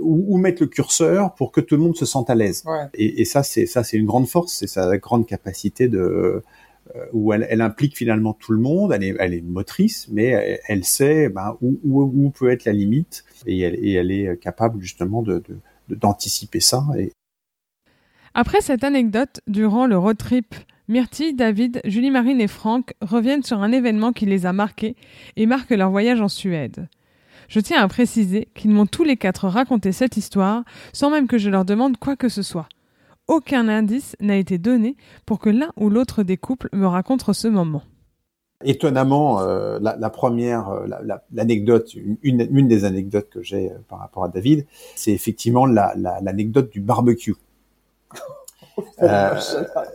où, 0.00 0.38
mettre 0.38 0.62
le 0.62 0.68
curseur 0.68 1.34
pour 1.34 1.52
que 1.52 1.60
tout 1.60 1.76
le 1.76 1.82
monde 1.82 1.96
se 1.96 2.06
sente 2.06 2.30
à 2.30 2.34
l'aise. 2.34 2.64
Et, 2.94 3.20
et, 3.20 3.24
ça 3.24 3.42
c'est 3.42 3.66
ça 3.66 3.84
c'est 3.84 3.96
une 3.96 4.06
grande 4.06 4.28
force, 4.28 4.52
c'est 4.52 4.66
sa 4.66 4.96
grande 4.98 5.26
capacité 5.26 5.88
de 5.88 5.98
euh, 6.96 7.04
où 7.12 7.32
elle, 7.32 7.46
elle, 7.50 7.60
implique 7.60 7.96
finalement 7.96 8.32
tout 8.32 8.52
le 8.52 8.58
monde. 8.58 8.92
Elle 8.92 9.04
est, 9.04 9.16
elle 9.18 9.34
est 9.34 9.42
motrice, 9.42 10.08
mais 10.10 10.60
elle, 10.66 10.84
sait 10.84 11.28
ben, 11.28 11.56
où, 11.60 11.78
où, 11.84 12.02
où, 12.02 12.30
peut 12.30 12.50
être 12.50 12.64
la 12.64 12.72
limite 12.72 13.24
et 13.46 13.60
elle, 13.60 13.76
et 13.76 13.92
elle 13.92 14.10
est 14.10 14.38
capable 14.38 14.80
justement 14.80 15.22
de 15.22 15.42
d'anticiper 15.88 16.60
ça. 16.60 16.84
Et... 16.96 17.12
Après 18.34 18.60
cette 18.60 18.84
anecdote, 18.84 19.40
durant 19.46 19.86
le 19.86 19.98
road 19.98 20.16
trip 20.16 20.54
Myrtille, 20.90 21.34
David, 21.34 21.80
Julie-Marine 21.84 22.40
et 22.40 22.48
Franck 22.48 22.94
reviennent 23.00 23.44
sur 23.44 23.62
un 23.62 23.70
événement 23.70 24.12
qui 24.12 24.26
les 24.26 24.44
a 24.44 24.52
marqués 24.52 24.96
et 25.36 25.46
marque 25.46 25.70
leur 25.70 25.88
voyage 25.88 26.20
en 26.20 26.26
Suède. 26.26 26.88
Je 27.46 27.60
tiens 27.60 27.80
à 27.80 27.86
préciser 27.86 28.48
qu'ils 28.56 28.72
m'ont 28.72 28.86
tous 28.86 29.04
les 29.04 29.16
quatre 29.16 29.46
raconté 29.46 29.92
cette 29.92 30.16
histoire 30.16 30.64
sans 30.92 31.08
même 31.08 31.28
que 31.28 31.38
je 31.38 31.48
leur 31.48 31.64
demande 31.64 31.96
quoi 31.96 32.16
que 32.16 32.28
ce 32.28 32.42
soit. 32.42 32.68
Aucun 33.28 33.68
indice 33.68 34.16
n'a 34.18 34.36
été 34.36 34.58
donné 34.58 34.96
pour 35.26 35.38
que 35.38 35.48
l'un 35.48 35.70
ou 35.76 35.90
l'autre 35.90 36.24
des 36.24 36.36
couples 36.36 36.68
me 36.72 36.88
raconte 36.88 37.22
ce 37.32 37.46
moment. 37.46 37.82
Étonnamment, 38.64 39.42
euh, 39.42 39.78
la, 39.80 40.10
première, 40.10 40.70
euh, 40.70 40.88
l'anecdote, 41.30 41.94
une, 42.22 42.66
des 42.66 42.84
anecdotes 42.84 43.30
que 43.30 43.42
j'ai 43.42 43.70
euh, 43.70 43.78
par 43.88 44.00
rapport 44.00 44.24
à 44.24 44.28
David, 44.28 44.66
c'est 44.96 45.12
effectivement 45.12 45.66
l'anecdote 45.66 46.68
du 46.72 46.80
barbecue. 46.80 47.36
Euh, 49.02 49.34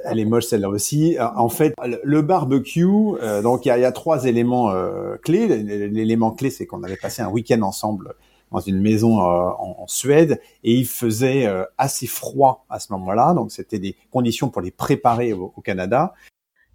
elle 0.03 0.19
est 0.19 0.25
moche 0.25 0.45
celle-là 0.45 0.69
aussi. 0.69 1.17
Euh, 1.17 1.27
en 1.35 1.49
fait, 1.49 1.73
le 2.03 2.21
barbecue, 2.21 2.85
euh, 2.85 3.41
donc 3.41 3.65
il 3.65 3.69
y 3.69 3.71
a, 3.71 3.77
y 3.77 3.85
a, 3.85 3.91
trois 3.91 4.25
éléments 4.25 4.71
euh, 4.71 5.17
clés. 5.17 5.47
L'élément 5.47 6.31
clé, 6.31 6.49
c'est 6.49 6.65
qu'on 6.65 6.83
avait 6.83 6.97
passé 6.97 7.21
un 7.21 7.29
week-end 7.29 7.61
ensemble 7.61 8.13
dans 8.51 8.59
une 8.59 8.79
maison 8.79 9.19
en, 9.19 9.75
en, 9.79 9.87
Suède 9.87 10.39
et 10.63 10.73
il 10.73 10.85
faisait 10.85 11.51
assez 11.77 12.07
froid 12.07 12.65
à 12.69 12.79
ce 12.79 12.93
moment-là, 12.93 13.33
donc 13.33 13.51
c'était 13.51 13.79
des 13.79 13.97
conditions 14.11 14.49
pour 14.49 14.61
les 14.61 14.71
préparer 14.71 15.33
au, 15.33 15.49
Canada. 15.63 16.13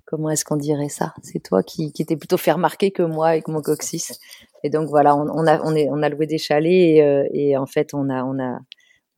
Comment 0.05 0.31
est-ce 0.31 0.45
qu'on 0.45 0.57
dirait 0.57 0.89
ça? 0.89 1.15
C'est 1.23 1.39
toi 1.39 1.63
qui, 1.63 1.93
qui 1.93 2.03
étais 2.03 2.17
plutôt 2.17 2.37
fait 2.37 2.53
remarquer 2.53 2.91
que 2.91 3.03
moi 3.03 3.29
avec 3.29 3.49
mon 3.49 3.63
coccyx. 3.63 4.19
Et 4.65 4.69
donc 4.69 4.89
voilà, 4.89 5.17
on, 5.17 5.29
on 5.31 5.47
a 5.47 5.61
on, 5.63 5.75
est, 5.75 5.89
on 5.91 6.03
a 6.03 6.09
loué 6.09 6.27
des 6.27 6.39
chalets 6.39 6.73
et, 6.73 7.29
et 7.33 7.57
en 7.57 7.67
fait 7.67 7.95
on 7.95 8.11
a 8.11 8.25
on 8.25 8.39
a 8.41 8.59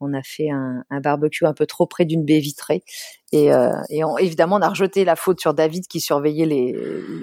on 0.02 0.12
a 0.12 0.22
fait 0.22 0.50
un, 0.50 0.84
barbecue 1.00 1.46
un 1.46 1.54
peu 1.54 1.66
trop 1.66 1.86
près 1.86 2.04
d'une 2.04 2.24
baie 2.24 2.40
vitrée. 2.40 2.82
Et, 3.30 3.52
euh, 3.52 3.72
évidemment, 4.18 4.56
on 4.56 4.62
a 4.62 4.68
rejeté 4.68 5.04
la 5.04 5.16
faute 5.16 5.40
sur 5.40 5.54
David 5.54 5.86
qui 5.86 6.00
surveillait 6.00 6.46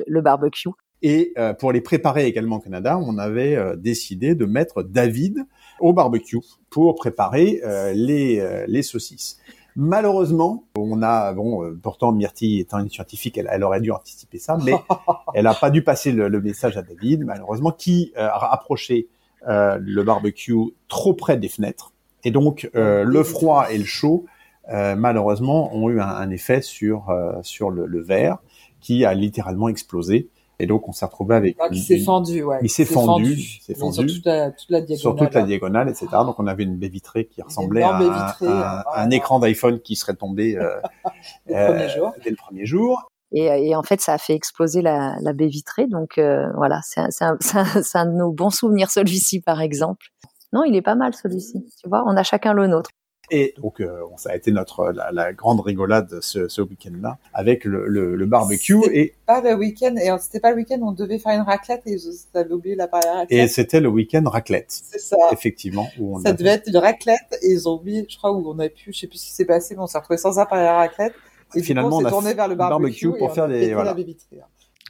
le 0.07 0.21
barbecue. 0.21 0.69
Et 1.01 1.31
euh, 1.37 1.53
pour 1.53 1.71
les 1.71 1.81
préparer 1.81 2.25
également 2.25 2.57
au 2.57 2.59
Canada, 2.59 2.97
on 2.97 3.17
avait 3.17 3.55
euh, 3.55 3.75
décidé 3.77 4.35
de 4.35 4.45
mettre 4.45 4.83
David 4.83 5.45
au 5.79 5.93
barbecue 5.93 6.39
pour 6.69 6.95
préparer 6.95 7.61
les, 7.93 8.81
saucisses. 8.83 9.37
Malheureusement, 9.75 10.65
on 10.77 11.01
a 11.01 11.31
bon, 11.31 11.73
pourtant 11.81 12.11
Myrtille 12.11 12.59
étant 12.59 12.79
une 12.79 12.89
scientifique, 12.89 13.37
elle, 13.37 13.63
aurait 13.63 13.79
dû 13.79 13.91
anticiper 13.91 14.39
ça, 14.39 14.57
mais 14.63 14.73
elle 15.33 15.45
n'a 15.45 15.53
pas 15.53 15.69
dû 15.69 15.83
passer 15.83 16.11
le, 16.11 16.41
message 16.41 16.75
à 16.75 16.81
David, 16.81 17.23
malheureusement, 17.23 17.71
qui 17.71 18.11
a 18.17 18.51
approché 18.51 19.07
le 19.47 20.01
barbecue 20.01 20.57
trop 20.89 21.13
près 21.13 21.37
des 21.37 21.47
fenêtres 21.47 21.93
et 22.23 22.31
donc 22.31 22.69
euh, 22.75 23.03
le 23.03 23.23
froid 23.23 23.67
et 23.71 23.77
le 23.77 23.85
chaud, 23.85 24.25
euh, 24.71 24.95
malheureusement, 24.95 25.75
ont 25.75 25.89
eu 25.89 25.99
un, 25.99 26.29
effet 26.29 26.61
sur 26.61 27.09
euh, 27.09 27.33
sur 27.41 27.69
le, 27.69 27.85
le, 27.85 28.01
verre 28.01 28.37
qui 28.81 29.05
a 29.05 29.13
littéralement 29.13 29.67
explosé. 29.67 30.29
Et 30.61 30.67
donc 30.67 30.89
on 30.89 30.91
s'est 30.91 31.05
retrouvé 31.05 31.35
avec. 31.35 31.55
Ah, 31.59 31.69
il 31.71 31.81
s'est 31.81 31.99
fendu, 31.99 32.43
ouais. 32.43 32.59
Il 32.61 32.69
s'est 32.69 32.83
fendu, 32.85 33.35
s'est 33.61 33.73
fendu. 33.73 34.09
Sur 34.09 34.17
toute 34.17 34.25
la, 34.25 34.51
toute 34.51 34.69
la, 34.69 34.81
diagonale. 34.81 34.99
Sur 34.99 35.15
toute 35.15 35.33
la 35.33 35.43
diagonale, 35.43 35.89
etc. 35.89 36.07
Donc 36.25 36.37
on 36.39 36.47
avait 36.47 36.63
une 36.63 36.75
baie 36.75 36.89
vitrée 36.89 37.25
qui 37.25 37.41
ressemblait 37.41 37.81
à 37.81 38.35
un, 38.41 38.83
un, 38.93 39.09
écran 39.09 39.39
d'iPhone 39.39 39.79
qui 39.79 39.95
serait 39.95 40.15
tombé 40.15 40.57
euh, 40.57 40.81
dès, 41.47 41.55
le 41.55 41.65
premier 41.67 41.89
jour. 41.89 42.13
dès 42.23 42.29
le 42.29 42.35
premier 42.35 42.65
jour. 42.65 43.09
Et, 43.31 43.45
et, 43.45 43.75
en 43.75 43.83
fait, 43.83 44.01
ça 44.01 44.13
a 44.13 44.17
fait 44.17 44.33
exploser 44.33 44.81
la, 44.81 45.15
la 45.21 45.33
baie 45.33 45.47
vitrée. 45.47 45.87
Donc 45.87 46.17
euh, 46.17 46.47
voilà, 46.57 46.81
c'est 46.83 46.99
un, 46.99 47.07
un, 47.23 47.37
un, 47.93 48.05
de 48.05 48.17
nos 48.17 48.31
bons 48.31 48.49
souvenirs, 48.49 48.91
celui-ci, 48.91 49.39
par 49.39 49.61
exemple. 49.61 50.07
Non, 50.53 50.63
il 50.63 50.75
est 50.75 50.81
pas 50.81 50.95
mal 50.95 51.13
celui-ci. 51.13 51.65
Tu 51.81 51.89
vois, 51.89 52.03
on 52.07 52.15
a 52.17 52.23
chacun 52.23 52.53
le 52.53 52.67
nôtre. 52.67 52.89
Et 53.31 53.53
donc, 53.61 53.79
euh, 53.79 54.01
ça 54.17 54.31
a 54.31 54.35
été 54.35 54.51
notre 54.51 54.91
la, 54.91 55.33
grande 55.33 55.59
rigolade 55.59 56.19
ce, 56.21 56.47
ce 56.47 56.61
week-end-là 56.61 57.19
avec 57.33 57.63
le, 57.63 57.87
le, 57.87 58.25
barbecue 58.25 58.79
et 58.91 59.13
pas 59.25 59.41
le 59.41 59.53
week-end 59.53 59.95
et 59.97 60.09
c'était 60.19 60.39
pas 60.39 60.49
le 60.49 60.57
week-end 60.57 60.79
on 60.81 60.93
devait 60.93 61.19
faire 61.19 61.33
une 61.33 61.41
raclette 61.41 61.83
et 61.85 61.97
avez 62.33 62.53
oublié 62.53 62.75
la 62.75 62.87
raclette. 62.91 63.27
Et 63.29 63.47
c'était 63.47 63.81
le 63.81 63.89
week-end 63.89 64.23
raclette. 64.25 64.71
C'est 64.71 64.99
ça. 64.99 65.17
Effectivement. 65.31 65.87
Où 65.99 66.17
on 66.17 66.19
ça 66.21 66.33
devait 66.33 66.51
être 66.51 66.67
une 66.67 66.77
raclette 66.77 67.37
et 67.43 67.51
ils 67.51 67.69
ont 67.69 67.75
oublié, 67.75 68.05
je 68.09 68.17
crois, 68.17 68.31
où 68.31 68.49
on 68.49 68.57
a 68.59 68.69
pu, 68.69 68.93
je 68.93 68.99
sais 68.99 69.07
plus 69.07 69.19
ce 69.19 69.27
qui 69.27 69.33
s'est 69.33 69.45
passé, 69.45 69.75
mais 69.75 69.81
on 69.81 69.87
s'est 69.87 69.99
retrouvé 69.99 70.17
sans 70.17 70.39
appareil 70.39 70.65
à 70.65 70.77
raclette. 70.77 71.13
Et 71.55 71.61
finalement, 71.61 71.97
on, 71.97 72.01
s'est 72.01 72.09
tourné 72.09 72.33
vers 72.33 72.47
le 72.47 72.55
barbecue, 72.55 73.11
pour 73.17 73.33
faire 73.33 73.47
des 73.47 73.73
voilà. 73.73 73.95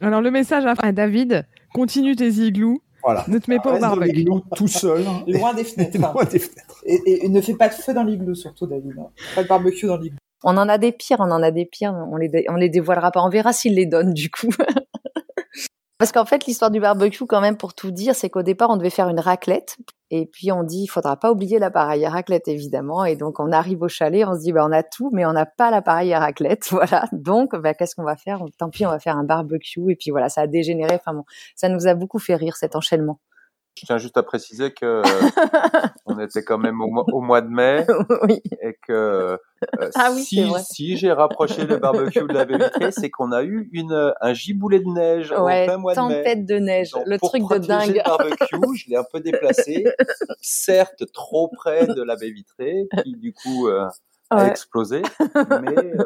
Alors 0.02 0.22
le 0.22 0.30
message 0.30 0.64
à 0.66 0.92
David, 0.92 1.46
continue 1.74 2.16
tes 2.16 2.30
igloos 2.30 2.80
voilà. 3.02 3.24
Ne 3.28 3.38
te 3.38 3.50
mets 3.50 3.58
pas 3.58 3.74
au 3.74 3.78
barbecue. 3.78 4.24
tout 4.54 4.68
seul. 4.68 5.04
Loin 5.26 5.54
des 5.54 5.64
fenêtres. 5.64 5.98
Loin 5.98 6.24
des 6.24 6.38
fenêtres. 6.38 6.82
Et, 6.84 7.24
et, 7.24 7.28
ne 7.28 7.40
fais 7.40 7.54
pas 7.54 7.68
de 7.68 7.74
feu 7.74 7.94
dans 7.94 8.04
l'igloo, 8.04 8.34
surtout, 8.34 8.66
David. 8.66 8.94
Pas 9.34 9.42
de 9.42 9.48
barbecue 9.48 9.86
dans 9.86 9.96
l'igloo. 9.96 10.18
On 10.42 10.56
en 10.56 10.68
a 10.68 10.78
des 10.78 10.92
pires, 10.92 11.18
on 11.20 11.30
en 11.30 11.42
a 11.42 11.50
des 11.50 11.66
pires. 11.66 11.94
On 12.10 12.16
les, 12.16 12.46
on 12.48 12.54
les 12.54 12.68
dévoilera 12.68 13.10
pas. 13.10 13.22
On 13.22 13.28
verra 13.28 13.52
s'ils 13.52 13.74
les 13.74 13.86
donnent 13.86 14.14
du 14.14 14.30
coup. 14.30 14.48
Parce 16.00 16.12
qu'en 16.12 16.24
fait, 16.24 16.46
l'histoire 16.46 16.70
du 16.70 16.80
barbecue, 16.80 17.26
quand 17.26 17.42
même, 17.42 17.58
pour 17.58 17.74
tout 17.74 17.90
dire, 17.90 18.14
c'est 18.14 18.30
qu'au 18.30 18.40
départ, 18.42 18.70
on 18.70 18.78
devait 18.78 18.88
faire 18.88 19.10
une 19.10 19.20
raclette. 19.20 19.76
Et 20.10 20.24
puis, 20.24 20.50
on 20.50 20.62
dit, 20.62 20.84
il 20.84 20.86
faudra 20.86 21.18
pas 21.18 21.30
oublier 21.30 21.58
l'appareil 21.58 22.06
à 22.06 22.08
raclette, 22.08 22.48
évidemment. 22.48 23.04
Et 23.04 23.16
donc, 23.16 23.38
on 23.38 23.52
arrive 23.52 23.82
au 23.82 23.88
chalet, 23.88 24.26
on 24.26 24.34
se 24.34 24.40
dit, 24.40 24.50
bah, 24.50 24.64
on 24.66 24.72
a 24.72 24.82
tout, 24.82 25.10
mais 25.12 25.26
on 25.26 25.34
n'a 25.34 25.44
pas 25.44 25.70
l'appareil 25.70 26.14
à 26.14 26.20
raclette. 26.20 26.68
Voilà. 26.70 27.04
Donc, 27.12 27.54
bah, 27.54 27.74
qu'est-ce 27.74 27.94
qu'on 27.94 28.02
va 28.02 28.16
faire? 28.16 28.42
Tant 28.56 28.70
pis, 28.70 28.86
on 28.86 28.88
va 28.88 28.98
faire 28.98 29.18
un 29.18 29.24
barbecue. 29.24 29.92
Et 29.92 29.94
puis, 29.94 30.10
voilà, 30.10 30.30
ça 30.30 30.40
a 30.40 30.46
dégénéré. 30.46 30.94
Enfin 30.94 31.12
bon, 31.12 31.24
ça 31.54 31.68
nous 31.68 31.86
a 31.86 31.92
beaucoup 31.92 32.18
fait 32.18 32.34
rire, 32.34 32.56
cet 32.56 32.76
enchaînement. 32.76 33.20
Je 33.76 33.86
tiens 33.86 33.98
juste 33.98 34.16
à 34.16 34.22
préciser 34.22 34.72
que 34.72 34.84
euh, 34.84 35.02
on 36.06 36.18
était 36.18 36.44
quand 36.44 36.58
même 36.58 36.80
au 36.82 37.20
mois, 37.20 37.40
de 37.40 37.48
mai 37.48 37.86
oui. 38.22 38.42
et 38.62 38.76
que 38.86 38.92
euh, 38.92 39.90
ah 39.94 40.10
oui, 40.12 40.22
si, 40.22 40.50
si 40.64 40.96
j'ai 40.96 41.12
rapproché 41.12 41.64
le 41.64 41.76
barbecue 41.76 42.20
de 42.20 42.32
la 42.32 42.44
baie 42.44 42.58
vitrée, 42.58 42.90
c'est 42.92 43.10
qu'on 43.10 43.32
a 43.32 43.42
eu 43.42 43.70
une 43.72 44.12
un 44.20 44.32
giboulet 44.32 44.80
de 44.80 44.88
neige 44.88 45.30
ouais, 45.32 45.70
au 45.70 45.78
mois 45.78 45.94
de 45.94 46.00
mai. 46.00 46.16
Tempête 46.16 46.46
de 46.46 46.56
neige, 46.56 46.92
le 47.06 47.18
truc 47.18 47.42
de 47.42 47.58
dingue. 47.58 47.96
Le 47.96 48.02
barbecue, 48.04 48.76
je 48.76 48.90
l'ai 48.90 48.96
un 48.96 49.04
peu 49.10 49.20
déplacé, 49.20 49.84
certes 50.40 51.04
trop 51.12 51.48
près 51.48 51.86
de 51.86 52.02
la 52.02 52.16
baie 52.16 52.30
vitrée, 52.30 52.86
qui 53.02 53.16
du 53.16 53.32
coup 53.32 53.68
euh, 53.68 53.86
a 54.30 54.46
explosé. 54.46 55.02
Mais, 55.62 55.76
euh, 55.76 56.04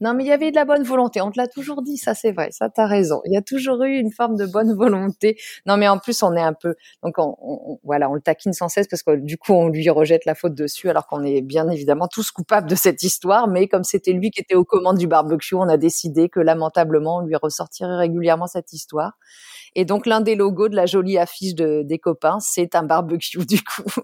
Non, 0.00 0.14
mais 0.14 0.24
il 0.24 0.26
y 0.26 0.32
avait 0.32 0.50
de 0.50 0.56
la 0.56 0.64
bonne 0.64 0.82
volonté. 0.82 1.20
On 1.20 1.30
te 1.30 1.40
l'a 1.40 1.48
toujours 1.48 1.82
dit, 1.82 1.96
ça 1.96 2.14
c'est 2.14 2.32
vrai. 2.32 2.50
Ça, 2.52 2.68
t'as 2.68 2.86
raison. 2.86 3.22
Il 3.24 3.32
y 3.32 3.36
a 3.36 3.42
toujours 3.42 3.82
eu 3.82 3.96
une 3.98 4.12
forme 4.12 4.36
de 4.36 4.46
bonne 4.46 4.74
volonté. 4.74 5.38
Non, 5.66 5.76
mais 5.76 5.88
en 5.88 5.98
plus, 5.98 6.22
on 6.22 6.34
est 6.36 6.42
un 6.42 6.52
peu, 6.52 6.74
donc 7.02 7.14
on, 7.18 7.78
voilà, 7.84 8.10
on 8.10 8.14
le 8.14 8.20
taquine 8.20 8.52
sans 8.52 8.68
cesse 8.68 8.86
parce 8.88 9.02
que 9.02 9.16
du 9.16 9.38
coup, 9.38 9.52
on 9.52 9.68
lui 9.68 9.88
rejette 9.90 10.24
la 10.26 10.34
faute 10.34 10.54
dessus, 10.54 10.90
alors 10.90 11.06
qu'on 11.06 11.22
est 11.24 11.40
bien 11.40 11.68
évidemment 11.68 12.08
tous 12.08 12.30
coupables 12.30 12.68
de 12.68 12.74
cette 12.74 13.02
histoire. 13.02 13.48
Mais 13.48 13.68
comme 13.68 13.84
c'était 13.84 14.12
lui 14.12 14.30
qui 14.30 14.40
était 14.40 14.54
aux 14.56 14.64
commandes 14.64 14.98
du 14.98 15.06
barbecue, 15.06 15.54
on 15.54 15.68
a 15.68 15.76
décidé 15.76 16.28
que 16.28 16.40
lamentablement, 16.40 17.18
on 17.18 17.20
lui 17.26 17.36
ressortirait 17.36 17.96
régulièrement 17.96 18.46
cette 18.46 18.72
histoire. 18.72 19.12
Et 19.74 19.84
donc, 19.84 20.06
l'un 20.06 20.20
des 20.20 20.34
logos 20.34 20.68
de 20.68 20.76
la 20.76 20.86
jolie 20.86 21.18
affiche 21.18 21.54
de, 21.54 21.82
des 21.82 21.98
copains, 21.98 22.38
c'est 22.40 22.74
un 22.74 22.82
barbecue 22.82 23.38
du 23.46 23.62
coup. 23.62 24.02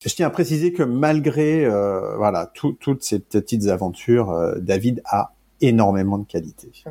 Je 0.00 0.14
tiens 0.14 0.26
à 0.26 0.30
préciser 0.30 0.72
que 0.72 0.82
malgré 0.82 1.64
euh, 1.64 2.16
voilà 2.16 2.50
toutes 2.52 3.02
ces 3.02 3.18
petites 3.18 3.66
aventures, 3.68 4.30
euh, 4.30 4.58
David 4.58 5.02
a 5.06 5.32
énormément 5.60 6.18
de 6.18 6.26
qualité. 6.26 6.70
Ah 6.84 6.90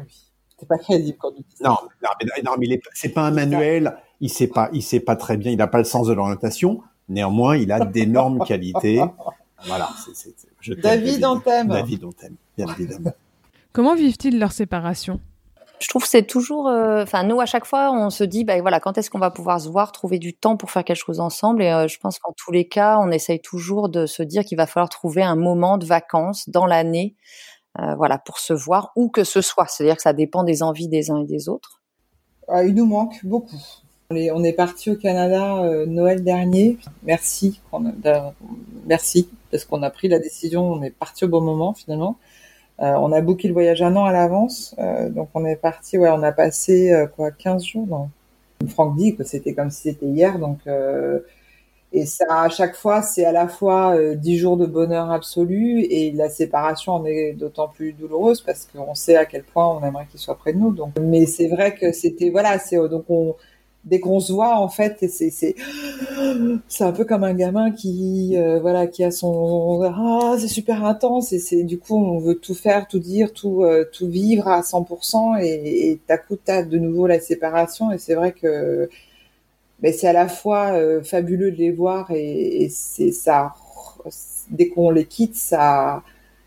c'est 0.58 0.68
pas 0.68 0.78
crédible 0.78 1.18
quand 1.20 1.32
dit 1.36 1.46
non, 1.64 1.72
non, 2.02 2.10
mais, 2.20 2.42
non, 2.44 2.52
mais 2.58 2.82
c'est 2.94 3.10
pas 3.10 3.24
un 3.24 3.32
manuel. 3.32 3.98
Il 4.22 4.30
sait 4.30 4.48
pas, 4.48 4.70
il 4.72 4.82
sait 4.82 5.02
pas 5.02 5.16
très 5.16 5.38
bien. 5.38 5.52
Il 5.52 5.58
n'a 5.58 5.68
pas 5.68 5.78
le 5.80 5.84
sens 5.84 6.08
de 6.08 6.14
l'orientation. 6.14 6.82
Néanmoins, 7.10 7.58
il 7.58 7.72
a 7.72 7.86
d'énormes 7.86 8.44
qualités. 8.48 9.04
Voilà. 9.66 9.90
David, 10.82 11.26
on 11.26 11.40
t'aime. 11.40 11.68
David, 11.68 12.04
on 12.06 12.12
t'aime, 12.12 12.36
bien 12.58 12.68
évidemment. 12.68 13.12
Comment 13.74 13.96
vivent-ils 13.96 14.40
leur 14.40 14.54
séparation? 14.54 15.20
Je 15.86 15.90
trouve 15.90 16.04
c'est 16.04 16.24
toujours, 16.24 16.68
euh, 16.68 17.04
enfin 17.04 17.24
nous 17.24 17.40
à 17.40 17.46
chaque 17.46 17.66
fois 17.66 17.92
on 17.92 18.10
se 18.10 18.24
dit, 18.24 18.44
bah 18.44 18.60
voilà, 18.60 18.80
quand 18.80 18.98
est-ce 18.98 19.12
qu'on 19.12 19.20
va 19.20 19.30
pouvoir 19.30 19.62
se 19.62 19.70
voir, 19.70 19.92
trouver 19.92 20.18
du 20.18 20.34
temps 20.34 20.58
pour 20.58 20.72
faire 20.72 20.84
quelque 20.84 20.98
chose 20.98 21.20
ensemble? 21.20 21.62
Et 21.62 21.72
euh, 21.72 21.88
je 21.88 22.00
pense 22.00 22.18
qu'en 22.18 22.34
tous 22.36 22.52
les 22.52 22.68
cas, 22.68 22.98
on 22.98 23.12
essaye 23.12 23.40
toujours 23.40 23.88
de 23.88 24.08
se 24.08 24.24
dire 24.24 24.44
qu'il 24.44 24.58
va 24.58 24.66
falloir 24.66 24.90
trouver 24.90 25.22
un 25.22 25.36
moment 25.36 25.78
de 25.78 25.86
vacances 25.86 26.50
dans 26.50 26.66
l'année, 26.66 27.16
euh, 27.80 27.94
voilà, 27.98 28.18
pour 28.18 28.40
se 28.40 28.52
voir 28.52 28.94
où 28.96 29.10
que 29.10 29.24
ce 29.24 29.42
soit. 29.42 29.68
C'est-à-dire 29.68 29.98
que 29.98 30.02
ça 30.02 30.14
dépend 30.14 30.44
des 30.44 30.64
envies 30.64 30.88
des 30.88 31.12
uns 31.12 31.22
et 31.22 31.28
des 31.28 31.50
autres. 31.50 31.84
Ah, 32.48 32.64
il 32.64 32.74
nous 32.74 32.88
manque 32.88 33.24
beaucoup. 33.24 33.62
On 34.10 34.44
est 34.44 34.54
parti 34.54 34.90
au 34.90 34.96
Canada 34.96 35.86
Noël 35.86 36.24
dernier. 36.24 36.80
Merci, 37.04 37.62
merci 38.88 39.30
parce 39.52 39.66
qu'on 39.66 39.84
a 39.84 39.92
pris 39.92 40.08
la 40.08 40.18
décision. 40.18 40.64
On 40.64 40.82
est 40.82 40.90
parti 40.90 41.26
au 41.26 41.28
bon 41.28 41.42
moment 41.42 41.76
finalement. 41.76 42.18
Euh, 42.82 42.94
on 43.00 43.12
a 43.14 43.22
booké 43.22 43.48
le 43.48 43.54
voyage 43.54 43.82
un 43.82 43.96
an 43.96 44.04
à 44.06 44.12
l'avance, 44.12 44.76
euh, 44.80 45.10
donc 45.10 45.30
on 45.34 45.46
est 45.46 45.56
parti. 45.56 45.98
Ouais, 45.98 46.10
on 46.10 46.24
a 46.24 46.32
passé 46.32 46.92
euh, 46.92 47.08
quoi 47.08 47.32
15 47.32 47.64
jours. 47.64 47.88
Non. 47.88 48.10
Franck 48.68 48.98
dit 48.98 49.16
que 49.16 49.24
c'était 49.24 49.54
comme 49.54 49.70
si 49.70 49.84
c'était 49.84 50.08
hier, 50.08 50.40
donc 50.40 50.60
et 51.94 52.06
ça 52.06 52.26
à 52.30 52.50
chaque 52.50 52.76
fois 52.76 53.02
c'est 53.02 53.26
à 53.26 53.32
la 53.32 53.48
fois 53.48 53.96
dix 54.16 54.38
jours 54.38 54.58
de 54.58 54.66
bonheur 54.66 55.12
absolu 55.12 55.82
et 55.82 56.12
la 56.12 56.30
séparation 56.30 56.94
en 56.94 57.06
est 57.06 57.34
d'autant 57.34 57.68
plus 57.68 57.94
douloureuse 57.94 58.42
parce 58.42 58.66
qu'on 58.66 58.96
sait 58.96 59.18
à 59.18 59.26
quel 59.26 59.44
point 59.44 59.68
on 59.68 59.86
aimerait 59.86 60.08
qu'il 60.10 60.20
soit 60.20 60.36
près 60.36 60.54
de 60.54 60.58
nous. 60.58 60.72
Donc, 60.74 60.94
mais 61.00 61.26
c'est 61.26 61.48
vrai 61.48 61.76
que 61.76 61.92
c'était 61.92 62.30
voilà, 62.30 62.58
c'est 62.58 62.78
donc 62.90 63.06
on 63.10 63.36
dès 63.86 64.00
qu'on 64.00 64.20
se 64.20 64.34
voit 64.34 64.58
en 64.58 64.68
fait 64.68 64.98
c'est 65.10 65.30
c'est 65.30 65.56
c'est 66.68 66.84
un 66.84 66.92
peu 66.92 67.06
comme 67.06 67.24
un 67.24 67.34
gamin 67.34 67.72
qui 67.72 68.36
euh, 68.38 68.60
voilà 68.60 68.88
qui 68.88 69.04
a 69.04 69.12
son 69.12 69.82
ah 69.84 70.36
c'est 70.40 70.48
super 70.48 70.86
intense 70.86 71.34
et 71.34 71.40
c'est 71.40 71.64
du 71.64 71.78
coup 71.80 71.96
on 71.96 72.20
veut 72.20 72.36
tout 72.36 72.56
faire 72.56 72.88
tout 72.88 73.00
dire 73.00 73.34
tout 73.34 73.64
euh, 73.64 73.86
tout 73.92 74.08
vivre 74.08 74.48
à 74.48 74.64
100% 74.64 75.38
et, 75.42 75.92
et 75.92 76.02
à 76.10 76.18
coup 76.18 76.36
t'as 76.44 76.64
de 76.64 76.78
nouveau 76.78 77.08
la 77.08 77.20
séparation 77.20 77.92
et 77.92 77.98
c'est 77.98 78.16
vrai 78.16 78.32
que 78.32 78.90
mais 79.82 79.92
c'est 79.92 80.08
à 80.08 80.14
la 80.14 80.28
fois 80.28 80.74
euh, 80.74 81.04
fabuleux 81.04 81.52
de 81.52 81.58
les 81.58 81.72
voir 81.72 82.12
et, 82.12 82.64
et 82.64 82.70
c'est 82.70 83.12
ça 83.12 83.54
dès 84.50 84.70
qu'on 84.70 84.92
les 84.92 85.06
quitte 85.06 85.36
ça 85.36 86.04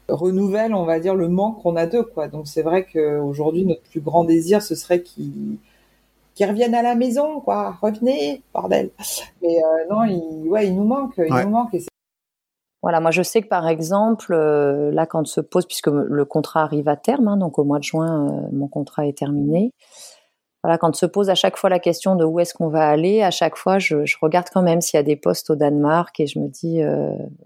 renouvelle 0.09 0.75
on 0.75 0.85
va 0.85 1.01
dire 1.01 1.15
le 1.15 1.29
manque 1.29 1.63
qu'on 1.63 1.77
a 1.77 1.87
d'eux 1.87 2.03
quoi. 2.05 2.29
Donc 2.29 2.47
c'est 2.49 2.63
vrai 2.63 2.87
qu'aujourd'hui 2.91 3.65
notre 3.67 3.83
plus 3.83 4.01
grand 4.01 4.25
désir 4.25 4.63
ce 4.63 4.75
serait 4.75 5.03
qu'ils 5.03 5.59
qui 6.39 6.45
reviennent 6.45 6.77
à 6.77 6.83
la 6.83 6.95
maison, 6.95 7.41
quoi. 7.41 7.77
Revenez, 7.83 8.45
bordel. 8.55 8.93
Mais 9.43 9.57
euh, 9.59 9.87
non, 9.91 10.05
il, 10.05 10.49
ouais, 10.49 10.69
il 10.69 10.77
nous 10.77 10.85
manque, 10.85 11.15
il 11.19 11.35
nous 11.35 11.51
manque. 11.51 11.77
Voilà, 12.81 13.01
moi 13.01 13.11
je 13.11 13.23
sais 13.23 13.43
que 13.43 13.49
par 13.49 13.67
exemple, 13.67 14.33
euh, 14.33 14.93
là 14.93 15.05
quand 15.05 15.27
se 15.27 15.41
pose, 15.41 15.67
puisque 15.67 15.89
le 15.89 16.25
contrat 16.25 16.63
arrive 16.63 16.89
à 16.89 16.95
terme, 16.95 17.27
hein, 17.27 17.37
donc 17.37 17.59
au 17.59 17.65
mois 17.65 17.81
de 17.81 17.83
juin, 17.83 18.29
euh, 18.29 18.49
mon 18.53 18.69
contrat 18.69 19.09
est 19.09 19.19
terminé. 19.19 19.73
Voilà, 20.65 20.77
quand 20.79 20.95
se 20.97 21.07
pose 21.07 21.31
à 21.31 21.35
chaque 21.35 21.57
fois 21.57 21.71
la 21.71 21.79
question 21.79 22.17
de 22.17 22.25
où 22.25 22.41
est-ce 22.41 22.53
qu'on 22.53 22.69
va 22.69 22.89
aller, 22.89 23.23
à 23.23 23.31
chaque 23.31 23.57
fois 23.57 23.79
je, 23.79 23.97
regarde 24.21 24.49
quand 24.53 24.63
même 24.63 24.81
s'il 24.81 24.99
y 24.99 25.01
a 25.01 25.05
des 25.05 25.17
postes 25.17 25.51
au 25.51 25.57
Danemark 25.57 26.19
et 26.21 26.27
je 26.27 26.39
me 26.41 26.49
dis, 26.49 26.81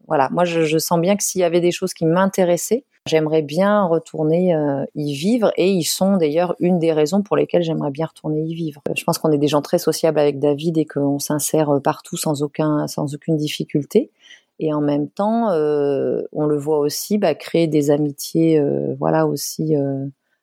voilà, 0.09 0.29
moi 0.31 0.45
je, 0.45 0.79
sens 0.79 0.99
bien 0.99 1.17
que 1.17 1.23
s'il 1.23 1.43
y 1.43 1.45
avait 1.45 1.61
des 1.61 1.73
choses 1.73 1.93
qui 1.93 2.07
m'intéressaient, 2.07 2.85
J'aimerais 3.07 3.43
bien 3.43 3.85
retourner 3.85 4.55
euh, 4.55 4.85
y 4.95 5.13
vivre 5.15 5.53
et 5.57 5.69
ils 5.69 5.83
sont 5.83 6.19
d'ailleurs 6.19 6.55
une 6.61 6.79
des 6.79 6.93
raisons 6.93 7.23
pour 7.23 7.37
lesquelles 7.37 7.65
j'aimerais 7.65 7.91
bien 7.91 8.07
retourner 8.07 8.43
y 8.43 8.55
vivre. 8.55 8.81
Je 8.97 9.03
pense 9.03 9.19
qu'on 9.19 9.33
est 9.33 9.39
des 9.39 9.49
gens 9.49 9.61
très 9.61 9.79
sociables 9.79 10.21
avec 10.21 10.39
David 10.39 10.79
et 10.79 10.87
qu'on 10.87 11.19
s'insère 11.19 11.71
euh, 11.71 11.81
partout 11.81 12.17
sans 12.17 12.43
aucun 12.45 12.87
sans 12.87 13.13
aucune 13.13 13.37
difficulté. 13.37 14.13
Et 14.61 14.73
en 14.73 14.81
même 14.81 15.09
temps, 15.09 15.51
euh, 15.51 16.23
on 16.31 16.47
le 16.47 16.57
voit 16.57 16.79
aussi 16.79 17.19
bah, 17.19 17.35
créer 17.35 17.67
des 17.67 17.91
amitiés, 17.91 18.61
euh, 18.61 18.95
voilà 19.01 19.27
aussi 19.27 19.75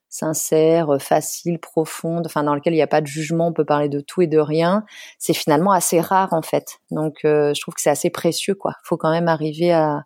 euh, 0.09 0.15
sincères, 0.27 0.97
faciles, 0.99 1.59
profondes, 1.59 2.25
enfin 2.25 2.43
dans 2.43 2.55
lesquelles 2.55 2.73
il 2.73 2.77
n'y 2.77 2.81
a 2.81 2.87
pas 2.87 3.01
de 3.01 3.07
jugement, 3.07 3.47
on 3.47 3.53
peut 3.53 3.65
parler 3.65 3.89
de 3.89 3.99
tout 3.99 4.21
et 4.21 4.27
de 4.27 4.39
rien. 4.39 4.85
C'est 5.17 5.33
finalement 5.33 5.71
assez 5.71 6.01
rare 6.01 6.33
en 6.33 6.41
fait. 6.41 6.79
Donc 6.91 7.19
je 7.23 7.59
trouve 7.61 7.73
que 7.73 7.81
c'est 7.81 7.89
assez 7.89 8.09
précieux 8.09 8.55
quoi. 8.55 8.73
Faut 8.83 8.97
quand 8.97 9.11
même 9.11 9.27
arriver 9.27 9.71
à 9.71 10.03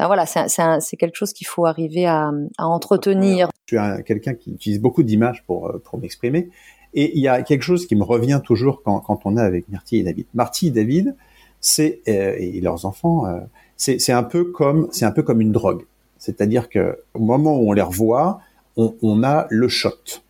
voilà, 0.00 0.26
c'est 0.26 0.96
quelque 0.96 1.16
chose 1.16 1.32
qu'il 1.32 1.46
faut 1.46 1.66
arriver 1.66 2.06
à, 2.06 2.30
entretenir. 2.58 3.48
Je 3.66 3.76
suis 3.76 4.04
quelqu'un 4.04 4.34
qui 4.34 4.52
utilise 4.52 4.80
beaucoup 4.80 5.02
d'images 5.02 5.44
pour, 5.46 5.68
euh, 5.68 5.82
pour 5.84 5.98
m'exprimer. 5.98 6.50
Et 6.94 7.16
il 7.16 7.22
y 7.22 7.28
a 7.28 7.42
quelque 7.42 7.62
chose 7.62 7.86
qui 7.86 7.96
me 7.96 8.04
revient 8.04 8.40
toujours 8.44 8.82
quand, 8.84 9.20
on 9.24 9.36
est 9.36 9.40
avec 9.40 9.68
Marty 9.68 9.98
et 9.98 10.02
David. 10.02 10.26
Marty 10.34 10.68
et 10.68 10.70
David, 10.70 11.16
c'est 11.60 12.00
euh, 12.08 12.36
et 12.38 12.60
leurs 12.60 12.86
enfants, 12.86 13.26
euh, 13.26 13.40
c'est 13.76 14.12
un 14.12 14.22
peu 14.22 14.44
comme 14.44 14.88
c'est 14.92 15.04
un 15.04 15.10
peu 15.10 15.22
comme 15.22 15.40
une 15.40 15.50
drogue. 15.50 15.86
C'est-à-dire 16.18 16.68
que 16.68 16.98
au 17.14 17.18
moment 17.18 17.56
où 17.56 17.68
on 17.68 17.72
les 17.72 17.82
revoit, 17.82 18.40
on, 18.76 19.22
a 19.22 19.46
le 19.50 19.68
shot. 19.68 20.22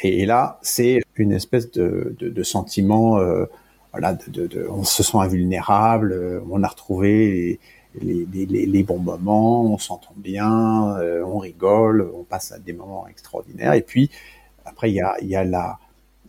Et, 0.00 0.26
là, 0.26 0.58
c'est 0.62 1.02
une 1.16 1.32
espèce 1.32 1.70
de, 1.70 2.42
sentiment, 2.42 3.18
euh, 3.18 3.46
voilà, 3.92 4.16
on 4.70 4.84
se 4.84 5.02
sent 5.02 5.18
invulnérable, 5.18 6.42
on 6.50 6.62
a 6.62 6.68
retrouvé 6.68 7.58
les, 8.00 8.82
bons 8.82 8.98
moments, 8.98 9.64
on 9.64 9.78
s'entend 9.78 10.14
bien, 10.16 10.96
euh, 10.98 11.22
on 11.24 11.38
rigole, 11.38 12.10
on 12.14 12.24
passe 12.24 12.52
à 12.52 12.58
des 12.58 12.72
moments 12.72 13.06
extraordinaires. 13.08 13.74
Et 13.74 13.82
puis 13.82 14.10
après, 14.64 14.90
il 14.90 14.96
y 14.96 15.36
a, 15.36 15.78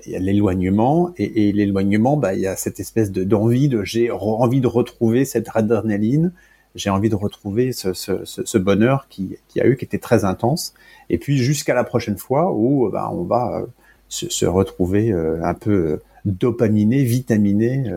l'éloignement 0.06 1.14
et, 1.18 1.50
et 1.50 1.52
l'éloignement, 1.52 2.18
bah, 2.18 2.34
il 2.34 2.42
y 2.42 2.48
a 2.48 2.56
cette 2.56 2.80
espèce 2.80 3.12
de 3.12 3.24
d'envie 3.24 3.70
de 3.70 3.84
j'ai 3.84 4.12
envie 4.12 4.62
de 4.62 4.68
retrouver 4.68 5.26
cette 5.26 5.50
adrénaline, 5.56 6.32
j'ai 6.76 6.90
envie 6.90 7.10
de 7.10 7.16
retrouver 7.16 7.72
ce, 7.72 7.94
ce, 7.94 8.24
ce, 8.26 8.58
bonheur 8.58 9.08
qui, 9.10 9.38
qui 9.48 9.62
a 9.62 9.68
eu, 9.68 9.78
qui 9.78 9.86
était 9.86 9.98
très 9.98 10.26
intense. 10.26 10.74
Et 11.10 11.18
puis 11.18 11.38
jusqu'à 11.38 11.74
la 11.74 11.84
prochaine 11.84 12.18
fois 12.18 12.52
où 12.54 12.90
bah, 12.90 13.10
on 13.12 13.24
va 13.24 13.62
euh, 13.62 13.66
se, 14.10 14.30
se, 14.30 14.46
retrouver 14.46 15.12
euh, 15.12 15.44
un 15.44 15.54
peu 15.54 16.02
dopaminé, 16.26 17.04
vitaminé 17.04 17.92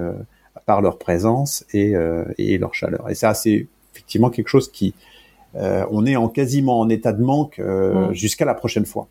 par 0.69 0.83
leur 0.83 0.99
présence 0.99 1.65
et, 1.73 1.97
euh, 1.97 2.25
et 2.37 2.59
leur 2.59 2.75
chaleur. 2.75 3.09
Et 3.09 3.15
ça, 3.15 3.33
c'est 3.33 3.67
effectivement 3.95 4.29
quelque 4.29 4.49
chose 4.49 4.71
qui, 4.71 4.95
euh, 5.57 5.85
on 5.91 6.05
est 6.05 6.15
en 6.15 6.29
quasiment 6.29 6.79
en 6.79 6.91
état 6.91 7.15
de 7.15 7.23
manque 7.23 7.59
euh, 7.59 8.11
mm. 8.11 8.13
jusqu'à 8.13 8.45
la 8.45 8.55
prochaine 8.55 8.85
fois. 8.85 9.09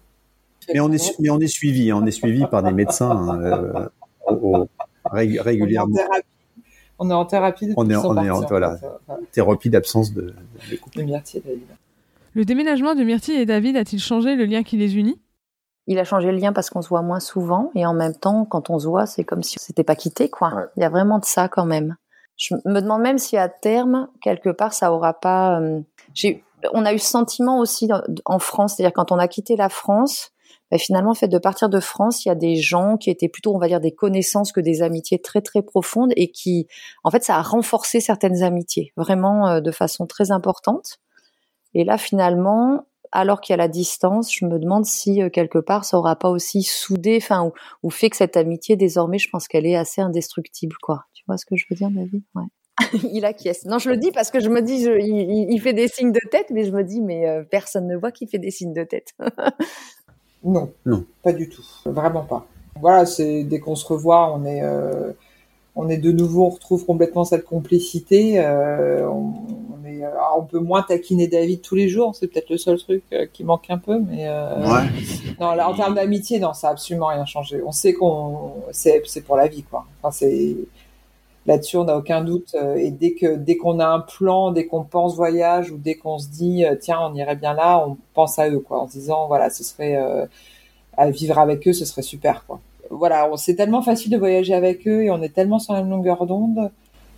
Mais 0.72 0.80
on 0.80 0.92
est, 0.92 1.16
mais 1.20 1.32
on 1.32 1.40
est 1.40 1.48
suivi, 1.48 1.92
on 1.92 2.06
est 2.06 2.12
suivi 2.12 2.46
par 2.46 2.62
des 2.62 2.72
médecins 2.72 3.90
régulièrement. 5.06 5.96
On 7.00 7.10
est 7.10 7.14
en 7.14 7.26
thérapie. 7.26 7.74
On 7.78 7.90
est, 7.90 7.96
on 7.96 8.18
est 8.24 8.30
en 8.30 8.42
voilà, 8.42 8.78
thérapie 9.32 9.70
d'absence 9.70 10.14
de, 10.14 10.34
de, 10.72 11.04
de, 11.04 11.60
Le 12.34 12.46
déménagement 12.46 12.96
de 12.96 13.04
Myrtille 13.04 13.36
et 13.36 13.46
David 13.46 13.78
a-t-il 13.78 14.02
changé 14.02 14.36
le 14.36 14.46
lien 14.46 14.64
qui 14.64 14.78
les 14.78 14.98
unit? 14.98 15.20
Il 15.86 16.00
a 16.00 16.04
changé 16.04 16.32
le 16.32 16.38
lien 16.38 16.54
parce 16.54 16.70
qu'on 16.70 16.82
se 16.82 16.90
voit 16.90 17.02
moins 17.02 17.20
souvent 17.20 17.72
et 17.76 17.86
en 17.86 17.94
même 17.94 18.16
temps, 18.16 18.46
quand 18.46 18.70
on 18.70 18.80
se 18.80 18.88
voit, 18.88 19.06
c'est 19.06 19.24
comme 19.24 19.44
si 19.44 19.58
on 19.60 19.64
s'était 19.64 19.84
pas 19.84 19.96
quitté, 19.96 20.30
quoi. 20.30 20.66
Il 20.76 20.82
y 20.82 20.84
a 20.84 20.90
vraiment 20.90 21.20
de 21.20 21.26
ça 21.26 21.48
quand 21.48 21.66
même. 21.66 21.96
Je 22.36 22.56
me 22.66 22.82
demande 22.82 23.02
même 23.02 23.18
si 23.18 23.38
à 23.38 23.48
terme, 23.48 24.10
quelque 24.22 24.50
part, 24.50 24.74
ça 24.74 24.92
aura 24.92 25.14
pas. 25.14 25.60
Euh, 25.60 25.82
j'ai, 26.14 26.44
on 26.74 26.86
a 26.86 26.94
eu 26.94 27.00
ce 27.00 27.10
sentiment 27.10 27.60
aussi 27.60 27.90
en 28.26 28.40
France, 28.40 28.76
c'est-à-dire 28.76 28.94
quand 28.94 29.12
on 29.12 29.18
a 29.18 29.28
quitté 29.28 29.56
la 29.56 29.70
France, 29.70 30.32
bah, 30.72 30.78
finalement, 30.78 31.12
le 31.12 31.16
fait 31.16 31.28
de 31.28 31.38
partir 31.38 31.70
de 31.70 31.80
France, 31.80 32.26
il 32.26 32.30
y 32.30 32.32
a 32.32 32.36
des 32.36 32.56
gens 32.56 32.98
qui 32.98 33.10
étaient 33.10 33.30
plutôt, 33.30 33.56
on 33.56 33.60
va 33.60 33.68
dire, 33.68 33.80
des 33.80 33.94
connaissances 33.94 34.52
que 34.52 34.60
des 34.60 34.82
amitiés 34.82 35.20
très 35.20 35.42
très 35.42 35.62
profondes 35.62 36.12
et 36.16 36.32
qui, 36.32 36.68
en 37.04 37.12
fait, 37.12 37.24
ça 37.24 37.38
a 37.38 37.42
renforcé 37.42 38.00
certaines 38.00 38.44
amitiés, 38.44 38.92
vraiment 38.98 39.48
euh, 39.48 39.62
de 39.62 39.72
façon 39.72 40.06
très 40.08 40.32
importante. 40.32 41.00
Et 41.74 41.84
là, 41.84 41.98
finalement, 41.98 42.86
alors 43.12 43.40
qu'il 43.42 43.54
y 43.54 43.56
a 43.56 43.58
la 43.58 43.68
distance, 43.68 44.34
je 44.34 44.46
me 44.46 44.60
demande 44.60 44.86
si 44.86 45.22
euh, 45.22 45.30
quelque 45.30 45.60
part 45.60 45.86
ça 45.86 45.98
aura 45.98 46.16
pas 46.18 46.30
aussi 46.30 46.64
soudé, 46.64 47.18
enfin, 47.22 47.52
ou, 47.84 47.90
fait 47.90 48.10
que 48.10 48.18
cette 48.18 48.38
amitié 48.38 48.76
désormais, 48.76 49.20
je 49.20 49.30
pense 49.30 49.48
qu'elle 49.48 49.66
est 49.66 49.76
assez 49.76 50.02
indestructible, 50.02 50.76
quoi. 50.82 51.06
Tu 51.14 51.24
vois 51.28 51.38
ce 51.38 51.46
que 51.46 51.56
je 51.56 51.66
veux 51.70 51.76
dire, 51.76 51.90
David? 51.90 52.24
Ouais. 52.36 52.44
il 53.12 53.26
acquiesce. 53.26 53.66
Non, 53.66 53.80
je 53.80 53.90
le 53.90 53.98
dis 53.98 54.12
parce 54.12 54.32
que 54.32 54.40
je 54.40 54.50
me 54.50 54.62
dis, 54.62 54.84
il, 54.84 55.60
fait 55.62 55.74
des 55.74 55.88
signes 55.88 56.12
de 56.12 56.20
tête, 56.30 56.48
mais 56.52 56.64
je 56.64 56.72
me 56.72 56.84
dis, 56.84 57.02
mais 57.02 57.28
euh, 57.28 57.44
personne 57.44 57.88
ne 57.88 57.96
voit 57.96 58.12
qu'il 58.12 58.28
fait 58.28 58.40
des 58.40 58.52
signes 58.52 58.74
de 58.74 58.84
tête. 58.84 59.14
non, 60.48 60.72
non, 60.86 61.04
pas 61.24 61.34
du 61.34 61.50
tout, 61.50 61.66
vraiment 61.86 62.24
pas. 62.24 62.46
Voilà, 62.80 63.06
c'est 63.06 63.44
dès 63.44 63.60
qu'on 63.60 63.76
se 63.76 63.86
revoit, 63.86 64.34
on 64.34 64.46
est, 64.46 64.62
euh, 64.64 65.12
on 65.76 65.90
est 65.90 65.98
de 65.98 66.12
nouveau, 66.12 66.46
on 66.46 66.50
retrouve 66.50 66.86
complètement 66.86 67.26
cette 67.26 67.46
complicité. 67.46 68.40
on, 68.40 69.34
euh, 70.02 70.10
on 70.38 70.44
peut 70.44 70.60
moins 70.60 70.84
taquiner 70.84 71.28
David 71.28 71.62
tous 71.62 71.76
les 71.76 71.90
jours, 71.90 72.16
c'est 72.16 72.28
peut-être 72.28 72.50
le 72.50 72.58
seul 72.58 72.78
truc 72.78 73.04
euh, 73.14 73.26
qui 73.32 73.44
manque 73.44 73.70
un 73.70 73.78
peu, 73.78 74.00
mais 74.00 74.28
euh, 74.28 74.56
non, 75.40 75.54
là, 75.54 75.70
en 75.70 75.76
termes 75.76 75.96
d'amitié, 75.96 76.40
non, 76.40 76.54
ça 76.54 76.70
a 76.70 76.72
absolument 76.72 77.08
rien 77.08 77.26
changé. 77.26 77.62
On 77.66 77.72
sait 77.72 77.94
qu'on, 77.94 78.54
c'est, 78.72 79.02
pour 79.26 79.38
la 79.38 79.48
vie, 79.48 79.64
quoi. 79.64 79.86
Enfin, 80.02 80.12
c'est 80.12 80.56
là-dessus, 81.48 81.78
on 81.78 81.86
n'a 81.86 81.98
aucun 81.98 82.24
doute. 82.24 82.56
Et 82.78 82.92
dès 82.92 83.14
que, 83.14 83.36
dès 83.36 83.58
qu'on 83.58 83.80
a 83.80 83.88
un 83.88 84.02
plan, 84.02 84.52
dès 84.52 84.68
qu'on 84.68 84.84
pense 84.84 85.16
voyage 85.16 85.72
ou 85.72 85.78
dès 85.78 85.96
qu'on 85.96 86.20
se 86.20 86.28
dit, 86.28 86.66
tiens, 86.82 87.00
on 87.02 87.16
irait 87.16 87.36
bien 87.36 87.54
là, 87.54 87.84
on 87.88 87.98
pense 88.14 88.38
à 88.38 88.50
eux, 88.50 88.60
quoi, 88.60 88.82
en 88.82 88.88
se 88.88 88.94
disant, 88.94 89.28
voilà, 89.28 89.50
ce 89.50 89.64
serait 89.64 89.98
à 90.98 91.10
vivre 91.10 91.40
avec 91.40 91.68
eux, 91.68 91.74
ce 91.74 91.86
serait 91.86 92.02
super, 92.02 92.46
quoi. 92.46 92.60
Voilà, 92.90 93.30
c'est 93.36 93.56
tellement 93.56 93.82
facile 93.82 94.12
de 94.12 94.18
voyager 94.18 94.54
avec 94.54 94.88
eux 94.88 95.04
et 95.04 95.12
on 95.12 95.22
est 95.22 95.34
tellement 95.34 95.60
sur 95.60 95.74
la 95.74 95.82
même 95.82 95.90
longueur 95.90 96.26
d'onde 96.26 96.72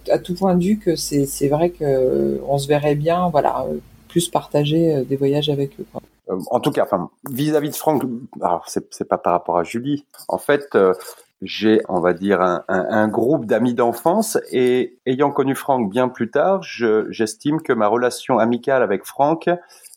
à 0.10 0.18
tout 0.18 0.34
point 0.34 0.56
de 0.56 0.64
vue 0.64 0.80
que 0.80 0.96
c'est 0.96 1.48
vrai 1.48 1.70
que 1.72 2.42
on 2.48 2.58
se 2.58 2.68
verrait 2.68 2.96
bien, 2.96 3.30
voilà, 3.30 3.66
plus 4.10 4.28
partager 4.28 4.94
euh, 4.94 5.04
des 5.04 5.16
voyages 5.16 5.50
avec 5.50 5.80
eux. 5.80 5.86
Euh, 6.30 6.40
en 6.52 6.60
tout 6.60 6.72
cas, 6.72 6.84
enfin, 6.84 7.10
vis-à-vis 7.30 7.70
de 7.70 7.76
Franck, 7.76 8.04
alors 8.42 8.66
c'est 8.68 9.08
pas 9.08 9.18
par 9.18 9.34
rapport 9.34 9.58
à 9.58 9.64
Julie. 9.64 10.06
En 10.28 10.38
fait, 10.38 10.68
euh, 10.76 10.94
j'ai, 11.42 11.82
on 11.88 12.00
va 12.00 12.14
dire, 12.14 12.42
un, 12.42 12.64
un, 12.68 13.08
groupe 13.08 13.46
d'amis 13.46 13.74
d'enfance 13.74 14.38
et 14.52 15.00
ayant 15.06 15.32
connu 15.32 15.56
Franck 15.56 15.90
bien 15.90 16.10
plus 16.10 16.30
tard, 16.32 16.62
j'estime 16.64 17.62
que 17.62 17.74
ma 17.74 17.88
relation 17.88 18.40
amicale 18.40 18.84
avec 18.84 19.06
Franck, 19.06 19.50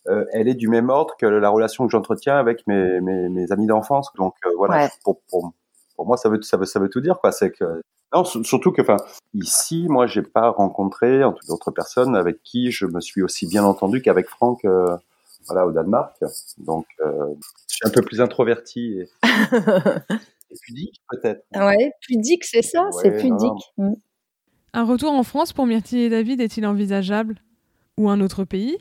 elle 0.05 0.47
est 0.47 0.55
du 0.55 0.67
même 0.67 0.89
ordre 0.89 1.15
que 1.17 1.25
la 1.25 1.49
relation 1.49 1.85
que 1.85 1.91
j'entretiens 1.91 2.37
avec 2.37 2.65
mes, 2.67 3.01
mes, 3.01 3.29
mes, 3.29 3.51
amis 3.51 3.67
d'enfance. 3.67 4.11
Donc 4.17 4.35
voilà, 4.57 4.89
pour, 5.03 5.21
pour, 5.29 5.53
pour, 5.95 6.05
moi, 6.05 6.17
ça 6.17 6.29
veut, 6.29 6.41
ça 6.41 6.57
veut, 6.57 6.65
ça 6.65 6.79
veut 6.79 6.89
tout 6.89 7.01
dire, 7.01 7.19
quoi. 7.19 7.31
C'est 7.31 7.51
que 7.51 7.81
non, 8.13 8.23
surtout 8.25 8.71
que, 8.71 8.81
enfin, 8.81 8.97
ici, 9.33 9.87
moi, 9.89 10.05
j'ai 10.05 10.21
pas 10.21 10.51
rencontré 10.51 11.23
en 11.23 11.33
d'autres 11.47 11.71
personnes 11.71 12.15
avec 12.15 12.43
qui 12.43 12.71
je 12.71 12.85
me 12.85 13.01
suis 13.01 13.23
aussi 13.23 13.47
bien 13.47 13.63
entendu 13.63 14.03
qu'avec 14.03 14.29
Franck, 14.29 14.65
euh, 14.65 14.95
voilà, 15.47 15.65
au 15.65 15.71
Danemark. 15.71 16.15
Donc, 16.59 16.85
euh, 17.01 17.33
je 17.67 17.75
suis 17.75 17.87
un 17.87 17.89
peu 17.89 18.03
plus 18.03 18.21
introverti 18.21 18.99
et, 18.99 19.09
pudique, 20.61 21.01
peut-être. 21.09 21.43
Ouais, 21.55 21.91
pudique, 22.01 22.43
c'est 22.43 22.61
ça, 22.61 22.89
c'est 23.01 23.17
pudique. 23.17 23.73
Mm. 23.77 23.93
Un 24.73 24.85
retour 24.85 25.11
en 25.11 25.23
France 25.23 25.53
pour 25.53 25.65
Myrtille 25.67 26.01
et 26.01 26.09
David 26.09 26.41
est-il 26.41 26.65
envisageable? 26.65 27.35
Ou 27.97 28.09
un 28.09 28.21
autre 28.21 28.43
pays? 28.43 28.77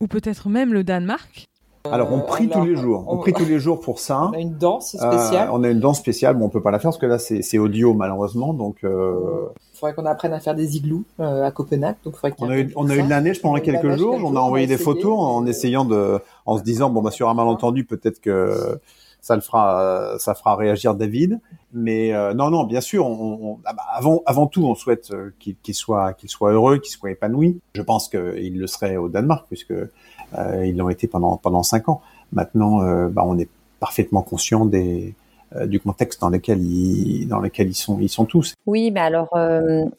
Ou 0.00 0.06
peut-être 0.06 0.48
même 0.48 0.72
le 0.72 0.84
Danemark? 0.84 1.50
Alors, 1.90 2.12
on 2.12 2.20
prie 2.20 2.48
tous 2.48 2.64
les 2.64 2.76
jours. 2.76 3.06
On, 3.08 3.16
prie 3.16 3.32
tous 3.32 3.46
les 3.46 3.58
jours 3.58 3.80
pour 3.80 4.00
ça. 4.00 4.28
On 4.30 4.34
a 4.34 4.38
une 4.38 4.58
danse 4.58 4.90
spéciale? 4.90 5.48
Euh, 5.48 5.52
on 5.52 5.64
a 5.64 5.70
une 5.70 5.80
danse 5.80 5.98
spéciale. 5.98 6.36
Bon, 6.36 6.46
on 6.46 6.48
peut 6.50 6.60
pas 6.60 6.70
la 6.70 6.78
faire 6.78 6.90
parce 6.90 6.98
que 6.98 7.06
là, 7.06 7.18
c'est 7.18 7.58
audio 7.58 7.94
malheureusement. 7.94 8.52
Donc, 8.52 8.84
euh... 8.84 9.46
il 9.72 9.78
faudrait 9.78 9.94
qu'on 9.94 10.04
apprenne 10.04 10.34
à 10.34 10.40
faire 10.40 10.54
des 10.54 10.76
igloos 10.76 11.04
euh, 11.20 11.44
à 11.44 11.50
Copenhague. 11.50 11.96
Donc, 12.04 12.16
on 12.38 12.50
a 12.50 12.58
eu, 12.58 12.70
on 12.76 12.90
a 12.90 12.96
eu 12.96 13.02
de 13.02 13.08
la 13.08 13.22
neige 13.22 13.40
pendant 13.40 13.60
quelques 13.60 13.96
jours. 13.96 14.18
On 14.22 14.36
a 14.36 14.40
envoyé 14.40 14.66
des 14.66 14.76
photos 14.76 15.18
en 15.18 15.46
essayant 15.46 15.86
de, 15.86 16.18
en 16.44 16.58
se 16.58 16.62
disant 16.62 16.90
bon, 16.90 17.00
bah, 17.00 17.10
sur 17.10 17.30
un 17.30 17.34
malentendu, 17.34 17.84
peut-être 17.84 18.20
que 18.20 18.78
ça 19.20 19.34
le 19.34 19.40
fera, 19.40 20.16
ça 20.18 20.34
fera 20.34 20.56
réagir 20.56 20.94
David. 20.94 21.40
Mais 21.72 22.12
euh, 22.12 22.34
non, 22.34 22.50
non, 22.50 22.64
bien 22.64 22.80
sûr. 22.80 23.06
Ah 23.64 23.72
bah, 23.72 23.84
avant, 23.92 24.22
avant 24.26 24.46
tout, 24.46 24.64
on 24.64 24.74
souhaite 24.74 25.12
qu'il 25.38 25.74
soit, 25.74 26.14
qu'il 26.14 26.28
soit 26.28 26.52
heureux, 26.52 26.78
qu'il 26.78 26.92
soit 26.92 27.10
épanoui. 27.10 27.60
Je 27.74 27.82
pense 27.82 28.08
qu'il 28.08 28.58
le 28.58 28.66
serait 28.66 28.96
au 28.96 29.08
Danemark 29.08 29.46
puisque 29.48 29.74
euh, 30.38 30.66
ils 30.66 30.76
l'ont 30.76 30.88
été 30.88 31.06
pendant 31.06 31.36
pendant 31.36 31.62
cinq 31.62 31.88
ans. 31.88 32.00
Maintenant, 32.32 32.82
euh, 32.82 33.08
bah, 33.08 33.22
on 33.26 33.38
est 33.38 33.48
parfaitement 33.80 34.22
conscient 34.22 34.66
des 34.66 35.14
euh, 35.56 35.66
du 35.66 35.80
contexte 35.80 36.20
dans 36.20 36.28
lequel 36.28 36.62
ils 36.62 37.26
dans 37.26 37.40
lequel 37.40 37.68
ils 37.68 37.74
sont 37.74 37.98
ils 38.00 38.08
sont 38.08 38.24
tous. 38.24 38.54
Oui, 38.66 38.90
mais 38.90 39.00
alors 39.00 39.30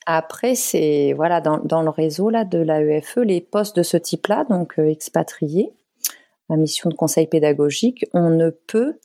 après 0.05 0.55
c'est 0.55 1.13
voilà 1.13 1.41
dans, 1.41 1.59
dans 1.59 1.82
le 1.82 1.89
réseau 1.89 2.30
là 2.30 2.45
de 2.45 2.59
l'AEFE 2.59 3.17
les 3.17 3.41
postes 3.41 3.76
de 3.76 3.84
ce 3.84 3.97
type-là 3.97 4.45
donc 4.49 4.76
expatriés, 4.78 5.74
la 6.49 6.55
mission 6.57 6.89
de 6.89 6.95
conseil 6.95 7.28
pédagogique, 7.28 8.05
on 8.13 8.30
ne 8.30 8.49
peut 8.49 8.95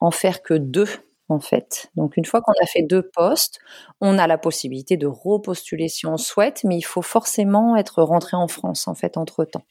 en 0.00 0.10
faire 0.10 0.42
que 0.42 0.54
deux 0.54 0.88
en 1.28 1.40
fait. 1.40 1.90
Donc 1.96 2.16
une 2.16 2.24
fois 2.24 2.40
qu'on 2.40 2.52
a 2.62 2.66
fait 2.66 2.82
deux 2.82 3.02
postes, 3.02 3.58
on 4.00 4.18
a 4.18 4.26
la 4.26 4.38
possibilité 4.38 4.96
de 4.96 5.06
repostuler 5.06 5.88
si 5.88 6.06
on 6.06 6.16
souhaite, 6.16 6.62
mais 6.64 6.76
il 6.76 6.82
faut 6.82 7.02
forcément 7.02 7.76
être 7.76 8.02
rentré 8.02 8.36
en 8.36 8.48
France 8.48 8.86
en 8.88 8.94
fait 8.94 9.16
entre 9.16 9.44
temps. 9.44 9.64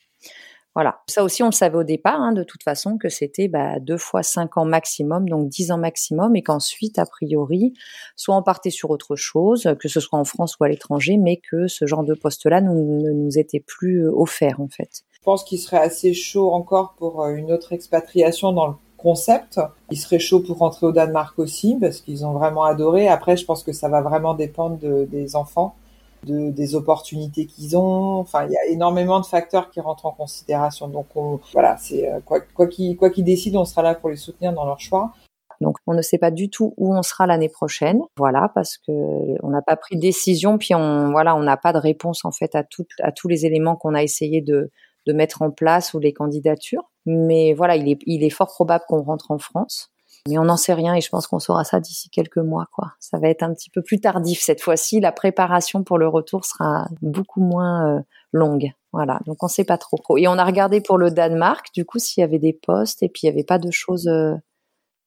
Voilà. 0.75 0.99
Ça 1.07 1.23
aussi, 1.23 1.41
on 1.41 1.47
le 1.47 1.51
savait 1.53 1.77
au 1.77 1.83
départ, 1.83 2.19
hein, 2.19 2.33
de 2.33 2.43
toute 2.43 2.61
façon, 2.61 2.97
que 2.97 3.07
c'était 3.07 3.47
bah, 3.47 3.79
deux 3.79 3.97
fois 3.97 4.23
cinq 4.23 4.57
ans 4.57 4.65
maximum, 4.65 5.29
donc 5.29 5.47
dix 5.47 5.71
ans 5.71 5.77
maximum, 5.77 6.35
et 6.35 6.43
qu'ensuite, 6.43 6.99
a 6.99 7.05
priori, 7.05 7.73
soit 8.17 8.35
on 8.35 8.43
partait 8.43 8.71
sur 8.71 8.89
autre 8.89 9.15
chose, 9.15 9.73
que 9.79 9.87
ce 9.87 10.01
soit 10.01 10.19
en 10.19 10.25
France 10.25 10.57
ou 10.59 10.65
à 10.65 10.67
l'étranger, 10.67 11.15
mais 11.15 11.37
que 11.37 11.67
ce 11.67 11.85
genre 11.85 12.03
de 12.03 12.13
poste-là 12.13 12.59
ne 12.59 12.73
nous 12.73 13.39
était 13.39 13.61
plus 13.61 14.05
euh, 14.05 14.11
offert, 14.13 14.59
en 14.59 14.67
fait. 14.67 15.03
Je 15.13 15.19
pense 15.23 15.45
qu'il 15.45 15.59
serait 15.59 15.77
assez 15.77 16.13
chaud 16.13 16.51
encore 16.51 16.95
pour 16.97 17.23
euh, 17.23 17.35
une 17.35 17.53
autre 17.53 17.71
expatriation 17.71 18.51
dans 18.51 18.67
le 18.67 18.73
concept. 18.97 19.59
Il 19.91 19.97
serait 19.97 20.19
chaud 20.19 20.39
pour 20.39 20.57
rentrer 20.57 20.87
au 20.87 20.91
Danemark 20.91 21.37
aussi, 21.39 21.77
parce 21.79 22.01
qu'ils 22.01 22.25
ont 22.25 22.33
vraiment 22.33 22.63
adoré. 22.63 23.07
Après, 23.07 23.37
je 23.37 23.45
pense 23.45 23.63
que 23.63 23.73
ça 23.73 23.89
va 23.89 24.01
vraiment 24.01 24.33
dépendre 24.33 24.77
des 24.77 25.35
enfants 25.35 25.75
de, 26.23 26.49
des 26.49 26.75
opportunités 26.75 27.45
qu'ils 27.45 27.77
ont. 27.77 28.19
Enfin, 28.19 28.45
il 28.45 28.51
y 28.51 28.57
a 28.57 28.65
énormément 28.65 29.19
de 29.19 29.25
facteurs 29.25 29.69
qui 29.69 29.79
rentrent 29.79 30.05
en 30.05 30.11
considération. 30.11 30.87
Donc, 30.87 31.07
voilà, 31.53 31.77
c'est 31.77 32.09
euh, 32.09 32.19
quoi 32.25 32.67
qu'ils 32.67 32.97
quoi 32.97 33.09
décident, 33.09 33.61
on 33.61 33.65
sera 33.65 33.81
là 33.81 33.95
pour 33.95 34.09
les 34.09 34.15
soutenir 34.15 34.53
dans 34.53 34.65
leur 34.65 34.79
choix. 34.79 35.13
Donc 35.61 35.77
on 35.87 35.93
ne 35.93 36.01
sait 36.01 36.17
pas 36.17 36.31
du 36.31 36.49
tout 36.49 36.73
où 36.77 36.93
on 36.93 37.01
sera 37.01 37.27
l'année 37.27 37.49
prochaine, 37.49 38.01
voilà, 38.17 38.51
parce 38.53 38.77
que 38.77 38.91
on 38.91 39.49
n'a 39.49 39.61
pas 39.61 39.75
pris 39.75 39.95
de 39.95 40.01
décision, 40.01 40.57
puis 40.57 40.75
on 40.75 41.11
voilà, 41.11 41.35
on 41.35 41.43
n'a 41.43 41.57
pas 41.57 41.73
de 41.73 41.77
réponse 41.77 42.25
en 42.25 42.31
fait 42.31 42.55
à 42.55 42.63
tout, 42.63 42.85
à 43.01 43.11
tous 43.11 43.27
les 43.27 43.45
éléments 43.45 43.75
qu'on 43.75 43.93
a 43.93 44.03
essayé 44.03 44.41
de, 44.41 44.71
de 45.05 45.13
mettre 45.13 45.41
en 45.41 45.51
place 45.51 45.93
ou 45.93 45.99
les 45.99 46.13
candidatures. 46.13 46.91
Mais 47.05 47.53
voilà, 47.53 47.75
il 47.75 47.89
est, 47.89 47.99
il 48.05 48.23
est 48.23 48.29
fort 48.29 48.47
probable 48.47 48.83
qu'on 48.87 49.01
rentre 49.01 49.31
en 49.31 49.37
France. 49.37 49.91
Mais 50.27 50.39
on 50.39 50.45
n'en 50.45 50.57
sait 50.57 50.73
rien 50.73 50.95
et 50.95 51.01
je 51.01 51.09
pense 51.09 51.27
qu'on 51.27 51.37
saura 51.37 51.63
ça 51.63 51.79
d'ici 51.79 52.09
quelques 52.09 52.37
mois, 52.37 52.67
quoi. 52.73 52.93
Ça 52.99 53.19
va 53.19 53.29
être 53.29 53.43
un 53.43 53.53
petit 53.53 53.69
peu 53.69 53.83
plus 53.83 53.99
tardif 53.99 54.41
cette 54.41 54.59
fois-ci. 54.59 54.99
La 54.99 55.11
préparation 55.11 55.83
pour 55.83 55.99
le 55.99 56.07
retour 56.07 56.45
sera 56.45 56.87
beaucoup 57.03 57.41
moins 57.41 57.97
euh, 57.97 58.01
longue. 58.31 58.71
Voilà. 58.91 59.19
Donc 59.27 59.43
on 59.43 59.47
sait 59.47 59.65
pas 59.65 59.77
trop. 59.77 60.17
Et 60.17 60.27
on 60.27 60.37
a 60.39 60.43
regardé 60.43 60.81
pour 60.81 60.97
le 60.97 61.11
Danemark, 61.11 61.67
du 61.75 61.85
coup, 61.85 61.99
s'il 61.99 62.21
y 62.21 62.23
avait 62.23 62.39
des 62.39 62.53
postes 62.53 63.03
et 63.03 63.09
puis 63.09 63.21
il 63.23 63.25
y 63.27 63.29
avait 63.29 63.43
pas 63.43 63.59
de 63.59 63.69
choses, 63.69 64.05
il 64.05 64.41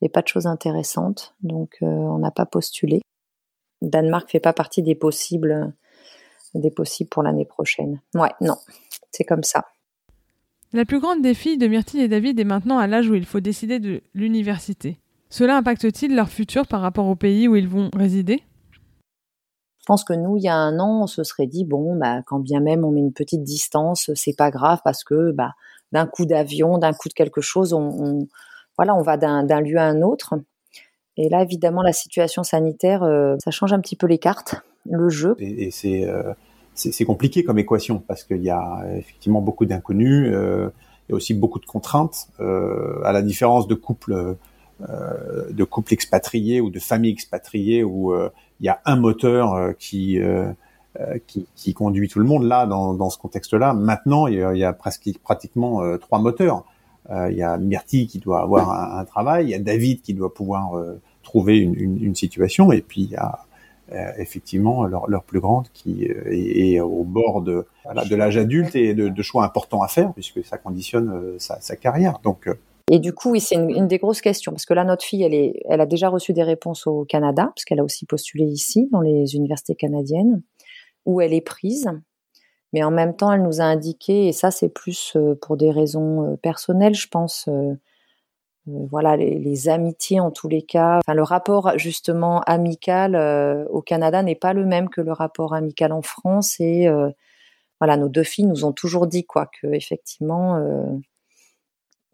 y 0.02 0.04
avait 0.04 0.12
pas 0.12 0.22
de 0.22 0.28
choses 0.28 0.46
intéressantes. 0.46 1.34
Donc 1.42 1.78
euh, 1.82 1.86
on 1.86 2.18
n'a 2.18 2.30
pas 2.30 2.46
postulé. 2.46 3.00
Danemark 3.82 4.30
fait 4.30 4.40
pas 4.40 4.52
partie 4.52 4.82
des 4.82 4.94
possibles, 4.94 5.72
des 6.54 6.70
possibles 6.70 7.10
pour 7.10 7.24
l'année 7.24 7.44
prochaine. 7.44 8.00
Ouais, 8.14 8.32
non. 8.40 8.56
C'est 9.10 9.24
comme 9.24 9.42
ça. 9.42 9.64
La 10.74 10.84
plus 10.84 11.00
grande 11.00 11.22
des 11.22 11.32
filles 11.32 11.56
de 11.56 11.66
Myrtille 11.66 12.02
et 12.02 12.08
David 12.08 12.38
est 12.38 12.44
maintenant 12.44 12.78
à 12.78 12.86
l'âge 12.86 13.08
où 13.08 13.14
il 13.14 13.24
faut 13.24 13.40
décider 13.40 13.78
de 13.78 14.02
l'université. 14.14 14.98
Cela 15.30 15.56
impacte-t-il 15.56 16.14
leur 16.14 16.28
futur 16.28 16.66
par 16.66 16.82
rapport 16.82 17.06
au 17.06 17.16
pays 17.16 17.48
où 17.48 17.56
ils 17.56 17.68
vont 17.68 17.90
résider? 17.94 18.42
Je 19.78 19.84
pense 19.86 20.04
que 20.04 20.12
nous, 20.12 20.36
il 20.36 20.42
y 20.42 20.48
a 20.48 20.56
un 20.56 20.78
an, 20.78 21.04
on 21.04 21.06
se 21.06 21.24
serait 21.24 21.46
dit 21.46 21.64
bon, 21.64 21.96
bah, 21.96 22.20
quand 22.26 22.38
bien 22.38 22.60
même 22.60 22.84
on 22.84 22.90
met 22.90 23.00
une 23.00 23.14
petite 23.14 23.42
distance, 23.42 24.10
c'est 24.14 24.36
pas 24.36 24.50
grave 24.50 24.80
parce 24.84 25.04
que 25.04 25.32
bah, 25.32 25.52
d'un 25.92 26.06
coup 26.06 26.26
d'avion, 26.26 26.76
d'un 26.76 26.92
coup 26.92 27.08
de 27.08 27.14
quelque 27.14 27.40
chose, 27.40 27.72
on, 27.72 28.26
voilà, 28.76 28.94
on 28.94 29.02
va 29.02 29.16
d'un 29.16 29.60
lieu 29.62 29.78
à 29.78 29.84
un 29.84 30.02
autre. 30.02 30.34
Et 31.16 31.30
là, 31.30 31.42
évidemment, 31.42 31.82
la 31.82 31.94
situation 31.94 32.42
sanitaire, 32.42 33.02
euh, 33.02 33.36
ça 33.42 33.50
change 33.50 33.72
un 33.72 33.80
petit 33.80 33.96
peu 33.96 34.06
les 34.06 34.18
cartes, 34.18 34.56
le 34.84 35.08
jeu. 35.08 35.34
Et, 35.38 35.70
c'est 35.70 36.04
euh, 36.04 36.34
c'est 36.78 37.04
compliqué 37.04 37.44
comme 37.44 37.58
équation 37.58 38.02
parce 38.06 38.24
qu'il 38.24 38.42
y 38.42 38.50
a 38.50 38.84
effectivement 38.96 39.40
beaucoup 39.40 39.66
d'inconnus. 39.66 40.30
Euh, 40.32 40.68
a 41.10 41.14
aussi 41.14 41.32
beaucoup 41.32 41.58
de 41.58 41.64
contraintes, 41.64 42.28
à 42.38 43.12
la 43.12 43.22
différence 43.22 43.66
de 43.66 43.74
couples 43.74 44.36
de 44.80 45.64
couples 45.64 45.94
expatriés 45.94 46.60
ou 46.60 46.68
de 46.68 46.78
familles 46.78 47.12
expatriées 47.12 47.82
où 47.82 48.14
il 48.14 48.66
y 48.66 48.68
a 48.68 48.82
un 48.84 48.96
moteur 48.96 49.74
qui 49.78 50.20
qui, 51.26 51.46
qui, 51.56 51.72
conduit 51.72 52.08
tout 52.08 52.18
le 52.18 52.26
monde. 52.26 52.44
Là, 52.44 52.66
dans, 52.66 52.92
dans 52.92 53.08
ce 53.08 53.16
contexte-là, 53.16 53.72
maintenant, 53.72 54.26
il 54.26 54.34
y 54.34 54.42
a, 54.42 54.52
il 54.54 54.58
y 54.58 54.64
a 54.64 54.74
presque 54.74 55.08
pratiquement 55.22 55.96
trois 55.96 56.18
moteurs. 56.18 56.64
il 57.10 57.36
y 57.38 57.42
a 57.42 57.56
Myrtille 57.56 58.06
qui 58.06 58.18
doit 58.18 58.42
avoir 58.42 58.70
un, 58.70 58.98
un, 58.98 59.04
travail, 59.06 59.46
il 59.46 59.50
y 59.50 59.54
a 59.54 59.58
David 59.58 60.02
qui 60.02 60.12
doit 60.12 60.34
pouvoir 60.34 60.72
trouver 61.22 61.58
une, 61.58 61.74
une, 61.74 62.04
une, 62.04 62.14
situation, 62.14 62.72
et 62.72 62.80
puis 62.80 63.02
il 63.02 63.10
y 63.10 63.16
a 63.16 63.38
euh, 63.38 63.47
effectivement 64.18 64.84
leur, 64.84 65.08
leur, 65.08 65.24
plus 65.24 65.40
grande 65.40 65.68
qui 65.72 66.08
euh, 66.08 66.24
est, 66.30 66.80
au 66.80 67.04
bord 67.04 67.42
de, 67.42 67.66
l'âge 67.84 68.36
adulte 68.36 68.74
et 68.76 68.94
de, 68.94 69.22
choix 69.22 69.44
importants 69.44 69.82
à 69.82 69.88
faire 69.88 70.12
puisque 70.12 70.44
ça 70.44 70.58
conditionne 70.58 71.10
euh, 71.10 71.36
sa, 71.38 71.76
carrière. 71.76 72.20
Donc 72.22 72.48
et 72.90 72.98
du 73.00 73.12
coup, 73.12 73.32
oui, 73.32 73.40
c'est 73.40 73.56
une, 73.56 73.86
des 73.86 73.98
grosses 73.98 74.22
questions 74.22 74.52
parce 74.52 74.64
que 74.64 74.72
là, 74.72 74.84
notre 74.84 75.04
fille, 75.04 75.22
elle, 75.22 75.34
est, 75.34 75.62
elle 75.68 75.80
a 75.80 75.86
déjà 75.86 76.08
reçu 76.08 76.32
des 76.32 76.42
réponses 76.42 76.86
au 76.86 77.04
Canada 77.04 77.50
parce 77.54 77.64
qu'elle 77.64 77.80
a 77.80 77.84
aussi 77.84 78.06
postulé 78.06 78.44
ici 78.44 78.88
dans 78.92 79.02
les 79.02 79.34
universités 79.34 79.74
canadiennes 79.74 80.42
où 81.04 81.20
elle 81.20 81.34
est 81.34 81.42
prise. 81.42 81.90
Mais 82.72 82.82
en 82.82 82.90
même 82.90 83.16
temps, 83.16 83.32
elle 83.32 83.42
nous 83.42 83.60
a 83.60 83.64
indiqué, 83.64 84.28
et 84.28 84.32
ça, 84.32 84.50
c'est 84.50 84.68
plus 84.68 85.16
pour 85.40 85.56
des 85.56 85.70
raisons 85.70 86.36
personnelles, 86.42 86.94
je 86.94 87.08
pense, 87.08 87.48
euh, 87.48 87.74
voilà 88.90 89.16
les, 89.16 89.38
les, 89.38 89.68
amitiés 89.68 90.20
en 90.20 90.30
tous 90.30 90.48
les 90.48 90.62
cas. 90.62 90.98
Enfin, 90.98 91.14
le 91.14 91.22
rapport 91.22 91.72
justement 91.78 92.40
amical 92.42 93.14
euh, 93.14 93.64
au 93.70 93.82
Canada 93.82 94.22
n'est 94.22 94.34
pas 94.34 94.52
le 94.52 94.64
même 94.64 94.88
que 94.88 95.00
le 95.00 95.12
rapport 95.12 95.54
amical 95.54 95.92
en 95.92 96.02
France 96.02 96.56
et 96.60 96.88
euh, 96.88 97.10
voilà 97.80 97.96
nos 97.96 98.08
deux 98.08 98.24
filles 98.24 98.46
nous 98.46 98.64
ont 98.64 98.72
toujours 98.72 99.06
dit 99.06 99.24
quoi 99.24 99.46
que 99.60 99.68
effectivement 99.68 100.56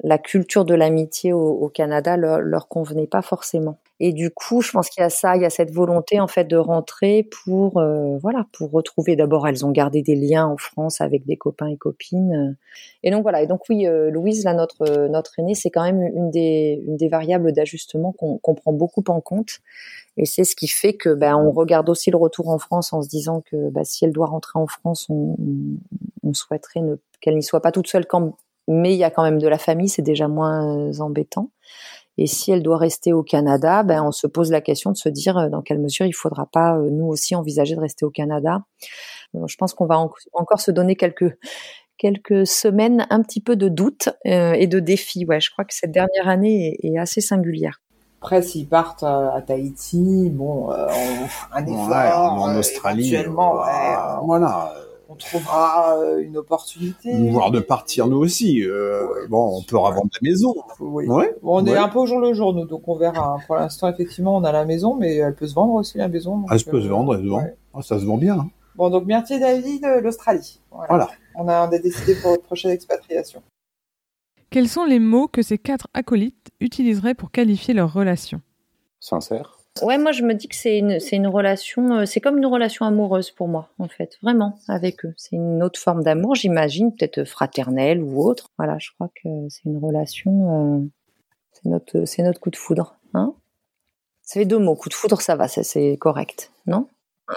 la 0.02 0.18
culture 0.18 0.64
de 0.64 0.74
l'amitié 0.74 1.32
au, 1.32 1.68
Canada 1.68 2.16
leur, 2.16 2.68
convenait 2.68 3.06
pas 3.06 3.22
forcément. 3.22 3.78
Et 4.00 4.12
du 4.12 4.30
coup, 4.30 4.60
je 4.60 4.72
pense 4.72 4.90
qu'il 4.90 5.02
y 5.02 5.04
a 5.04 5.10
ça, 5.10 5.36
il 5.36 5.42
y 5.42 5.44
a 5.44 5.50
cette 5.50 5.70
volonté 5.70 6.18
en 6.18 6.26
fait 6.26 6.44
de 6.44 6.56
rentrer 6.56 7.28
pour 7.44 7.78
euh, 7.78 8.18
voilà, 8.18 8.44
pour 8.52 8.72
retrouver. 8.72 9.14
D'abord, 9.14 9.46
elles 9.46 9.64
ont 9.64 9.70
gardé 9.70 10.02
des 10.02 10.16
liens 10.16 10.46
en 10.46 10.56
France 10.56 11.00
avec 11.00 11.24
des 11.24 11.36
copains 11.36 11.68
et 11.68 11.76
copines. 11.76 12.56
Et 13.04 13.12
donc 13.12 13.22
voilà. 13.22 13.40
Et 13.40 13.46
donc 13.46 13.62
oui, 13.68 13.86
euh, 13.86 14.10
Louise, 14.10 14.44
là 14.44 14.52
notre 14.52 15.06
notre 15.06 15.38
aînée, 15.38 15.54
c'est 15.54 15.70
quand 15.70 15.84
même 15.84 16.02
une 16.02 16.30
des 16.32 16.82
une 16.86 16.96
des 16.96 17.08
variables 17.08 17.52
d'ajustement 17.52 18.10
qu'on 18.12 18.38
qu'on 18.38 18.56
prend 18.56 18.72
beaucoup 18.72 19.04
en 19.06 19.20
compte. 19.20 19.60
Et 20.16 20.26
c'est 20.26 20.44
ce 20.44 20.56
qui 20.56 20.68
fait 20.68 20.94
que 20.94 21.14
ben 21.14 21.36
on 21.36 21.52
regarde 21.52 21.88
aussi 21.88 22.10
le 22.10 22.16
retour 22.16 22.48
en 22.48 22.58
France 22.58 22.92
en 22.92 23.00
se 23.00 23.08
disant 23.08 23.42
que 23.42 23.70
ben, 23.70 23.84
si 23.84 24.04
elle 24.04 24.12
doit 24.12 24.26
rentrer 24.26 24.58
en 24.58 24.66
France, 24.66 25.06
on, 25.08 25.36
on, 26.22 26.34
souhaiterait 26.34 26.80
qu'elle 27.20 27.36
n'y 27.36 27.42
soit 27.42 27.60
pas 27.60 27.72
toute 27.72 27.88
seule 27.88 28.06
quand 28.06 28.36
mais 28.68 28.94
il 28.94 28.98
y 28.98 29.04
a 29.04 29.10
quand 29.10 29.22
même 29.22 29.38
de 29.38 29.48
la 29.48 29.58
famille, 29.58 29.88
c'est 29.88 30.02
déjà 30.02 30.28
moins 30.28 30.88
euh, 30.88 31.00
embêtant. 31.00 31.50
Et 32.16 32.26
si 32.26 32.52
elle 32.52 32.62
doit 32.62 32.78
rester 32.78 33.12
au 33.12 33.22
Canada, 33.22 33.82
ben 33.82 34.02
on 34.04 34.12
se 34.12 34.26
pose 34.26 34.50
la 34.50 34.60
question 34.60 34.92
de 34.92 34.96
se 34.96 35.08
dire 35.08 35.36
euh, 35.36 35.48
dans 35.48 35.62
quelle 35.62 35.80
mesure 35.80 36.06
il 36.06 36.12
faudra 36.12 36.46
pas 36.46 36.76
euh, 36.76 36.88
nous 36.90 37.06
aussi 37.06 37.34
envisager 37.34 37.74
de 37.74 37.80
rester 37.80 38.04
au 38.04 38.10
Canada. 38.10 38.62
Je 39.34 39.56
pense 39.56 39.74
qu'on 39.74 39.86
va 39.86 39.98
encore 39.98 40.60
se 40.60 40.70
donner 40.70 40.94
quelques 40.94 41.36
quelques 41.98 42.46
semaines 42.46 43.06
un 43.10 43.20
petit 43.20 43.40
peu 43.40 43.56
de 43.56 43.68
doute 43.68 44.10
et 44.24 44.68
de 44.68 44.78
défis. 44.78 45.24
Ouais, 45.26 45.40
je 45.40 45.50
crois 45.50 45.64
que 45.64 45.74
cette 45.74 45.90
dernière 45.90 46.28
année 46.28 46.78
est, 46.82 46.98
assez 46.98 47.20
singulière. 47.20 47.80
Après, 48.20 48.42
s'ils 48.42 48.68
partent 48.68 49.02
à, 49.02 49.42
Tahiti, 49.44 50.30
bon, 50.30 50.70
un 50.70 51.66
effort, 51.66 52.32
en 52.32 52.56
Australie, 52.56 53.16
voilà 53.26 54.72
on 55.14 55.16
trouvera 55.16 55.96
euh, 55.98 56.18
une 56.18 56.36
opportunité. 56.36 57.12
Voire 57.30 57.50
de 57.50 57.60
partir 57.60 58.08
nous 58.08 58.18
aussi. 58.18 58.62
Euh, 58.62 59.06
bon, 59.28 59.58
on 59.58 59.62
peut 59.62 59.76
revendre 59.76 60.10
la 60.20 60.28
maison. 60.28 60.54
Oui. 60.80 61.06
on 61.42 61.64
est 61.66 61.76
un 61.76 61.88
peu 61.88 62.00
au 62.00 62.06
jour 62.06 62.20
le 62.20 62.34
jour, 62.34 62.52
nous, 62.52 62.64
donc 62.64 62.86
on 62.88 62.96
verra. 62.96 63.36
Pour 63.46 63.56
l'instant, 63.56 63.88
effectivement, 63.88 64.36
on 64.36 64.44
a 64.44 64.52
la 64.52 64.64
maison, 64.64 64.96
mais 64.96 65.16
elle 65.16 65.34
peut 65.34 65.46
se 65.46 65.54
vendre 65.54 65.74
aussi, 65.74 65.98
la 65.98 66.08
maison. 66.08 66.44
elle 66.50 66.64
peut 66.64 66.82
se 66.82 66.88
vendre, 66.88 67.14
elle 67.14 67.22
se 67.22 67.28
vend. 67.28 67.44
Ah, 67.74 67.82
ça 67.82 67.98
se 67.98 68.04
vend 68.04 68.16
bien. 68.16 68.38
Hein. 68.38 68.50
Bon, 68.74 68.90
donc 68.90 69.06
Myrtille 69.06 69.38
David, 69.38 69.86
l'Australie. 70.02 70.60
Voilà. 70.70 71.08
On, 71.36 71.48
a, 71.48 71.66
décidé 71.68 72.16
pour 72.16 72.30
notre 72.30 72.42
prochaine 72.42 72.72
expatriation. 72.72 73.42
Quels 74.50 74.68
sont 74.68 74.84
les 74.84 74.98
mots 74.98 75.28
que 75.28 75.42
ces 75.42 75.58
quatre 75.58 75.88
acolytes 75.94 76.50
utiliseraient 76.60 77.14
pour 77.14 77.30
qualifier 77.30 77.74
leur 77.74 77.92
relation? 77.92 78.40
Sincère. 79.00 79.53
Ouais, 79.82 79.98
moi 79.98 80.12
je 80.12 80.22
me 80.22 80.34
dis 80.34 80.46
que 80.46 80.54
c'est 80.54 80.78
une, 80.78 81.00
c'est 81.00 81.16
une 81.16 81.26
relation, 81.26 81.92
euh, 81.96 82.06
c'est 82.06 82.20
comme 82.20 82.38
une 82.38 82.46
relation 82.46 82.86
amoureuse 82.86 83.32
pour 83.32 83.48
moi, 83.48 83.70
en 83.80 83.88
fait, 83.88 84.18
vraiment, 84.22 84.56
avec 84.68 85.04
eux. 85.04 85.14
C'est 85.16 85.34
une 85.34 85.64
autre 85.64 85.80
forme 85.80 86.04
d'amour, 86.04 86.36
j'imagine, 86.36 86.94
peut-être 86.94 87.24
fraternelle 87.24 88.00
ou 88.00 88.22
autre. 88.22 88.50
Voilà, 88.56 88.78
je 88.78 88.90
crois 88.92 89.08
que 89.08 89.28
c'est 89.48 89.64
une 89.64 89.78
relation, 89.78 90.78
euh, 90.78 90.88
c'est 91.52 91.68
notre, 91.68 92.04
c'est 92.04 92.22
notre 92.22 92.38
coup 92.38 92.50
de 92.50 92.56
foudre, 92.56 92.96
hein. 93.14 93.34
Ça 94.22 94.40
fait 94.40 94.46
deux 94.46 94.58
mots, 94.58 94.76
coup 94.76 94.88
de 94.88 94.94
foudre, 94.94 95.20
ça 95.20 95.34
va, 95.34 95.48
c'est 95.48 95.96
correct, 95.98 96.52
non? 96.66 96.88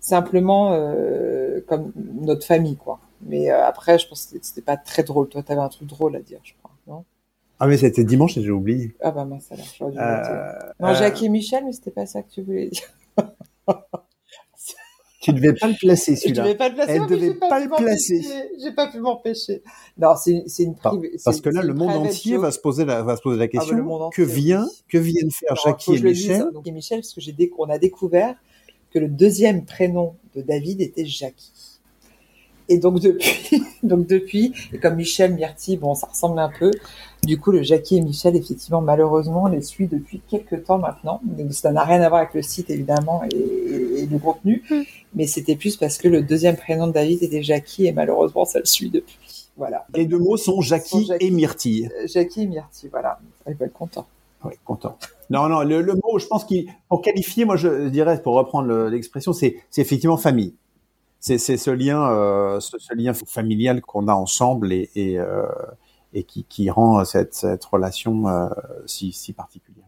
Simplement 0.00 0.72
euh, 0.72 1.60
comme 1.68 1.92
notre 2.22 2.46
famille, 2.46 2.76
quoi. 2.76 3.00
Mais 3.20 3.50
après, 3.50 3.98
je 3.98 4.08
pense 4.08 4.26
que 4.26 4.38
c'était 4.42 4.62
pas 4.62 4.76
très 4.76 5.02
drôle. 5.02 5.28
Toi, 5.28 5.42
t'avais 5.42 5.60
un 5.60 5.68
truc 5.68 5.88
drôle 5.88 6.16
à 6.16 6.20
dire, 6.20 6.40
je 6.42 6.52
crois, 6.62 6.73
ah 7.64 7.66
mais 7.66 7.78
c'était 7.78 8.04
dimanche 8.04 8.36
et 8.36 8.42
j'ai 8.42 8.50
oublié. 8.50 8.94
Ah 9.00 9.10
bah 9.10 9.24
mince 9.24 9.50
alors, 9.50 9.64
j'aurais 9.78 9.92
dû 9.92 9.98
euh, 9.98 10.52
Non, 10.80 10.88
euh... 10.88 10.94
Jacques 10.94 11.22
et 11.22 11.30
Michel, 11.30 11.64
mais 11.64 11.72
c'était 11.72 11.90
pas 11.90 12.04
ça 12.04 12.22
que 12.22 12.30
tu 12.30 12.42
voulais 12.42 12.68
dire. 12.68 12.84
tu 15.22 15.32
devais 15.32 15.54
pas 15.54 15.68
le 15.68 15.74
placer 15.74 16.14
celui-là. 16.14 16.42
Je 16.42 16.48
devais 16.48 16.58
pas 16.58 16.68
le 16.68 16.74
placer. 16.74 16.92
Elle 16.92 17.06
devait 17.06 17.32
pas, 17.32 17.48
pas 17.48 17.60
le 17.60 17.70
placer. 17.70 18.20
J'ai 18.62 18.72
pas 18.72 18.88
pu 18.88 18.98
m'empêcher. 18.98 19.62
Non, 19.96 20.10
c'est 20.14 20.62
une 20.62 20.74
privée. 20.74 21.12
Parce 21.24 21.40
que 21.40 21.48
là, 21.48 21.62
le 21.62 21.72
monde 21.72 22.06
entier 22.06 22.36
va 22.36 22.50
se 22.50 22.58
poser 22.58 22.84
la 22.84 23.02
va 23.02 23.16
se 23.16 23.22
poser 23.22 23.38
la 23.38 23.44
ah, 23.44 23.48
bah, 23.50 23.58
question. 23.58 24.10
Que 24.10 24.22
vient 24.22 24.68
que 24.90 24.98
viennent 24.98 25.30
faire 25.30 25.56
Jacques 25.56 25.88
et 25.88 26.02
Michel 26.02 26.44
Donc, 26.52 26.66
et 26.66 26.70
Michel, 26.70 27.00
parce 27.00 27.14
que 27.14 27.22
j'ai 27.22 27.34
on 27.56 27.70
a 27.70 27.78
découvert 27.78 28.34
que 28.92 28.98
le 28.98 29.08
deuxième 29.08 29.64
prénom 29.64 30.16
de 30.36 30.42
David 30.42 30.82
était 30.82 31.06
Jackie. 31.06 31.80
Et 32.68 32.78
donc 32.78 33.00
depuis, 33.00 33.62
donc 33.82 34.06
depuis, 34.06 34.52
et 34.72 34.78
comme 34.78 34.96
Michel 34.96 35.34
Myrtille, 35.34 35.76
bon, 35.76 35.94
ça 35.94 36.08
ressemble 36.08 36.38
un 36.38 36.50
peu. 36.50 36.70
Du 37.24 37.38
coup, 37.38 37.50
le 37.52 37.62
Jackie 37.62 37.96
et 37.96 38.00
Michel, 38.00 38.36
effectivement, 38.36 38.80
malheureusement, 38.80 39.46
les 39.48 39.62
suit 39.62 39.86
depuis 39.86 40.20
quelques 40.28 40.64
temps 40.64 40.78
maintenant. 40.78 41.20
Donc, 41.24 41.52
ça 41.52 41.72
n'a 41.72 41.84
rien 41.84 42.00
à 42.00 42.08
voir 42.08 42.22
avec 42.22 42.34
le 42.34 42.42
site, 42.42 42.70
évidemment, 42.70 43.22
et, 43.32 44.02
et, 44.02 44.06
le 44.06 44.18
contenu. 44.18 44.62
Mm. 44.70 44.82
Mais 45.14 45.26
c'était 45.26 45.56
plus 45.56 45.76
parce 45.76 45.98
que 45.98 46.08
le 46.08 46.22
deuxième 46.22 46.56
prénom 46.56 46.86
de 46.86 46.92
David 46.92 47.22
était 47.22 47.42
Jackie, 47.42 47.86
et 47.86 47.92
malheureusement, 47.92 48.44
ça 48.44 48.58
le 48.58 48.64
suit 48.64 48.90
depuis. 48.90 49.18
Voilà. 49.56 49.86
Les 49.94 50.06
deux 50.06 50.18
mots 50.18 50.36
sont 50.36 50.60
Jackie, 50.60 51.10
et 51.20 51.30
Myrtille. 51.30 51.86
Euh, 51.86 52.06
Jackie 52.06 52.42
et 52.42 52.46
Myrtille, 52.46 52.90
voilà. 52.90 53.18
Ils 53.48 53.54
veulent 53.54 53.70
content. 53.70 54.06
Oui, 54.44 54.52
content. 54.64 54.98
Non, 55.30 55.48
non, 55.48 55.62
le, 55.62 55.80
le 55.80 55.94
mot, 55.94 56.18
je 56.18 56.26
pense 56.26 56.44
qu'il, 56.44 56.66
pour 56.88 57.00
qualifier, 57.00 57.44
moi, 57.44 57.56
je 57.56 57.88
dirais, 57.88 58.20
pour 58.22 58.34
reprendre 58.34 58.88
l'expression, 58.88 59.32
c'est 59.32 59.56
effectivement 59.76 60.16
famille 60.16 60.54
c'est 61.24 61.56
ce 61.56 61.70
lien, 61.70 62.10
euh, 62.10 62.60
ce, 62.60 62.94
lien 62.94 63.14
familial 63.14 63.80
qu'on 63.80 64.08
a 64.08 64.12
ensemble 64.12 64.72
et, 64.72 64.90
et, 64.94 65.18
euh, 65.18 65.46
et 66.14 66.24
qui, 66.24 66.44
qui, 66.44 66.70
rend 66.70 67.04
cette, 67.04 67.34
cette 67.34 67.64
relation 67.64 68.28
euh, 68.28 68.48
si, 68.86 69.12
si, 69.12 69.32
particulière. 69.32 69.84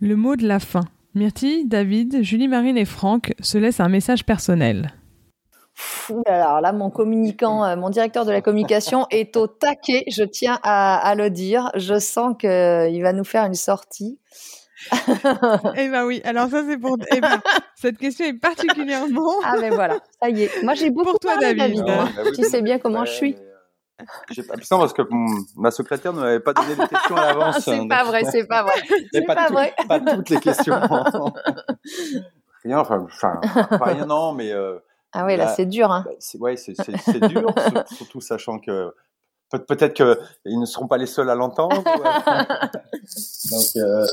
Le 0.00 0.14
mot 0.14 0.36
de 0.36 0.46
la 0.46 0.60
fin. 0.60 0.84
Myrtille, 1.14 1.66
David, 1.66 2.22
Julie-Marine 2.22 2.78
et 2.78 2.84
Franck 2.84 3.34
se 3.40 3.58
laissent 3.58 3.80
un 3.80 3.88
message 3.88 4.24
personnel. 4.24 4.94
Alors 6.26 6.60
là, 6.60 6.72
mon 6.72 6.90
communicant, 6.90 7.64
euh, 7.64 7.76
mon 7.76 7.90
directeur 7.90 8.24
de 8.24 8.30
la 8.30 8.42
communication 8.42 9.06
est 9.10 9.36
au 9.36 9.46
taquet, 9.46 10.04
je 10.08 10.22
tiens 10.22 10.58
à, 10.62 10.96
à 10.96 11.14
le 11.14 11.30
dire. 11.30 11.70
Je 11.74 11.98
sens 11.98 12.36
qu'il 12.38 13.02
va 13.02 13.12
nous 13.12 13.24
faire 13.24 13.46
une 13.46 13.54
sortie. 13.54 14.18
eh 15.76 15.88
ben 15.90 16.06
oui, 16.06 16.22
alors 16.24 16.48
ça 16.48 16.62
c'est 16.66 16.78
pour. 16.78 16.96
Eh 17.14 17.20
ben, 17.20 17.42
cette 17.74 17.98
question 17.98 18.24
est 18.24 18.32
particulièrement. 18.32 19.34
ah 19.44 19.56
mais 19.60 19.68
voilà, 19.68 19.98
ça 20.22 20.30
y 20.30 20.44
est. 20.44 20.62
Moi 20.62 20.72
j'ai 20.72 20.88
beaucoup 20.88 21.10
pour 21.10 21.18
toi, 21.18 21.36
David. 21.36 21.84
Bah 21.84 22.08
tu 22.34 22.44
sais 22.44 22.62
bien 22.62 22.78
comment 22.78 23.04
je 23.04 23.12
suis. 23.12 23.36
J'ai 24.30 24.42
pas 24.42 24.56
puissant 24.56 24.78
parce 24.78 24.92
que 24.92 25.02
ma 25.56 25.70
secrétaire 25.70 26.12
ne 26.12 26.20
m'avait 26.20 26.40
pas 26.40 26.52
donné 26.52 26.74
les 26.74 26.88
questions 26.88 27.16
à 27.16 27.26
l'avance. 27.26 27.60
c'est 27.60 27.78
hein, 27.78 27.88
pas 27.88 28.04
vrai, 28.04 28.24
c'est 28.24 28.46
pas 28.46 28.62
vrai. 28.62 28.74
C'est 29.12 29.22
pas, 29.22 29.48
vrai. 29.48 29.74
Pas 29.88 30.00
toutes 30.00 30.30
les 30.30 30.40
questions. 30.40 30.74
rien, 32.64 32.78
enfin, 32.78 33.06
enfin, 33.06 33.40
rien 33.80 34.06
non, 34.06 34.32
mais. 34.32 34.52
Euh, 34.52 34.78
ah 35.12 35.24
ouais, 35.24 35.36
là, 35.36 35.48
c'est 35.48 35.66
dur. 35.66 35.90
Hein. 35.90 36.04
Bah, 36.06 36.12
ouais, 36.38 36.56
c'est 36.56 36.74
dur, 37.28 37.52
surtout 37.86 38.20
sachant 38.20 38.58
que 38.60 38.94
peut-être 39.50 39.94
qu'ils 39.94 40.60
ne 40.60 40.66
seront 40.66 40.86
pas 40.86 40.96
les 40.96 41.06
seuls 41.06 41.28
à 41.30 41.34
l'entendre. 41.34 41.82
Donc, 41.82 43.66
euh, 43.76 44.06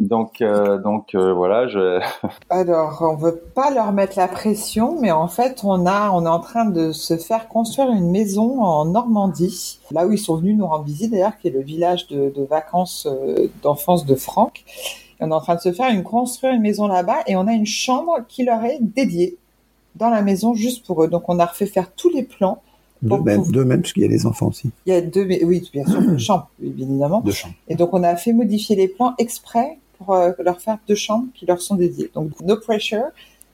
donc, 0.00 0.40
euh, 0.40 0.78
donc 0.78 1.14
euh, 1.14 1.32
voilà. 1.32 1.66
Je... 1.66 2.00
Alors, 2.50 2.98
on 3.00 3.16
veut 3.16 3.40
pas 3.54 3.70
leur 3.70 3.92
mettre 3.92 4.16
la 4.16 4.28
pression, 4.28 4.96
mais 5.00 5.10
en 5.10 5.26
fait, 5.26 5.62
on 5.64 5.86
a, 5.86 6.10
on 6.10 6.24
est 6.24 6.28
en 6.28 6.40
train 6.40 6.66
de 6.66 6.92
se 6.92 7.16
faire 7.16 7.48
construire 7.48 7.90
une 7.90 8.10
maison 8.10 8.62
en 8.62 8.84
Normandie, 8.84 9.80
là 9.90 10.06
où 10.06 10.12
ils 10.12 10.18
sont 10.18 10.36
venus 10.36 10.56
nous 10.56 10.66
rendre 10.66 10.84
visite 10.84 11.10
d'ailleurs, 11.10 11.36
qui 11.38 11.48
est 11.48 11.52
le 11.52 11.62
village 11.62 12.06
de, 12.08 12.32
de 12.34 12.42
vacances 12.44 13.06
euh, 13.10 13.48
d'enfance 13.62 14.06
de 14.06 14.14
Franck. 14.14 14.64
on 15.20 15.30
est 15.30 15.34
en 15.34 15.40
train 15.40 15.56
de 15.56 15.60
se 15.60 15.72
faire 15.72 15.90
une 15.90 16.04
construire 16.04 16.54
une 16.54 16.62
maison 16.62 16.86
là-bas, 16.86 17.18
et 17.26 17.36
on 17.36 17.48
a 17.48 17.52
une 17.52 17.66
chambre 17.66 18.20
qui 18.28 18.44
leur 18.44 18.64
est 18.64 18.78
dédiée 18.80 19.36
dans 19.96 20.10
la 20.10 20.22
maison 20.22 20.54
juste 20.54 20.86
pour 20.86 21.02
eux. 21.02 21.08
Donc, 21.08 21.28
on 21.28 21.40
a 21.40 21.46
refait 21.46 21.66
faire 21.66 21.90
tous 21.92 22.10
les 22.10 22.22
plans 22.22 22.62
Deux 23.02 23.18
même, 23.18 23.42
deux 23.50 23.64
même, 23.64 23.80
parce 23.80 23.92
qu'il 23.92 24.04
y 24.04 24.06
a 24.06 24.08
les 24.08 24.26
enfants 24.26 24.46
aussi. 24.46 24.70
Il 24.86 24.92
y 24.92 24.96
a 24.96 25.00
deux, 25.00 25.26
oui, 25.42 25.68
bien 25.72 25.84
sûr, 25.84 26.00
deux 26.00 26.18
chambres, 26.18 26.48
bien 26.60 26.86
évidemment. 26.88 27.20
Deux 27.20 27.32
chambres. 27.32 27.54
Et 27.66 27.74
donc, 27.74 27.92
on 27.94 28.04
a 28.04 28.14
fait 28.14 28.32
modifier 28.32 28.76
les 28.76 28.86
plans 28.86 29.14
exprès 29.18 29.78
pour 29.98 30.14
euh, 30.14 30.32
leur 30.38 30.60
faire 30.60 30.78
deux 30.86 30.94
chambres 30.94 31.28
qui 31.34 31.46
leur 31.46 31.60
sont 31.60 31.74
dédiées. 31.74 32.10
Donc, 32.14 32.30
no 32.40 32.56
pressure. 32.56 33.06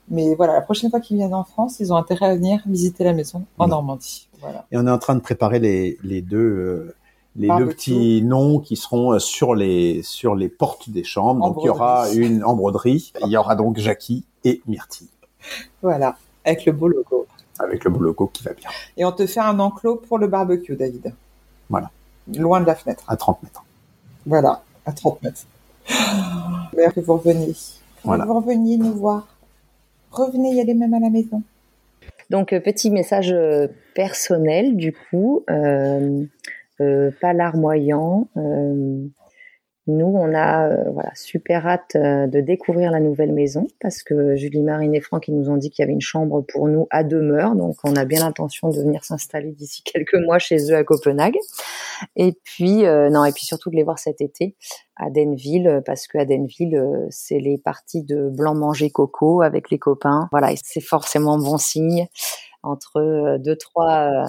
Mais 0.09 0.35
voilà, 0.35 0.53
la 0.53 0.61
prochaine 0.61 0.91
fois 0.91 1.01
qu'ils 1.01 1.17
viennent 1.17 1.35
en 1.35 1.45
France, 1.45 1.81
ils 1.81 1.93
ont 1.93 1.97
intérêt 1.97 2.27
à 2.27 2.35
venir 2.35 2.61
visiter 2.67 3.05
la 3.05 3.15
maison 3.15 3.45
en 3.59 3.69
Normandie. 3.69 4.29
Voilà. 4.41 4.67
Et 4.71 4.77
on 4.77 4.87
est 4.87 4.91
en 4.91 4.99
train 4.99 5.15
de 5.15 5.21
préparer 5.21 5.59
les, 5.59 5.99
les 6.05 6.21
deux, 6.21 6.39
euh, 6.39 6.95
les 7.37 7.49
deux 7.49 7.69
petits 7.69 8.21
noms 8.23 8.59
qui 8.59 8.77
seront 8.77 9.13
euh, 9.13 9.19
sur 9.19 9.55
les, 9.55 10.03
sur 10.03 10.35
les 10.35 10.51
portes 10.51 10.91
des 10.91 11.05
chambres. 11.05 11.47
Donc, 11.49 11.57
il 11.63 11.67
y 11.67 11.71
aura 11.71 12.11
une 12.11 12.45
embroderie. 12.45 13.13
Il 13.25 13.29
y 13.29 13.37
aura 13.37 13.57
donc 13.57 13.79
Jackie 13.79 14.25
et 14.45 14.61
Myrtille. 14.67 15.09
Voilà. 15.81 16.17
Avec 16.45 16.67
le 16.67 16.73
beau 16.73 16.89
logo. 16.89 17.27
Avec 17.59 17.85
le 17.85 17.91
beau 17.91 18.01
logo 18.01 18.27
qui 18.27 18.43
va 18.43 18.53
bien. 18.53 18.69
Et 18.99 19.05
on 19.05 19.13
te 19.13 19.27
fait 19.27 19.41
un 19.41 19.59
enclos 19.59 19.97
pour 19.97 20.19
le 20.19 20.27
barbecue, 20.27 20.77
David. 20.77 21.15
Voilà. 21.71 21.91
Loin 22.29 22.61
de 22.61 22.67
la 22.67 22.75
fenêtre. 22.75 23.05
À 23.09 23.17
30 23.17 23.43
mètres. 23.43 23.65
Voilà, 24.27 24.63
à 24.85 24.93
30 24.93 25.23
mètres. 25.23 25.43
Que 25.87 27.01
vous 27.01 27.15
reveniez. 27.15 27.55
Voilà. 28.03 28.25
Vous 28.25 28.35
reveniez 28.35 28.77
nous 28.77 28.93
voir. 28.93 29.27
Revenez 30.11 30.55
y 30.55 30.61
aller 30.61 30.75
même 30.75 30.95
à 30.95 31.01
la 31.01 31.11
maison. 31.11 31.43
Donc, 32.31 32.53
euh, 32.53 32.61
petit 32.61 32.91
message 32.91 33.33
euh, 33.33 33.69
personnel, 33.95 34.77
du 34.77 34.93
coup, 34.93 35.45
euh, 35.51 36.25
euh, 36.81 37.11
pas 37.21 37.33
larmoyant. 37.33 38.29
Euh, 38.37 39.07
nous, 39.87 40.07
on 40.07 40.35
a 40.35 40.69
euh, 40.69 40.91
voilà 40.93 41.11
super 41.15 41.67
hâte 41.67 41.95
euh, 41.97 42.27
de 42.27 42.41
découvrir 42.41 42.91
la 42.91 43.01
nouvelle 43.01 43.33
maison 43.33 43.67
parce 43.81 44.03
que 44.03 44.35
Julie, 44.35 44.63
Marine 44.63 44.95
et 44.95 45.01
Franck 45.01 45.29
ils 45.29 45.37
nous 45.37 45.51
ont 45.51 45.59
dit 45.59 45.69
qu'il 45.69 45.83
y 45.83 45.85
avait 45.85 45.93
une 45.93 46.01
chambre 46.01 46.41
pour 46.41 46.69
nous 46.69 46.87
à 46.91 47.05
demeure, 47.05 47.55
donc 47.55 47.77
on 47.85 47.95
a 47.95 48.07
bien 48.07 48.21
l'intention 48.21 48.71
de 48.71 48.79
venir 48.79 49.05
s'installer 49.05 49.53
d'ici 49.53 49.83
quelques 49.85 50.15
mois 50.15 50.39
chez 50.39 50.71
eux 50.71 50.77
à 50.77 50.85
Copenhague. 50.85 51.37
Et 52.17 52.33
puis 52.45 52.87
euh, 52.87 53.11
non 53.11 53.27
et 53.27 53.33
puis 53.33 53.45
surtout 53.45 53.69
de 53.71 53.77
les 53.77 53.83
voir 53.83 53.99
cet 53.99 54.23
été 54.23 54.57
à 54.97 55.11
Denville 55.11 55.83
parce 55.85 56.07
que 56.07 56.17
à 56.17 56.25
Denville 56.25 56.83
c'est 57.11 57.39
les 57.39 57.59
parties 57.59 58.03
de 58.03 58.31
blanc 58.31 58.55
manger 58.55 58.89
coco 58.91 59.43
avec 59.43 59.71
les 59.71 59.79
copains. 59.79 60.29
Voilà, 60.31 60.49
c'est 60.63 60.81
forcément 60.81 61.39
bon 61.39 61.59
signe 61.59 62.07
entre 62.63 63.37
deux 63.39 63.57
trois 63.57 64.29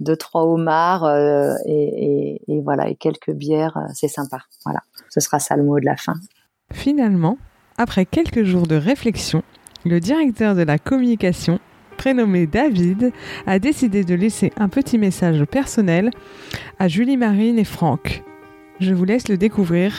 deux 0.00 0.16
trois 0.16 0.44
homards 0.44 1.04
euh, 1.04 1.54
et, 1.66 2.40
et, 2.48 2.52
et, 2.52 2.60
voilà 2.60 2.88
et 2.88 2.94
quelques 2.94 3.32
bières, 3.32 3.78
c'est 3.94 4.08
sympa. 4.08 4.40
Voilà, 4.64 4.80
ce 5.08 5.20
sera 5.20 5.38
ça 5.38 5.56
le 5.56 5.62
mot 5.62 5.80
de 5.80 5.84
la 5.86 5.96
fin. 5.96 6.14
Finalement, 6.72 7.38
après 7.78 8.06
quelques 8.06 8.44
jours 8.44 8.66
de 8.66 8.76
réflexion, 8.76 9.42
le 9.84 10.00
directeur 10.00 10.54
de 10.54 10.62
la 10.62 10.78
communication, 10.78 11.60
prénommé 11.96 12.46
David, 12.46 13.12
a 13.46 13.58
décidé 13.58 14.04
de 14.04 14.14
laisser 14.14 14.52
un 14.56 14.68
petit 14.68 14.98
message 14.98 15.44
personnel 15.44 16.10
à 16.78 16.88
Julie 16.88 17.16
Marine 17.16 17.58
et 17.58 17.64
Franck. 17.64 18.22
Je 18.80 18.92
vous 18.92 19.04
laisse 19.04 19.28
le 19.28 19.38
découvrir, 19.38 19.94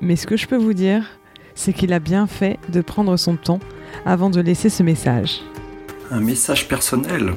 mais 0.00 0.16
ce 0.16 0.26
que 0.26 0.36
je 0.36 0.46
peux 0.46 0.56
vous 0.56 0.72
dire, 0.72 1.18
c'est 1.54 1.72
qu'il 1.72 1.92
a 1.92 1.98
bien 1.98 2.26
fait 2.26 2.58
de 2.70 2.80
prendre 2.80 3.16
son 3.16 3.36
temps 3.36 3.60
avant 4.06 4.30
de 4.30 4.40
laisser 4.40 4.68
ce 4.70 4.82
message. 4.82 5.42
Un 6.10 6.20
message 6.20 6.68
personnel? 6.68 7.34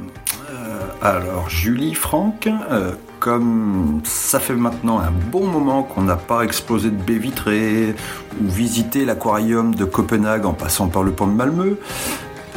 Alors, 1.01 1.49
Julie, 1.49 1.95
Franck, 1.95 2.47
euh, 2.47 2.91
comme 3.19 4.01
ça 4.03 4.39
fait 4.39 4.55
maintenant 4.55 4.99
un 4.99 5.11
bon 5.11 5.45
moment 5.45 5.83
qu'on 5.83 6.03
n'a 6.03 6.15
pas 6.15 6.43
explosé 6.43 6.89
de 6.89 7.01
baies 7.01 7.17
vitrées 7.17 7.95
ou 8.41 8.47
visité 8.47 9.05
l'aquarium 9.05 9.73
de 9.73 9.85
Copenhague 9.85 10.45
en 10.45 10.53
passant 10.53 10.87
par 10.87 11.03
le 11.03 11.11
pont 11.11 11.27
de 11.27 11.33
Malmö, 11.33 11.77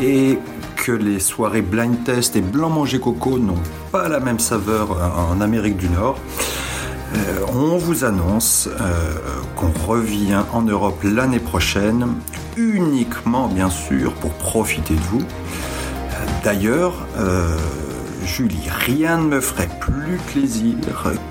et 0.02 0.38
que 0.76 0.92
les 0.92 1.20
soirées 1.20 1.62
blind 1.62 2.04
test 2.04 2.36
et 2.36 2.40
blanc 2.40 2.68
manger 2.68 2.98
coco 2.98 3.38
n'ont 3.38 3.62
pas 3.92 4.08
la 4.08 4.20
même 4.20 4.38
saveur 4.38 4.96
en 5.30 5.40
Amérique 5.40 5.76
du 5.76 5.88
Nord, 5.88 6.18
euh, 7.14 7.46
on 7.54 7.76
vous 7.76 8.04
annonce 8.04 8.68
euh, 8.68 9.14
qu'on 9.56 9.72
revient 9.86 10.42
en 10.52 10.62
Europe 10.62 11.00
l'année 11.04 11.38
prochaine, 11.38 12.14
uniquement 12.56 13.46
bien 13.48 13.70
sûr 13.70 14.12
pour 14.14 14.32
profiter 14.32 14.94
de 14.94 15.00
vous. 15.00 15.22
D'ailleurs, 16.42 17.06
euh, 17.18 17.56
Julie, 18.24 18.68
rien 18.68 19.18
ne 19.18 19.28
me 19.28 19.40
ferait 19.40 19.68
plus 19.80 20.16
plaisir 20.26 20.76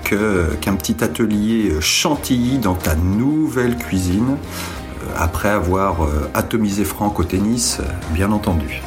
que, 0.04 0.54
qu'un 0.60 0.74
petit 0.76 1.02
atelier 1.02 1.72
chantilly 1.80 2.58
dans 2.58 2.74
ta 2.74 2.94
nouvelle 2.94 3.76
cuisine, 3.76 4.36
après 5.16 5.48
avoir 5.48 6.08
atomisé 6.34 6.84
Franck 6.84 7.20
au 7.20 7.24
tennis, 7.24 7.80
bien 8.12 8.32
entendu. 8.32 8.80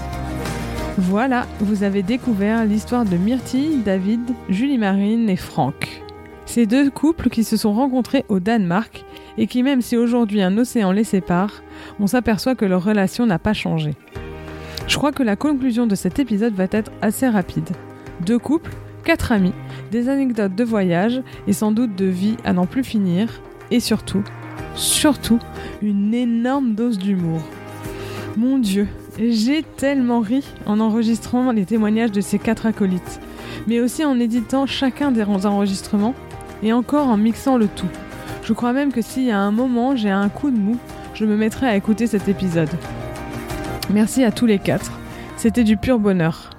Voilà, 0.97 1.45
vous 1.59 1.83
avez 1.83 2.01
découvert 2.01 2.65
l'histoire 2.65 3.05
de 3.05 3.17
Myrtille, 3.17 3.83
David, 3.83 4.21
Julie 4.49 4.79
Marine 4.79 5.29
et 5.29 5.35
Franck. 5.35 6.01
Ces 6.45 6.65
deux 6.65 6.89
couples 6.89 7.29
qui 7.29 7.43
se 7.43 7.55
sont 7.55 7.73
rencontrés 7.73 8.25
au 8.29 8.39
Danemark 8.39 9.05
et 9.37 9.45
qui, 9.45 9.61
même 9.61 9.81
si 9.81 9.95
aujourd'hui 9.95 10.41
un 10.41 10.57
océan 10.57 10.91
les 10.91 11.03
sépare, 11.03 11.61
on 11.99 12.07
s'aperçoit 12.07 12.55
que 12.55 12.65
leur 12.65 12.83
relation 12.83 13.27
n'a 13.27 13.37
pas 13.37 13.53
changé. 13.53 13.93
Je 14.87 14.97
crois 14.97 15.11
que 15.11 15.23
la 15.23 15.35
conclusion 15.35 15.85
de 15.85 15.95
cet 15.95 16.17
épisode 16.17 16.55
va 16.55 16.65
être 16.71 16.91
assez 17.01 17.27
rapide 17.27 17.69
deux 18.25 18.39
couples, 18.39 18.71
quatre 19.03 19.31
amis, 19.31 19.53
des 19.91 20.09
anecdotes 20.09 20.55
de 20.55 20.63
voyage 20.63 21.21
et 21.47 21.53
sans 21.53 21.71
doute 21.71 21.95
de 21.95 22.05
vie 22.05 22.37
à 22.43 22.53
n'en 22.53 22.65
plus 22.65 22.83
finir, 22.83 23.41
et 23.71 23.79
surtout, 23.79 24.23
surtout, 24.75 25.39
une 25.81 26.13
énorme 26.13 26.73
dose 26.73 26.97
d'humour. 26.97 27.41
Mon 28.35 28.59
Dieu, 28.59 28.87
j'ai 29.17 29.63
tellement 29.63 30.19
ri 30.19 30.43
en 30.65 30.79
enregistrant 30.79 31.51
les 31.51 31.65
témoignages 31.65 32.11
de 32.11 32.21
ces 32.21 32.37
quatre 32.37 32.65
acolytes, 32.65 33.19
mais 33.67 33.79
aussi 33.79 34.05
en 34.05 34.19
éditant 34.19 34.65
chacun 34.65 35.11
des 35.11 35.23
enregistrements 35.23 36.15
et 36.63 36.73
encore 36.73 37.07
en 37.07 37.17
mixant 37.17 37.57
le 37.57 37.67
tout. 37.67 37.87
Je 38.43 38.53
crois 38.53 38.73
même 38.73 38.91
que 38.91 39.01
s'il 39.01 39.23
y 39.23 39.31
a 39.31 39.39
un 39.39 39.51
moment 39.51 39.95
j'ai 39.95 40.09
un 40.09 40.29
coup 40.29 40.51
de 40.51 40.57
mou, 40.57 40.77
je 41.13 41.25
me 41.25 41.35
mettrai 41.35 41.67
à 41.67 41.75
écouter 41.75 42.07
cet 42.07 42.27
épisode. 42.27 42.69
Merci 43.89 44.23
à 44.23 44.31
tous 44.31 44.45
les 44.45 44.59
quatre, 44.59 44.91
c'était 45.35 45.63
du 45.63 45.77
pur 45.77 45.99
bonheur. 45.99 46.56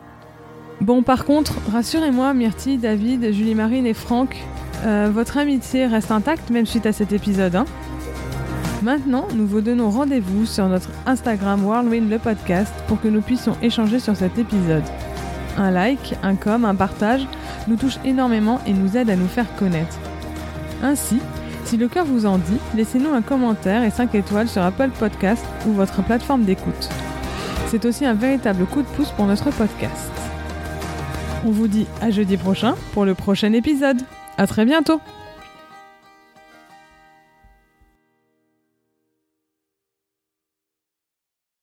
Bon, 0.80 1.02
par 1.02 1.24
contre, 1.24 1.54
rassurez-moi, 1.72 2.34
Myrtille, 2.34 2.78
David, 2.78 3.32
Julie-Marine 3.32 3.86
et 3.86 3.94
Franck, 3.94 4.36
euh, 4.84 5.10
votre 5.12 5.36
amitié 5.36 5.86
reste 5.86 6.12
intacte 6.12 6.50
même 6.50 6.66
suite 6.66 6.86
à 6.86 6.92
cet 6.92 7.12
épisode. 7.12 7.56
Hein 7.56 7.64
Maintenant, 8.82 9.26
nous 9.34 9.44
vous 9.44 9.60
donnons 9.60 9.90
rendez-vous 9.90 10.46
sur 10.46 10.68
notre 10.68 10.90
Instagram 11.04 11.64
Whirlwind 11.66 12.08
le 12.08 12.18
podcast 12.20 12.72
pour 12.86 13.00
que 13.00 13.08
nous 13.08 13.22
puissions 13.22 13.56
échanger 13.60 13.98
sur 13.98 14.14
cet 14.14 14.38
épisode. 14.38 14.84
Un 15.56 15.72
like, 15.72 16.14
un 16.22 16.36
com, 16.36 16.64
un 16.64 16.76
partage 16.76 17.26
nous 17.66 17.74
touche 17.74 17.98
énormément 18.04 18.60
et 18.64 18.72
nous 18.72 18.96
aide 18.96 19.10
à 19.10 19.16
nous 19.16 19.26
faire 19.26 19.52
connaître. 19.56 19.98
Ainsi, 20.80 21.18
si 21.64 21.76
le 21.76 21.88
cœur 21.88 22.04
vous 22.04 22.24
en 22.24 22.38
dit, 22.38 22.58
laissez-nous 22.76 23.12
un 23.12 23.20
commentaire 23.20 23.82
et 23.82 23.90
5 23.90 24.14
étoiles 24.14 24.48
sur 24.48 24.62
Apple 24.62 24.90
Podcast 24.96 25.44
ou 25.66 25.72
votre 25.72 26.04
plateforme 26.04 26.44
d'écoute. 26.44 26.88
C'est 27.66 27.84
aussi 27.84 28.06
un 28.06 28.14
véritable 28.14 28.64
coup 28.64 28.82
de 28.82 28.86
pouce 28.86 29.10
pour 29.10 29.26
notre 29.26 29.50
podcast. 29.50 30.27
On 31.46 31.50
vous 31.50 31.68
dit 31.68 31.86
à 32.00 32.10
jeudi 32.10 32.36
prochain 32.36 32.74
pour 32.92 33.04
le 33.04 33.14
prochain 33.14 33.52
épisode. 33.52 34.02
À 34.36 34.46
très 34.46 34.64
bientôt 34.64 35.00